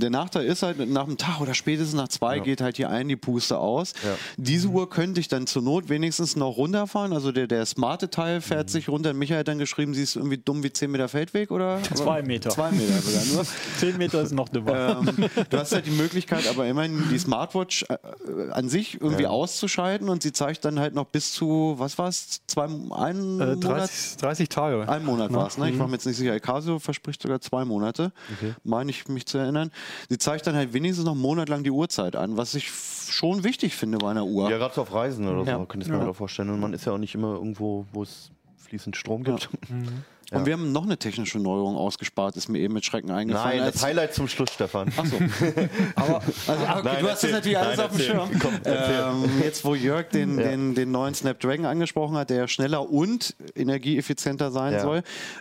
der 0.00 0.10
Nachteil 0.10 0.44
ist 0.46 0.62
halt, 0.62 0.78
nach 0.90 1.06
einem 1.06 1.16
Tag 1.18 1.40
oder 1.40 1.54
spätestens 1.54 1.94
nach 1.94 2.08
zwei 2.08 2.36
Ja. 2.36 2.42
geht 2.42 2.60
halt 2.60 2.76
hier 2.76 2.90
ein 2.90 3.08
die 3.08 3.16
Puste 3.16 3.58
aus. 3.58 3.92
Ja. 4.04 4.16
Diese 4.36 4.68
Uhr 4.68 4.88
könnte 4.90 5.20
ich 5.20 5.28
dann 5.28 5.46
zur 5.46 5.62
Not 5.62 5.88
wenigstens 5.88 6.36
noch 6.36 6.56
runterfahren. 6.56 7.12
Also 7.12 7.32
der, 7.32 7.46
der 7.46 7.64
smarte 7.66 8.10
Teil 8.10 8.40
fährt 8.40 8.68
Mhm. 8.68 8.72
sich 8.72 8.88
runter. 8.88 9.12
Michael 9.14 9.40
hat 9.40 9.48
dann 9.48 9.58
geschrieben, 9.58 9.94
sie 9.94 10.02
ist 10.02 10.16
irgendwie 10.16 10.38
dumm 10.38 10.62
wie 10.62 10.72
10 10.72 10.90
Meter 10.90 11.08
Feldweg, 11.08 11.50
oder? 11.50 11.80
Zwei 11.94 12.22
Meter. 12.22 12.50
Zwei 12.50 12.70
Meter 12.72 13.00
sogar 13.00 13.24
nur. 13.26 13.46
Zehn 13.78 13.96
Meter 13.98 14.22
ist 14.22 14.32
noch 14.32 14.48
dümmer. 14.48 15.00
ähm, 15.06 15.28
du 15.50 15.58
hast 15.58 15.72
halt 15.72 15.86
die 15.86 15.90
Möglichkeit, 16.02 16.48
aber 16.48 16.66
immerhin 16.66 17.02
die 17.10 17.18
Smartwatch 17.18 17.84
äh, 17.88 17.94
äh, 17.94 18.50
an 18.52 18.68
sich 18.68 19.00
irgendwie 19.00 19.26
auszuschalten 19.26 20.08
und 20.08 20.22
sie 20.22 20.32
zeigt 20.32 20.64
dann 20.64 20.78
halt 20.80 20.94
noch 20.94 21.06
bis 21.06 21.32
zu, 21.32 21.74
was 21.78 21.98
war 21.98 22.08
es, 22.08 22.40
zwei, 22.46 22.64
einen 22.64 23.40
Äh, 23.40 23.46
Monat? 23.54 23.64
30, 23.64 24.16
30 24.18 24.48
Tage. 24.48 24.88
Ein 24.88 25.04
Monat 25.04 25.32
war 25.32 25.46
es, 25.46 25.58
ne? 25.58 25.70
Ich 25.70 25.78
war 25.78 25.86
Mhm. 25.86 25.90
mir 25.92 25.96
jetzt 25.96 26.06
nicht 26.06 26.16
sicher. 26.16 26.38
Casio 26.40 26.78
verspricht 26.78 27.22
sogar 27.22 27.40
zwei 27.40 27.59
zwei 27.60 27.64
Monate, 27.66 28.12
Okay. 28.38 28.54
meine 28.64 28.90
ich 28.90 29.08
mich 29.08 29.26
zu 29.26 29.38
erinnern. 29.38 29.70
Sie 30.08 30.18
zeigt 30.18 30.46
dann 30.46 30.54
halt 30.54 30.72
wenigstens 30.72 31.04
noch 31.04 31.12
einen 31.12 31.20
Monat 31.20 31.48
lang 31.48 31.62
die 31.62 31.70
Uhrzeit 31.70 32.16
an, 32.16 32.36
was 32.36 32.54
ich 32.54 32.70
schon 32.70 33.44
wichtig 33.44 33.74
finde 33.76 33.98
bei 33.98 34.10
einer 34.10 34.24
Uhr. 34.24 34.50
Ja, 34.50 34.58
gerade 34.58 34.74
so 34.74 34.82
auf 34.82 34.92
Reisen 34.94 35.26
oder 35.28 35.44
so, 35.44 35.50
Ja. 35.50 35.64
könnte 35.66 35.86
ich 35.86 35.92
mir 35.92 35.98
ja. 35.98 36.12
vorstellen. 36.12 36.50
Und 36.50 36.60
man 36.60 36.72
ist 36.72 36.84
ja 36.86 36.92
auch 36.92 36.98
nicht 36.98 37.14
immer 37.14 37.34
irgendwo, 37.34 37.86
wo 37.92 38.02
es 38.02 38.30
fließend 38.56 38.96
Strom 38.96 39.24
gibt. 39.24 39.48
Und 39.70 39.88
Ja. 40.32 40.46
wir 40.46 40.52
haben 40.52 40.70
noch 40.72 40.84
eine 40.84 40.96
technische 40.96 41.38
Neuerung 41.38 41.76
ausgespart, 41.76 42.36
ist 42.36 42.48
mir 42.48 42.58
eben 42.60 42.74
mit 42.74 42.84
Schrecken 42.84 43.10
eingefallen. 43.10 43.58
Nein, 43.58 43.70
das 43.72 43.82
Highlight 43.82 44.14
zum 44.14 44.28
Schluss, 44.28 44.50
Stefan. 44.52 44.88
Achso. 44.96 45.16
Aber, 45.96 46.22
also, 46.46 46.64
ah, 46.66 46.78
okay, 46.78 46.80
Nein, 46.84 46.96
du 47.00 47.08
hast 47.10 47.24
das 47.24 47.30
natürlich 47.32 47.58
alles 47.58 47.76
Nein, 47.78 47.86
auf 47.86 47.96
dem. 47.96 48.00
Schirm. 48.00 48.30
Komm, 48.40 48.54
ähm, 48.64 49.24
jetzt, 49.42 49.64
wo 49.64 49.74
Jörg 49.74 50.08
den, 50.10 50.38
Ja. 50.38 50.48
den, 50.50 50.74
den 50.74 50.92
neuen 50.92 51.14
Snapdragon 51.14 51.66
angesprochen 51.66 52.16
hat, 52.16 52.30
der 52.30 52.46
schneller 52.46 52.88
und 52.88 53.34
energieeffizienter 53.56 54.50
sein 54.52 54.74
Ja. 54.74 54.80
soll. 54.80 54.96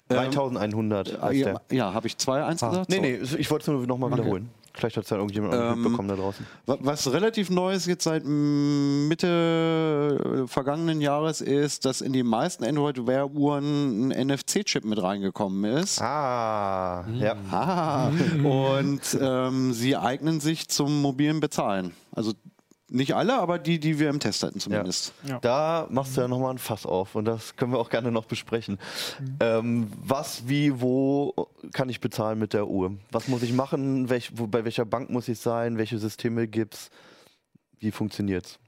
Ähm, 0.10 0.18
3100 0.18 1.18
ah, 1.22 1.28
heißt 1.28 1.50
ja, 1.72 1.94
habe 1.94 2.08
ich 2.08 2.14
2-1 2.16 2.52
gesagt? 2.54 2.90
Nee, 2.90 2.96
So. 2.96 3.02
nee, 3.36 3.42
ich 3.42 3.52
wollte 3.52 3.64
es 3.64 3.68
nur 3.68 3.86
nochmal 3.86 4.12
wiederholen. 4.12 4.50
Vielleicht 4.74 4.97
hat 4.97 5.03
es 5.05 5.09
ja 5.09 5.17
irgendjemand 5.17 5.53
ähm, 5.53 5.82
mitbekommen 5.82 6.07
da 6.09 6.15
draußen. 6.15 6.45
Wa- 6.65 6.78
Was 6.82 7.11
relativ 7.11 7.49
neu 7.49 7.74
ist 7.74 7.86
jetzt 7.88 8.03
seit 8.03 8.24
mm, 8.26 9.07
Mitte 9.07 10.43
äh, 10.43 10.47
vergangenen 10.47 11.01
Jahres 11.01 11.41
ist, 11.41 11.86
dass 11.86 12.01
in 12.01 12.13
die 12.13 12.24
meisten 12.24 12.63
Android 12.63 13.05
Wear 13.07 13.32
Uhren 13.32 14.09
ein 14.11 14.28
NFC-Chip 14.28 14.86
mit 14.86 15.01
reingekommen 15.01 15.63
ist. 15.78 16.01
Ah, 16.01 17.05
ja. 17.13 17.36
Ah, 17.51 18.11
und 18.43 19.01
ähm, 19.20 19.74
sie 19.74 19.95
eignen 19.97 20.39
sich 20.39 20.67
zum 20.70 21.01
mobilen 21.01 21.39
Bezahlen. 21.39 21.93
Also 22.11 22.34
nicht 22.90 23.16
alle, 23.16 23.36
aber 23.38 23.60
die, 23.60 23.80
die 23.80 24.00
wir 24.00 24.10
im 24.10 24.20
Test 24.20 24.44
hatten 24.44 24.60
zumindest. 24.60 25.14
Da 25.42 25.88
machst 25.90 26.18
du 26.18 26.22
ja 26.22 26.28
nochmal 26.28 26.54
ein 26.54 26.58
Fass 26.58 26.86
auf 26.86 27.16
und 27.16 27.26
das 27.26 27.56
können 27.56 27.72
wir 27.72 27.80
auch 27.80 27.90
gerne 27.90 28.12
noch 28.12 28.26
besprechen. 28.26 28.80
Ähm, 29.40 29.92
was, 30.04 30.48
wie, 30.48 30.82
wo 30.82 31.34
kann 31.74 31.90
ich 31.90 32.02
bezahlen 32.02 32.40
mit 32.40 32.54
der 32.54 32.68
Uhr? 32.68 32.96
Was 33.12 33.28
muss 33.28 33.44
ich 33.44 33.54
machen? 33.54 34.10
Welch, 34.10 34.32
wo, 34.36 34.48
bei 34.48 34.66
welcher 34.66 34.86
Bank 34.86 35.10
muss 35.10 35.28
ich 35.28 35.40
sein? 35.40 35.78
Welche 35.78 35.98
Systeme 35.98 36.48
gibt's? 36.48 36.90
Wie 37.80 37.92
funktioniert's? 37.92 38.60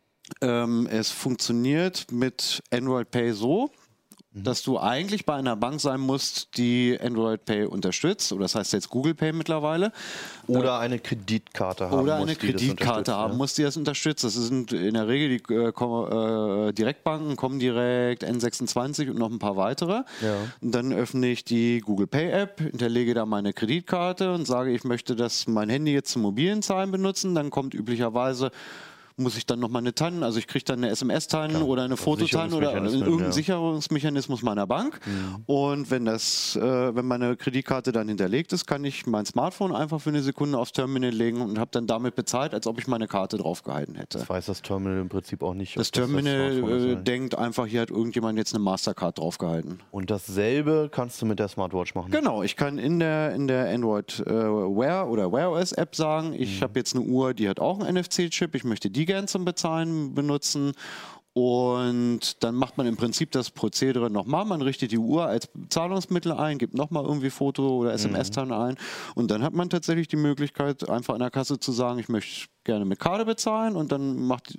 Ähm, 0.41 0.87
es 0.89 1.11
funktioniert 1.11 2.11
mit 2.11 2.63
Android 2.71 3.11
Pay 3.11 3.33
so, 3.33 3.71
Mhm. 4.33 4.45
dass 4.45 4.63
du 4.63 4.79
eigentlich 4.79 5.25
bei 5.25 5.35
einer 5.35 5.57
Bank 5.57 5.81
sein 5.81 5.99
musst, 5.99 6.55
die 6.55 6.97
Android 7.01 7.43
Pay 7.43 7.65
unterstützt. 7.65 8.31
Oder 8.31 8.43
das 8.43 8.55
heißt 8.55 8.71
jetzt 8.71 8.89
Google 8.89 9.13
Pay 9.13 9.33
mittlerweile. 9.33 9.91
Oder 10.47 10.79
eine 10.79 10.99
Kreditkarte 10.99 11.89
haben 11.89 11.99
Oder 11.99 12.19
muss, 12.19 12.29
eine 12.29 12.35
Kreditkarte 12.37 13.13
haben 13.13 13.33
ja? 13.33 13.37
muss, 13.37 13.55
die 13.55 13.63
das 13.63 13.75
unterstützt. 13.75 14.23
Das 14.23 14.33
sind 14.35 14.71
in 14.71 14.93
der 14.93 15.09
Regel 15.09 15.37
die 15.37 15.53
äh, 15.53 15.67
äh, 15.67 16.71
Direktbanken, 16.71 17.35
Comdirect, 17.35 18.23
N26 18.23 19.09
und 19.09 19.19
noch 19.19 19.29
ein 19.29 19.39
paar 19.39 19.57
weitere. 19.57 20.03
Ja. 20.21 20.35
Und 20.61 20.73
dann 20.73 20.93
öffne 20.93 21.27
ich 21.27 21.43
die 21.43 21.81
Google 21.81 22.07
Pay 22.07 22.31
App, 22.31 22.61
hinterlege 22.61 23.13
da 23.13 23.25
meine 23.25 23.51
Kreditkarte 23.51 24.33
und 24.33 24.47
sage, 24.47 24.71
ich 24.71 24.85
möchte 24.85 25.17
das 25.17 25.45
mein 25.47 25.69
Handy 25.69 25.91
jetzt 25.91 26.11
zum 26.11 26.21
mobilen 26.21 26.61
Zahlen 26.61 26.91
benutzen. 26.91 27.35
Dann 27.35 27.49
kommt 27.49 27.73
üblicherweise 27.73 28.51
muss 29.17 29.37
ich 29.37 29.45
dann 29.45 29.59
nochmal 29.59 29.81
eine 29.81 29.93
TAN, 29.93 30.23
also 30.23 30.39
ich 30.39 30.47
kriege 30.47 30.65
dann 30.65 30.79
eine 30.79 30.89
SMS-TAN 30.89 31.55
oder 31.57 31.83
eine 31.83 31.93
Also 31.93 32.03
Fototan 32.03 32.53
oder 32.53 32.73
irgendeinen 32.73 33.19
ja. 33.19 33.31
Sicherungsmechanismus 33.31 34.41
meiner 34.41 34.67
Bank. 34.67 34.99
Und 35.45 35.91
wenn 35.91 36.05
das, 36.05 36.55
äh, 36.55 36.95
wenn 36.95 37.05
meine 37.05 37.35
Kreditkarte 37.35 37.91
dann 37.91 38.07
hinterlegt 38.07 38.53
ist, 38.53 38.65
kann 38.65 38.83
ich 38.83 39.05
mein 39.05 39.25
Smartphone 39.25 39.75
einfach 39.75 40.01
für 40.01 40.09
eine 40.09 40.21
Sekunde 40.21 40.57
aufs 40.57 40.71
Terminal 40.71 41.11
legen 41.11 41.41
und 41.41 41.59
habe 41.59 41.71
dann 41.71 41.87
damit 41.87 42.15
bezahlt, 42.15 42.53
als 42.53 42.67
ob 42.67 42.79
ich 42.79 42.87
meine 42.87 43.07
Karte 43.07 43.37
draufgehalten 43.37 43.95
hätte. 43.95 44.19
Das 44.19 44.29
weiß 44.29 44.45
das 44.45 44.61
Terminal 44.61 44.99
im 44.99 45.09
Prinzip 45.09 45.43
auch 45.43 45.53
nicht. 45.53 45.77
Das 45.77 45.91
Terminal 45.91 46.51
ist, 46.51 46.85
äh, 46.85 47.03
denkt 47.03 47.37
einfach, 47.37 47.65
hier 47.65 47.81
hat 47.81 47.89
irgendjemand 47.89 48.37
jetzt 48.37 48.53
eine 48.53 48.63
Mastercard 48.63 49.17
draufgehalten. 49.17 49.79
Und 49.91 50.09
dasselbe 50.09 50.89
kannst 50.91 51.21
du 51.21 51.25
mit 51.25 51.39
der 51.39 51.47
Smartwatch 51.47 51.95
machen. 51.95 52.11
Genau, 52.11 52.43
ich 52.43 52.55
kann 52.55 52.77
in 52.77 52.99
der, 52.99 53.33
in 53.33 53.47
der 53.47 53.69
Android 53.69 54.23
äh, 54.25 54.31
Wear 54.31 55.09
oder 55.09 55.31
Wear 55.31 55.51
OS 55.51 55.71
App 55.73 55.95
sagen, 55.95 56.33
ich 56.33 56.61
habe 56.61 56.79
jetzt 56.79 56.95
eine 56.95 57.03
Uhr, 57.03 57.33
die 57.33 57.49
hat 57.49 57.59
auch 57.59 57.79
einen 57.79 57.97
NFC-Chip, 57.97 58.55
ich 58.55 58.63
möchte 58.63 58.89
die 58.89 59.00
gern 59.05 59.27
zum 59.27 59.45
Bezahlen 59.45 60.13
benutzen. 60.13 60.73
Und 61.33 62.43
dann 62.43 62.55
macht 62.55 62.77
man 62.77 62.87
im 62.87 62.97
Prinzip 62.97 63.31
das 63.31 63.51
Prozedere 63.51 64.09
nochmal. 64.09 64.43
Man 64.43 64.61
richtet 64.61 64.91
die 64.91 64.97
Uhr 64.97 65.25
als 65.25 65.47
Zahlungsmittel 65.69 66.33
ein, 66.33 66.57
gibt 66.57 66.73
nochmal 66.73 67.05
irgendwie 67.05 67.29
Foto 67.29 67.77
oder 67.77 67.93
SMS-TAN 67.93 68.51
ein. 68.51 68.75
Und 69.15 69.31
dann 69.31 69.41
hat 69.41 69.53
man 69.53 69.69
tatsächlich 69.69 70.09
die 70.09 70.17
Möglichkeit, 70.17 70.89
einfach 70.89 71.13
an 71.13 71.21
der 71.21 71.31
Kasse 71.31 71.57
zu 71.57 71.71
sagen, 71.71 71.99
ich 71.99 72.09
möchte 72.09 72.49
gerne 72.63 72.85
mit 72.85 72.99
Karte 72.99 73.25
bezahlen. 73.25 73.75
Und 73.75 73.91
dann 73.91 74.17
macht 74.25 74.57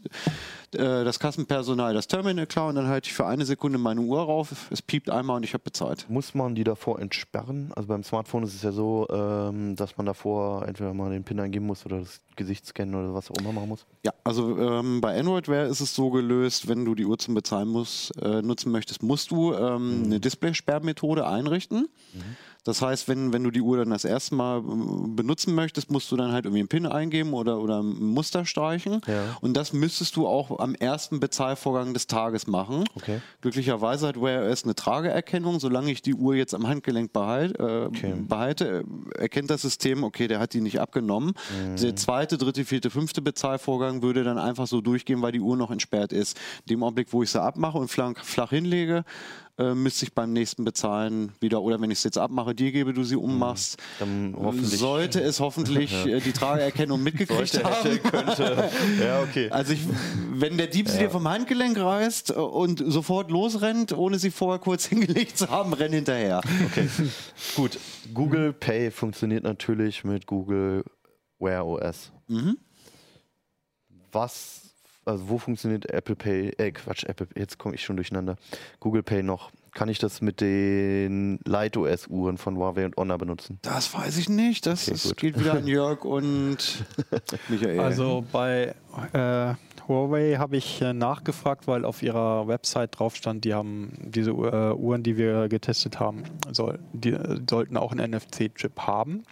äh, 0.74 1.04
das 1.04 1.18
Kassenpersonal 1.18 1.94
das 1.94 2.08
Terminal 2.08 2.46
klar 2.46 2.68
und 2.68 2.76
dann 2.76 2.88
halte 2.88 3.08
ich 3.08 3.14
für 3.14 3.26
eine 3.26 3.44
Sekunde 3.44 3.78
meine 3.78 4.00
Uhr 4.00 4.22
rauf. 4.22 4.68
Es 4.70 4.82
piept 4.82 5.10
einmal 5.10 5.36
und 5.36 5.44
ich 5.44 5.54
habe 5.54 5.64
bezahlt. 5.64 6.06
Muss 6.08 6.34
man 6.34 6.54
die 6.54 6.64
davor 6.64 6.98
entsperren? 6.98 7.72
Also 7.76 7.88
beim 7.88 8.02
Smartphone 8.02 8.44
ist 8.44 8.54
es 8.54 8.62
ja 8.62 8.72
so, 8.72 9.06
ähm, 9.10 9.76
dass 9.76 9.96
man 9.96 10.06
davor 10.06 10.66
entweder 10.66 10.94
mal 10.94 11.10
den 11.10 11.24
PIN 11.24 11.40
eingeben 11.40 11.66
muss 11.66 11.84
oder 11.86 12.00
das 12.00 12.20
Gesicht 12.36 12.66
scannen 12.66 12.94
oder 12.94 13.14
was 13.14 13.30
auch 13.30 13.36
immer 13.36 13.52
machen 13.52 13.68
muss. 13.68 13.86
Ja, 14.04 14.12
also 14.24 14.56
ähm, 14.58 15.00
bei 15.00 15.18
Android 15.18 15.48
Wear 15.48 15.66
ist 15.66 15.80
es 15.80 15.94
so 15.94 16.10
gelöst, 16.10 16.61
wenn 16.68 16.84
du 16.84 16.94
die 16.94 17.04
Uhr 17.04 17.18
zum 17.18 17.34
Bezahlen 17.34 17.68
musst, 17.68 18.16
äh, 18.22 18.42
nutzen 18.42 18.72
möchtest, 18.72 19.02
musst 19.02 19.30
du 19.30 19.54
ähm, 19.54 20.02
eine 20.04 20.20
Display-Sperrmethode 20.20 21.26
einrichten. 21.26 21.88
Das 22.64 22.80
heißt, 22.80 23.08
wenn, 23.08 23.32
wenn 23.32 23.42
du 23.42 23.50
die 23.50 23.60
Uhr 23.60 23.78
dann 23.78 23.90
das 23.90 24.04
erste 24.04 24.34
Mal 24.34 24.58
äh, 24.58 24.62
benutzen 25.08 25.54
möchtest, 25.54 25.90
musst 25.90 26.10
du 26.12 26.16
dann 26.16 26.32
halt 26.32 26.44
irgendwie 26.44 26.60
einen 26.60 26.68
PIN 26.68 26.86
eingeben 26.86 27.32
oder, 27.32 27.60
oder 27.60 27.82
ein 27.82 28.00
Muster 28.00 28.44
streichen. 28.44 29.00
Ja. 29.06 29.36
Und 29.40 29.56
das 29.56 29.72
müsstest 29.72 30.16
du 30.16 30.26
auch 30.26 30.60
am 30.60 30.74
ersten 30.74 31.18
Bezahlvorgang 31.18 31.92
des 31.92 32.06
Tages 32.06 32.46
machen. 32.46 32.84
Okay. 32.94 33.20
Glücklicherweise 33.40 34.06
hat 34.06 34.20
Wear 34.20 34.48
OS 34.48 34.64
eine 34.64 34.74
Trageerkennung. 34.74 35.58
Solange 35.58 35.90
ich 35.90 36.02
die 36.02 36.14
Uhr 36.14 36.34
jetzt 36.34 36.54
am 36.54 36.68
Handgelenk 36.68 37.12
behalt, 37.12 37.58
äh, 37.58 37.88
behalte, 38.28 38.84
äh, 39.16 39.22
erkennt 39.22 39.50
das 39.50 39.62
System, 39.62 40.04
okay, 40.04 40.28
der 40.28 40.38
hat 40.38 40.54
die 40.54 40.60
nicht 40.60 40.80
abgenommen. 40.80 41.32
Der 41.80 41.96
zweite, 41.96 42.38
dritte, 42.38 42.64
vierte, 42.64 42.90
fünfte 42.90 43.22
Bezahlvorgang 43.22 44.02
würde 44.02 44.24
dann 44.24 44.38
einfach 44.38 44.66
so 44.66 44.80
durchgehen, 44.80 45.22
weil 45.22 45.32
die 45.32 45.40
Uhr 45.40 45.56
noch 45.56 45.70
entsperrt 45.70 46.12
ist. 46.12 46.38
In 46.66 46.76
dem 46.76 46.82
Augenblick, 46.82 47.12
wo 47.12 47.22
ich 47.22 47.30
sie 47.30 47.40
abmache 47.40 47.78
und 47.78 47.88
flach, 47.88 48.12
flach 48.22 48.50
hinlege, 48.50 49.04
äh, 49.58 49.74
müsste 49.74 50.06
ich 50.06 50.14
beim 50.14 50.32
nächsten 50.32 50.64
Bezahlen 50.64 51.32
wieder, 51.40 51.60
oder 51.60 51.80
wenn 51.80 51.90
ich 51.90 51.98
es 51.98 52.04
jetzt 52.04 52.16
abmache, 52.18 52.54
dir 52.54 52.72
gebe, 52.72 52.94
du 52.94 53.04
sie 53.04 53.16
ummachst, 53.16 53.76
Dann 53.98 54.34
hoffentlich. 54.36 54.78
sollte 54.78 55.20
es 55.20 55.40
hoffentlich 55.40 55.92
äh, 56.06 56.20
die 56.20 56.32
Trageerkennung 56.32 57.02
mitgekriegt 57.02 57.52
Sollte, 57.52 57.64
haben. 57.64 57.82
hätte, 57.90 57.98
könnte. 58.10 58.70
Ja, 59.00 59.22
okay. 59.22 59.50
Also 59.50 59.74
ich, 59.74 59.80
wenn 60.32 60.56
der 60.56 60.68
Dieb 60.68 60.88
sie 60.88 60.98
dir 60.98 61.10
vom 61.10 61.28
Handgelenk 61.28 61.78
reißt 61.78 62.30
äh, 62.30 62.34
und 62.34 62.82
sofort 62.86 63.30
losrennt, 63.30 63.92
ohne 63.92 64.18
sie 64.18 64.30
vorher 64.30 64.58
kurz 64.58 64.86
hingelegt 64.88 65.36
zu 65.36 65.50
haben, 65.50 65.74
renn 65.74 65.92
hinterher. 65.92 66.40
Okay, 66.70 66.88
gut. 67.54 67.78
Google 68.14 68.52
Pay 68.54 68.90
funktioniert 68.90 69.44
natürlich 69.44 70.02
mit 70.04 70.26
Google 70.26 70.82
Wear 71.38 71.66
OS. 71.66 72.10
Was, 74.12 74.61
also 75.04 75.28
wo 75.28 75.38
funktioniert 75.38 75.86
Apple 75.90 76.16
Pay, 76.16 76.50
äh 76.58 76.72
Quatsch, 76.72 77.04
Apple, 77.04 77.28
jetzt 77.36 77.58
komme 77.58 77.74
ich 77.74 77.82
schon 77.84 77.96
durcheinander. 77.96 78.36
Google 78.80 79.02
Pay 79.02 79.22
noch. 79.22 79.50
Kann 79.74 79.88
ich 79.88 79.98
das 79.98 80.20
mit 80.20 80.42
den 80.42 81.40
Light 81.46 81.78
OS 81.78 82.06
Uhren 82.06 82.36
von 82.36 82.56
Huawei 82.56 82.84
und 82.84 82.96
Honor 82.96 83.16
benutzen? 83.16 83.58
Das 83.62 83.94
weiß 83.94 84.18
ich 84.18 84.28
nicht. 84.28 84.66
Das, 84.66 84.86
Okay, 84.86 84.98
das 85.02 85.16
geht 85.16 85.40
wieder 85.40 85.54
an 85.54 85.66
Jörg 85.66 86.04
und 86.04 86.84
Michael. 87.48 87.80
Also 87.80 88.22
bei 88.30 88.74
äh, 89.14 89.54
Huawei 89.88 90.36
habe 90.36 90.58
ich 90.58 90.82
äh, 90.82 90.92
nachgefragt, 90.92 91.66
weil 91.66 91.86
auf 91.86 92.02
ihrer 92.02 92.46
Website 92.48 92.98
drauf 92.98 93.16
stand, 93.16 93.44
die 93.44 93.54
haben 93.54 93.92
diese 94.02 94.32
äh, 94.32 94.74
Uhren, 94.74 95.02
die 95.02 95.16
wir 95.16 95.48
getestet 95.48 95.98
haben, 95.98 96.24
soll, 96.50 96.78
die 96.92 97.12
äh, 97.12 97.40
sollten 97.48 97.78
auch 97.78 97.92
einen 97.92 98.10
NFC-Chip 98.10 98.78
haben. 98.80 99.24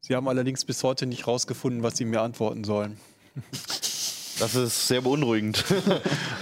Sie 0.00 0.14
haben 0.16 0.28
allerdings 0.28 0.64
bis 0.64 0.82
heute 0.82 1.04
nicht 1.04 1.26
rausgefunden, 1.26 1.82
was 1.82 1.96
sie 1.98 2.06
mir 2.06 2.22
antworten 2.22 2.64
sollen. 2.64 2.96
Das 4.38 4.54
ist 4.54 4.88
sehr 4.88 5.00
beunruhigend. 5.02 5.64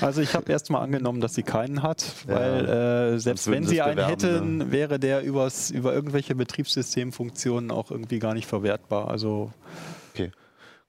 Also 0.01 0.20
ich 0.20 0.34
habe 0.34 0.51
erst 0.53 0.68
mal 0.70 0.80
angenommen, 0.80 1.20
dass 1.20 1.34
sie 1.34 1.42
keinen 1.45 1.82
hat, 1.82 2.05
Ja. 2.28 2.34
weil 2.34 2.68
äh, 3.14 3.18
selbst 3.18 3.51
wenn 3.51 3.66
sie 3.66 3.80
einen 3.80 4.05
hätten, 4.05 4.70
wäre 4.72 4.99
der 4.99 5.22
übers, 5.22 5.70
über 5.70 5.95
irgendwelche 5.95 6.34
Betriebssystemfunktionen 6.34 7.70
auch 7.70 7.90
irgendwie 7.90 8.18
gar 8.18 8.34
nicht 8.34 8.47
verwertbar. 8.47 9.09
Also 9.09 9.53
Okay. 10.14 10.30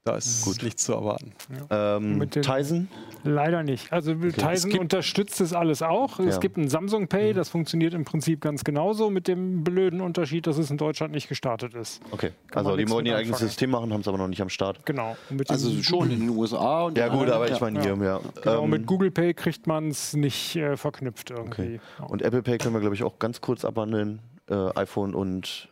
Da 0.06 0.16
ist 0.16 0.62
nichts 0.62 0.84
zu 0.84 0.92
erwarten. 0.92 1.32
Ähm, 1.68 2.18
Mit 2.18 2.36
den- 2.36 2.42
Tyson? 2.42 2.88
Leider 3.24 3.64
nicht. 3.64 3.92
Also 3.92 4.14
Tizen 4.14 4.70
gibt- 4.70 4.80
unterstützt 4.80 5.40
das 5.40 5.52
alles 5.52 5.82
auch. 5.82 6.20
Es 6.20 6.36
Ja. 6.36 6.40
gibt 6.40 6.56
ein 6.56 6.68
Samsung 6.68 7.08
Pay, 7.08 7.32
das 7.34 7.48
funktioniert 7.48 7.92
im 7.92 8.04
Prinzip 8.04 8.40
ganz 8.40 8.62
genauso, 8.62 9.10
mit 9.10 9.26
dem 9.26 9.64
blöden 9.64 10.00
Unterschied, 10.00 10.46
dass 10.46 10.58
es 10.58 10.70
in 10.70 10.76
Deutschland 10.78 11.12
nicht 11.12 11.28
gestartet 11.28 11.74
ist. 11.74 12.00
Okay. 12.12 12.30
Kann 12.52 12.64
Also 12.64 12.76
die 12.76 12.88
wollen 12.88 13.04
ihr 13.04 13.16
eigenes. 13.16 13.40
System 13.40 13.70
machen, 13.70 13.92
haben 13.92 14.00
es 14.02 14.08
aber 14.08 14.18
noch 14.18 14.28
nicht 14.28 14.40
am 14.40 14.48
Start. 14.48 14.86
Genau. 14.86 15.16
Also 15.48 15.70
schon 15.82 16.10
in 16.12 16.20
den 16.20 16.30
USA. 16.30 16.84
Und 16.84 16.96
Ja 16.96 17.08
in 17.08 17.12
gut, 17.18 17.28
aber 17.28 17.50
ich 17.50 17.60
meine 17.60 17.80
hier, 17.82 17.96
ja. 17.96 18.20
Genau, 18.42 18.62
Ähm, 18.64 18.70
mit 18.70 18.86
Google 18.86 19.10
Pay 19.10 19.34
kriegt 19.34 19.66
man 19.66 19.88
es 19.88 20.14
nicht 20.14 20.54
äh, 20.54 20.76
verknüpft 20.76 21.30
irgendwie. 21.30 21.80
Okay. 21.80 21.80
Und 22.08 22.22
Apple 22.22 22.42
Pay 22.42 22.58
können 22.58 22.74
wir, 22.74 22.80
glaube 22.80 22.94
ich, 22.94 23.02
auch 23.02 23.18
ganz 23.18 23.40
kurz 23.40 23.64
abhandeln. 23.64 24.20
Äh, 24.48 24.54
iPhone 24.76 25.14
und 25.16 25.68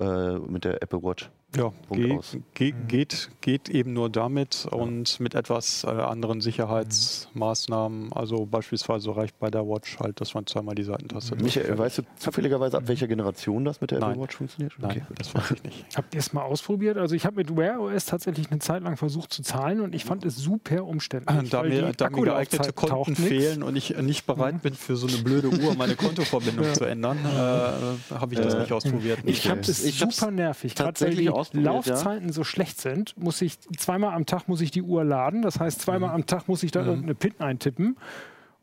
äh, 0.00 0.32
mit 0.38 0.64
der 0.64 0.82
Apple 0.82 1.02
Watch. 1.02 1.30
Ja, 1.56 1.72
ge 1.90 2.16
aus. 2.16 2.36
ge 2.54 2.74
geht, 2.88 3.30
geht 3.40 3.68
eben 3.68 3.92
nur 3.92 4.10
damit 4.10 4.66
und 4.70 5.20
mit 5.20 5.34
etwas 5.34 5.84
äh, 5.84 5.88
anderen 5.88 6.40
Sicherheitsmaßnahmen. 6.40 8.12
Also 8.12 8.46
beispielsweise 8.46 9.14
reicht 9.16 9.38
bei 9.38 9.50
der 9.50 9.66
Watch 9.66 9.98
halt, 9.98 10.20
dass 10.20 10.34
man 10.34 10.46
zweimal 10.46 10.74
die 10.74 10.82
Seitentaste 10.84 11.30
drückt. 11.30 11.42
Michael, 11.42 11.78
weißt 11.78 11.98
du 11.98 12.02
zufälligerweise, 12.16 12.78
ab 12.78 12.84
welcher 12.86 13.06
Generation 13.06 13.64
das 13.64 13.80
mit 13.80 13.90
der 13.90 13.98
Apple 13.98 14.10
Nein. 14.10 14.20
Watch 14.20 14.36
funktioniert? 14.36 14.72
Nein, 14.78 15.06
das 15.16 15.34
weiß 15.34 15.50
ich 15.52 15.62
nicht. 15.62 15.86
Habt 15.96 16.14
ihr 16.14 16.20
es 16.20 16.32
mal 16.32 16.42
ausprobiert? 16.42 16.96
Also 16.96 17.14
ich 17.14 17.26
habe 17.26 17.36
mit 17.36 17.56
Wear 17.56 17.80
OS 17.80 18.06
tatsächlich 18.06 18.50
eine 18.50 18.60
Zeit 18.60 18.82
lang 18.82 18.96
versucht 18.96 19.32
zu 19.32 19.42
zahlen 19.42 19.80
und 19.80 19.94
ich 19.94 20.04
fand 20.04 20.24
es 20.24 20.36
super 20.36 20.84
umständlich. 20.84 21.50
Da 21.50 21.60
weil 21.60 21.68
mir, 21.68 21.82
die 21.90 21.96
da 21.96 22.10
mir 22.10 22.22
geeignete 22.22 22.72
Konten 22.72 23.14
fehlen 23.16 23.62
und 23.62 23.76
ich 23.76 23.96
nicht 23.98 24.26
bereit 24.26 24.62
bin, 24.62 24.74
für 24.74 24.96
so 24.96 25.06
eine 25.06 25.18
blöde 25.18 25.48
Uhr 25.50 25.74
meine 25.76 25.94
Kontoverbindung 25.96 26.72
zu 26.74 26.84
ändern, 26.84 27.18
äh, 27.24 28.14
habe 28.14 28.34
ich 28.34 28.40
das 28.40 28.54
Äh, 28.54 28.60
nicht 28.60 28.72
ausprobiert. 28.72 29.18
Ich 29.24 29.48
habe 29.48 29.60
es 29.60 29.82
super 29.98 30.30
nervig. 30.30 30.74
Tatsächlich 30.74 31.26
die 31.26 31.30
ausprobiert, 31.48 31.86
ja. 31.86 31.94
Laufzeiten 31.94 32.32
so 32.32 32.44
schlecht 32.44 32.80
sind, 32.80 33.16
muss 33.16 33.40
ich 33.42 33.58
zweimal 33.78 34.14
am 34.14 34.26
Tag 34.26 34.48
muss 34.48 34.60
ich 34.60 34.70
die 34.70 34.82
Uhr 34.82 35.04
laden. 35.04 35.42
Das 35.42 35.60
heißt, 35.60 35.80
zweimal 35.80 36.10
Mhm. 36.10 36.14
am 36.16 36.26
Tag 36.26 36.48
muss 36.48 36.62
ich 36.62 36.70
da 36.70 36.84
irgendeine 36.84 37.14
PIN 37.14 37.34
eintippen. 37.38 37.96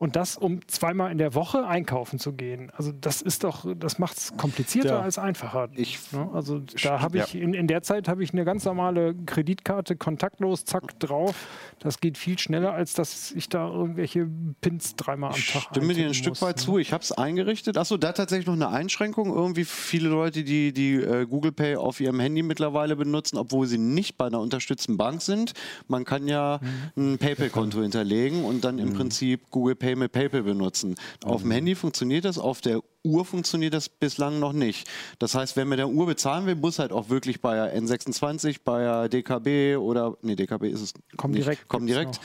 Und 0.01 0.15
das, 0.15 0.35
um 0.35 0.67
zweimal 0.67 1.11
in 1.11 1.19
der 1.19 1.35
Woche 1.35 1.67
einkaufen 1.67 2.17
zu 2.17 2.33
gehen. 2.33 2.71
Also 2.75 2.91
das 2.91 3.21
ist 3.21 3.43
doch, 3.43 3.67
das 3.77 3.99
macht 3.99 4.17
es 4.17 4.35
komplizierter 4.35 4.95
Ja. 4.95 5.01
als 5.01 5.19
einfacher. 5.19 5.69
Ich- 5.75 5.99
Ne? 6.11 6.27
Also 6.33 6.59
da 6.81 7.01
habe 7.01 7.19
ich, 7.19 7.35
in, 7.35 7.53
in 7.53 7.67
der 7.67 7.83
Zeit 7.83 8.07
habe 8.07 8.23
ich 8.23 8.33
eine 8.33 8.43
ganz 8.43 8.65
normale 8.65 9.13
Kreditkarte, 9.27 9.95
kontaktlos, 9.95 10.65
zack, 10.65 10.99
drauf. 10.99 11.35
Das 11.77 11.99
geht 11.99 12.17
viel 12.17 12.39
schneller, 12.39 12.73
als 12.73 12.93
dass 12.95 13.31
ich 13.31 13.47
da 13.47 13.67
irgendwelche 13.69 14.27
Pins 14.61 14.95
dreimal 14.95 15.33
am 15.33 15.37
Ich 15.37 15.53
Tag 15.53 15.61
stimme 15.69 15.93
dir 15.93 16.05
ein 16.05 16.07
eintippen 16.07 16.13
Stück 16.15 16.29
muss, 16.31 16.41
weit 16.41 16.57
ne? 16.57 16.63
zu. 16.63 16.77
Ich 16.79 16.93
habe 16.93 17.03
es 17.03 17.11
eingerichtet. 17.11 17.77
Achso, 17.77 17.97
da 17.97 18.11
tatsächlich 18.11 18.47
noch 18.47 18.55
eine 18.55 18.69
Einschränkung. 18.69 19.27
Irgendwie 19.31 19.65
viele 19.65 20.09
Leute, 20.09 20.43
die, 20.43 20.73
die 20.73 20.95
äh, 20.95 21.27
Google 21.27 21.51
Pay 21.51 21.75
auf 21.75 21.99
ihrem 21.99 22.19
Handy 22.19 22.41
mittlerweile 22.41 22.95
benutzen, 22.95 23.37
obwohl 23.37 23.67
sie 23.67 23.77
nicht 23.77 24.17
bei 24.17 24.25
einer 24.25 24.39
unterstützten 24.39 24.97
Bank 24.97 25.21
sind. 25.21 25.53
Man 25.87 26.05
kann 26.05 26.27
ja 26.27 26.59
Mhm. 26.95 27.13
ein 27.13 27.17
PayPal-Konto 27.19 27.81
hinterlegen 27.83 28.43
und 28.45 28.63
dann 28.65 28.79
im 28.79 28.95
Prinzip 28.95 29.51
Google 29.51 29.75
Pay 29.75 29.90
mit 29.95 30.11
PayPal 30.11 30.43
benutzen. 30.43 30.95
Auf 31.23 31.43
Mhm. 31.43 31.49
dem 31.49 31.51
Handy 31.51 31.75
funktioniert 31.75 32.25
das, 32.25 32.37
auf 32.37 32.61
der 32.61 32.81
Uhr 33.03 33.25
funktioniert 33.25 33.73
das 33.73 33.89
bislang 33.89 34.39
noch 34.39 34.53
nicht. 34.53 34.87
Das 35.17 35.33
heißt, 35.33 35.55
wer 35.55 35.65
mit 35.65 35.79
der 35.79 35.89
Uhr 35.89 36.05
bezahlen 36.05 36.45
will, 36.45 36.53
muss 36.55 36.77
halt 36.77 36.91
auch 36.91 37.09
wirklich 37.09 37.41
bei 37.41 37.55
der 37.55 37.75
N26, 37.81 38.57
bei 38.63 39.07
DKB 39.07 39.77
oder, 39.77 40.17
nee, 40.21 40.35
DKB 40.35 40.65
ist 40.69 40.81
es 40.81 40.93
Comdirect. 41.17 41.67
Comdirect. 41.67 42.19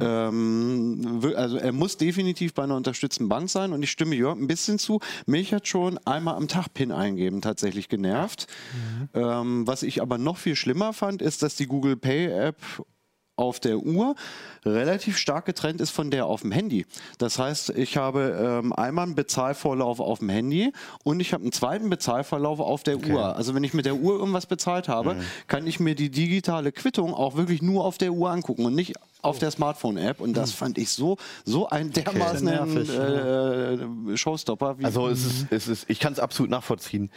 noch, 0.00 0.06
Ähm, 0.06 1.22
wir- 1.22 1.36
also 1.38 1.56
er 1.58 1.72
muss 1.72 1.96
definitiv 1.98 2.54
bei 2.54 2.62
einer 2.64 2.76
unterstützten 2.76 3.28
Bank 3.28 3.50
sein 3.50 3.72
und 3.72 3.82
ich 3.82 3.90
stimme 3.90 4.14
Jörg 4.14 4.36
ein 4.38 4.46
bisschen 4.46 4.78
zu. 4.78 5.00
Mich 5.26 5.52
hat 5.52 5.68
schon 5.68 5.98
einmal 6.06 6.36
am 6.36 6.48
Tag 6.48 6.72
PIN 6.72 6.92
eingeben 6.92 7.42
tatsächlich 7.42 7.88
genervt. 7.90 8.46
Ähm, 9.14 9.66
was 9.66 9.82
ich 9.82 10.00
aber 10.00 10.16
noch 10.18 10.38
viel 10.38 10.56
schlimmer 10.56 10.92
fand, 10.94 11.20
ist, 11.22 11.42
dass 11.42 11.56
die 11.56 11.66
Google 11.66 11.96
Pay 11.96 12.26
App 12.30 12.56
auf 13.36 13.60
der 13.60 13.78
Uhr 13.78 14.14
relativ 14.64 15.18
stark 15.18 15.44
getrennt 15.44 15.80
ist 15.80 15.90
von 15.90 16.10
der 16.10 16.26
auf 16.26 16.40
dem 16.40 16.52
Handy. 16.52 16.86
Das 17.18 17.38
heißt, 17.38 17.70
ich 17.70 17.96
habe 17.96 18.62
ähm, 18.64 18.72
einmal 18.72 19.04
einen 19.04 19.14
Bezahlvorlauf 19.14 20.00
auf 20.00 20.18
dem 20.18 20.28
Handy 20.28 20.72
und 21.04 21.20
ich 21.20 21.32
habe 21.32 21.42
einen 21.42 21.52
zweiten 21.52 21.88
Bezahlverlauf 21.90 22.60
auf 22.60 22.82
der 22.82 22.98
Uhr. 22.98 23.36
Also 23.36 23.54
wenn 23.54 23.64
ich 23.64 23.74
mit 23.74 23.86
der 23.86 23.96
Uhr 23.96 24.18
irgendwas 24.18 24.46
bezahlt 24.46 24.88
habe, 24.88 25.16
kann 25.46 25.66
ich 25.66 25.80
mir 25.80 25.94
die 25.94 26.10
digitale 26.10 26.72
Quittung 26.72 27.14
auch 27.14 27.36
wirklich 27.36 27.62
nur 27.62 27.84
auf 27.84 27.98
der 27.98 28.12
Uhr 28.12 28.30
angucken 28.30 28.64
und 28.64 28.74
nicht 28.74 28.94
auf 29.26 29.38
der 29.38 29.50
Smartphone-App. 29.50 30.20
Und 30.20 30.36
das 30.36 30.52
fand 30.52 30.78
ich 30.78 30.90
so, 30.90 31.16
so 31.44 31.68
ein 31.68 31.90
dermaßen 31.90 32.44
nervig, 32.44 32.88
äh, 32.90 34.16
Showstopper. 34.16 34.78
Wie 34.78 34.84
Also 34.84 35.08
es 35.08 35.24
ist, 35.24 35.46
es 35.50 35.68
ist, 35.68 35.84
ich 35.88 36.00
kann 36.00 36.12
es 36.12 36.18
absolut 36.20 36.50
nachvollziehen. 36.50 37.10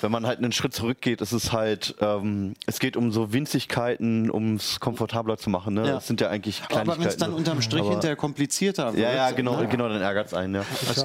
Wenn 0.00 0.12
man 0.12 0.26
halt 0.26 0.38
einen 0.38 0.52
Schritt 0.52 0.74
zurückgeht, 0.74 1.20
ist 1.20 1.32
es 1.32 1.52
halt, 1.52 1.96
ähm, 2.00 2.54
es 2.66 2.78
geht 2.78 2.96
um 2.96 3.10
so 3.10 3.32
Winzigkeiten, 3.32 4.30
um 4.30 4.56
es 4.56 4.80
komfortabler 4.80 5.38
zu 5.38 5.50
machen. 5.50 5.74
Ne? 5.74 5.86
Ja. 5.86 5.94
Das 5.94 6.06
sind 6.06 6.20
ja 6.20 6.28
eigentlich 6.28 6.56
Kleinigkeiten. 6.56 6.90
aber 6.90 7.00
wenn 7.00 7.08
es 7.08 7.16
dann 7.16 7.32
unterm 7.32 7.62
Strich 7.62 7.84
hinterher 7.84 8.16
komplizierter 8.16 8.92
wird. 8.92 9.02
Ja, 9.02 9.12
ja, 9.12 9.30
genau, 9.30 9.60
ne? 9.60 9.68
genau, 9.68 9.88
dann 9.88 10.00
ärgert 10.00 10.28
es 10.28 10.34
einen. 10.34 10.54
Ja. 10.54 10.64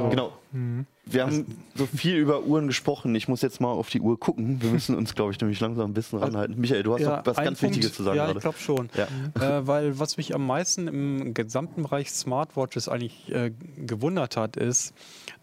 Genau. 0.09 0.33
Wir 0.53 1.23
haben 1.25 1.45
so 1.75 1.85
viel 1.85 2.17
über 2.17 2.43
Uhren 2.43 2.67
gesprochen. 2.67 3.15
Ich 3.15 3.27
muss 3.27 3.41
jetzt 3.41 3.61
mal 3.61 3.69
auf 3.69 3.89
die 3.89 4.01
Uhr 4.01 4.19
gucken. 4.19 4.61
Wir 4.61 4.69
müssen 4.71 4.95
uns, 4.95 5.15
glaube 5.15 5.31
ich, 5.31 5.39
nämlich 5.39 5.59
langsam 5.59 5.91
ein 5.91 5.93
bisschen 5.93 6.19
ranhalten. 6.19 6.59
Michael, 6.59 6.83
du 6.83 6.93
hast 6.93 7.01
noch 7.03 7.25
was 7.25 7.37
ganz 7.37 7.59
Punkt- 7.59 7.75
Wichtiges 7.75 7.93
zu 7.95 8.03
sagen 8.03 8.17
Ja, 8.17 8.25
gerade. 8.25 8.39
ich 8.39 8.43
glaube 8.43 8.57
schon. 8.59 8.89
Ja. 8.95 9.59
Äh, 9.59 9.67
weil 9.67 9.97
was 9.99 10.17
mich 10.17 10.35
am 10.35 10.45
meisten 10.45 10.87
im 10.87 11.33
gesamten 11.33 11.83
Bereich 11.83 12.11
Smartwatches 12.11 12.89
eigentlich 12.89 13.31
äh, 13.31 13.51
gewundert 13.77 14.35
hat, 14.37 14.57
ist, 14.57 14.93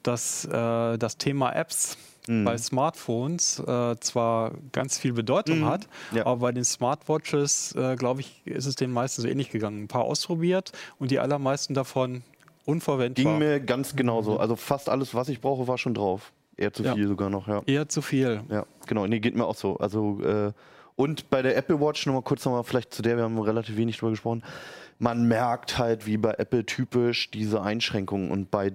dass 0.03 0.45
äh, 0.45 0.99
das 0.99 1.17
Thema 1.19 1.53
Apps 1.53 1.97
Mhm. 2.31 2.45
bei 2.45 2.59
Smartphones 2.59 3.59
äh, 3.61 3.97
zwar 4.01 4.53
ganz 4.73 4.99
viel 4.99 5.15
Bedeutung 5.15 5.65
hat, 5.65 5.89
Ja. 6.13 6.27
aber 6.27 6.41
bei 6.41 6.53
den 6.53 6.63
Smartwatches, 6.65 7.75
äh, 7.75 7.97
glaube 7.97 8.21
ich, 8.21 8.43
ist 8.45 8.67
es 8.67 8.75
den 8.75 8.93
meisten 8.93 9.23
so 9.23 9.29
ähnlich 9.29 9.49
gegangen. 9.49 9.85
Ein 9.85 9.89
paar 9.89 10.03
ausprobiert 10.05 10.73
und 10.99 11.11
die 11.11 11.21
allermeisten 11.21 11.73
davon 11.73 12.23
unverwendbar. 12.69 13.25
Ging 13.25 13.39
mir 13.39 13.61
ganz 13.61 13.97
genauso. 13.97 14.39
Also 14.39 14.55
fast 14.57 14.89
alles, 14.89 15.15
was 15.15 15.29
ich 15.29 15.41
brauche, 15.41 15.67
war 15.67 15.79
schon 15.79 15.95
drauf. 15.95 16.33
Eher 16.57 16.73
zu 16.73 16.83
Ja. 16.83 16.95
viel 16.95 17.09
sogar 17.09 17.31
noch, 17.31 17.49
ja. 17.49 17.63
Eher 17.67 17.89
zu 17.89 18.03
viel. 18.03 18.43
Ja, 18.51 18.67
genau. 18.87 19.07
Nee, 19.07 19.21
geht 19.21 19.37
mir 19.37 19.45
auch 19.47 19.55
so. 19.55 19.77
Also, 19.79 20.21
äh, 20.23 20.53
und 20.97 21.31
bei 21.31 21.41
der 21.43 21.57
Apple 21.57 21.81
Watch, 21.81 22.05
nochmal 22.07 22.23
kurz 22.23 22.45
nochmal 22.45 22.65
vielleicht 22.65 22.93
zu 22.93 23.03
der, 23.03 23.17
wir 23.17 23.25
haben 23.25 23.39
relativ 23.39 23.77
wenig 23.77 23.97
drüber 23.99 24.11
gesprochen. 24.11 24.43
Man 24.99 25.29
merkt 25.29 25.79
halt, 25.79 26.07
wie 26.07 26.17
bei 26.17 26.33
Apple 26.33 26.67
typisch, 26.67 27.31
diese 27.31 27.63
Einschränkungen 27.63 28.31
und 28.33 28.51
bei 28.51 28.73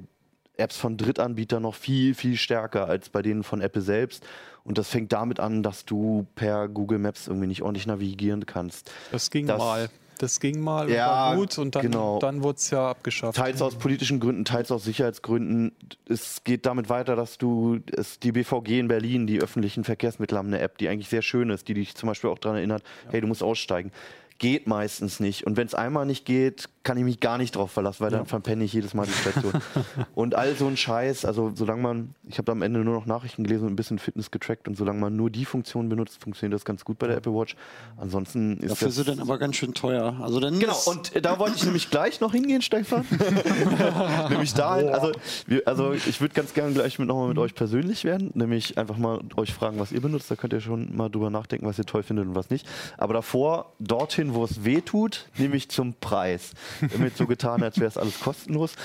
Apps 0.56 0.78
von 0.78 0.96
Drittanbietern 0.98 1.62
noch 1.64 1.76
viel, 1.76 2.14
viel 2.14 2.38
stärker 2.38 2.88
als 2.88 3.10
bei 3.10 3.22
denen 3.22 3.44
von 3.44 3.60
Apple 3.60 3.82
selbst. 3.82 4.26
Und 4.64 4.78
das 4.78 4.88
fängt 4.88 5.12
damit 5.12 5.40
an, 5.42 5.62
dass 5.64 5.84
du 5.84 6.26
per 6.36 6.70
Google 6.70 7.00
Maps 7.00 7.28
irgendwie 7.28 7.48
nicht 7.48 7.62
ordentlich 7.64 7.88
navigieren 7.88 8.46
kannst. 8.46 8.92
Das 9.12 9.30
ging 9.30 9.46
Das- 9.48 9.58
mal. 9.60 9.90
Das 10.18 10.40
ging 10.40 10.60
mal 10.60 10.88
und 10.88 10.94
Ja, 10.94 11.08
war 11.08 11.36
gut 11.36 11.58
und 11.58 11.76
dann, 11.76 11.82
genau. 11.82 12.20
dann 12.20 12.44
wurde 12.44 12.58
es 12.58 12.70
ja 12.70 12.90
abgeschafft. 12.90 13.38
Teils 13.38 13.62
aus 13.62 13.76
politischen 13.76 14.20
Gründen, 14.20 14.46
teils 14.46 14.72
aus 14.72 14.84
Sicherheitsgründen. 14.84 15.74
Es 16.08 16.44
geht 16.44 16.66
damit 16.66 16.90
weiter, 16.90 17.16
dass 17.16 17.38
du 17.38 17.80
es, 17.96 18.20
die 18.20 18.32
BVG 18.32 18.80
in 18.80 18.88
Berlin, 18.88 19.28
die 19.28 19.42
öffentlichen 19.42 19.84
Verkehrsmittel 19.84 20.38
haben 20.38 20.48
eine 20.48 20.60
App, 20.60 20.78
die 20.78 20.88
eigentlich 20.90 21.10
sehr 21.10 21.22
schön 21.22 21.50
ist, 21.50 21.68
die 21.68 21.74
dich 21.74 21.96
zum 21.96 22.08
Beispiel 22.08 22.30
auch 22.30 22.40
daran 22.40 22.58
erinnert, 22.58 22.84
hey, 23.10 23.22
du 23.22 23.28
musst 23.28 23.44
aussteigen. 23.44 23.92
Geht 24.44 24.68
meistens 24.68 25.22
nicht. 25.22 25.48
Und 25.48 25.56
wenn 25.56 25.68
es 25.68 25.74
einmal 25.74 26.06
nicht 26.06 26.26
geht, 26.26 26.68
kann 26.84 26.98
ich 26.98 27.06
mich 27.06 27.22
gar 27.22 27.38
nicht 27.38 27.56
drauf 27.56 27.72
verlassen, 27.72 28.04
weil 28.04 28.12
dann 28.12 28.26
verpenne 28.26 28.66
ich 28.66 28.74
jedes 28.74 28.94
Mal 28.94 29.06
die 29.06 29.14
Station. 29.14 29.54
und 30.16 30.36
all 30.36 30.54
so 30.56 30.68
ein 30.68 30.76
Scheiß, 30.76 31.24
also 31.24 31.54
solange 31.56 31.82
man, 31.82 32.16
ich 32.28 32.40
habe 32.40 32.52
am 32.52 32.62
Ende 32.62 32.82
nur 32.82 32.94
noch 32.94 33.06
Nachrichten 33.06 33.46
gelesen 33.46 33.68
und 33.68 33.72
ein 33.72 33.76
bisschen 33.78 34.00
Fitness 34.00 34.32
getrackt 34.32 34.68
und 34.68 34.76
solange 34.76 35.00
man 35.00 35.16
nur 35.16 35.30
die 35.30 35.46
Funktion 35.46 35.88
benutzt, 35.88 36.22
funktioniert 36.22 36.54
das 36.54 36.66
ganz 36.66 36.84
gut 36.84 37.00
bei 37.00 37.08
der 37.08 37.16
Apple 37.16 37.34
Watch. 37.34 37.56
Ansonsten 37.96 38.58
ist 38.58 38.72
Dafür 38.72 38.88
das 38.90 38.96
sind 38.96 39.08
dann 39.08 39.22
aber 39.22 39.38
ganz 39.38 39.56
schön 39.56 39.74
teuer. 39.74 40.18
Also 40.22 40.42
dann 40.42 40.60
Genau, 40.60 40.78
und 40.88 41.16
äh, 41.16 41.22
da 41.22 41.40
wollte 41.40 41.56
ich 41.56 41.64
nämlich 41.64 41.90
gleich 41.90 42.20
noch 42.20 42.34
hingehen, 42.34 42.62
Stefan. 42.62 43.06
nämlich 44.30 44.54
dahin, 44.54 44.90
also, 44.90 45.14
wir, 45.48 45.66
also 45.66 45.94
ich 45.94 46.20
würde 46.20 46.34
ganz 46.34 46.54
gerne 46.54 46.74
gleich 46.74 47.00
nochmal 47.00 47.30
mit 47.30 47.38
euch 47.38 47.56
persönlich 47.56 48.04
werden, 48.04 48.32
nämlich 48.34 48.78
einfach 48.78 48.98
mal 48.98 49.22
euch 49.38 49.54
fragen, 49.54 49.80
was 49.80 49.94
ihr 49.94 50.02
benutzt. 50.02 50.30
Da 50.30 50.36
könnt 50.36 50.52
ihr 50.52 50.60
schon 50.60 50.94
mal 50.98 51.08
drüber 51.08 51.30
nachdenken, 51.30 51.66
was 51.66 51.80
ihr 51.80 51.86
toll 51.86 52.04
findet 52.04 52.28
und 52.28 52.36
was 52.36 52.50
nicht. 52.50 52.68
Aber 52.98 53.14
davor 53.14 53.72
dorthin, 53.80 54.33
wo 54.34 54.44
es 54.44 54.64
weh 54.64 54.82
tut, 54.82 55.28
nämlich 55.38 55.70
zum 55.70 55.94
Preis. 55.94 56.52
Jetzt 57.00 57.18
so 57.18 57.28
getan, 57.28 57.64
als 57.64 57.78
wäre 57.78 57.88
es 57.88 57.98
alles 57.98 58.20
kostenlos. 58.20 58.76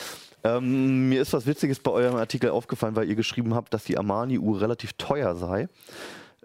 Ähm, 0.45 1.09
mir 1.09 1.23
ist 1.23 1.33
was 1.33 1.47
Witziges 1.47 1.81
bei 1.81 1.91
eurem 1.91 2.17
Artikel 2.17 2.51
aufgefallen, 2.51 2.97
weil 2.97 3.09
ihr 3.09 3.17
geschrieben 3.17 3.55
habt, 3.55 3.75
dass 3.75 3.85
die 3.85 3.99
Armani-Uhr 3.99 4.61
relativ 4.61 4.93
teuer 4.95 5.35
sei. 5.35 5.69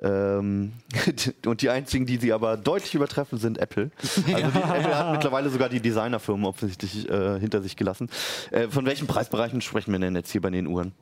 Ähm, 0.01 0.74
und 1.45 1.62
die 1.62 1.70
einzigen, 1.70 2.06
die 2.06 2.18
sie 2.18 2.34
aber 2.34 2.58
deutlich 2.58 2.95
übertreffen, 2.95 3.38
sind 3.38 3.58
Apple. 3.58 3.91
Also 4.01 4.22
die, 4.22 4.34
Apple 4.34 4.97
hat 4.97 5.12
mittlerweile 5.12 5.49
sogar 5.49 5.70
die 5.70 5.80
Designerfirmen 5.80 6.45
offensichtlich 6.45 7.10
äh, 7.10 7.39
hinter 7.39 7.62
sich 7.62 7.76
gelassen. 7.76 8.10
Äh, 8.51 8.68
von 8.68 8.86
welchen 8.86 9.08
Preisbereichen 9.08 9.62
sprechen 9.62 9.91
wir 9.91 9.99
denn 9.99 10.16
jetzt 10.16 10.32
hier 10.32 10.41
bei 10.41 10.49
den 10.49 10.68
Uhren? 10.68 10.93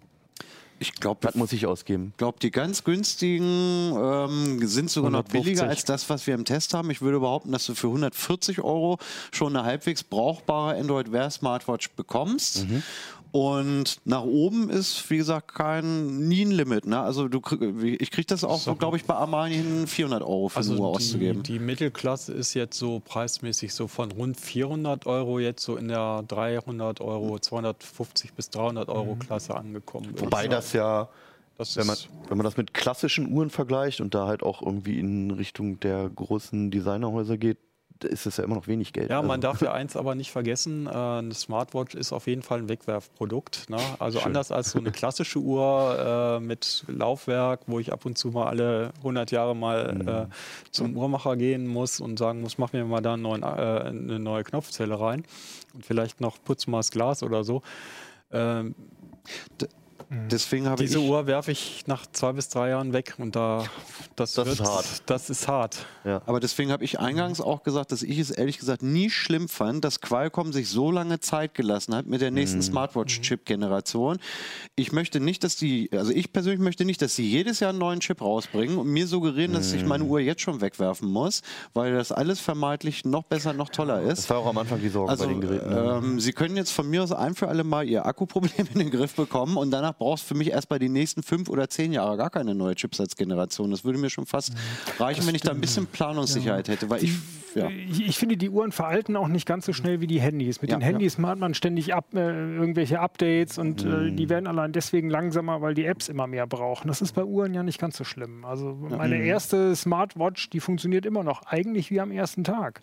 Ich 0.81 0.95
glaube, 0.95 1.19
Was 1.21 1.35
muss 1.35 1.53
ich 1.53 1.67
ausgeben? 1.67 2.13
glaube, 2.17 2.39
die 2.41 2.49
ganz 2.49 2.83
günstigen 2.83 3.93
ähm, 3.95 4.67
sind 4.67 4.89
sogar 4.89 5.11
noch 5.11 5.19
150. 5.19 5.43
billiger 5.43 5.69
als 5.69 5.85
das, 5.85 6.09
was 6.09 6.25
wir 6.25 6.33
im 6.33 6.43
Test 6.43 6.73
haben. 6.73 6.89
Ich 6.89 7.01
würde 7.01 7.19
behaupten, 7.19 7.51
dass 7.51 7.67
du 7.67 7.75
für 7.75 7.87
140 7.87 8.61
Euro 8.61 8.97
schon 9.31 9.55
eine 9.55 9.63
halbwegs 9.65 10.03
brauchbare 10.03 10.75
Android 10.79 11.11
Wear 11.11 11.29
Smartwatch 11.29 11.91
bekommst. 11.91 12.67
Mhm. 12.67 12.81
Und 13.31 14.01
nach 14.03 14.23
oben 14.23 14.69
ist, 14.69 15.09
wie 15.09 15.17
gesagt, 15.17 15.53
kein 15.53 16.27
nie 16.27 16.43
ein 16.43 16.51
Limit. 16.51 16.85
Ne? 16.85 16.99
Also 16.99 17.29
du 17.29 17.39
krieg, 17.39 17.61
ich 17.81 18.11
kriege 18.11 18.25
das 18.27 18.43
auch, 18.43 18.77
glaube 18.77 18.97
ich, 18.97 19.05
bei 19.05 19.13
Armani 19.13 19.55
hin 19.55 19.87
400 19.87 20.21
Euro 20.21 20.49
für 20.49 20.59
eine 20.59 20.69
Uhr 20.69 20.73
Also 20.73 20.75
die, 20.75 21.05
auszugeben. 21.05 21.43
die 21.43 21.59
Mittelklasse 21.59 22.33
ist 22.33 22.53
jetzt 22.53 22.77
so 22.77 22.99
preismäßig 22.99 23.73
so 23.73 23.87
von 23.87 24.11
rund 24.11 24.37
400 24.37 25.05
Euro 25.05 25.39
jetzt 25.39 25.63
so 25.63 25.77
in 25.77 25.87
der 25.87 26.23
300 26.27 26.99
Euro, 26.99 27.39
250 27.39 28.33
bis 28.33 28.49
300 28.49 28.89
Euro 28.89 29.15
Klasse 29.15 29.55
angekommen. 29.55 30.13
Wobei 30.17 30.49
das 30.49 30.73
ja, 30.73 31.07
das 31.57 31.77
wenn 31.77 31.87
man, 31.87 31.97
wenn 32.27 32.37
man 32.37 32.43
das 32.43 32.57
mit 32.57 32.73
klassischen 32.73 33.31
Uhren 33.31 33.49
vergleicht 33.49 34.01
und 34.01 34.13
da 34.13 34.27
halt 34.27 34.43
auch 34.43 34.61
irgendwie 34.61 34.99
in 34.99 35.31
Richtung 35.31 35.79
der 35.79 36.09
großen 36.09 36.69
Designerhäuser 36.69 37.37
geht, 37.37 37.59
ist 38.03 38.25
es 38.25 38.37
ja 38.37 38.43
immer 38.43 38.55
noch 38.55 38.67
wenig 38.67 38.93
Geld. 38.93 39.09
Ja, 39.09 39.17
Also, 39.17 39.27
man 39.27 39.41
darf 39.41 39.61
ja 39.61 39.71
eins 39.73 39.95
aber 39.95 40.15
nicht 40.15 40.31
vergessen, 40.31 40.87
äh, 40.87 40.89
eine 40.91 41.33
Smartwatch 41.33 41.95
ist 41.95 42.13
auf 42.13 42.27
jeden 42.27 42.41
Fall 42.41 42.59
ein 42.59 42.69
Wegwerfprodukt. 42.69 43.69
Ne? 43.69 43.77
Also 43.99 44.19
anders 44.21 44.51
als 44.51 44.71
so 44.71 44.79
eine 44.79 44.91
klassische 44.91 45.39
Uhr 45.39 46.37
äh, 46.39 46.43
mit 46.43 46.83
Laufwerk, 46.87 47.61
wo 47.67 47.79
ich 47.79 47.91
ab 47.93 48.05
und 48.05 48.17
zu 48.17 48.29
mal 48.29 48.47
alle 48.47 48.91
100 48.97 49.31
Jahre 49.31 49.55
mal 49.55 49.93
Mhm. 49.93 50.07
äh, 50.07 50.25
zum 50.71 50.95
Uhrmacher 50.97 51.35
gehen 51.37 51.67
muss 51.67 51.99
und 51.99 52.17
sagen 52.19 52.41
muss, 52.41 52.57
mach 52.57 52.73
mir 52.73 52.85
mal 52.85 53.01
da 53.01 53.17
neuen, 53.17 53.43
äh, 53.43 53.45
eine 53.45 54.19
neue 54.19 54.43
Knopfzelle 54.43 54.99
rein 54.99 55.23
und 55.73 55.85
vielleicht 55.85 56.21
noch 56.21 56.37
putz 56.43 56.67
mal 56.67 56.79
das 56.79 56.91
Glas 56.91 57.23
oder 57.23 57.43
so. 57.43 57.61
Ähm, 58.31 58.75
Deswegen 60.29 60.67
habe 60.67 60.83
ich. 60.83 60.89
diese 60.89 60.99
Uhr 61.01 61.25
werfe 61.25 61.51
ich 61.51 61.83
nach 61.87 62.05
zwei 62.05 62.33
bis 62.33 62.49
drei 62.49 62.69
Jahren 62.69 62.91
weg 62.91 63.15
und 63.17 63.35
da 63.35 63.63
das, 64.17 64.33
Das 64.33 64.47
ist 64.47 64.59
wird, 64.59 64.67
hart. 64.69 64.85
Das 65.05 65.29
ist 65.29 65.47
hart. 65.47 65.85
Aber 66.25 66.39
deswegen 66.41 66.71
habe 66.71 66.83
ich 66.83 66.99
eingangs 66.99 67.39
auch 67.39 67.63
gesagt, 67.63 67.91
dass 67.93 68.03
ich 68.03 68.19
es 68.19 68.29
ehrlich 68.29 68.57
gesagt 68.59 68.83
nie 68.83 69.09
schlimm 69.09 69.47
fand, 69.47 69.85
dass 69.85 70.01
Qualcomm 70.01 70.51
sich 70.51 70.67
so 70.67 70.91
lange 70.91 71.19
Zeit 71.21 71.53
gelassen 71.53 71.95
hat 71.95 72.07
mit 72.07 72.19
der 72.19 72.31
nächsten 72.31 72.61
Smartwatch-Chip-Generation. 72.61 74.17
Ich 74.75 74.91
möchte 74.91 75.19
nicht, 75.19 75.43
dass 75.43 75.55
die, 75.55 75.89
also 75.93 76.11
ich 76.11 76.33
persönlich 76.33 76.59
möchte 76.59 76.83
nicht, 76.85 77.01
dass 77.01 77.15
sie 77.15 77.25
jedes 77.29 77.59
Jahr 77.59 77.69
einen 77.69 77.79
neuen 77.79 77.99
Chip 78.01 78.21
rausbringen 78.21 78.77
und 78.77 78.87
mir 78.87 79.07
suggerieren, 79.07 79.53
dass 79.53 79.71
ich 79.73 79.85
meine 79.85 80.03
Uhr 80.03 80.19
jetzt 80.19 80.41
schon 80.41 80.59
wegwerfen 80.61 81.09
muss, 81.09 81.41
weil 81.73 81.93
das 81.93 82.11
alles 82.11 82.39
vermeintlich 82.39 83.05
noch 83.05 83.23
besser, 83.23 83.53
noch 83.53 83.69
toller 83.69 84.01
ist. 84.01 84.19
Das 84.19 84.29
war 84.29 84.37
auch 84.39 84.47
am 84.47 84.57
Anfang 84.57 84.81
die 84.81 84.89
Sorge 84.89 85.11
Also, 85.11 85.25
bei 85.25 85.31
den 85.31 85.41
Geräten. 85.41 85.69
ne? 85.69 85.99
ähm, 86.03 86.19
Sie 86.19 86.33
können 86.33 86.57
jetzt 86.57 86.71
von 86.71 86.89
mir 86.89 87.03
aus 87.03 87.11
ein 87.11 87.35
für 87.35 87.47
alle 87.47 87.63
Mal 87.63 87.87
Ihr 87.87 88.05
Akkuproblem 88.05 88.67
in 88.73 88.79
den 88.79 88.91
Griff 88.91 89.15
bekommen 89.15 89.55
und 89.57 89.71
danach 89.71 89.93
brauchst 90.01 90.23
du 90.23 90.29
für 90.29 90.33
mich 90.33 90.49
erst 90.49 90.67
bei 90.67 90.79
den 90.79 90.93
nächsten 90.93 91.21
fünf 91.21 91.47
oder 91.47 91.69
zehn 91.69 91.93
Jahren 91.93 92.17
gar 92.17 92.31
keine 92.31 92.55
neue 92.55 92.73
Chipsatzgeneration. 92.73 93.69
Das 93.69 93.83
würde 93.83 93.99
mir 93.99 94.09
schon 94.09 94.25
fast 94.25 94.51
reichen, 94.97 95.27
wenn 95.27 95.35
ich 95.35 95.43
da 95.43 95.51
ein 95.51 95.61
bisschen 95.61 95.85
Planungssicherheit 95.85 96.69
hätte, 96.69 96.89
weil 96.89 97.03
ich, 97.03 97.11
ja. 97.55 97.69
Ich, 97.69 98.07
ich 98.07 98.17
finde, 98.17 98.37
die 98.37 98.49
Uhren 98.49 98.71
veralten 98.71 99.15
auch 99.15 99.27
nicht 99.27 99.45
ganz 99.45 99.65
so 99.65 99.73
schnell 99.73 100.01
wie 100.01 100.07
die 100.07 100.19
Handys. 100.21 100.61
Mit 100.61 100.71
Ja, 100.71 100.77
den 100.77 100.81
Handys 100.81 101.17
hat 101.19 101.39
man 101.39 101.53
ständig 101.53 101.93
ab, 101.93 102.05
äh, 102.13 102.19
irgendwelche 102.19 102.99
Updates 102.99 103.57
und 103.57 103.85
Mhm. 103.85 104.07
äh, 104.07 104.11
die 104.11 104.29
werden 104.29 104.47
allein 104.47 104.71
deswegen 104.71 105.09
langsamer, 105.09 105.61
weil 105.61 105.73
die 105.73 105.85
Apps 105.85 106.09
immer 106.09 106.27
mehr 106.27 106.47
brauchen. 106.47 106.87
Das 106.87 107.01
ist 107.01 107.13
bei 107.13 107.23
Uhren 107.23 107.53
ja 107.53 107.63
nicht 107.63 107.79
ganz 107.79 107.97
so 107.97 108.03
schlimm. 108.03 108.45
Also 108.45 108.77
meine 108.89 109.15
Mhm. 109.15 109.23
erste 109.23 109.75
Smartwatch, 109.75 110.49
die 110.49 110.59
funktioniert 110.59 111.05
immer 111.05 111.23
noch 111.23 111.43
eigentlich 111.45 111.91
wie 111.91 111.99
am 111.99 112.11
ersten 112.11 112.43
Tag. 112.43 112.79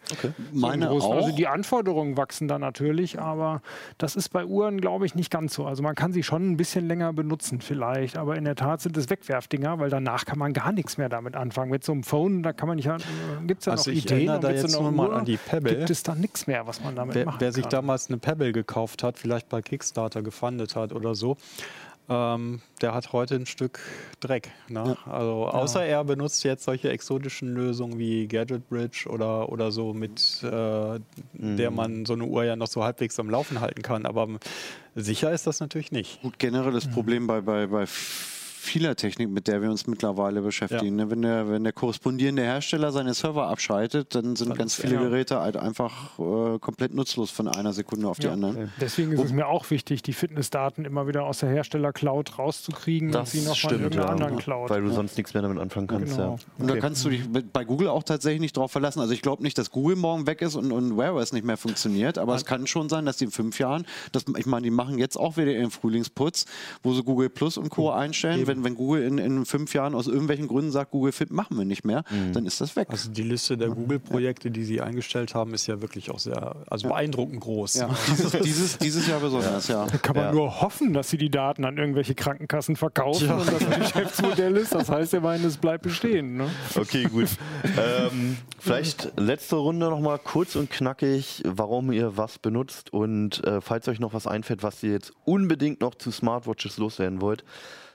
meine 0.53 0.87
Im 0.87 0.91
Großen. 0.91 1.13
Also 1.13 1.31
auch. 1.31 1.35
die 1.35 1.47
Anforderungen 1.47 2.17
wachsen 2.17 2.49
da 2.49 2.59
natürlich, 2.59 3.19
aber 3.21 3.63
das 3.99 4.17
ist 4.17 4.29
bei 4.31 4.45
Uhren, 4.45 4.81
glaube 4.81 5.07
ich, 5.07 5.15
nicht 5.15 5.31
ganz 5.31 5.55
so. 5.55 5.67
Also 5.67 5.83
man 5.83 5.95
kann 5.95 6.13
sie 6.13 6.23
schon 6.23 6.51
ein 6.51 6.57
bisschen 6.57 6.87
länger 6.89 7.13
benutzen 7.13 7.61
vielleicht, 7.61 8.17
aber 8.17 8.37
in 8.37 8.45
der 8.45 8.55
Tat 8.57 8.81
sind 8.81 8.97
es 8.97 9.09
Wegwerfdinger, 9.11 9.79
weil 9.79 9.91
danach 9.91 10.25
kann 10.25 10.39
man 10.39 10.53
gar 10.53 10.73
nichts 10.73 10.99
mehr 10.99 11.09
damit 11.09 11.37
anfangen. 11.37 11.71
Mit 11.71 11.85
so 11.85 11.93
einem 11.93 12.03
Phone, 12.03 12.43
da 12.43 12.53
kann 12.53 12.69
man 12.69 12.77
nicht, 12.77 12.87
äh, 12.87 12.97
gibt 13.47 13.61
es 13.61 13.67
ja 13.67 13.73
Also 13.73 13.91
noch 13.91 13.97
Ideen. 13.97 14.27
da 14.27 14.41
so 14.57 14.58
jetzt 14.63 14.75
einer 14.75 14.91
nur 14.91 14.93
mal 14.93 15.15
an 15.15 15.25
die 15.25 15.37
Pebble. 15.37 15.77
Gibt 15.77 15.91
es 15.91 16.03
da 16.03 16.15
nichts 16.15 16.47
mehr, 16.47 16.67
was 16.67 16.83
man 16.83 16.97
damit 16.97 17.15
Wer, 17.15 17.27
machen 17.27 17.41
wer 17.41 17.53
sich 17.53 17.65
kann. 17.65 17.71
damals 17.71 18.09
eine 18.09 18.19
Pebble 18.19 18.53
gekauft 18.53 19.03
hat, 19.03 19.19
vielleicht 19.19 19.49
bei 19.49 19.63
Kickstarter 19.63 20.23
gefundet 20.23 20.77
hat 20.77 20.93
oder 20.93 21.15
so, 21.15 21.37
ähm, 22.11 22.63
der 22.81 22.95
hat 22.95 23.13
heute 23.13 23.35
ein 23.35 23.45
Stück 23.45 23.81
Dreck. 24.21 24.51
Ne? 24.69 24.97
Also 25.05 25.47
außer 25.47 25.85
er 25.85 26.05
benutzt 26.05 26.43
jetzt 26.43 26.65
solche 26.65 26.91
exotischen 26.91 27.55
Lösungen 27.55 27.99
wie 27.99 28.27
Gadget 28.27 28.69
Bridge 28.69 29.07
oder, 29.11 29.51
oder 29.51 29.71
so, 29.71 29.93
mit 29.93 30.43
äh, 30.43 31.01
der 31.35 31.71
man 31.71 32.07
so 32.07 32.15
eine 32.15 32.25
Uhr 32.25 32.45
ja 32.45 32.57
noch 32.57 32.67
so 32.67 32.83
halbwegs 32.83 33.21
am 33.21 33.29
Laufen 33.29 33.61
halten 33.61 33.83
kann. 33.83 34.07
Aber 34.07 34.27
sicher 34.95 35.33
ist 35.33 35.47
das 35.47 35.61
natürlich 35.61 35.93
nicht. 35.93 36.23
Gut, 36.23 36.39
generell 36.39 36.73
das 36.73 36.89
Problem 36.89 37.27
bei, 37.27 37.43
bei, 37.43 37.67
bei 37.67 37.85
vieler 38.59 38.97
Technik, 38.97 39.31
mit 39.31 39.47
der 39.49 39.63
wir 39.63 39.71
uns 39.71 39.87
mittlerweile 39.87 40.43
beschäftigen. 40.43 40.97
Ne? 40.97 41.11
Wenn, 41.11 41.23
der, 41.23 41.49
wenn 41.49 41.65
der 41.65 41.73
korrespondierende 41.73 42.43
Hersteller 42.43 42.93
seine 42.93 43.15
Server 43.15 43.47
abschaltet, 43.49 44.15
dann 44.15 44.37
sind 44.37 44.51
Dann 44.51 44.59
ganz 44.59 44.75
ist- 44.79 44.83
viele 44.85 44.97
ja. 44.97 45.03
Geräte 45.03 45.41
halt 45.41 45.57
einfach 45.57 46.19
äh, 46.19 46.59
komplett 46.59 46.95
nutzlos 46.95 47.31
von 47.31 47.49
einer 47.49 47.73
Sekunde 47.73 48.09
auf 48.09 48.19
die 48.19 48.27
Ja. 48.27 48.33
andere. 48.33 48.69
Deswegen 48.81 49.13
ist 49.13 49.25
es 49.25 49.33
mir 49.33 49.47
auch 49.47 49.71
wichtig, 49.71 50.03
die 50.03 50.13
Fitnessdaten 50.13 50.85
immer 50.85 51.07
wieder 51.07 51.25
aus 51.25 51.39
der 51.39 51.51
Hersteller-Cloud 51.51 52.39
rauszukriegen 52.39 53.15
und 53.15 53.29
sie 53.29 53.43
nochmal 53.43 53.75
in 53.75 53.81
irgendeiner 53.81 54.07
ja. 54.07 54.13
anderen 54.13 54.37
Cloud. 54.39 54.71
Weil 54.71 54.83
du 54.83 54.91
sonst 54.91 55.17
nichts 55.17 55.35
mehr 55.35 55.43
damit 55.43 55.59
anfangen 55.59 55.87
kannst. 55.87 56.17
Genau. 56.17 56.37
Ja. 56.37 56.37
Und 56.59 56.67
da 56.69 56.73
Okay. 56.75 56.81
kannst 56.81 57.05
du 57.05 57.11
dich 57.11 57.23
bei 57.53 57.65
Google 57.65 57.89
auch 57.89 58.03
tatsächlich 58.03 58.41
nicht 58.41 58.57
drauf 58.57 58.71
verlassen. 58.73 59.01
Also 59.01 59.13
ich 59.13 59.23
glaube 59.23 59.43
nicht, 59.43 59.57
dass 59.59 59.71
Google 59.71 59.97
morgen 59.97 60.27
weg 60.27 60.43
ist 60.43 60.55
und, 60.57 60.73
und 60.73 60.97
Wear 60.97 61.15
OS 61.15 61.33
nicht 61.33 61.45
mehr 61.45 61.57
funktioniert, 61.57 62.19
aber 62.19 62.35
es 62.35 62.45
kann 62.45 62.67
schon 62.67 62.89
sein, 62.89 63.07
dass 63.07 63.17
die 63.19 63.25
in 63.25 63.31
fünf 63.31 63.59
Jahren, 63.59 63.87
das, 64.13 64.25
ich 64.37 64.47
meine, 64.47 64.63
die 64.65 64.71
machen 64.71 64.99
jetzt 64.99 65.17
auch 65.17 65.37
wieder 65.37 65.53
ihren 65.53 65.71
Frühlingsputz, 65.71 66.47
wo 66.83 66.93
sie 66.93 67.03
Google 67.03 67.29
Plus 67.31 67.57
und 67.57 67.69
Co. 67.71 67.91
einstellen. 67.91 68.47
Wenn, 68.47 68.58
wenn 68.65 68.75
Google 68.75 69.03
in, 69.03 69.19
in 69.19 69.45
fünf 69.45 69.75
Jahren 69.75 69.95
aus 69.95 70.07
irgendwelchen 70.07 70.49
Gründen 70.49 70.71
sagt, 70.71 70.91
Google 70.91 71.13
Fit 71.13 71.31
machen 71.31 71.57
wir 71.59 71.65
nicht 71.65 71.85
mehr, 71.85 72.05
dann 72.33 72.47
ist 72.47 72.61
das 72.61 72.77
weg. 72.77 72.89
Also 72.91 73.11
die 73.11 73.23
Liste 73.23 73.57
der 73.57 73.69
Google-Projekte, 73.69 74.51
die 74.51 74.65
sie 74.65 74.81
eingestellt 74.81 75.35
haben, 75.35 75.55
ist 75.55 75.67
ja 75.67 75.81
wirklich 75.81 76.11
auch 76.11 76.19
sehr, 76.19 76.57
also 76.71 76.89
beeindruckend 76.89 77.41
groß. 77.41 77.75
ja, 77.75 77.91
dieses, 78.11 78.33
dieses, 78.43 78.79
dieses 78.79 79.07
Jahr 79.09 79.21
besonders, 79.21 79.69
ja. 79.69 79.87
Kann 80.03 80.17
man 80.17 80.25
Ja. 80.27 80.33
nur 80.33 80.61
hoffen, 80.61 80.93
dass 80.93 81.11
sie 81.11 81.19
die 81.19 81.31
Daten 81.31 81.65
an 81.65 81.77
irgendwelche 81.79 82.15
Krankenkassen 82.15 82.77
verkaufen 82.77 83.31
und 83.31 83.47
das 83.53 83.67
ein 83.67 83.81
Geschäftsmodell 83.81 84.57
ist. 84.57 84.75
Das 84.75 84.89
heißt 84.89 85.15
immerhin, 85.15 85.45
es 85.45 85.57
bleibt 85.57 85.83
bestehen. 85.85 86.37
Ne? 86.37 86.49
Okay, 86.77 87.05
gut. 87.05 87.29
ähm, 87.77 88.37
vielleicht 88.59 89.13
letzte 89.19 89.57
Runde 89.57 89.89
nochmal 89.89 90.19
kurz 90.19 90.57
und 90.57 90.71
knackig, 90.71 91.43
warum 91.47 91.93
ihr 91.93 92.17
was 92.17 92.39
benutzt 92.39 92.93
und 92.93 93.45
äh, 93.45 93.61
falls 93.61 93.89
euch 93.89 94.01
noch 94.01 94.15
was 94.15 94.27
einfällt, 94.27 94.63
was 94.63 94.83
ihr 94.83 94.93
jetzt 94.93 95.13
unbedingt 95.25 95.81
noch 95.81 95.95
zu 95.95 96.11
Smartwatches 96.11 96.79
loswerden 96.79 97.21
wollt, 97.21 97.45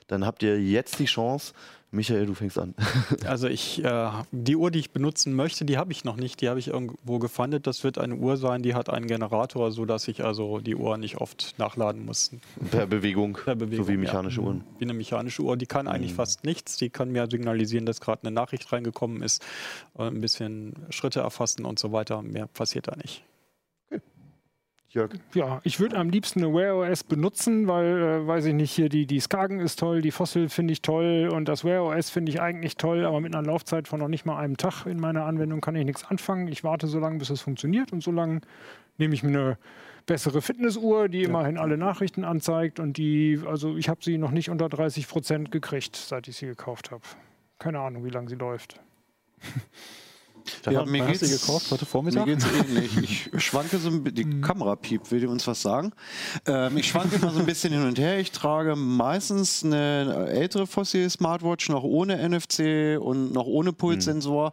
dann 0.07 0.25
habt 0.25 0.43
ihr 0.43 0.61
jetzt 0.61 0.99
die 0.99 1.05
Chance. 1.05 1.53
Michael, 1.93 2.25
du 2.25 2.33
fängst 2.33 2.57
an. 2.57 2.73
Also 3.27 3.47
ich, 3.47 3.83
äh, 3.83 4.09
die 4.31 4.55
Uhr, 4.55 4.71
die 4.71 4.79
ich 4.79 4.91
benutzen 4.91 5.35
möchte, 5.35 5.63
die 5.63 5.77
habe 5.77 5.91
ich 5.91 6.03
noch 6.03 6.15
nicht. 6.15 6.41
Die 6.41 6.49
habe 6.49 6.59
ich 6.59 6.69
irgendwo 6.69 7.19
gefundet. 7.19 7.67
Das 7.67 7.83
wird 7.83 7.99
eine 7.99 8.15
Uhr 8.15 8.35
sein, 8.37 8.63
die 8.63 8.73
hat 8.73 8.89
einen 8.89 9.05
Generator, 9.05 9.71
sodass 9.71 10.07
ich 10.07 10.23
also 10.25 10.59
die 10.59 10.75
Uhr 10.75 10.97
nicht 10.97 11.17
oft 11.17 11.53
nachladen 11.59 12.03
muss. 12.03 12.31
Per 12.71 12.87
Bewegung, 12.87 13.33
Per 13.33 13.55
Bewegung, 13.55 13.85
so 13.85 13.89
wie 13.89 13.93
ja. 13.93 13.99
mechanische 13.99 14.41
Uhren. 14.41 14.63
Wie 14.79 14.85
eine 14.85 14.95
mechanische 14.95 15.43
Uhr. 15.43 15.55
Die 15.55 15.67
kann 15.67 15.87
eigentlich 15.87 16.15
fast 16.15 16.43
nichts. 16.43 16.77
Die 16.77 16.89
kann 16.89 17.11
mir 17.11 17.27
signalisieren, 17.29 17.85
dass 17.85 18.01
gerade 18.01 18.23
eine 18.23 18.31
Nachricht 18.31 18.71
reingekommen 18.71 19.21
ist, 19.21 19.43
äh, 19.97 20.07
ein 20.07 20.19
bisschen 20.19 20.73
Schritte 20.89 21.19
erfassen 21.19 21.63
und 21.63 21.77
so 21.77 21.91
weiter. 21.91 22.23
Mehr 22.23 22.47
passiert 22.47 22.87
da 22.87 22.95
nicht. 22.95 23.23
Jörg. 24.93 25.11
Ja, 25.33 25.59
ich 25.63 25.79
würde 25.79 25.97
am 25.97 26.09
liebsten 26.09 26.43
eine 26.43 26.53
Wear 26.53 26.75
OS 26.75 27.03
benutzen, 27.03 27.67
weil, 27.67 27.97
äh, 27.97 28.27
weiß 28.27 28.45
ich 28.45 28.53
nicht, 28.53 28.71
hier 28.71 28.89
die, 28.89 29.07
die 29.07 29.19
Skagen 29.19 29.59
ist 29.59 29.79
toll, 29.79 30.01
die 30.01 30.11
Fossil 30.11 30.49
finde 30.49 30.73
ich 30.73 30.83
toll 30.83 31.29
und 31.33 31.47
das 31.47 31.65
Wear 31.65 31.83
OS 31.83 32.11
finde 32.11 32.31
ich 32.31 32.41
eigentlich 32.41 32.77
toll, 32.77 33.03
aber 33.05 33.19
mit 33.19 33.35
einer 33.35 33.45
Laufzeit 33.45 33.87
von 33.87 33.99
noch 33.99 34.07
nicht 34.07 34.25
mal 34.25 34.37
einem 34.37 34.55
Tag 34.55 34.85
in 34.85 34.99
meiner 34.99 35.25
Anwendung 35.25 35.61
kann 35.61 35.75
ich 35.75 35.85
nichts 35.85 36.05
anfangen. 36.05 36.47
Ich 36.47 36.63
warte 36.63 36.85
so 36.85 36.99
lange, 36.99 37.17
bis 37.17 37.31
es 37.31 37.41
funktioniert 37.41 37.91
und 37.91 38.03
so 38.03 38.11
lange 38.11 38.41
nehme 38.99 39.15
ich 39.15 39.23
mir 39.23 39.29
eine 39.29 39.57
bessere 40.05 40.41
Fitnessuhr, 40.41 41.09
die 41.09 41.23
immerhin 41.23 41.57
alle 41.57 41.77
Nachrichten 41.77 42.23
anzeigt 42.23 42.79
und 42.79 42.97
die, 42.97 43.39
also 43.47 43.77
ich 43.77 43.89
habe 43.89 44.03
sie 44.03 44.19
noch 44.19 44.31
nicht 44.31 44.49
unter 44.49 44.69
30 44.69 45.07
Prozent 45.07 45.51
gekriegt, 45.51 45.95
seit 45.95 46.27
ich 46.27 46.37
sie 46.37 46.45
gekauft 46.45 46.91
habe. 46.91 47.03
Keine 47.57 47.79
Ahnung, 47.79 48.05
wie 48.05 48.09
lange 48.09 48.29
sie 48.29 48.35
läuft. 48.35 48.79
Ja, 50.69 50.85
mir 50.85 51.07
hast 51.07 51.21
du 51.21 51.29
gekauft? 51.29 51.71
Heute 51.71 51.85
Vormittag? 51.85 52.25
Mir 52.25 52.35
geht's 52.35 52.45
ähnlich. 52.67 53.29
Ich 53.33 53.45
schwanke 53.45 53.77
so 53.77 53.89
ein 53.89 54.03
bisschen, 54.03 54.15
die 54.15 54.41
Kamera 54.41 54.75
piept, 54.75 55.11
will 55.11 55.19
die 55.19 55.27
uns 55.27 55.45
was 55.47 55.61
sagen? 55.61 55.91
Ähm, 56.45 56.77
ich 56.77 56.87
schwanke 56.87 57.15
immer 57.15 57.31
so 57.31 57.39
ein 57.39 57.45
bisschen 57.45 57.73
hin 57.73 57.85
und 57.85 57.99
her. 57.99 58.19
Ich 58.19 58.31
trage 58.31 58.75
meistens 58.75 59.63
eine 59.63 60.27
ältere 60.29 60.67
Fossil 60.67 61.09
Smartwatch 61.09 61.69
noch 61.69 61.83
ohne 61.83 62.17
NFC 62.17 62.97
und 62.99 63.33
noch 63.33 63.45
ohne 63.45 63.73
Pulssensor. 63.73 64.51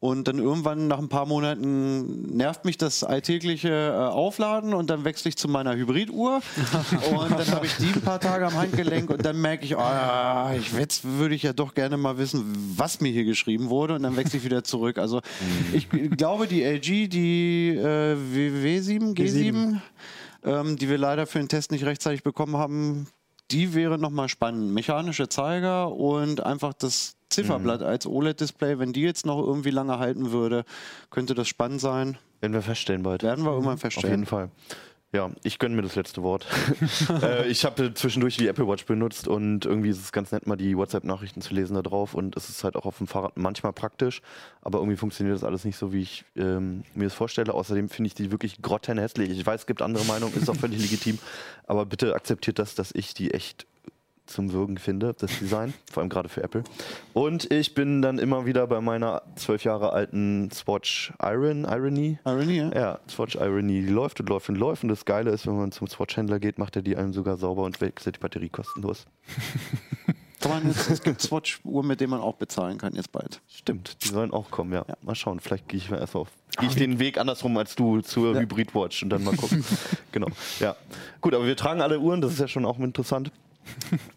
Und 0.00 0.28
dann 0.28 0.38
irgendwann 0.38 0.86
nach 0.86 0.98
ein 1.00 1.08
paar 1.08 1.26
Monaten 1.26 2.36
nervt 2.36 2.64
mich 2.64 2.78
das 2.78 3.02
alltägliche 3.02 3.68
äh, 3.68 4.12
Aufladen 4.12 4.72
und 4.72 4.90
dann 4.90 5.04
wechsle 5.04 5.30
ich 5.30 5.36
zu 5.36 5.48
meiner 5.48 5.74
Hybriduhr. 5.74 6.40
und 7.10 7.30
dann 7.32 7.50
habe 7.50 7.66
ich 7.66 7.76
die 7.78 7.86
ein 7.92 8.00
paar 8.00 8.20
Tage 8.20 8.46
am 8.46 8.54
Handgelenk 8.54 9.10
und 9.10 9.24
dann 9.26 9.40
merke 9.40 9.64
ich, 9.64 9.76
ah, 9.76 10.54
ich, 10.56 10.72
jetzt 10.72 11.02
würde 11.04 11.34
ich 11.34 11.42
ja 11.42 11.52
doch 11.52 11.74
gerne 11.74 11.96
mal 11.96 12.16
wissen, 12.16 12.44
was 12.76 13.00
mir 13.00 13.10
hier 13.10 13.24
geschrieben 13.24 13.70
wurde. 13.70 13.94
Und 13.94 14.04
dann 14.04 14.16
wechsle 14.16 14.38
ich 14.38 14.44
wieder 14.44 14.62
zurück. 14.62 14.98
Also 14.98 15.20
ich 15.72 15.88
glaube, 16.16 16.46
die 16.46 16.62
LG, 16.62 17.08
die 17.08 17.70
äh, 17.70 18.16
W- 18.16 18.78
W7, 18.78 19.16
G7, 19.16 19.80
ähm, 20.44 20.76
die 20.76 20.88
wir 20.88 20.98
leider 20.98 21.26
für 21.26 21.38
den 21.40 21.48
Test 21.48 21.72
nicht 21.72 21.84
rechtzeitig 21.84 22.22
bekommen 22.22 22.56
haben, 22.56 23.08
die 23.50 23.74
wäre 23.74 23.98
nochmal 23.98 24.28
spannend. 24.28 24.72
Mechanische 24.72 25.28
Zeiger 25.28 25.90
und 25.90 26.40
einfach 26.44 26.72
das 26.72 27.16
Zifferblatt 27.30 27.82
als 27.82 28.06
OLED-Display, 28.06 28.78
wenn 28.78 28.92
die 28.92 29.02
jetzt 29.02 29.26
noch 29.26 29.38
irgendwie 29.38 29.70
lange 29.70 29.98
halten 29.98 30.32
würde, 30.32 30.64
könnte 31.10 31.34
das 31.34 31.48
spannend 31.48 31.80
sein. 31.80 32.18
Werden 32.40 32.52
wir 32.52 32.62
feststellen 32.62 33.02
bald. 33.02 33.22
Werden 33.22 33.44
wir 33.44 33.52
irgendwann 33.52 33.74
Auf 33.74 33.80
feststellen. 33.80 34.10
jeden 34.20 34.26
Fall. 34.26 34.50
Ja, 35.10 35.30
ich 35.42 35.58
gönne 35.58 35.74
mir 35.74 35.80
das 35.80 35.94
letzte 35.94 36.22
Wort. 36.22 36.46
äh, 37.22 37.48
ich 37.48 37.64
habe 37.64 37.94
zwischendurch 37.94 38.36
die 38.36 38.46
Apple 38.46 38.68
Watch 38.68 38.84
benutzt 38.84 39.26
und 39.26 39.64
irgendwie 39.64 39.88
ist 39.88 40.00
es 40.00 40.12
ganz 40.12 40.32
nett, 40.32 40.46
mal 40.46 40.56
die 40.56 40.76
WhatsApp-Nachrichten 40.76 41.40
zu 41.40 41.54
lesen 41.54 41.74
da 41.74 41.82
drauf 41.82 42.12
und 42.12 42.36
es 42.36 42.50
ist 42.50 42.62
halt 42.62 42.76
auch 42.76 42.84
auf 42.84 42.98
dem 42.98 43.06
Fahrrad 43.06 43.38
manchmal 43.38 43.72
praktisch, 43.72 44.20
aber 44.60 44.80
irgendwie 44.80 44.98
funktioniert 44.98 45.34
das 45.34 45.44
alles 45.44 45.64
nicht 45.64 45.78
so, 45.78 45.94
wie 45.94 46.02
ich 46.02 46.26
ähm, 46.36 46.82
mir 46.94 47.04
das 47.04 47.14
vorstelle. 47.14 47.54
Außerdem 47.54 47.88
finde 47.88 48.08
ich 48.08 48.14
die 48.14 48.30
wirklich 48.30 48.60
grottenhässlich. 48.60 49.30
Ich 49.30 49.46
weiß, 49.46 49.60
es 49.60 49.66
gibt 49.66 49.80
andere 49.80 50.04
Meinungen, 50.04 50.34
ist 50.34 50.50
auch 50.50 50.56
völlig 50.56 50.82
legitim, 50.82 51.18
aber 51.66 51.86
bitte 51.86 52.14
akzeptiert 52.14 52.58
das, 52.58 52.74
dass 52.74 52.92
ich 52.94 53.14
die 53.14 53.32
echt 53.32 53.66
zum 54.28 54.52
Würgen 54.52 54.78
finde, 54.78 55.14
das 55.18 55.38
Design, 55.38 55.74
vor 55.90 56.02
allem 56.02 56.10
gerade 56.10 56.28
für 56.28 56.42
Apple. 56.42 56.64
Und 57.12 57.50
ich 57.50 57.74
bin 57.74 58.02
dann 58.02 58.18
immer 58.18 58.46
wieder 58.46 58.66
bei 58.66 58.80
meiner 58.80 59.22
zwölf 59.36 59.64
Jahre 59.64 59.92
alten 59.92 60.50
Swatch 60.52 61.12
Iron, 61.22 61.64
Irony. 61.64 62.18
Irony, 62.24 62.56
ja? 62.56 62.72
Ja, 62.72 62.98
Swatch 63.08 63.36
Irony, 63.36 63.82
die 63.82 63.88
läuft 63.88 64.20
und 64.20 64.28
läuft 64.28 64.48
und 64.48 64.56
läuft. 64.56 64.82
Und 64.82 64.90
das 64.90 65.04
Geile 65.04 65.30
ist, 65.30 65.46
wenn 65.46 65.56
man 65.56 65.72
zum 65.72 65.88
Swatch-Händler 65.88 66.38
geht, 66.38 66.58
macht 66.58 66.76
er 66.76 66.82
die 66.82 66.96
einem 66.96 67.12
sogar 67.12 67.36
sauber 67.36 67.64
und 67.64 67.80
wechselt 67.80 68.16
die 68.16 68.20
Batterie 68.20 68.48
kostenlos. 68.48 69.06
Man 70.46 70.68
jetzt, 70.68 70.88
es 70.88 71.02
gibt 71.02 71.20
Swatch-Uhren, 71.20 71.86
mit 71.86 72.00
denen 72.00 72.10
man 72.10 72.20
auch 72.20 72.36
bezahlen 72.36 72.78
kann 72.78 72.94
jetzt 72.94 73.10
bald. 73.10 73.40
Stimmt, 73.48 74.04
die 74.04 74.08
sollen 74.08 74.32
auch 74.32 74.50
kommen, 74.50 74.72
ja. 74.72 74.84
Mal 75.02 75.16
schauen, 75.16 75.40
vielleicht 75.40 75.68
gehe 75.68 75.78
ich 75.78 75.90
mal 75.90 75.98
erst 75.98 76.14
auf. 76.14 76.28
Gehe 76.58 76.68
ich 76.68 76.76
den 76.76 77.00
Weg 77.00 77.18
andersrum 77.18 77.56
als 77.56 77.74
du 77.74 78.00
zur 78.02 78.34
Ja. 78.34 78.40
Hybrid 78.40 78.74
Watch 78.74 79.02
und 79.02 79.10
dann 79.10 79.24
mal 79.24 79.34
gucken. 79.34 79.64
genau, 80.12 80.28
ja. 80.60 80.76
Gut, 81.20 81.34
aber 81.34 81.44
wir 81.44 81.56
tragen 81.56 81.80
alle 81.80 81.98
Uhren, 81.98 82.20
das 82.20 82.32
ist 82.32 82.38
ja 82.38 82.48
schon 82.48 82.64
auch 82.64 82.78
interessant. 82.78 83.32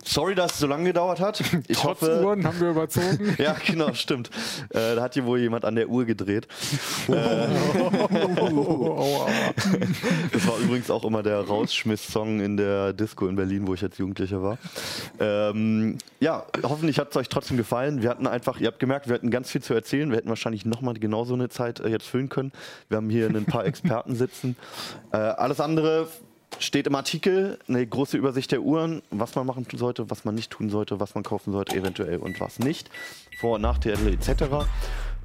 Sorry, 0.04 0.36
dass 0.36 0.54
es 0.54 0.60
so 0.60 0.68
lange 0.68 0.86
gedauert 0.86 1.20
hat. 1.20 1.42
Ich 1.68 1.78
Trotz 1.78 2.02
hoffe. 2.02 2.24
Uhren 2.24 2.46
haben 2.46 2.60
wir 2.60 2.70
überzogen. 2.72 3.34
Ja, 3.38 3.56
genau, 3.66 3.94
stimmt. 3.94 4.30
Äh, 4.70 4.96
da 4.96 5.02
hat 5.02 5.14
hier 5.14 5.26
wohl 5.26 5.40
jemand 5.40 5.66
an 5.66 5.76
der 5.76 5.90
Uhr 5.90 6.06
gedreht. 6.06 6.48
Oh, 7.08 7.14
Das 10.34 10.48
war 10.48 10.58
übrigens 10.60 10.90
auch 10.92 11.04
immer 11.06 11.24
der 11.24 11.40
Rausschmiss-Song 11.42 12.42
in 12.42 12.58
der 12.58 12.94
Disco 12.94 13.28
in 13.28 13.36
Berlin, 13.36 13.68
wo 13.68 13.74
ich 13.74 13.84
als 13.84 13.98
Jugendlicher 13.98 14.42
war. 14.44 14.58
Ähm, 15.20 15.98
ja, 16.20 16.46
hoffentlich 16.64 17.00
hat 17.00 17.10
es 17.12 17.18
euch 17.18 17.30
trotzdem 17.30 17.58
gefallen. 17.58 18.02
Wir 18.02 18.10
hatten 18.10 18.28
einfach, 18.28 18.60
ihr 18.60 18.68
habt 18.68 18.80
gemerkt, 18.80 19.08
wir 19.08 19.16
hatten 19.16 19.32
ganz 19.32 19.52
viel 19.52 19.62
zu 19.62 19.74
erzählen. 19.74 20.10
Wir 20.10 20.18
hätten 20.18 20.30
wahrscheinlich 20.30 20.66
nochmal 20.66 20.96
genauso 20.96 21.34
eine 21.34 21.50
Zeit 21.50 21.80
äh, 21.80 21.90
jetzt 21.90 22.08
füllen 22.08 22.30
können. 22.30 22.52
Wir 22.90 22.98
haben 22.98 23.10
hier 23.10 23.28
ein 23.28 23.46
paar 23.46 23.66
Experten 23.72 24.16
sitzen. 24.16 24.56
Äh, 25.12 25.18
alles 25.18 25.60
andere 25.60 26.08
steht 26.60 26.88
im 26.88 26.96
Artikel, 26.96 27.58
eine 27.68 27.86
große 27.86 28.18
Übersicht 28.18 28.52
der 28.52 28.62
Uhren, 28.62 29.02
was 29.10 29.36
man 29.36 29.46
machen 29.48 29.66
sollte, 29.74 30.10
was 30.10 30.26
man 30.26 30.36
nicht 30.36 30.52
tun 30.52 30.70
sollte, 30.70 31.00
was 31.00 31.16
man 31.16 31.24
kaufen 31.24 31.52
sollte, 31.52 31.76
eventuell 31.76 32.18
und 32.18 32.40
was 32.40 32.60
nicht. 32.60 32.90
Vor- 33.40 33.56
und 33.56 33.62
Nachteile 33.62 34.12
etc. 34.12 34.68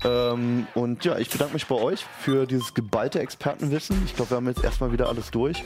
Ähm, 0.05 0.67
und 0.75 1.05
ja, 1.05 1.19
ich 1.19 1.31
bedanke 1.31 1.55
mich 1.55 1.67
bei 1.67 1.77
euch 1.77 2.05
für 2.21 2.47
dieses 2.47 2.75
geballte 2.75 3.21
Expertenwissen. 3.21 4.03
Ich 4.07 4.15
glaube, 4.15 4.31
wir 4.31 4.37
haben 4.37 4.47
jetzt 4.49 4.65
erstmal 4.65 4.93
wieder 4.93 5.09
alles 5.09 5.31
durch. 5.31 5.63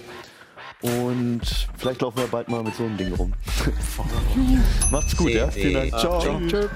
Und 0.83 1.43
vielleicht 1.77 2.01
laufen 2.01 2.19
wir 2.19 2.27
bald 2.27 2.49
mal 2.49 2.63
mit 2.63 2.75
so 2.75 2.85
einem 2.85 2.97
Ding 2.97 3.13
rum. 3.13 3.35
Macht's 4.91 5.17
gut, 5.17 5.31
ja? 5.31 5.51
Vielen 5.51 5.75
Dank. 5.75 5.91
Ciao. 5.99 6.21
Ciao. 6.21 6.69